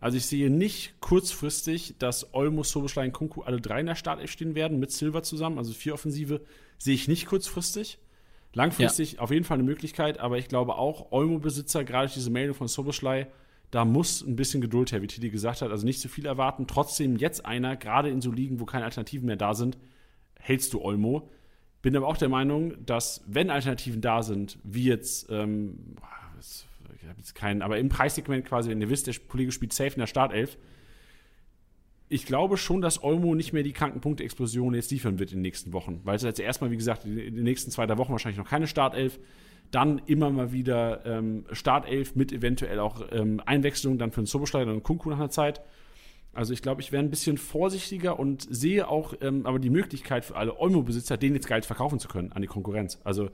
Also 0.00 0.16
ich 0.16 0.26
sehe 0.26 0.50
nicht 0.50 1.00
kurzfristig, 1.00 1.94
dass 1.98 2.34
Olmo, 2.34 2.64
Soboschlei 2.64 3.04
und 3.04 3.12
Kunku 3.12 3.42
alle 3.42 3.60
drei 3.60 3.80
in 3.80 3.86
der 3.86 3.94
Startelf 3.94 4.30
stehen 4.30 4.54
werden, 4.54 4.80
mit 4.80 4.90
Silver 4.90 5.22
zusammen. 5.22 5.58
Also 5.58 5.72
vier 5.72 5.94
Offensive 5.94 6.40
sehe 6.78 6.94
ich 6.94 7.06
nicht 7.06 7.26
kurzfristig. 7.26 7.98
Langfristig 8.54 9.12
ja. 9.12 9.18
auf 9.20 9.30
jeden 9.30 9.44
Fall 9.44 9.56
eine 9.56 9.62
Möglichkeit, 9.62 10.18
aber 10.18 10.38
ich 10.38 10.48
glaube 10.48 10.74
auch, 10.74 11.12
Olmo-Besitzer, 11.12 11.84
gerade 11.84 12.10
diese 12.12 12.30
Meldung 12.30 12.54
von 12.54 12.68
Soboschlei, 12.68 13.28
da 13.72 13.86
muss 13.86 14.20
ein 14.20 14.36
bisschen 14.36 14.60
Geduld 14.60 14.92
her, 14.92 15.00
wie 15.00 15.06
Titi 15.06 15.30
gesagt 15.30 15.62
hat. 15.62 15.70
Also 15.70 15.86
nicht 15.86 15.98
zu 15.98 16.10
viel 16.10 16.26
erwarten. 16.26 16.66
Trotzdem 16.66 17.16
jetzt 17.16 17.46
einer, 17.46 17.74
gerade 17.74 18.10
in 18.10 18.20
so 18.20 18.30
Ligen, 18.30 18.60
wo 18.60 18.66
keine 18.66 18.84
Alternativen 18.84 19.26
mehr 19.26 19.36
da 19.36 19.54
sind, 19.54 19.78
hältst 20.38 20.74
du 20.74 20.82
Olmo. 20.82 21.30
Bin 21.80 21.96
aber 21.96 22.06
auch 22.06 22.18
der 22.18 22.28
Meinung, 22.28 22.74
dass 22.84 23.24
wenn 23.26 23.48
Alternativen 23.48 24.02
da 24.02 24.22
sind, 24.22 24.58
wie 24.62 24.84
jetzt, 24.84 25.26
ähm, 25.30 25.96
ich 26.38 27.08
habe 27.08 27.18
jetzt 27.18 27.34
keinen, 27.34 27.62
aber 27.62 27.78
im 27.78 27.88
Preissegment 27.88 28.44
quasi, 28.44 28.68
wenn 28.68 28.80
ihr 28.82 28.90
wisst, 28.90 29.06
der 29.06 29.14
Kollege 29.26 29.52
spielt 29.52 29.72
safe 29.72 29.94
in 29.94 30.00
der 30.00 30.06
Startelf, 30.06 30.58
ich 32.10 32.26
glaube 32.26 32.58
schon, 32.58 32.82
dass 32.82 33.02
Olmo 33.02 33.34
nicht 33.34 33.54
mehr 33.54 33.62
die 33.62 33.72
Krankenpunkte-Explosion 33.72 34.74
jetzt 34.74 34.90
liefern 34.90 35.18
wird 35.18 35.30
in 35.30 35.38
den 35.38 35.42
nächsten 35.42 35.72
Wochen. 35.72 36.02
Weil 36.04 36.16
es 36.16 36.22
jetzt 36.22 36.40
erstmal, 36.40 36.70
wie 36.70 36.76
gesagt, 36.76 37.06
in 37.06 37.16
den 37.16 37.42
nächsten 37.42 37.70
zwei, 37.70 37.86
drei 37.86 37.96
Wochen 37.96 38.12
wahrscheinlich 38.12 38.38
noch 38.38 38.50
keine 38.50 38.66
Startelf. 38.66 39.18
Dann 39.72 40.00
immer 40.06 40.30
mal 40.30 40.52
wieder 40.52 41.04
ähm, 41.04 41.44
Startelf 41.50 42.14
mit 42.14 42.30
eventuell 42.30 42.78
auch 42.78 43.02
ähm, 43.10 43.42
Einwechslung 43.44 43.98
dann 43.98 44.12
für 44.12 44.20
den 44.22 44.26
Soboschleider 44.26 44.72
und 44.72 44.84
Kunku 44.84 45.10
nach 45.10 45.18
einer 45.18 45.30
Zeit. 45.30 45.60
Also 46.32 46.52
ich 46.52 46.62
glaube, 46.62 46.80
ich 46.80 46.92
wäre 46.92 47.02
ein 47.02 47.10
bisschen 47.10 47.36
vorsichtiger 47.36 48.18
und 48.18 48.46
sehe 48.48 48.88
auch 48.88 49.14
ähm, 49.20 49.44
aber 49.44 49.58
die 49.58 49.70
Möglichkeit 49.70 50.24
für 50.24 50.36
alle 50.36 50.58
Olmo-Besitzer, 50.58 51.16
den 51.16 51.34
jetzt 51.34 51.48
geil 51.48 51.62
verkaufen 51.62 51.98
zu 51.98 52.08
können 52.08 52.32
an 52.32 52.40
die 52.40 52.48
Konkurrenz. 52.48 53.00
Also 53.02 53.30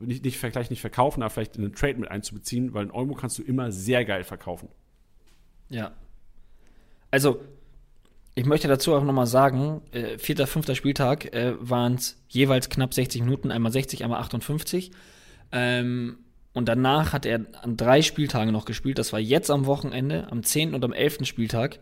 nicht, 0.00 0.24
nicht 0.24 0.38
vielleicht 0.38 0.70
nicht 0.70 0.80
verkaufen, 0.80 1.22
aber 1.22 1.30
vielleicht 1.30 1.56
in 1.56 1.64
einen 1.64 1.74
Trade 1.74 1.98
mit 1.98 2.10
einzubeziehen, 2.10 2.74
weil 2.74 2.82
einen 2.82 2.90
Olmo 2.90 3.14
kannst 3.14 3.38
du 3.38 3.42
immer 3.42 3.70
sehr 3.70 4.04
geil 4.04 4.24
verkaufen. 4.24 4.68
Ja. 5.68 5.92
Also 7.10 7.40
ich 8.34 8.46
möchte 8.46 8.68
dazu 8.68 8.94
auch 8.94 9.04
nochmal 9.04 9.26
sagen, 9.26 9.82
äh, 9.92 10.18
vierter, 10.18 10.46
fünfter 10.46 10.74
Spieltag 10.74 11.34
äh, 11.34 11.54
waren 11.60 11.94
es 11.94 12.22
jeweils 12.28 12.70
knapp 12.70 12.94
60 12.94 13.22
Minuten, 13.22 13.50
einmal 13.50 13.72
60, 13.72 14.02
einmal 14.04 14.20
58. 14.20 14.90
Ähm, 15.52 16.18
und 16.54 16.68
danach 16.68 17.12
hat 17.12 17.24
er 17.24 17.46
an 17.62 17.76
drei 17.76 18.02
Spieltagen 18.02 18.52
noch 18.52 18.64
gespielt. 18.64 18.98
Das 18.98 19.12
war 19.12 19.20
jetzt 19.20 19.50
am 19.50 19.66
Wochenende, 19.66 20.30
am 20.30 20.42
10. 20.42 20.74
und 20.74 20.84
am 20.84 20.92
11. 20.92 21.24
Spieltag. 21.24 21.78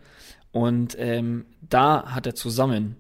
Und 0.53 0.97
ähm, 0.99 1.47
da 1.61 2.13
hat 2.13 2.27
er 2.27 2.35
zusammen, 2.35 2.97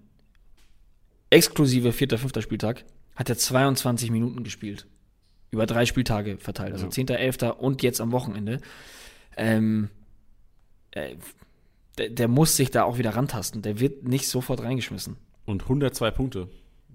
exklusive 1.31 1.93
vierter, 1.93 2.19
fünfter 2.19 2.43
Spieltag, 2.43 2.85
hat 3.15 3.29
er 3.29 3.37
22 3.37 4.11
Minuten 4.11 4.43
gespielt. 4.43 4.87
Über 5.51 5.67
drei 5.67 5.85
Spieltage 5.85 6.39
verteilt. 6.39 6.73
Also 6.73 6.87
ja. 6.87 6.91
10., 6.91 7.09
11. 7.09 7.39
und 7.59 7.83
jetzt 7.83 8.01
am 8.01 8.13
Wochenende. 8.13 8.61
Ähm, 9.37 9.91
äh, 10.93 11.17
der, 11.99 12.11
der, 12.11 12.29
muss 12.29 12.57
sich 12.57 12.71
da 12.71 12.85
auch 12.85 12.99
wieder 12.99 13.11
rantasten. 13.11 13.63
Der 13.63 13.81
wird 13.81 14.05
nicht 14.05 14.29
sofort 14.29 14.63
reingeschmissen. 14.63 15.17
Und 15.45 15.63
102 15.65 16.11
Punkte. 16.13 16.49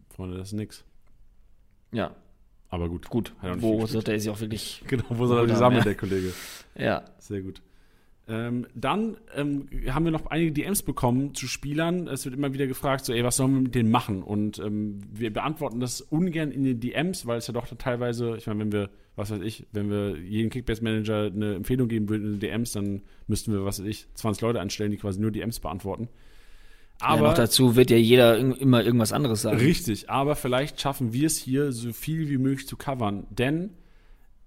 Freunde, 0.09 0.37
das 0.37 0.49
ist 0.49 0.53
nix. 0.53 0.85
Ja. 1.91 2.15
Aber 2.75 2.89
gut. 2.89 3.09
Gut. 3.09 3.33
Wo 3.41 3.85
sollte 3.85 4.11
er 4.11 4.19
sich 4.19 4.29
auch 4.29 4.39
wirklich. 4.41 4.83
Genau, 4.87 5.05
wo 5.09 5.25
soll 5.27 5.39
er 5.39 5.47
die 5.47 5.55
sammeln, 5.55 5.83
der 5.83 5.95
Kollege? 5.95 6.33
Ja. 6.77 7.05
Sehr 7.19 7.41
gut. 7.41 7.61
Ähm, 8.27 8.67
dann 8.75 9.15
ähm, 9.33 9.69
haben 9.87 10.03
wir 10.03 10.11
noch 10.11 10.25
einige 10.25 10.51
DMs 10.51 10.83
bekommen 10.83 11.33
zu 11.35 11.47
Spielern. 11.47 12.07
Es 12.07 12.25
wird 12.25 12.35
immer 12.35 12.53
wieder 12.53 12.67
gefragt, 12.67 13.05
so, 13.05 13.13
ey, 13.13 13.23
was 13.23 13.37
sollen 13.37 13.53
wir 13.53 13.61
mit 13.61 13.75
denen 13.75 13.91
machen? 13.91 14.23
Und 14.23 14.59
ähm, 14.59 14.99
wir 15.09 15.31
beantworten 15.31 15.79
das 15.79 16.01
ungern 16.01 16.51
in 16.51 16.65
den 16.65 16.81
DMs, 16.81 17.25
weil 17.27 17.37
es 17.37 17.47
ja 17.47 17.53
doch 17.53 17.67
teilweise, 17.77 18.35
ich 18.35 18.47
meine, 18.47 18.59
wenn 18.59 18.71
wir, 18.73 18.89
was 19.15 19.31
weiß 19.31 19.41
ich, 19.41 19.67
wenn 19.71 19.89
wir 19.89 20.17
jedem 20.17 20.49
Kickbase-Manager 20.49 21.31
eine 21.33 21.55
Empfehlung 21.55 21.87
geben 21.87 22.09
würden 22.09 22.25
in 22.25 22.31
den 22.33 22.39
DMs, 22.41 22.73
dann 22.73 23.03
müssten 23.27 23.53
wir, 23.53 23.63
was 23.63 23.79
weiß 23.79 23.87
ich, 23.87 24.07
20 24.15 24.41
Leute 24.41 24.59
anstellen, 24.59 24.91
die 24.91 24.97
quasi 24.97 25.21
nur 25.21 25.31
DMs 25.31 25.61
beantworten. 25.61 26.09
Aber 26.99 27.23
ja, 27.23 27.27
noch 27.29 27.33
dazu 27.33 27.75
wird 27.75 27.91
ja 27.91 27.97
jeder 27.97 28.37
immer 28.37 28.83
irgendwas 28.83 29.11
anderes 29.11 29.41
sagen. 29.41 29.57
Richtig, 29.57 30.09
aber 30.09 30.35
vielleicht 30.35 30.79
schaffen 30.79 31.13
wir 31.13 31.27
es 31.27 31.37
hier 31.37 31.71
so 31.71 31.91
viel 31.91 32.29
wie 32.29 32.37
möglich 32.37 32.67
zu 32.67 32.77
covern, 32.77 33.27
denn 33.29 33.71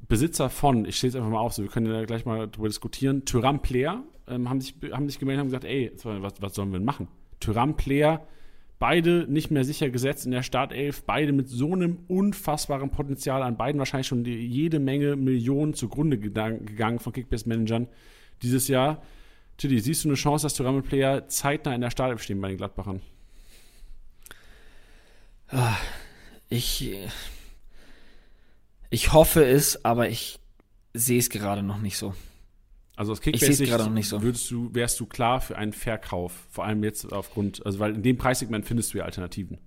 Besitzer 0.09 0.49
von, 0.49 0.85
ich 0.85 0.97
stehe 0.97 1.11
es 1.11 1.16
einfach 1.16 1.29
mal 1.29 1.41
auf, 1.41 1.53
so 1.53 1.62
wir 1.62 1.70
können 1.70 1.93
ja 1.93 2.05
gleich 2.05 2.25
mal 2.25 2.49
darüber 2.49 2.69
diskutieren, 2.69 3.25
Tyram 3.25 3.61
Player 3.61 4.03
ähm, 4.27 4.49
haben, 4.49 4.61
sich, 4.61 4.75
haben 4.93 5.09
sich 5.09 5.19
gemeldet 5.19 5.43
und 5.43 5.49
gesagt, 5.49 5.65
ey, 5.65 5.93
was, 6.03 6.35
was 6.41 6.55
sollen 6.55 6.70
wir 6.70 6.79
denn 6.79 6.87
machen? 6.87 7.09
Tyram 7.41 7.77
Player, 7.77 8.27
beide 8.79 9.27
nicht 9.29 9.51
mehr 9.51 9.65
sicher 9.65 9.91
gesetzt 9.91 10.25
in 10.25 10.33
der 10.33 10.43
Startelf, 10.43 11.03
beide 11.05 11.33
mit 11.33 11.49
so 11.49 11.73
einem 11.73 11.99
unfassbaren 12.09 12.91
Potenzial, 12.91 13.43
an 13.43 13.57
beiden 13.57 13.79
wahrscheinlich 13.79 14.07
schon 14.07 14.25
die, 14.25 14.35
jede 14.35 14.79
Menge 14.79 15.16
Millionen 15.16 15.75
zugrunde 15.75 16.19
gegangen 16.19 16.99
von 16.99 17.12
Kickbase-Managern 17.12 17.89
dieses 18.43 18.69
Jahr. 18.69 19.03
Tilly, 19.59 19.81
siehst 19.81 20.05
du 20.05 20.09
eine 20.09 20.17
Chance, 20.17 20.47
dass 20.47 20.55
Tyram 20.55 20.83
Player 20.83 21.29
zeitnah 21.29 21.75
in 21.75 21.83
der 21.83 21.91
Startelf 21.91 22.23
stehen 22.23 22.41
bei 22.41 22.49
den 22.49 22.57
Gladbachern? 22.57 23.03
Ah, 25.49 25.77
ich 26.49 26.95
ich 28.91 29.13
hoffe 29.13 29.45
es, 29.45 29.85
aber 29.85 30.09
ich 30.09 30.39
sehe 30.95 31.19
es 31.19 31.29
gerade 31.29 31.63
noch 31.63 31.79
nicht 31.79 31.99
so. 31.99 32.15
Also 32.97 33.13
aus 33.13 33.21
Kickbase 33.21 33.65
gerade 33.65 33.85
noch 33.85 33.93
nicht 33.93 34.09
so. 34.09 34.23
Würdest 34.23 34.51
du, 34.51 34.75
wärst 34.75 34.99
du 34.99 35.07
klar 35.07 35.41
für 35.41 35.57
einen 35.57 35.73
Verkauf, 35.73 36.33
vor 36.51 36.65
allem 36.65 36.83
jetzt 36.83 37.13
aufgrund, 37.13 37.65
also 37.65 37.79
weil 37.79 37.95
in 37.95 38.03
dem 38.03 38.19
Preissegment 38.19 38.67
findest 38.67 38.93
du 38.93 38.99
ja 38.99 39.05
Alternativen. 39.05 39.59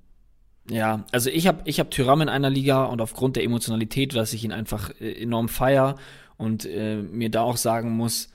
Ja, 0.69 1.05
also 1.11 1.29
ich 1.29 1.47
habe 1.47 1.61
ich 1.65 1.79
hab 1.79 1.91
Tyram 1.91 2.21
in 2.21 2.29
einer 2.29 2.49
Liga 2.49 2.85
und 2.85 3.01
aufgrund 3.01 3.35
der 3.35 3.43
Emotionalität, 3.43 4.15
dass 4.15 4.33
ich 4.33 4.43
ihn 4.43 4.51
einfach 4.51 4.91
äh, 4.99 5.21
enorm 5.21 5.49
feier 5.49 5.97
und 6.37 6.65
äh, 6.65 6.97
mir 6.97 7.29
da 7.29 7.41
auch 7.41 7.57
sagen 7.57 7.91
muss, 7.91 8.29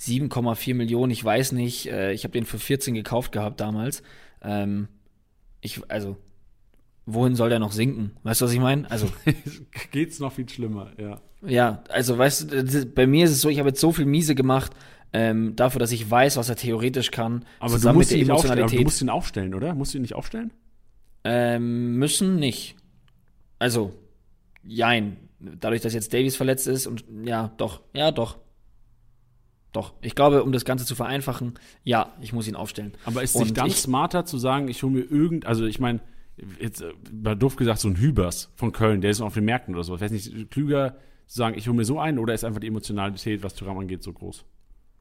7,4 0.00 0.74
Millionen, 0.74 1.12
ich 1.12 1.24
weiß 1.24 1.52
nicht, 1.52 1.86
äh, 1.90 2.12
ich 2.12 2.24
habe 2.24 2.32
den 2.32 2.44
für 2.44 2.58
14 2.58 2.94
gekauft 2.94 3.32
gehabt 3.32 3.60
damals. 3.60 4.02
Ähm, 4.42 4.88
ich, 5.60 5.80
also, 5.90 6.16
wohin 7.06 7.34
soll 7.36 7.48
der 7.48 7.58
noch 7.58 7.72
sinken? 7.72 8.12
Weißt 8.22 8.40
du, 8.40 8.44
was 8.46 8.52
ich 8.52 8.60
meine? 8.60 8.90
Also, 8.90 9.08
Geht's 9.92 10.18
noch 10.20 10.32
viel 10.32 10.48
schlimmer, 10.48 10.90
ja. 10.98 11.20
ja, 11.46 11.84
also 11.88 12.18
weißt 12.18 12.52
du, 12.52 12.64
das- 12.64 12.86
bei 12.86 13.06
mir 13.06 13.24
ist 13.24 13.30
es 13.32 13.40
so, 13.40 13.48
ich 13.48 13.58
habe 13.58 13.68
jetzt 13.70 13.80
so 13.80 13.92
viel 13.92 14.04
Miese 14.06 14.34
gemacht, 14.34 14.72
ähm, 15.12 15.54
dafür, 15.54 15.78
dass 15.78 15.92
ich 15.92 16.10
weiß, 16.10 16.36
was 16.36 16.48
er 16.48 16.56
theoretisch 16.56 17.10
kann. 17.12 17.44
Aber 17.60 17.78
du 17.78 17.92
musst, 17.92 18.12
ihn 18.12 18.30
aufstellen, 18.30 18.58
aber 18.64 18.70
du 18.70 18.82
musst 18.82 19.00
ihn 19.00 19.08
aufstellen, 19.10 19.54
oder? 19.54 19.74
Musst 19.74 19.94
du 19.94 19.98
ihn 19.98 20.02
nicht 20.02 20.14
aufstellen? 20.14 20.52
Ähm, 21.22 21.96
müssen 21.96 22.36
nicht. 22.36 22.74
Also, 23.60 23.94
jein. 24.64 25.16
Dadurch, 25.38 25.82
dass 25.82 25.94
jetzt 25.94 26.12
Davies 26.12 26.36
verletzt 26.36 26.66
ist 26.66 26.86
und 26.86 27.04
ja, 27.24 27.52
doch, 27.58 27.82
ja, 27.94 28.10
doch. 28.10 28.38
Doch. 29.74 29.92
Ich 30.00 30.14
glaube, 30.14 30.44
um 30.44 30.52
das 30.52 30.64
Ganze 30.64 30.86
zu 30.86 30.94
vereinfachen, 30.94 31.54
ja, 31.82 32.14
ich 32.22 32.32
muss 32.32 32.46
ihn 32.48 32.54
aufstellen. 32.54 32.94
Aber 33.04 33.22
ist 33.22 33.36
nicht 33.36 33.58
dann 33.58 33.66
ich- 33.66 33.76
smarter 33.76 34.24
zu 34.24 34.38
sagen, 34.38 34.68
ich 34.68 34.82
hole 34.82 34.92
mir 34.92 35.00
irgend, 35.02 35.46
also 35.46 35.66
ich 35.66 35.80
meine, 35.80 36.00
jetzt 36.60 36.80
äh, 36.80 36.92
mal 37.12 37.34
doof 37.34 37.56
gesagt, 37.56 37.80
so 37.80 37.88
ein 37.88 37.96
Hübers 37.96 38.52
von 38.54 38.70
Köln, 38.72 39.00
der 39.00 39.10
ist 39.10 39.20
auf 39.20 39.34
den 39.34 39.44
Märkten 39.44 39.74
oder 39.74 39.82
so. 39.84 40.00
Wäre 40.00 40.06
es 40.06 40.12
nicht 40.12 40.50
klüger 40.50 40.96
zu 41.26 41.36
sagen, 41.36 41.58
ich 41.58 41.66
hole 41.66 41.76
mir 41.76 41.84
so 41.84 41.98
einen 41.98 42.20
oder 42.20 42.32
ist 42.34 42.44
einfach 42.44 42.60
die 42.60 42.68
Emotionalität, 42.68 43.42
was 43.42 43.54
Thuram 43.56 43.76
angeht, 43.78 44.02
so 44.04 44.12
groß? 44.12 44.44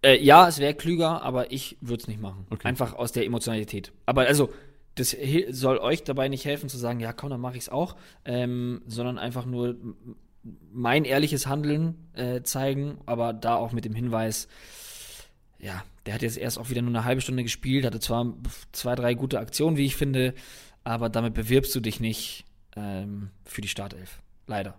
Äh, 0.02 0.22
ja, 0.24 0.48
es 0.48 0.58
wäre 0.60 0.74
klüger, 0.74 1.22
aber 1.22 1.52
ich 1.52 1.78
würde 1.80 2.02
es 2.02 2.08
nicht 2.08 2.20
machen. 2.20 2.48
Okay. 2.50 2.68
Einfach 2.68 2.96
aus 2.96 3.12
der 3.12 3.26
Emotionalität. 3.26 3.94
Aber 4.08 4.22
also, 4.22 4.50
das 4.96 5.16
soll 5.52 5.78
euch 5.78 6.04
dabei 6.04 6.30
nicht 6.30 6.46
helfen 6.46 6.68
zu 6.68 6.78
sagen, 6.78 7.00
ja 7.00 7.14
komm, 7.14 7.30
dann 7.30 7.42
mache 7.42 7.58
ich 7.58 7.64
es 7.64 7.70
auch, 7.70 7.96
ähm, 8.26 8.82
sondern 8.88 9.18
einfach 9.18 9.46
nur 9.46 9.76
mein 10.72 11.06
ehrliches 11.06 11.48
Handeln 11.48 12.10
äh, 12.14 12.42
zeigen, 12.42 12.98
aber 13.06 13.34
da 13.34 13.56
auch 13.56 13.72
mit 13.72 13.86
dem 13.86 13.96
Hinweis, 13.96 14.48
ja, 15.60 15.84
der 16.06 16.16
hat 16.16 16.22
jetzt 16.22 16.38
erst 16.38 16.60
auch 16.60 16.70
wieder 16.70 16.82
nur 16.82 16.92
eine 16.92 17.06
halbe 17.06 17.22
Stunde 17.22 17.44
gespielt, 17.44 17.86
hatte 17.86 18.00
zwar 18.00 18.34
zwei, 18.72 18.96
drei 18.96 19.14
gute 19.14 19.40
Aktionen, 19.40 19.78
wie 19.78 19.86
ich 19.86 19.96
finde, 19.96 20.34
aber 20.84 21.10
damit 21.10 21.34
bewirbst 21.34 21.74
du 21.76 21.80
dich 21.80 22.00
nicht 22.00 22.46
ähm, 22.76 23.30
für 23.46 23.62
die 23.62 23.68
Startelf. 23.68 24.22
Leider. 24.48 24.76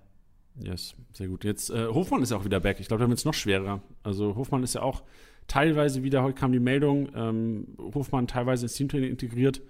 Yes, 0.57 0.95
sehr 1.13 1.29
gut. 1.29 1.45
Jetzt, 1.45 1.71
äh, 1.71 1.87
Hofmann 1.87 2.23
ist 2.23 2.31
ja 2.31 2.37
auch 2.37 2.45
wieder 2.45 2.61
back. 2.61 2.79
Ich 2.79 2.89
glaube, 2.89 3.03
da 3.03 3.09
wird 3.09 3.19
es 3.19 3.25
noch 3.25 3.35
schwerer. 3.35 3.83
Also 4.03 4.37
Hofmann 4.37 4.63
ist 4.63 4.75
ja 4.75 4.83
auch 4.83 5.03
teilweise 5.49 6.03
wieder, 6.03 6.23
heute 6.23 6.39
kam 6.39 6.53
die 6.53 6.61
Meldung, 6.61 7.09
ähm, 7.15 7.67
Hofmann 7.79 8.27
teilweise 8.27 8.67
ins 8.67 8.75
Teamtraining 8.75 9.11
integriert. 9.11 9.63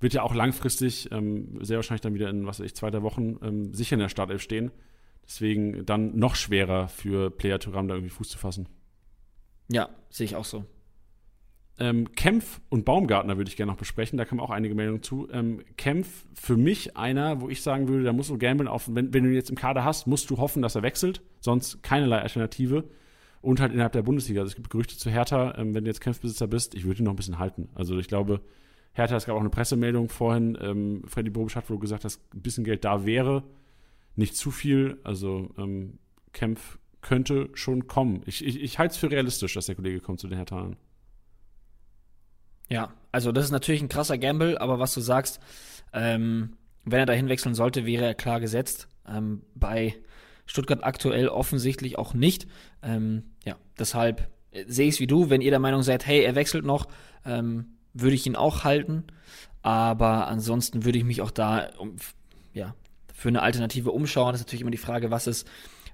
Wird 0.00 0.14
ja 0.14 0.22
auch 0.22 0.34
langfristig, 0.34 1.10
ähm, 1.12 1.58
sehr 1.62 1.76
wahrscheinlich 1.76 2.00
dann 2.00 2.14
wieder 2.14 2.28
in, 2.28 2.46
was 2.46 2.58
weiß 2.58 2.66
ich, 2.66 2.74
zwei, 2.74 2.90
drei 2.90 3.02
Wochen 3.02 3.38
ähm, 3.42 3.72
sicher 3.74 3.94
in 3.94 4.00
der 4.00 4.08
Startelf 4.08 4.42
stehen. 4.42 4.70
Deswegen 5.30 5.86
dann 5.86 6.16
noch 6.18 6.34
schwerer 6.34 6.88
für 6.88 7.30
Player 7.30 7.60
Thuram 7.60 7.86
da 7.86 7.94
irgendwie 7.94 8.10
Fuß 8.10 8.30
zu 8.30 8.36
fassen. 8.36 8.68
Ja, 9.68 9.88
sehe 10.08 10.24
ich 10.24 10.34
auch 10.34 10.44
so. 10.44 10.64
Ähm, 11.78 12.10
Kempf 12.16 12.60
und 12.68 12.84
Baumgartner 12.84 13.36
würde 13.36 13.48
ich 13.48 13.56
gerne 13.56 13.70
noch 13.70 13.78
besprechen. 13.78 14.18
Da 14.18 14.24
kamen 14.24 14.40
auch 14.40 14.50
einige 14.50 14.74
Meldungen 14.74 15.04
zu. 15.04 15.28
Ähm, 15.30 15.62
Kempf 15.76 16.26
für 16.34 16.56
mich 16.56 16.96
einer, 16.96 17.40
wo 17.40 17.48
ich 17.48 17.62
sagen 17.62 17.86
würde, 17.86 18.02
da 18.02 18.12
musst 18.12 18.28
du 18.30 18.38
gamblen 18.38 18.66
auf, 18.66 18.92
wenn, 18.92 19.14
wenn 19.14 19.22
du 19.22 19.30
ihn 19.30 19.36
jetzt 19.36 19.50
im 19.50 19.56
Kader 19.56 19.84
hast, 19.84 20.08
musst 20.08 20.28
du 20.30 20.38
hoffen, 20.38 20.62
dass 20.62 20.74
er 20.74 20.82
wechselt. 20.82 21.22
Sonst 21.38 21.80
keinerlei 21.84 22.18
Alternative. 22.22 22.90
Und 23.40 23.60
halt 23.60 23.72
innerhalb 23.72 23.92
der 23.92 24.02
Bundesliga. 24.02 24.40
Also 24.40 24.50
es 24.50 24.56
gibt 24.56 24.68
Gerüchte 24.68 24.98
zu 24.98 25.10
Hertha, 25.10 25.54
ähm, 25.56 25.76
wenn 25.76 25.84
du 25.84 25.90
jetzt 25.90 26.00
Kempf-Besitzer 26.00 26.48
bist, 26.48 26.74
ich 26.74 26.86
würde 26.86 27.02
ihn 27.02 27.04
noch 27.04 27.12
ein 27.12 27.16
bisschen 27.16 27.38
halten. 27.38 27.68
Also 27.76 27.96
ich 28.00 28.08
glaube, 28.08 28.40
Hertha, 28.94 29.14
es 29.14 29.26
gab 29.26 29.36
auch 29.36 29.40
eine 29.40 29.48
Pressemeldung 29.48 30.08
vorhin, 30.08 30.58
ähm, 30.60 31.04
Freddy 31.06 31.30
Bobisch 31.30 31.54
hat 31.54 31.70
wohl 31.70 31.78
gesagt, 31.78 32.04
dass 32.04 32.20
ein 32.34 32.42
bisschen 32.42 32.64
Geld 32.64 32.84
da 32.84 33.06
wäre. 33.06 33.44
Nicht 34.16 34.36
zu 34.36 34.50
viel. 34.50 34.98
Also 35.04 35.50
ähm, 35.56 35.98
Kempf 36.32 36.78
könnte 37.00 37.50
schon 37.54 37.86
kommen. 37.86 38.22
Ich, 38.26 38.44
ich, 38.44 38.60
ich 38.60 38.78
halte 38.78 38.92
es 38.92 38.98
für 38.98 39.10
realistisch, 39.10 39.54
dass 39.54 39.66
der 39.66 39.74
Kollege 39.74 40.00
kommt 40.00 40.20
zu 40.20 40.28
den 40.28 40.36
Herthanern. 40.36 40.76
Ja, 42.68 42.92
also 43.10 43.32
das 43.32 43.46
ist 43.46 43.50
natürlich 43.50 43.82
ein 43.82 43.88
krasser 43.88 44.18
Gamble, 44.18 44.58
aber 44.58 44.78
was 44.78 44.94
du 44.94 45.00
sagst, 45.00 45.40
ähm, 45.92 46.56
wenn 46.84 47.00
er 47.00 47.06
dahin 47.06 47.28
wechseln 47.28 47.54
sollte, 47.54 47.84
wäre 47.84 48.04
er 48.04 48.14
klar 48.14 48.40
gesetzt. 48.40 48.88
Ähm, 49.08 49.42
bei 49.54 49.96
Stuttgart 50.46 50.84
aktuell 50.84 51.28
offensichtlich 51.28 51.98
auch 51.98 52.14
nicht. 52.14 52.46
Ähm, 52.82 53.24
ja, 53.44 53.56
deshalb 53.78 54.30
äh, 54.52 54.64
sehe 54.66 54.88
ich 54.88 54.94
es 54.94 55.00
wie 55.00 55.06
du. 55.06 55.30
Wenn 55.30 55.40
ihr 55.40 55.50
der 55.50 55.60
Meinung 55.60 55.82
seid, 55.82 56.06
hey, 56.06 56.22
er 56.22 56.34
wechselt 56.34 56.64
noch, 56.64 56.86
ähm, 57.24 57.76
würde 57.92 58.14
ich 58.14 58.26
ihn 58.26 58.36
auch 58.36 58.64
halten. 58.64 59.04
Aber 59.62 60.28
ansonsten 60.28 60.84
würde 60.84 60.98
ich 60.98 61.04
mich 61.04 61.22
auch 61.22 61.30
da 61.30 61.70
um, 61.78 61.96
ja, 62.52 62.74
für 63.20 63.28
eine 63.28 63.42
Alternative 63.42 63.90
umschauen. 63.92 64.32
Das 64.32 64.40
ist 64.40 64.46
natürlich 64.46 64.62
immer 64.62 64.70
die 64.70 64.78
Frage, 64.78 65.10
was 65.10 65.26
ist, 65.26 65.46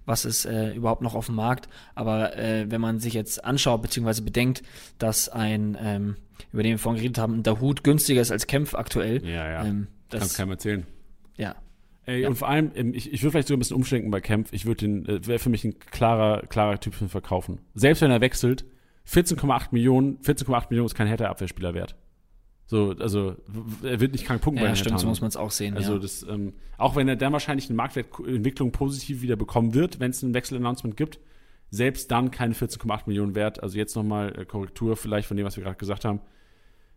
was 0.05 0.25
ist 0.25 0.45
äh, 0.47 0.73
überhaupt 0.73 1.03
noch 1.03 1.15
auf 1.17 1.27
dem 1.27 1.35
Markt. 1.35 1.69
Aber 1.97 2.37
äh, 2.39 2.71
wenn 2.71 2.81
man 2.81 3.01
sich 3.01 3.15
jetzt 3.15 3.45
anschaut, 3.45 3.83
beziehungsweise 3.83 4.23
bedenkt, 4.23 4.63
dass 4.99 5.29
ein, 5.29 5.77
ähm, 5.81 6.17
über 6.53 6.63
den 6.63 6.73
wir 6.73 6.79
vorhin 6.79 7.01
geredet 7.01 7.19
haben, 7.19 7.35
ein 7.35 7.43
Dahut 7.43 7.83
günstiger 7.83 8.21
ist 8.21 8.31
als 8.31 8.47
Kempf 8.47 8.75
aktuell. 8.75 9.27
Ja, 9.27 9.51
ja. 9.51 9.65
Ähm, 9.65 9.89
Kann 10.11 10.21
das, 10.21 10.35
keinem 10.35 10.51
erzählen. 10.53 10.87
ja, 11.37 11.57
Ey, 12.05 12.23
Ja. 12.23 12.29
und 12.29 12.37
vor 12.37 12.49
allem, 12.49 12.71
ähm, 12.77 12.95
ich, 12.95 13.13
ich 13.13 13.23
würde 13.25 13.33
vielleicht 13.33 13.49
so 13.49 13.55
ein 13.55 13.59
bisschen 13.59 13.75
umschwenken 13.77 14.13
bei 14.13 14.21
Kempf. 14.21 14.53
Ich 14.53 14.65
würde 14.65 14.87
den, 14.87 15.07
äh, 15.07 15.27
wäre 15.27 15.41
für 15.41 15.51
mich 15.51 15.65
ein 15.65 15.77
klarer, 15.81 16.43
klarer 16.47 16.79
Typ 16.79 16.95
für 16.95 17.05
den 17.07 17.09
Verkaufen. 17.11 17.59
Selbst 17.75 18.01
wenn 18.01 18.13
er 18.13 18.21
wechselt, 18.21 18.65
14,8 19.09 19.69
Millionen, 19.73 20.19
14,8 20.21 20.67
Millionen 20.71 20.87
ist 20.87 20.95
kein 20.95 21.09
Hertha-Abwehrspieler 21.09 21.75
wert. 21.75 21.97
So, 22.69 22.95
also, 22.99 23.37
er 23.83 24.01
wird 24.01 24.13
nicht 24.13 24.27
krank 24.27 24.43
punkten 24.43 24.65
ja 24.65 24.71
bei 24.71 24.75
stimmt, 24.75 24.99
so 24.99 25.07
muss 25.07 25.21
man 25.21 25.29
es 25.29 25.37
auch 25.37 25.53
sehen. 25.53 25.77
Also 25.77 25.95
ja. 25.95 25.99
das, 26.01 26.25
ähm, 26.29 26.53
auch 26.79 26.97
wenn 26.97 27.07
er 27.09 27.15
dann 27.15 27.33
wahrscheinlich 27.33 27.69
eine 27.69 27.77
Marktwertentwicklung 27.77 28.73
positiv 28.73 29.23
wieder 29.23 29.37
bekommen 29.37 29.73
wird, 29.73 30.01
wenn 30.01 30.11
es 30.11 30.23
ein 30.23 30.35
Wechsel-Announcement 30.35 30.97
gibt, 30.97 31.21
selbst 31.71 32.11
dann 32.11 32.33
keine 32.33 32.55
14,8 32.55 33.03
Millionen 33.07 33.37
wert. 33.37 33.63
Also 33.63 33.79
jetzt 33.79 33.95
nochmal 33.95 34.37
äh, 34.37 34.45
Korrektur 34.45 34.97
vielleicht 34.97 35.29
von 35.29 35.37
dem, 35.37 35.47
was 35.47 35.57
wir 35.57 35.63
gerade 35.63 35.77
gesagt 35.77 36.05
haben. 36.05 36.21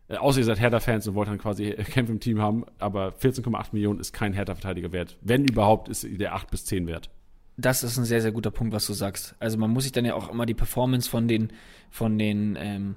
Äh, 0.08 0.18
außer 0.18 0.40
ihr 0.40 0.46
seid 0.46 0.60
Hertha-Fans 0.60 1.08
und 1.08 1.14
wollt 1.14 1.30
dann 1.30 1.38
quasi 1.38 1.66
äh, 1.66 1.84
Kämpfe 1.84 2.14
im 2.14 2.20
Team 2.20 2.42
haben, 2.42 2.66
aber 2.80 3.10
14,8 3.10 3.68
Millionen 3.72 4.00
ist 4.00 4.12
kein 4.12 4.34
Hertha-Verteidiger 4.34 4.92
wert. 4.92 5.18
Wenn 5.22 5.46
überhaupt, 5.46 5.88
ist 5.88 6.04
der 6.04 6.34
8 6.34 6.50
bis 6.50 6.66
10 6.66 6.88
wert. 6.88 7.12
Das 7.58 7.84
ist 7.84 7.98
ein 7.98 8.06
sehr, 8.06 8.22
sehr 8.22 8.32
guter 8.32 8.52
Punkt, 8.52 8.74
was 8.74 8.88
du 8.88 8.94
sagst. 8.94 9.36
Also 9.38 9.58
man 9.58 9.70
muss 9.70 9.84
sich 9.84 9.92
dann 9.92 10.06
ja 10.06 10.16
auch 10.16 10.32
immer 10.32 10.46
die 10.46 10.54
Performance 10.54 11.10
von 11.10 11.28
den, 11.28 11.52
von 11.92 12.18
den, 12.18 12.58
ähm, 12.60 12.96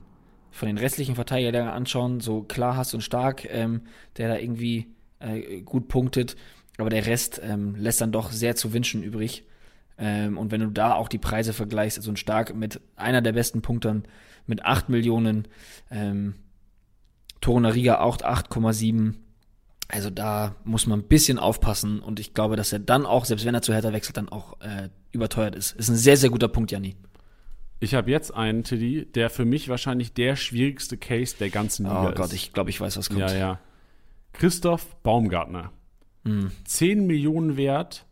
von 0.53 0.69
den 0.69 0.79
restlichen 0.79 1.17
Verteidigern 1.17 1.69
anschauen. 1.69 2.21
So 2.21 2.43
klar 2.43 2.77
hast 2.77 2.95
und 2.95 3.01
stark, 3.01 3.47
ähm, 3.51 3.83
der 4.17 4.29
da 4.29 4.37
irgendwie 4.37 4.87
äh, 5.19 5.63
gut 5.63 5.89
punktet, 5.89 6.37
aber 6.79 6.91
der 6.91 7.07
Rest 7.07 7.41
ähm, 7.45 7.75
lässt 7.77 8.01
dann 8.01 8.13
doch 8.13 8.31
sehr 8.31 8.55
zu 8.55 8.73
wünschen 8.73 9.03
übrig. 9.03 9.45
Ähm, 9.99 10.39
und 10.39 10.51
wenn 10.51 10.61
du 10.61 10.71
da 10.71 10.95
auch 10.95 11.09
die 11.09 11.19
Preise 11.19 11.53
vergleichst, 11.53 11.99
also 11.99 12.11
ein 12.11 12.17
Stark 12.17 12.55
mit 12.55 12.81
einer 12.97 13.23
der 13.23 13.33
besten 13.33 13.63
Punktern 13.63 14.05
mit 14.47 14.65
8 14.65 14.89
Millionen, 14.89 15.49
ähm, 15.91 16.35
Torunariga 17.41 18.01
auch 18.01 18.19
8,7. 18.19 19.15
Also 19.89 20.09
da 20.09 20.55
muss 20.65 20.87
man 20.87 21.01
ein 21.01 21.09
bisschen 21.09 21.39
aufpassen 21.39 22.01
und 22.01 22.19
ich 22.19 22.33
glaube, 22.33 22.57
dass 22.57 22.73
er 22.73 22.79
dann 22.79 23.05
auch, 23.05 23.27
selbst 23.27 23.45
wenn 23.45 23.55
er 23.55 23.63
zu 23.63 23.75
Hertha 23.75 23.93
wechselt, 23.93 24.17
dann 24.17 24.31
auch 24.31 24.59
äh, 24.61 24.89
überteuert 25.11 25.55
ist. 25.55 25.73
Ist 25.73 25.91
ein 25.91 25.97
sehr, 25.97 26.17
sehr 26.17 26.31
guter 26.31 26.49
Punkt, 26.49 26.71
Janni. 26.71 26.97
Ich 27.83 27.95
habe 27.95 28.13
jetzt 28.13 28.33
einen, 28.33 28.63
Tiddy, 28.63 29.07
der 29.07 29.29
für 29.29 29.45
mich 29.45 29.69
wahrscheinlich 29.69 30.13
der 30.13 30.37
schwierigste 30.37 30.97
Case 30.97 31.35
der 31.37 31.51
ganzen 31.51 31.85
Liga 31.85 32.05
Oh 32.05 32.09
ist. 32.11 32.17
Gott, 32.17 32.33
ich 32.33 32.53
glaube, 32.53 32.71
ich 32.71 32.81
weiß, 32.81 32.97
was 32.97 33.09
kommt. 33.09 33.21
Ja, 33.23 33.35
ja. 33.35 33.61
Christoph 34.33 34.95
Baumgartner. 35.03 35.73
Hm. 36.25 36.53
10 36.65 37.09
Millionen 37.09 37.57
wert, 37.57 38.07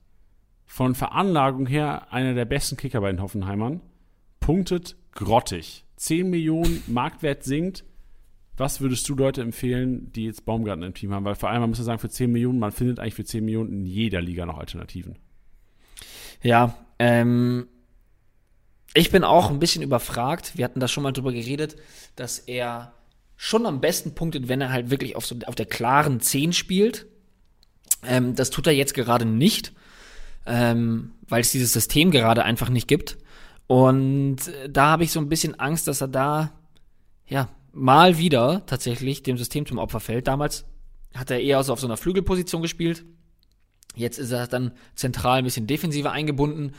von 0.66 0.96
Veranlagung 0.96 1.66
her 1.66 2.12
einer 2.12 2.34
der 2.34 2.46
besten 2.46 2.76
Kicker 2.76 3.00
bei 3.00 3.12
den 3.12 3.22
Hoffenheimern. 3.22 3.80
Punktet 4.40 4.96
grottig. 5.12 5.84
10 5.98 6.28
Millionen 6.28 6.82
Marktwert 6.88 7.44
sinkt. 7.44 7.84
Was 8.56 8.80
würdest 8.80 9.08
du 9.08 9.14
Leute 9.14 9.40
empfehlen, 9.40 10.10
die 10.12 10.24
jetzt 10.24 10.44
Baumgartner 10.44 10.86
im 10.86 10.94
Team 10.94 11.14
haben? 11.14 11.24
Weil 11.24 11.36
vor 11.36 11.48
allem, 11.48 11.60
man 11.60 11.70
muss 11.70 11.78
ja 11.78 11.84
sagen, 11.84 12.00
für 12.00 12.10
10 12.10 12.32
Millionen, 12.32 12.58
man 12.58 12.72
findet 12.72 12.98
eigentlich 12.98 13.14
für 13.14 13.24
10 13.24 13.44
Millionen 13.44 13.72
in 13.72 13.86
jeder 13.86 14.20
Liga 14.20 14.46
noch 14.46 14.58
Alternativen. 14.58 15.16
Ja, 16.42 16.76
ähm, 16.98 17.68
ich 18.94 19.10
bin 19.10 19.24
auch 19.24 19.50
ein 19.50 19.58
bisschen 19.58 19.82
überfragt. 19.82 20.56
Wir 20.56 20.64
hatten 20.64 20.80
da 20.80 20.88
schon 20.88 21.02
mal 21.02 21.12
drüber 21.12 21.32
geredet, 21.32 21.76
dass 22.16 22.38
er 22.38 22.92
schon 23.36 23.66
am 23.66 23.80
besten 23.80 24.14
punktet, 24.14 24.48
wenn 24.48 24.60
er 24.60 24.72
halt 24.72 24.90
wirklich 24.90 25.16
auf, 25.16 25.24
so, 25.24 25.36
auf 25.46 25.54
der 25.54 25.66
klaren 25.66 26.20
10 26.20 26.52
spielt. 26.52 27.06
Ähm, 28.04 28.34
das 28.34 28.50
tut 28.50 28.66
er 28.66 28.72
jetzt 28.72 28.94
gerade 28.94 29.24
nicht, 29.24 29.72
ähm, 30.46 31.12
weil 31.28 31.40
es 31.40 31.52
dieses 31.52 31.72
System 31.72 32.10
gerade 32.10 32.44
einfach 32.44 32.68
nicht 32.68 32.88
gibt. 32.88 33.18
Und 33.66 34.48
äh, 34.48 34.68
da 34.68 34.86
habe 34.88 35.04
ich 35.04 35.12
so 35.12 35.20
ein 35.20 35.28
bisschen 35.28 35.58
Angst, 35.58 35.86
dass 35.86 36.00
er 36.00 36.08
da, 36.08 36.52
ja, 37.26 37.48
mal 37.72 38.18
wieder 38.18 38.66
tatsächlich 38.66 39.22
dem 39.22 39.38
System 39.38 39.64
zum 39.64 39.78
Opfer 39.78 40.00
fällt. 40.00 40.26
Damals 40.26 40.64
hat 41.14 41.30
er 41.30 41.40
eher 41.40 41.62
so 41.62 41.72
auf 41.72 41.80
so 41.80 41.86
einer 41.86 41.96
Flügelposition 41.96 42.62
gespielt. 42.62 43.04
Jetzt 43.94 44.18
ist 44.18 44.32
er 44.32 44.46
dann 44.46 44.72
zentral 44.94 45.38
ein 45.38 45.44
bisschen 45.44 45.66
defensiver 45.66 46.12
eingebunden. 46.12 46.74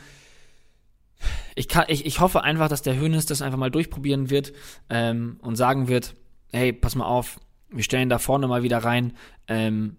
Ich, 1.54 1.68
kann, 1.68 1.84
ich, 1.88 2.06
ich 2.06 2.20
hoffe 2.20 2.42
einfach, 2.42 2.68
dass 2.68 2.82
der 2.82 2.98
Hönes 2.98 3.26
das 3.26 3.42
einfach 3.42 3.58
mal 3.58 3.70
durchprobieren 3.70 4.30
wird 4.30 4.52
ähm, 4.90 5.38
und 5.42 5.56
sagen 5.56 5.88
wird, 5.88 6.14
hey, 6.52 6.72
pass 6.72 6.94
mal 6.94 7.06
auf, 7.06 7.38
wir 7.70 7.82
stellen 7.82 8.08
da 8.08 8.18
vorne 8.18 8.46
mal 8.48 8.62
wieder 8.62 8.78
rein. 8.78 9.14
Ähm, 9.48 9.96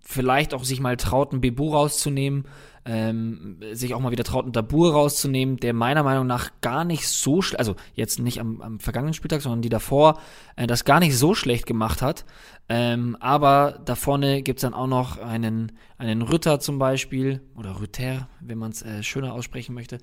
vielleicht 0.00 0.54
auch 0.54 0.64
sich 0.64 0.80
mal 0.80 0.96
traut, 0.96 1.32
einen 1.32 1.40
Bebu 1.40 1.70
rauszunehmen, 1.70 2.44
ähm, 2.84 3.60
sich 3.72 3.94
auch 3.94 4.00
mal 4.00 4.10
wieder 4.10 4.24
traut, 4.24 4.44
einen 4.44 4.52
Dabur 4.52 4.92
rauszunehmen, 4.92 5.56
der 5.58 5.72
meiner 5.72 6.02
Meinung 6.02 6.26
nach 6.26 6.50
gar 6.60 6.84
nicht 6.84 7.06
so 7.08 7.40
schlecht, 7.40 7.60
also 7.60 7.76
jetzt 7.94 8.18
nicht 8.18 8.40
am, 8.40 8.60
am, 8.60 8.80
vergangenen 8.80 9.14
Spieltag, 9.14 9.40
sondern 9.40 9.62
die 9.62 9.68
davor, 9.68 10.18
äh, 10.56 10.66
das 10.66 10.84
gar 10.84 10.98
nicht 10.98 11.16
so 11.16 11.34
schlecht 11.34 11.66
gemacht 11.66 12.02
hat. 12.02 12.24
Ähm, 12.68 13.16
aber 13.20 13.80
da 13.84 13.94
vorne 13.94 14.42
gibt's 14.42 14.62
dann 14.62 14.74
auch 14.74 14.88
noch 14.88 15.18
einen, 15.18 15.72
einen 15.96 16.22
Rütter 16.22 16.58
zum 16.58 16.78
Beispiel, 16.78 17.40
oder 17.54 17.80
Rütter, 17.80 18.28
wenn 18.40 18.58
man 18.58 18.72
es 18.72 18.82
äh, 18.82 19.02
schöner 19.02 19.32
aussprechen 19.32 19.74
möchte. 19.74 19.98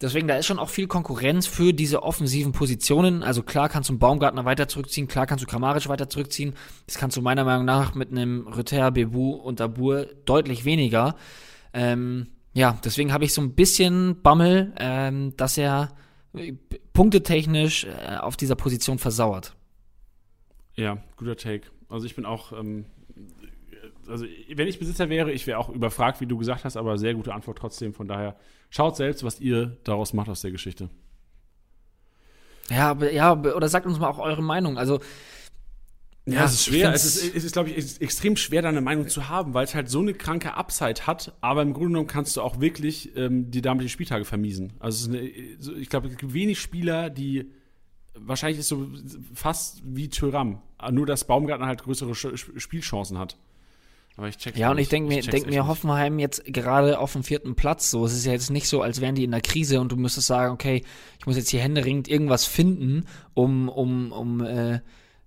Deswegen, 0.00 0.28
da 0.28 0.36
ist 0.36 0.46
schon 0.46 0.58
auch 0.58 0.68
viel 0.68 0.88
Konkurrenz 0.88 1.46
für 1.46 1.72
diese 1.72 2.02
offensiven 2.02 2.52
Positionen. 2.52 3.22
Also 3.22 3.42
klar 3.42 3.70
kannst 3.70 3.88
du 3.88 3.94
einen 3.94 3.98
Baumgartner 3.98 4.44
weiter 4.44 4.68
zurückziehen, 4.68 5.08
klar 5.08 5.26
kannst 5.26 5.42
du 5.42 5.48
Kramaric 5.48 5.88
weiter 5.88 6.10
zurückziehen. 6.10 6.54
Das 6.86 6.98
kannst 6.98 7.16
du 7.16 7.22
meiner 7.22 7.44
Meinung 7.44 7.64
nach 7.64 7.94
mit 7.94 8.10
einem 8.10 8.46
Rütter, 8.46 8.90
Bebu 8.90 9.32
und 9.32 9.58
Dabur 9.58 10.06
deutlich 10.26 10.66
weniger. 10.66 11.16
Ähm, 11.72 12.28
ja, 12.52 12.78
deswegen 12.84 13.12
habe 13.12 13.24
ich 13.24 13.32
so 13.32 13.40
ein 13.40 13.54
bisschen 13.54 14.22
Bammel, 14.22 14.74
ähm, 14.78 15.34
dass 15.36 15.56
er 15.56 15.94
äh, 16.34 16.52
punktetechnisch 16.92 17.84
äh, 17.84 18.16
auf 18.16 18.36
dieser 18.36 18.54
Position 18.54 18.98
versauert. 18.98 19.56
Ja, 20.74 20.98
guter 21.16 21.36
Take. 21.36 21.68
Also 21.88 22.06
ich 22.06 22.14
bin 22.14 22.26
auch, 22.26 22.52
ähm, 22.52 22.84
also 24.08 24.24
wenn 24.54 24.68
ich 24.68 24.78
Besitzer 24.78 25.08
wäre, 25.08 25.32
ich 25.32 25.46
wäre 25.46 25.58
auch 25.58 25.68
überfragt, 25.68 26.20
wie 26.20 26.26
du 26.26 26.36
gesagt 26.36 26.64
hast, 26.64 26.76
aber 26.76 26.98
sehr 26.98 27.14
gute 27.14 27.34
Antwort 27.34 27.58
trotzdem. 27.58 27.94
Von 27.94 28.08
daher 28.08 28.36
schaut 28.70 28.96
selbst, 28.96 29.24
was 29.24 29.40
ihr 29.40 29.76
daraus 29.84 30.12
macht 30.12 30.28
aus 30.28 30.40
der 30.42 30.50
Geschichte. 30.50 30.88
Ja, 32.70 32.96
ja, 33.12 33.32
oder 33.32 33.68
sagt 33.68 33.86
uns 33.86 33.98
mal 33.98 34.08
auch 34.08 34.18
eure 34.18 34.42
Meinung. 34.42 34.76
Also 34.76 35.00
ja, 36.28 36.44
es 36.44 36.54
ist 36.54 36.64
schwer. 36.64 36.92
Es 36.92 37.04
ist, 37.04 37.36
es 37.36 37.44
ist, 37.44 37.52
glaube 37.52 37.70
ich, 37.70 38.00
extrem 38.00 38.36
schwer, 38.36 38.60
da 38.60 38.68
eine 38.68 38.80
Meinung 38.80 39.06
zu 39.06 39.28
haben, 39.28 39.54
weil 39.54 39.64
es 39.64 39.76
halt 39.76 39.88
so 39.88 40.00
eine 40.00 40.12
kranke 40.12 40.54
Upside 40.54 41.06
hat. 41.06 41.32
Aber 41.40 41.62
im 41.62 41.72
Grunde 41.72 41.90
genommen 41.90 42.08
kannst 42.08 42.36
du 42.36 42.42
auch 42.42 42.60
wirklich 42.60 43.16
ähm, 43.16 43.52
die 43.52 43.62
damit 43.62 43.84
die 43.84 43.88
Spieltage 43.88 44.24
vermiesen. 44.24 44.72
Also 44.80 45.08
eine, 45.08 45.20
ich 45.20 45.88
glaube, 45.88 46.08
es 46.08 46.16
gibt 46.16 46.34
wenig 46.34 46.60
Spieler, 46.60 47.10
die 47.10 47.52
wahrscheinlich 48.18 48.58
ist 48.58 48.68
so 48.68 48.88
fast 49.34 49.82
wie 49.84 50.08
Tyram, 50.08 50.62
nur 50.90 51.06
dass 51.06 51.26
Baumgartner 51.26 51.66
halt 51.66 51.84
größere 51.84 52.14
Spielchancen 52.14 53.18
hat. 53.18 53.36
Aber 54.16 54.28
ich 54.28 54.38
check's 54.38 54.58
Ja, 54.58 54.70
und 54.70 54.78
ich 54.78 54.88
denke 54.88 55.08
mir, 55.08 55.20
denk 55.20 55.46
mir 55.46 55.66
Hoffenheim 55.66 56.18
jetzt 56.18 56.44
gerade 56.46 56.98
auf 56.98 57.12
dem 57.12 57.22
vierten 57.22 57.54
Platz 57.54 57.90
so. 57.90 58.06
Es 58.06 58.14
ist 58.14 58.24
ja 58.24 58.32
jetzt 58.32 58.50
nicht 58.50 58.68
so, 58.68 58.80
als 58.80 59.00
wären 59.00 59.14
die 59.14 59.24
in 59.24 59.30
der 59.30 59.42
Krise 59.42 59.80
und 59.80 59.92
du 59.92 59.96
müsstest 59.96 60.26
sagen, 60.26 60.54
okay, 60.54 60.82
ich 61.18 61.26
muss 61.26 61.36
jetzt 61.36 61.50
hier 61.50 61.60
händeringend 61.60 62.08
irgendwas 62.08 62.46
finden, 62.46 63.04
um, 63.34 63.68
um, 63.68 64.12
um, 64.12 64.40
äh, 64.42 64.80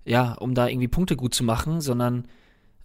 ja, 0.06 0.34
um 0.34 0.56
da 0.56 0.68
irgendwie 0.68 0.88
Punkte 0.88 1.16
gut 1.16 1.36
zu 1.36 1.44
machen, 1.44 1.82
sondern 1.82 2.28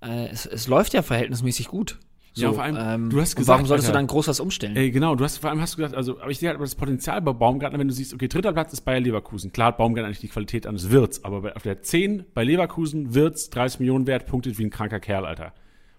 äh, 0.02 0.28
es, 0.28 0.44
es 0.44 0.68
läuft 0.68 0.92
ja 0.92 1.02
verhältnismäßig 1.02 1.68
gut. 1.68 1.98
So, 2.36 2.46
ja, 2.46 2.52
vor 2.52 2.64
allem, 2.64 2.76
ähm, 2.78 3.10
du 3.10 3.20
hast 3.20 3.36
gesagt, 3.36 3.48
warum 3.48 3.66
solltest 3.66 3.88
Alter, 3.88 3.98
du 3.98 4.02
dann 4.02 4.06
groß 4.08 4.26
was 4.26 4.40
umstellen? 4.40 4.76
Ey, 4.76 4.90
genau, 4.90 5.14
du 5.14 5.22
hast 5.22 5.38
vor 5.38 5.50
allem 5.50 5.60
hast 5.60 5.74
du 5.74 5.76
gesagt, 5.76 5.94
also, 5.94 6.20
aber 6.20 6.32
ich 6.32 6.40
sehe 6.40 6.48
halt 6.48 6.60
das 6.60 6.74
Potenzial 6.74 7.22
bei 7.22 7.32
Baumgartner, 7.32 7.78
wenn 7.78 7.86
du 7.86 7.94
siehst, 7.94 8.12
okay, 8.12 8.26
dritter 8.26 8.52
Platz 8.52 8.72
ist 8.72 8.80
Bayer 8.80 8.98
Leverkusen. 8.98 9.52
Klar 9.52 9.68
hat 9.68 9.78
Baumgartner 9.78 10.08
eigentlich 10.08 10.18
die 10.18 10.28
Qualität 10.28 10.66
eines 10.66 10.90
Wirts, 10.90 11.24
aber 11.24 11.42
bei, 11.42 11.54
auf 11.54 11.62
der 11.62 11.80
10 11.80 12.24
bei 12.34 12.42
Leverkusen 12.42 13.14
Wirts 13.14 13.50
30 13.50 13.78
Millionen 13.78 14.08
wert, 14.08 14.26
punktet 14.26 14.58
wie 14.58 14.64
ein 14.64 14.70
kranker 14.70 14.98
Kerl, 14.98 15.24
Alter. 15.24 15.54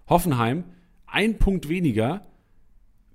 Hoffenheim, 0.08 0.64
ein 1.06 1.38
Punkt 1.38 1.68
weniger, 1.68 2.26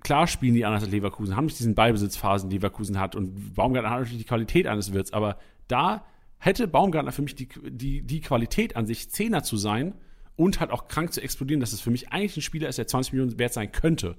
klar 0.00 0.26
spielen 0.26 0.54
die 0.54 0.64
anders 0.64 0.82
als 0.82 0.92
Leverkusen, 0.92 1.36
haben 1.36 1.46
nicht 1.46 1.58
diesen 1.58 1.74
Ballbesitzphasen, 1.74 2.50
die 2.50 2.56
Leverkusen 2.56 2.98
hat 2.98 3.14
und 3.14 3.54
Baumgartner 3.54 3.90
hat 3.90 4.00
natürlich 4.00 4.22
die 4.22 4.28
Qualität 4.28 4.66
eines 4.66 4.92
Wirts, 4.92 5.12
aber 5.12 5.38
da 5.68 6.04
hätte 6.38 6.66
Baumgartner 6.66 7.12
für 7.12 7.22
mich 7.22 7.34
die, 7.34 7.48
die, 7.70 8.02
die 8.02 8.20
Qualität 8.20 8.76
an 8.76 8.86
sich, 8.86 9.10
Zehner 9.10 9.42
zu 9.42 9.56
sein 9.56 9.94
und 10.36 10.60
halt 10.60 10.70
auch 10.70 10.88
krank 10.88 11.12
zu 11.12 11.22
explodieren, 11.22 11.60
dass 11.60 11.72
es 11.72 11.80
für 11.80 11.90
mich 11.90 12.10
eigentlich 12.10 12.36
ein 12.36 12.42
Spieler 12.42 12.68
ist, 12.68 12.78
der 12.78 12.86
20 12.86 13.12
Millionen 13.12 13.38
wert 13.38 13.52
sein 13.52 13.70
könnte. 13.70 14.16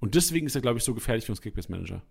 Und 0.00 0.14
deswegen 0.14 0.46
ist 0.46 0.54
er, 0.54 0.60
glaube 0.60 0.78
ich, 0.78 0.84
so 0.84 0.94
gefährlich 0.94 1.26
für 1.26 1.32
uns 1.32 1.40
Kickbase-Manager. 1.40 2.02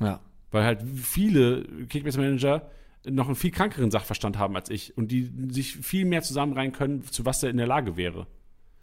Ja. 0.00 0.20
Weil 0.50 0.64
halt 0.64 0.82
viele 0.82 1.64
Kickbase-Manager 1.86 2.70
noch 3.08 3.26
einen 3.26 3.36
viel 3.36 3.50
krankeren 3.50 3.90
Sachverstand 3.90 4.38
haben 4.38 4.56
als 4.56 4.70
ich 4.70 4.96
und 4.96 5.10
die 5.10 5.30
sich 5.50 5.76
viel 5.76 6.04
mehr 6.04 6.22
zusammenreihen 6.22 6.72
können, 6.72 7.04
zu 7.04 7.24
was 7.24 7.42
er 7.42 7.50
in 7.50 7.56
der 7.56 7.66
Lage 7.66 7.96
wäre. 7.96 8.26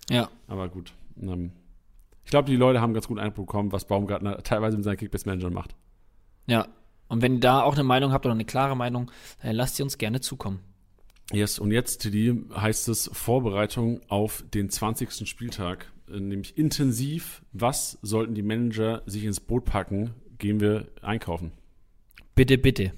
Ja. 0.09 0.29
Aber 0.47 0.69
gut. 0.69 0.93
Ähm, 1.21 1.51
ich 2.23 2.31
glaube, 2.31 2.49
die 2.49 2.55
Leute 2.55 2.81
haben 2.81 2.93
ganz 2.93 3.07
gut 3.07 3.19
Eindruck 3.19 3.47
bekommen, 3.47 3.71
was 3.71 3.85
Baumgartner 3.85 4.37
teilweise 4.43 4.77
mit 4.77 4.83
seinen 4.83 4.97
Kickbase-Managern 4.97 5.53
macht. 5.53 5.75
Ja. 6.45 6.67
Und 7.09 7.21
wenn 7.21 7.35
ihr 7.35 7.39
da 7.39 7.61
auch 7.61 7.73
eine 7.73 7.83
Meinung 7.83 8.11
habt 8.11 8.25
oder 8.25 8.33
eine 8.33 8.43
klare 8.43 8.75
Meinung, 8.75 9.11
dann 9.41 9.55
lasst 9.55 9.77
sie 9.77 9.83
uns 9.83 9.97
gerne 9.97 10.19
zukommen. 10.19 10.59
Yes, 11.31 11.59
und 11.59 11.71
jetzt, 11.71 12.01
Tilly, 12.01 12.41
heißt 12.55 12.87
es 12.87 13.09
Vorbereitung 13.11 14.01
auf 14.07 14.43
den 14.53 14.69
20. 14.69 15.27
Spieltag, 15.27 15.91
äh, 16.09 16.19
nämlich 16.19 16.57
intensiv. 16.57 17.43
Was 17.51 17.97
sollten 18.01 18.33
die 18.33 18.43
Manager 18.43 19.03
sich 19.05 19.25
ins 19.25 19.39
Boot 19.39 19.65
packen? 19.65 20.13
Gehen 20.37 20.59
wir 20.59 20.87
einkaufen. 21.01 21.51
Bitte, 22.35 22.57
bitte. 22.57 22.93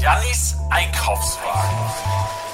Jannis 0.00 0.56
Einkaufswagen. 0.70 2.51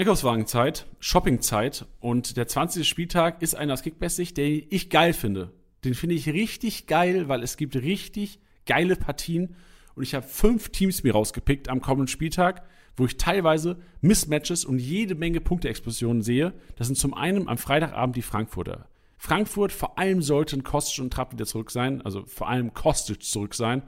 Einkaufswagenzeit, 0.00 0.86
Shoppingzeit 0.98 1.84
und 2.00 2.38
der 2.38 2.48
20. 2.48 2.88
Spieltag 2.88 3.42
ist 3.42 3.54
einer 3.54 3.74
aus 3.74 3.82
Kickbase-Sicht, 3.82 4.34
den 4.34 4.62
ich 4.70 4.88
geil 4.88 5.12
finde. 5.12 5.52
Den 5.84 5.92
finde 5.92 6.14
ich 6.14 6.26
richtig 6.26 6.86
geil, 6.86 7.28
weil 7.28 7.42
es 7.42 7.58
gibt 7.58 7.76
richtig 7.76 8.40
geile 8.64 8.96
Partien 8.96 9.56
und 9.94 10.02
ich 10.02 10.14
habe 10.14 10.26
fünf 10.26 10.70
Teams 10.70 11.02
mir 11.02 11.12
rausgepickt 11.12 11.68
am 11.68 11.82
kommenden 11.82 12.08
Spieltag, 12.08 12.66
wo 12.96 13.04
ich 13.04 13.18
teilweise 13.18 13.76
Mismatches 14.00 14.64
und 14.64 14.78
jede 14.78 15.16
Menge 15.16 15.42
Punkteexplosionen 15.42 16.22
sehe. 16.22 16.54
Das 16.76 16.86
sind 16.86 16.96
zum 16.96 17.12
einen 17.12 17.46
am 17.46 17.58
Freitagabend 17.58 18.16
die 18.16 18.22
Frankfurter. 18.22 18.88
Frankfurt, 19.18 19.70
vor 19.70 19.98
allem 19.98 20.22
sollten 20.22 20.64
Kostic 20.64 21.04
und 21.04 21.12
Trapp 21.12 21.34
wieder 21.34 21.44
zurück 21.44 21.70
sein, 21.70 22.00
also 22.00 22.24
vor 22.24 22.48
allem 22.48 22.72
Kostic 22.72 23.22
zurück 23.22 23.54
sein, 23.54 23.82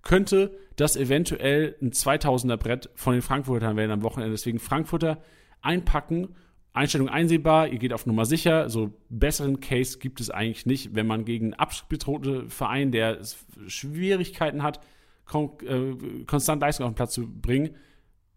könnte 0.00 0.56
das 0.76 0.96
eventuell 0.96 1.76
ein 1.82 1.90
2000er 1.90 2.56
Brett 2.56 2.88
von 2.94 3.12
den 3.12 3.20
Frankfurtern 3.20 3.76
werden 3.76 3.90
am 3.90 4.02
Wochenende. 4.02 4.30
Deswegen 4.30 4.60
Frankfurter 4.60 5.20
einpacken. 5.62 6.34
Einstellung 6.72 7.08
einsehbar, 7.08 7.68
ihr 7.68 7.78
geht 7.78 7.92
auf 7.92 8.06
Nummer 8.06 8.24
sicher. 8.24 8.68
So 8.70 8.92
besseren 9.08 9.60
Case 9.60 9.98
gibt 9.98 10.20
es 10.20 10.30
eigentlich 10.30 10.66
nicht, 10.66 10.94
wenn 10.94 11.06
man 11.06 11.24
gegen 11.24 11.46
einen 11.46 11.54
absprungbetonten 11.54 12.50
Verein, 12.50 12.92
der 12.92 13.18
Schwierigkeiten 13.66 14.62
hat, 14.62 14.80
kon 15.24 15.50
äh, 15.66 16.24
konstant 16.24 16.62
Leistung 16.62 16.86
auf 16.86 16.92
den 16.92 16.96
Platz 16.96 17.14
zu 17.14 17.26
bringen, 17.26 17.70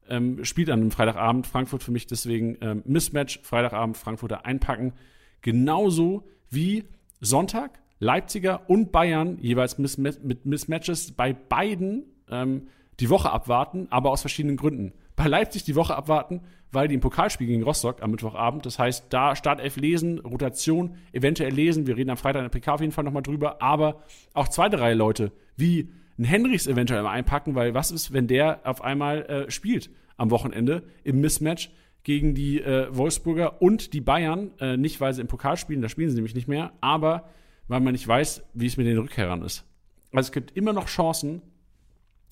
ähm, 0.09 0.43
spielt 0.43 0.69
an 0.69 0.81
einem 0.81 0.91
Freitagabend. 0.91 1.47
Frankfurt 1.47 1.83
für 1.83 1.91
mich 1.91 2.07
deswegen 2.07 2.57
ähm, 2.61 2.83
Mismatch, 2.85 3.39
Freitagabend 3.43 3.97
Frankfurter 3.97 4.45
einpacken. 4.45 4.93
Genauso 5.41 6.27
wie 6.49 6.85
Sonntag, 7.19 7.79
Leipziger 7.99 8.69
und 8.69 8.91
Bayern 8.91 9.37
jeweils 9.39 9.77
miss 9.77 9.97
mit 9.97 10.45
Mismatches 10.45 11.11
bei 11.11 11.33
beiden 11.33 12.05
ähm, 12.29 12.67
die 12.99 13.09
Woche 13.09 13.31
abwarten, 13.31 13.87
aber 13.89 14.11
aus 14.11 14.21
verschiedenen 14.21 14.57
Gründen. 14.57 14.93
Bei 15.21 15.27
Leipzig 15.27 15.63
die 15.63 15.75
Woche 15.75 15.95
abwarten, 15.95 16.41
weil 16.71 16.87
die 16.87 16.95
im 16.95 16.99
Pokalspiel 16.99 17.45
gegen 17.45 17.61
Rostock 17.61 18.01
am 18.01 18.09
Mittwochabend, 18.09 18.65
das 18.65 18.79
heißt, 18.79 19.05
da 19.11 19.35
Startelf 19.35 19.75
lesen, 19.77 20.17
Rotation, 20.17 20.95
eventuell 21.11 21.53
lesen, 21.53 21.85
wir 21.85 21.95
reden 21.95 22.09
am 22.09 22.17
Freitag 22.17 22.39
in 22.39 22.45
der 22.45 22.59
PK 22.59 22.73
auf 22.73 22.81
jeden 22.81 22.91
Fall 22.91 23.03
nochmal 23.03 23.21
drüber, 23.21 23.61
aber 23.61 24.01
auch 24.33 24.47
zweite 24.47 24.79
Reihe 24.79 24.95
Leute, 24.95 25.31
wie 25.55 25.91
ein 26.17 26.23
Henrichs 26.23 26.65
eventuell 26.65 27.03
mal 27.03 27.11
einpacken, 27.11 27.53
weil 27.53 27.75
was 27.75 27.91
ist, 27.91 28.13
wenn 28.13 28.25
der 28.25 28.61
auf 28.63 28.83
einmal 28.83 29.21
äh, 29.27 29.51
spielt 29.51 29.91
am 30.17 30.31
Wochenende 30.31 30.81
im 31.03 31.21
Mismatch 31.21 31.69
gegen 32.01 32.33
die 32.33 32.59
äh, 32.59 32.87
Wolfsburger 32.89 33.61
und 33.61 33.93
die 33.93 34.01
Bayern, 34.01 34.49
äh, 34.59 34.75
nicht 34.75 34.99
weil 35.01 35.13
sie 35.13 35.21
im 35.21 35.27
Pokal 35.27 35.57
spielen, 35.57 35.83
da 35.83 35.89
spielen 35.89 36.09
sie 36.09 36.15
nämlich 36.15 36.33
nicht 36.33 36.47
mehr, 36.47 36.73
aber 36.81 37.29
weil 37.67 37.79
man 37.79 37.91
nicht 37.91 38.07
weiß, 38.07 38.41
wie 38.55 38.65
es 38.65 38.75
mit 38.75 38.87
den 38.87 38.97
Rückkehrern 38.97 39.43
ist. 39.43 39.65
Also 40.13 40.29
es 40.29 40.31
gibt 40.31 40.57
immer 40.57 40.73
noch 40.73 40.87
Chancen, 40.87 41.43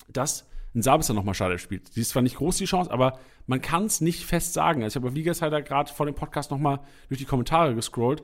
dass 0.08 0.49
ein 0.74 0.82
Sabitzer 0.82 1.14
nochmal 1.14 1.34
schade 1.34 1.58
spielt. 1.58 1.96
Die 1.96 2.00
ist 2.00 2.10
zwar 2.10 2.22
nicht 2.22 2.36
groß, 2.36 2.56
die 2.56 2.64
Chance, 2.64 2.90
aber 2.90 3.18
man 3.46 3.60
kann 3.60 3.84
es 3.86 4.00
nicht 4.00 4.24
fest 4.24 4.52
sagen. 4.52 4.82
Also 4.82 4.92
ich 4.92 4.96
habe 4.96 5.08
auf 5.08 5.14
Ligaseiter 5.14 5.62
gerade 5.62 5.92
vor 5.92 6.06
dem 6.06 6.14
Podcast 6.14 6.50
nochmal 6.50 6.80
durch 7.08 7.18
die 7.18 7.24
Kommentare 7.24 7.74
gescrollt. 7.74 8.22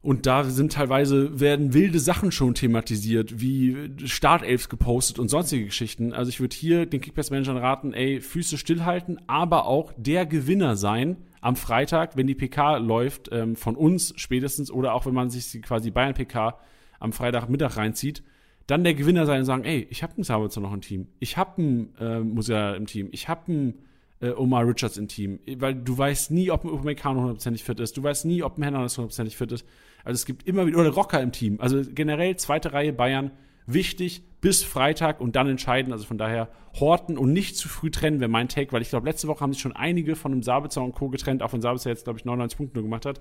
Und 0.00 0.26
da 0.26 0.44
sind 0.44 0.72
teilweise, 0.72 1.40
werden 1.40 1.74
wilde 1.74 1.98
Sachen 1.98 2.30
schon 2.30 2.54
thematisiert, 2.54 3.40
wie 3.40 3.90
Startelfs 4.04 4.68
gepostet 4.68 5.18
und 5.18 5.28
sonstige 5.28 5.66
Geschichten. 5.66 6.12
Also 6.12 6.28
ich 6.28 6.40
würde 6.40 6.54
hier 6.54 6.86
den 6.86 7.00
Kickbase-Managern 7.00 7.56
raten, 7.56 7.92
ey, 7.92 8.20
Füße 8.20 8.58
stillhalten, 8.58 9.20
aber 9.26 9.66
auch 9.66 9.92
der 9.96 10.24
Gewinner 10.24 10.76
sein 10.76 11.16
am 11.40 11.56
Freitag, 11.56 12.16
wenn 12.16 12.28
die 12.28 12.36
PK 12.36 12.76
läuft, 12.76 13.30
ähm, 13.32 13.56
von 13.56 13.74
uns 13.74 14.12
spätestens, 14.16 14.70
oder 14.70 14.94
auch 14.94 15.04
wenn 15.04 15.14
man 15.14 15.30
sich 15.30 15.60
quasi 15.62 15.90
Bayern 15.90 16.14
PK 16.14 16.58
am 17.00 17.12
Freitagmittag 17.12 17.76
reinzieht 17.76 18.22
dann 18.68 18.84
der 18.84 18.94
Gewinner 18.94 19.26
sein 19.26 19.40
und 19.40 19.46
sagen, 19.46 19.64
ey, 19.64 19.88
ich 19.90 20.02
habe 20.02 20.14
einen 20.14 20.24
Sabitzer 20.24 20.60
noch 20.60 20.72
im 20.72 20.82
Team, 20.82 21.08
ich 21.18 21.36
habe 21.36 21.60
einen 21.60 21.94
äh, 21.98 22.20
Musiala 22.20 22.76
im 22.76 22.86
Team, 22.86 23.08
ich 23.12 23.26
habe 23.26 23.50
einen 23.50 23.74
äh, 24.20 24.30
Omar 24.30 24.66
Richards 24.66 24.98
im 24.98 25.08
Team, 25.08 25.40
weil 25.56 25.74
du 25.74 25.96
weißt 25.96 26.30
nie, 26.30 26.50
ob 26.50 26.64
ein 26.64 26.70
Upamecano 26.70 27.20
hundertprozentig 27.20 27.64
fit 27.64 27.80
ist, 27.80 27.96
du 27.96 28.02
weißt 28.02 28.26
nie, 28.26 28.42
ob 28.42 28.58
ein 28.58 28.62
Hernandez 28.62 28.96
hundertprozentig 28.96 29.36
fit 29.36 29.52
ist. 29.52 29.66
Also 30.04 30.16
es 30.16 30.26
gibt 30.26 30.46
immer 30.46 30.66
wieder, 30.66 30.78
oder 30.78 30.90
Rocker 30.90 31.20
im 31.20 31.32
Team. 31.32 31.60
Also 31.60 31.82
generell 31.94 32.36
zweite 32.36 32.72
Reihe 32.72 32.92
Bayern 32.92 33.30
wichtig 33.66 34.22
bis 34.40 34.62
Freitag 34.62 35.20
und 35.20 35.34
dann 35.36 35.48
entscheiden. 35.48 35.92
Also 35.92 36.04
von 36.04 36.18
daher 36.18 36.48
horten 36.78 37.18
und 37.18 37.32
nicht 37.32 37.56
zu 37.56 37.68
früh 37.68 37.90
trennen, 37.90 38.20
wäre 38.20 38.30
mein 38.30 38.48
Take, 38.48 38.72
weil 38.72 38.82
ich 38.82 38.90
glaube, 38.90 39.06
letzte 39.06 39.28
Woche 39.28 39.40
haben 39.40 39.52
sich 39.52 39.62
schon 39.62 39.74
einige 39.74 40.14
von 40.16 40.32
dem 40.32 40.42
Sabitzer 40.42 40.82
und 40.82 40.94
Co. 40.94 41.08
getrennt, 41.08 41.42
auch 41.42 41.52
wenn 41.52 41.60
Sabitzer 41.60 41.90
jetzt, 41.90 42.04
glaube 42.04 42.18
ich, 42.18 42.24
99 42.24 42.56
Punkte 42.56 42.76
nur 42.76 42.84
gemacht 42.84 43.06
hat. 43.06 43.20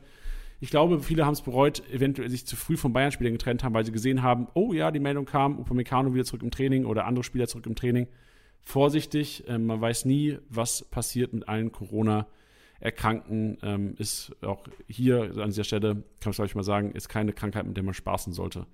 Ich 0.60 0.72
glaube, 0.72 1.00
viele 1.02 1.26
haben 1.26 1.34
es 1.34 1.42
bereut, 1.42 1.84
eventuell 1.92 2.30
sich 2.30 2.48
zu 2.48 2.56
früh 2.56 2.78
vom 2.78 2.92
Bayern-Spielern 2.92 3.34
getrennt 3.34 3.64
haben, 3.64 3.74
weil 3.74 3.86
sie 3.86 3.92
gesehen 3.92 4.24
haben, 4.24 4.48
oh 4.56 4.74
ja, 4.74 4.90
die 4.90 5.00
Meldung 5.00 5.26
kam, 5.26 5.60
Upamecano 5.60 6.14
wieder 6.14 6.26
zurück 6.26 6.42
im 6.42 6.50
Training 6.50 6.86
oder 6.86 7.06
andere 7.06 7.24
Spieler 7.24 7.48
zurück 7.48 7.68
im 7.68 7.76
Training. 7.76 8.08
Vorsichtig, 8.64 9.44
ähm, 9.48 9.68
man 9.68 9.80
weiß 9.80 10.06
nie, 10.06 10.40
was 10.50 10.84
passiert 10.84 11.32
mit 11.32 11.48
allen 11.48 11.72
Corona-Erkrankten. 11.72 13.60
Ähm, 13.62 13.94
ist 13.98 14.36
auch 14.42 14.64
hier 14.88 15.32
an 15.38 15.52
dieser 15.52 15.64
Stelle, 15.64 16.04
kann 16.20 16.32
ich 16.32 16.36
glaube 16.38 16.48
ich 16.48 16.56
mal 16.56 16.64
sagen, 16.64 16.92
ist 16.92 17.08
keine 17.08 17.34
Krankheit, 17.34 17.66
mit 17.68 17.78
der 17.78 17.84
man 17.84 17.94
spaßen 17.94 18.34
sollte. 18.34 18.66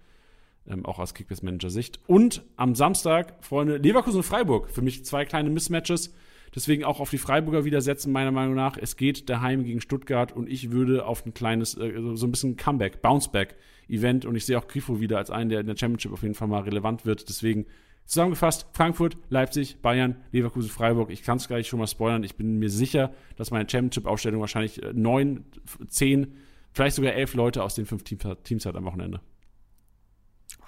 Ähm, 0.66 0.86
auch 0.86 1.00
aus 1.00 1.14
Kickbase-Manager-Sicht. 1.14 2.00
Und 2.08 2.44
am 2.56 2.76
Samstag, 2.76 3.36
Freunde, 3.44 3.76
Leverkusen 3.76 4.18
und 4.18 4.24
Freiburg. 4.24 4.70
Für 4.70 4.82
mich 4.82 5.04
zwei 5.04 5.26
kleine 5.26 5.50
Mismatches. 5.50 6.14
Deswegen 6.56 6.84
auch 6.84 7.00
auf 7.00 7.10
die 7.10 7.18
Freiburger 7.18 7.66
wieder 7.66 7.82
setzen, 7.82 8.12
meiner 8.12 8.32
Meinung 8.32 8.56
nach. 8.56 8.78
Es 8.78 8.96
geht 8.96 9.30
daheim 9.30 9.64
gegen 9.64 9.82
Stuttgart 9.82 10.32
und 10.32 10.50
ich 10.50 10.72
würde 10.72 11.06
auf 11.06 11.26
ein 11.26 11.34
kleines, 11.34 11.76
äh, 11.78 11.94
so 12.14 12.28
ein 12.28 12.32
bisschen 12.32 12.58
Comeback, 12.58 13.02
Bounceback-Event 13.02 14.26
und 14.26 14.36
ich 14.36 14.46
sehe 14.46 14.58
auch 14.58 14.68
Grifo 14.68 15.00
wieder 15.00 15.18
als 15.18 15.32
einen, 15.32 15.50
der 15.50 15.62
in 15.62 15.68
der 15.68 15.76
Championship 15.76 16.14
auf 16.14 16.22
jeden 16.22 16.36
Fall 16.36 16.48
mal 16.48 16.62
relevant 16.62 17.06
wird. 17.06 17.28
Deswegen 17.28 17.66
zusammengefasst, 18.06 18.68
Frankfurt, 18.74 19.18
Leipzig, 19.30 19.82
Bayern, 19.82 20.18
Leverkusen, 20.32 20.70
Freiburg. 20.70 21.10
Ich 21.10 21.24
kann 21.24 21.38
es 21.38 21.48
gleich 21.48 21.68
schon 21.68 21.80
mal 21.80 21.88
spoilern. 21.88 22.24
Ich 22.24 22.36
bin 22.36 22.60
mir 22.60 22.70
sicher, 22.70 23.14
dass 23.36 23.50
meine 23.50 23.68
Championship-Aufstellung 23.68 24.40
wahrscheinlich 24.40 24.84
äh, 24.84 24.94
neun, 24.94 25.46
zehn, 25.88 26.36
vielleicht 26.72 26.96
sogar 26.96 27.14
elf 27.14 27.34
Leute 27.34 27.64
aus 27.64 27.74
den 27.74 27.88
fünf 27.88 28.04
Teams 28.04 28.26
hat, 28.26 28.44
Teams 28.44 28.66
hat 28.66 28.76
am 28.76 28.86
Wochenende. 28.86 29.22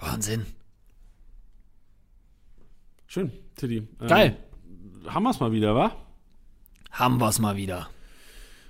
Wahnsinn. 0.00 0.46
Schön, 3.06 3.30
Tiddy. 3.54 3.86
Ähm, 4.00 4.08
Geil. 4.08 4.36
Haben 5.08 5.22
wir 5.22 5.30
es 5.30 5.40
mal 5.40 5.52
wieder, 5.52 5.74
wa? 5.74 5.92
Haben 6.90 7.20
wir's 7.20 7.38
mal 7.38 7.56
wieder. 7.56 7.88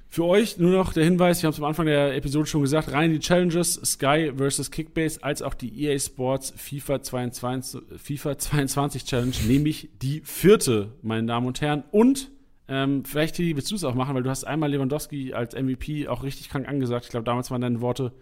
Für 0.08 0.24
euch 0.24 0.56
nur 0.58 0.70
noch 0.70 0.92
der 0.92 1.04
Hinweis, 1.04 1.42
wir 1.42 1.48
haben 1.48 1.52
es 1.52 1.58
am 1.58 1.64
Anfang 1.64 1.86
der 1.86 2.16
Episode 2.16 2.46
schon 2.46 2.62
gesagt, 2.62 2.92
rein 2.92 3.10
die 3.10 3.18
Challenges, 3.18 3.74
Sky 3.84 4.32
versus 4.36 4.70
Kickbase, 4.70 5.22
als 5.22 5.42
auch 5.42 5.54
die 5.54 5.84
EA 5.84 5.98
Sports 5.98 6.54
FIFA 6.56 7.02
22, 7.02 7.82
FIFA 7.98 8.38
22 8.38 9.04
Challenge, 9.04 9.34
nämlich 9.46 9.90
die 10.00 10.22
vierte, 10.24 10.92
meine 11.02 11.26
Damen 11.26 11.46
und 11.46 11.60
Herren. 11.60 11.84
Und 11.90 12.30
ähm, 12.68 13.04
vielleicht, 13.04 13.38
willst 13.38 13.70
du 13.70 13.74
es 13.74 13.84
auch 13.84 13.94
machen, 13.94 14.14
weil 14.14 14.22
du 14.22 14.30
hast 14.30 14.44
einmal 14.44 14.70
Lewandowski 14.70 15.34
als 15.34 15.54
MVP 15.54 16.08
auch 16.08 16.22
richtig 16.22 16.48
krank 16.48 16.68
angesagt. 16.68 17.04
Ich 17.04 17.10
glaube, 17.10 17.24
damals 17.24 17.50
waren 17.50 17.60
deine 17.60 17.80
Worte 17.80 18.12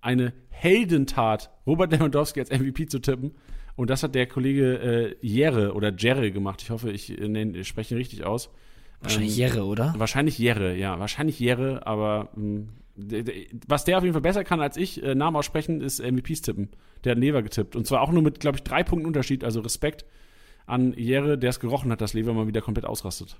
eine 0.00 0.32
Heldentat, 0.50 1.50
Robert 1.66 1.92
Lewandowski 1.92 2.40
als 2.40 2.50
MVP 2.50 2.86
zu 2.86 3.00
tippen. 3.00 3.32
Und 3.78 3.90
das 3.90 4.02
hat 4.02 4.16
der 4.16 4.26
Kollege 4.26 4.74
äh, 4.80 5.16
Jere 5.24 5.72
oder 5.72 5.94
Jerre 5.96 6.32
gemacht. 6.32 6.60
Ich 6.62 6.70
hoffe, 6.70 6.90
ich, 6.90 7.16
äh, 7.16 7.62
spreche 7.62 7.94
ihn 7.94 7.98
richtig 7.98 8.24
aus. 8.24 8.50
Wahrscheinlich 9.00 9.34
Ähm, 9.34 9.38
Jerre, 9.38 9.64
oder? 9.66 9.94
Wahrscheinlich 9.96 10.36
Jerre, 10.36 10.74
ja, 10.76 10.98
wahrscheinlich 10.98 11.38
Jerre, 11.38 11.86
aber 11.86 12.30
mh, 12.34 12.64
d- 12.96 13.46
was 13.68 13.84
der 13.84 13.98
auf 13.98 14.02
jeden 14.02 14.14
Fall 14.14 14.20
besser 14.22 14.42
kann 14.42 14.60
als 14.60 14.76
ich, 14.76 15.00
äh, 15.04 15.14
Namen 15.14 15.36
aussprechen, 15.36 15.80
ist 15.80 16.00
MVPs 16.00 16.42
tippen. 16.42 16.70
Der 17.04 17.12
hat 17.12 17.18
Lever 17.20 17.40
getippt. 17.42 17.76
Und 17.76 17.86
zwar 17.86 18.00
auch 18.02 18.10
nur 18.10 18.22
mit, 18.22 18.40
glaube 18.40 18.56
ich, 18.56 18.64
drei 18.64 18.82
Punkten 18.82 19.06
Unterschied. 19.06 19.44
Also 19.44 19.60
Respekt 19.60 20.04
an 20.66 20.92
Jerre, 20.96 21.38
der 21.38 21.50
es 21.50 21.60
gerochen 21.60 21.92
hat, 21.92 22.00
dass 22.00 22.14
Lever 22.14 22.34
mal 22.34 22.48
wieder 22.48 22.60
komplett 22.60 22.84
ausrastet. 22.84 23.36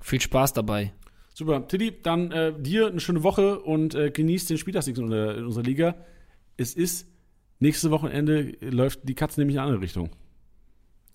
Viel 0.00 0.20
Spaß 0.20 0.54
dabei. 0.54 0.92
Super. 1.34 1.68
Tiddy, 1.68 2.02
dann 2.02 2.32
äh, 2.32 2.52
dir 2.58 2.88
eine 2.88 2.98
schöne 2.98 3.22
Woche 3.22 3.60
und 3.60 3.94
äh, 3.94 4.10
genießt 4.10 4.50
den 4.50 4.58
Spieltagssieg 4.58 4.98
in, 4.98 5.12
in 5.12 5.44
unserer 5.44 5.62
Liga. 5.62 5.94
Es 6.56 6.74
ist 6.74 7.06
nächste 7.58 7.90
Wochenende 7.90 8.56
läuft 8.60 9.00
die 9.04 9.14
Katze 9.14 9.40
nämlich 9.40 9.56
in 9.56 9.60
eine 9.60 9.68
andere 9.68 9.82
Richtung. 9.82 10.10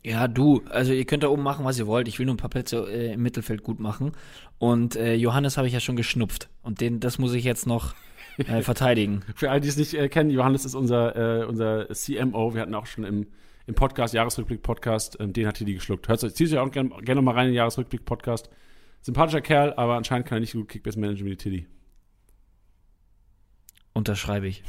Ja, 0.04 0.28
du, 0.28 0.64
also 0.70 0.94
ihr 0.94 1.06
könnt 1.06 1.22
da 1.22 1.28
oben 1.28 1.44
machen, 1.44 1.64
was 1.64 1.78
ihr 1.78 1.86
wollt. 1.86 2.08
Ich 2.08 2.18
will 2.18 2.26
nur 2.26 2.34
ein 2.34 2.38
paar 2.40 2.50
Plätze 2.50 2.88
äh, 2.90 3.14
im 3.14 3.22
Mittelfeld 3.22 3.62
gut 3.62 3.80
machen. 3.80 4.14
Und 4.58 4.96
äh, 4.96 5.14
Johannes 5.14 5.58
habe 5.58 5.68
ich 5.68 5.74
ja 5.74 5.80
schon 5.80 5.96
geschnupft. 5.96 6.50
Und 6.64 6.82
den, 6.82 7.00
das 7.00 7.20
muss 7.20 7.34
ich 7.34 7.44
jetzt 7.44 7.68
noch 7.68 7.94
äh, 8.38 8.62
verteidigen. 8.64 9.22
Für 9.36 9.52
alle, 9.52 9.62
die 9.62 9.68
es 9.68 9.78
nicht 9.78 9.94
äh, 9.94 10.10
kennen, 10.10 10.32
Johannes 10.32 10.66
ist 10.66 10.74
unser, 10.74 11.42
äh, 11.42 11.46
unser 11.46 11.88
CMO. 11.90 12.56
Wir 12.56 12.62
hatten 12.62 12.74
auch 12.74 12.88
schon 12.88 13.04
im, 13.04 13.28
im 13.68 13.76
Podcast, 13.76 14.16
Jahresrückblick-Podcast, 14.16 15.18
ähm, 15.20 15.34
den 15.34 15.46
hat 15.46 15.58
Tiddy 15.58 15.76
geschluckt. 15.76 16.08
Hört 16.08 16.22
zieht 16.22 16.52
euch 16.52 16.58
auch 16.58 16.72
gerne 16.72 16.90
gern 17.04 17.24
mal 17.24 17.36
rein 17.36 17.48
in 17.48 17.52
den 17.52 17.58
Jahresrückblick-Podcast. 17.58 18.50
Sympathischer 19.02 19.42
Kerl, 19.42 19.74
aber 19.74 19.96
anscheinend 19.96 20.28
kann 20.28 20.38
er 20.38 20.42
nicht 20.42 20.52
so 20.52 20.60
gut 20.60 20.70
Kickbase 20.70 21.00
managen 21.00 21.26
wie 21.26 21.32
die 21.32 21.38
Tiddy. 21.38 21.68
Unterschreibe 23.94 24.48
ich. 24.48 24.64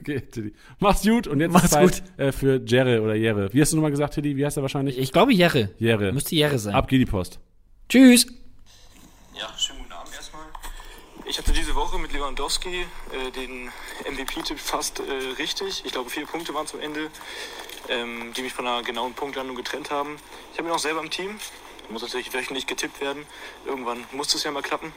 Okay, 0.00 0.20
Tiddy. 0.20 0.54
Mach's 0.78 1.02
gut 1.02 1.26
und 1.26 1.40
jetzt 1.40 1.52
Mach's 1.52 1.64
ist 1.64 1.72
Zeit 1.72 2.02
äh, 2.16 2.32
für 2.32 2.60
Jerre 2.64 3.02
oder 3.02 3.14
Jere. 3.14 3.52
Wie 3.52 3.60
hast 3.60 3.72
du 3.72 3.76
nochmal 3.76 3.90
gesagt, 3.90 4.14
Tiddy? 4.14 4.36
Wie 4.36 4.44
heißt 4.44 4.56
er 4.56 4.62
wahrscheinlich? 4.62 4.98
Ich 4.98 5.12
glaube 5.12 5.32
Jerre. 5.32 5.70
Jere. 5.78 6.12
Müsste 6.12 6.34
Jerre 6.34 6.58
sein. 6.58 6.74
Ab 6.74 6.88
geht 6.88 7.00
die 7.00 7.06
Post. 7.06 7.40
Tschüss. 7.88 8.26
Ja, 9.34 9.52
schönen 9.56 9.80
guten 9.80 9.92
Abend 9.92 10.14
erstmal. 10.14 10.42
Ich 11.26 11.38
hatte 11.38 11.52
diese 11.52 11.74
Woche 11.74 11.98
mit 11.98 12.12
Lewandowski 12.12 12.68
äh, 12.80 13.30
den 13.32 13.70
MVP-Tipp 14.10 14.58
fast 14.58 15.00
äh, 15.00 15.02
richtig. 15.38 15.82
Ich 15.84 15.92
glaube, 15.92 16.10
vier 16.10 16.26
Punkte 16.26 16.54
waren 16.54 16.66
zum 16.66 16.80
Ende, 16.80 17.10
ähm, 17.88 18.32
die 18.36 18.42
mich 18.42 18.52
von 18.52 18.66
einer 18.66 18.82
genauen 18.82 19.14
Punktlandung 19.14 19.56
getrennt 19.56 19.90
haben. 19.90 20.16
Ich 20.52 20.58
habe 20.58 20.68
ihn 20.68 20.74
auch 20.74 20.78
selber 20.78 21.00
im 21.00 21.10
Team. 21.10 21.38
Muss 21.90 22.02
natürlich 22.02 22.32
wöchentlich 22.34 22.66
getippt 22.66 23.00
werden. 23.00 23.24
Irgendwann 23.66 24.04
muss 24.12 24.34
es 24.34 24.44
ja 24.44 24.50
mal 24.50 24.62
klappen. 24.62 24.92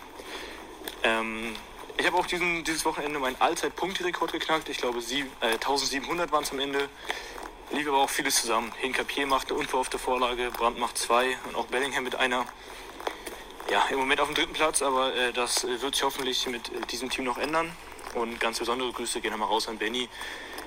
Ähm, 1.04 1.54
ich 1.98 2.06
habe 2.06 2.18
auch 2.18 2.26
diesen, 2.26 2.64
dieses 2.64 2.86
Wochenende 2.86 3.20
meinen 3.20 3.40
Allzeit-Punkterekord 3.40 4.32
geknackt. 4.32 4.70
Ich 4.70 4.78
glaube, 4.78 5.02
sie, 5.02 5.22
äh, 5.42 5.54
1700 5.54 6.32
waren 6.32 6.44
es 6.44 6.52
am 6.52 6.60
Ende. 6.60 6.90
Lief 7.72 7.88
aber 7.88 8.00
auch 8.00 8.10
vieles 8.10 8.42
zusammen. 8.42 8.72
Hinkapier 8.78 9.26
machte 9.26 9.54
unverhoffte 9.54 9.98
Vorlage, 9.98 10.52
Brandt 10.52 10.78
macht 10.78 10.98
zwei 10.98 11.38
und 11.48 11.56
auch 11.56 11.68
Bellingham 11.68 12.04
mit 12.04 12.16
einer. 12.16 12.46
Ja, 13.70 13.86
im 13.90 14.00
Moment 14.00 14.20
auf 14.20 14.28
dem 14.28 14.36
dritten 14.36 14.54
Platz, 14.54 14.82
aber 14.82 15.16
äh, 15.16 15.32
das 15.32 15.64
wird 15.64 15.96
sich 15.96 16.04
hoffentlich 16.04 16.46
mit 16.48 16.70
äh, 16.70 16.82
diesem 16.88 17.10
Team 17.10 17.24
noch 17.24 17.38
ändern. 17.38 17.72
Und 18.14 18.40
ganz 18.42 18.60
besondere 18.60 18.92
Grüße 18.92 19.22
gehen 19.22 19.32
nochmal 19.32 19.48
raus 19.48 19.70
an 19.70 19.78
Benny. 19.78 20.10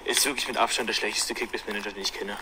Ist 0.06 0.24
wirklich 0.24 0.48
mit 0.48 0.56
Abstand 0.56 0.88
der 0.88 0.94
schlechteste 0.94 1.34
Kickbase-Manager, 1.34 1.92
den 1.92 2.02
ich 2.02 2.12
kenne. 2.12 2.38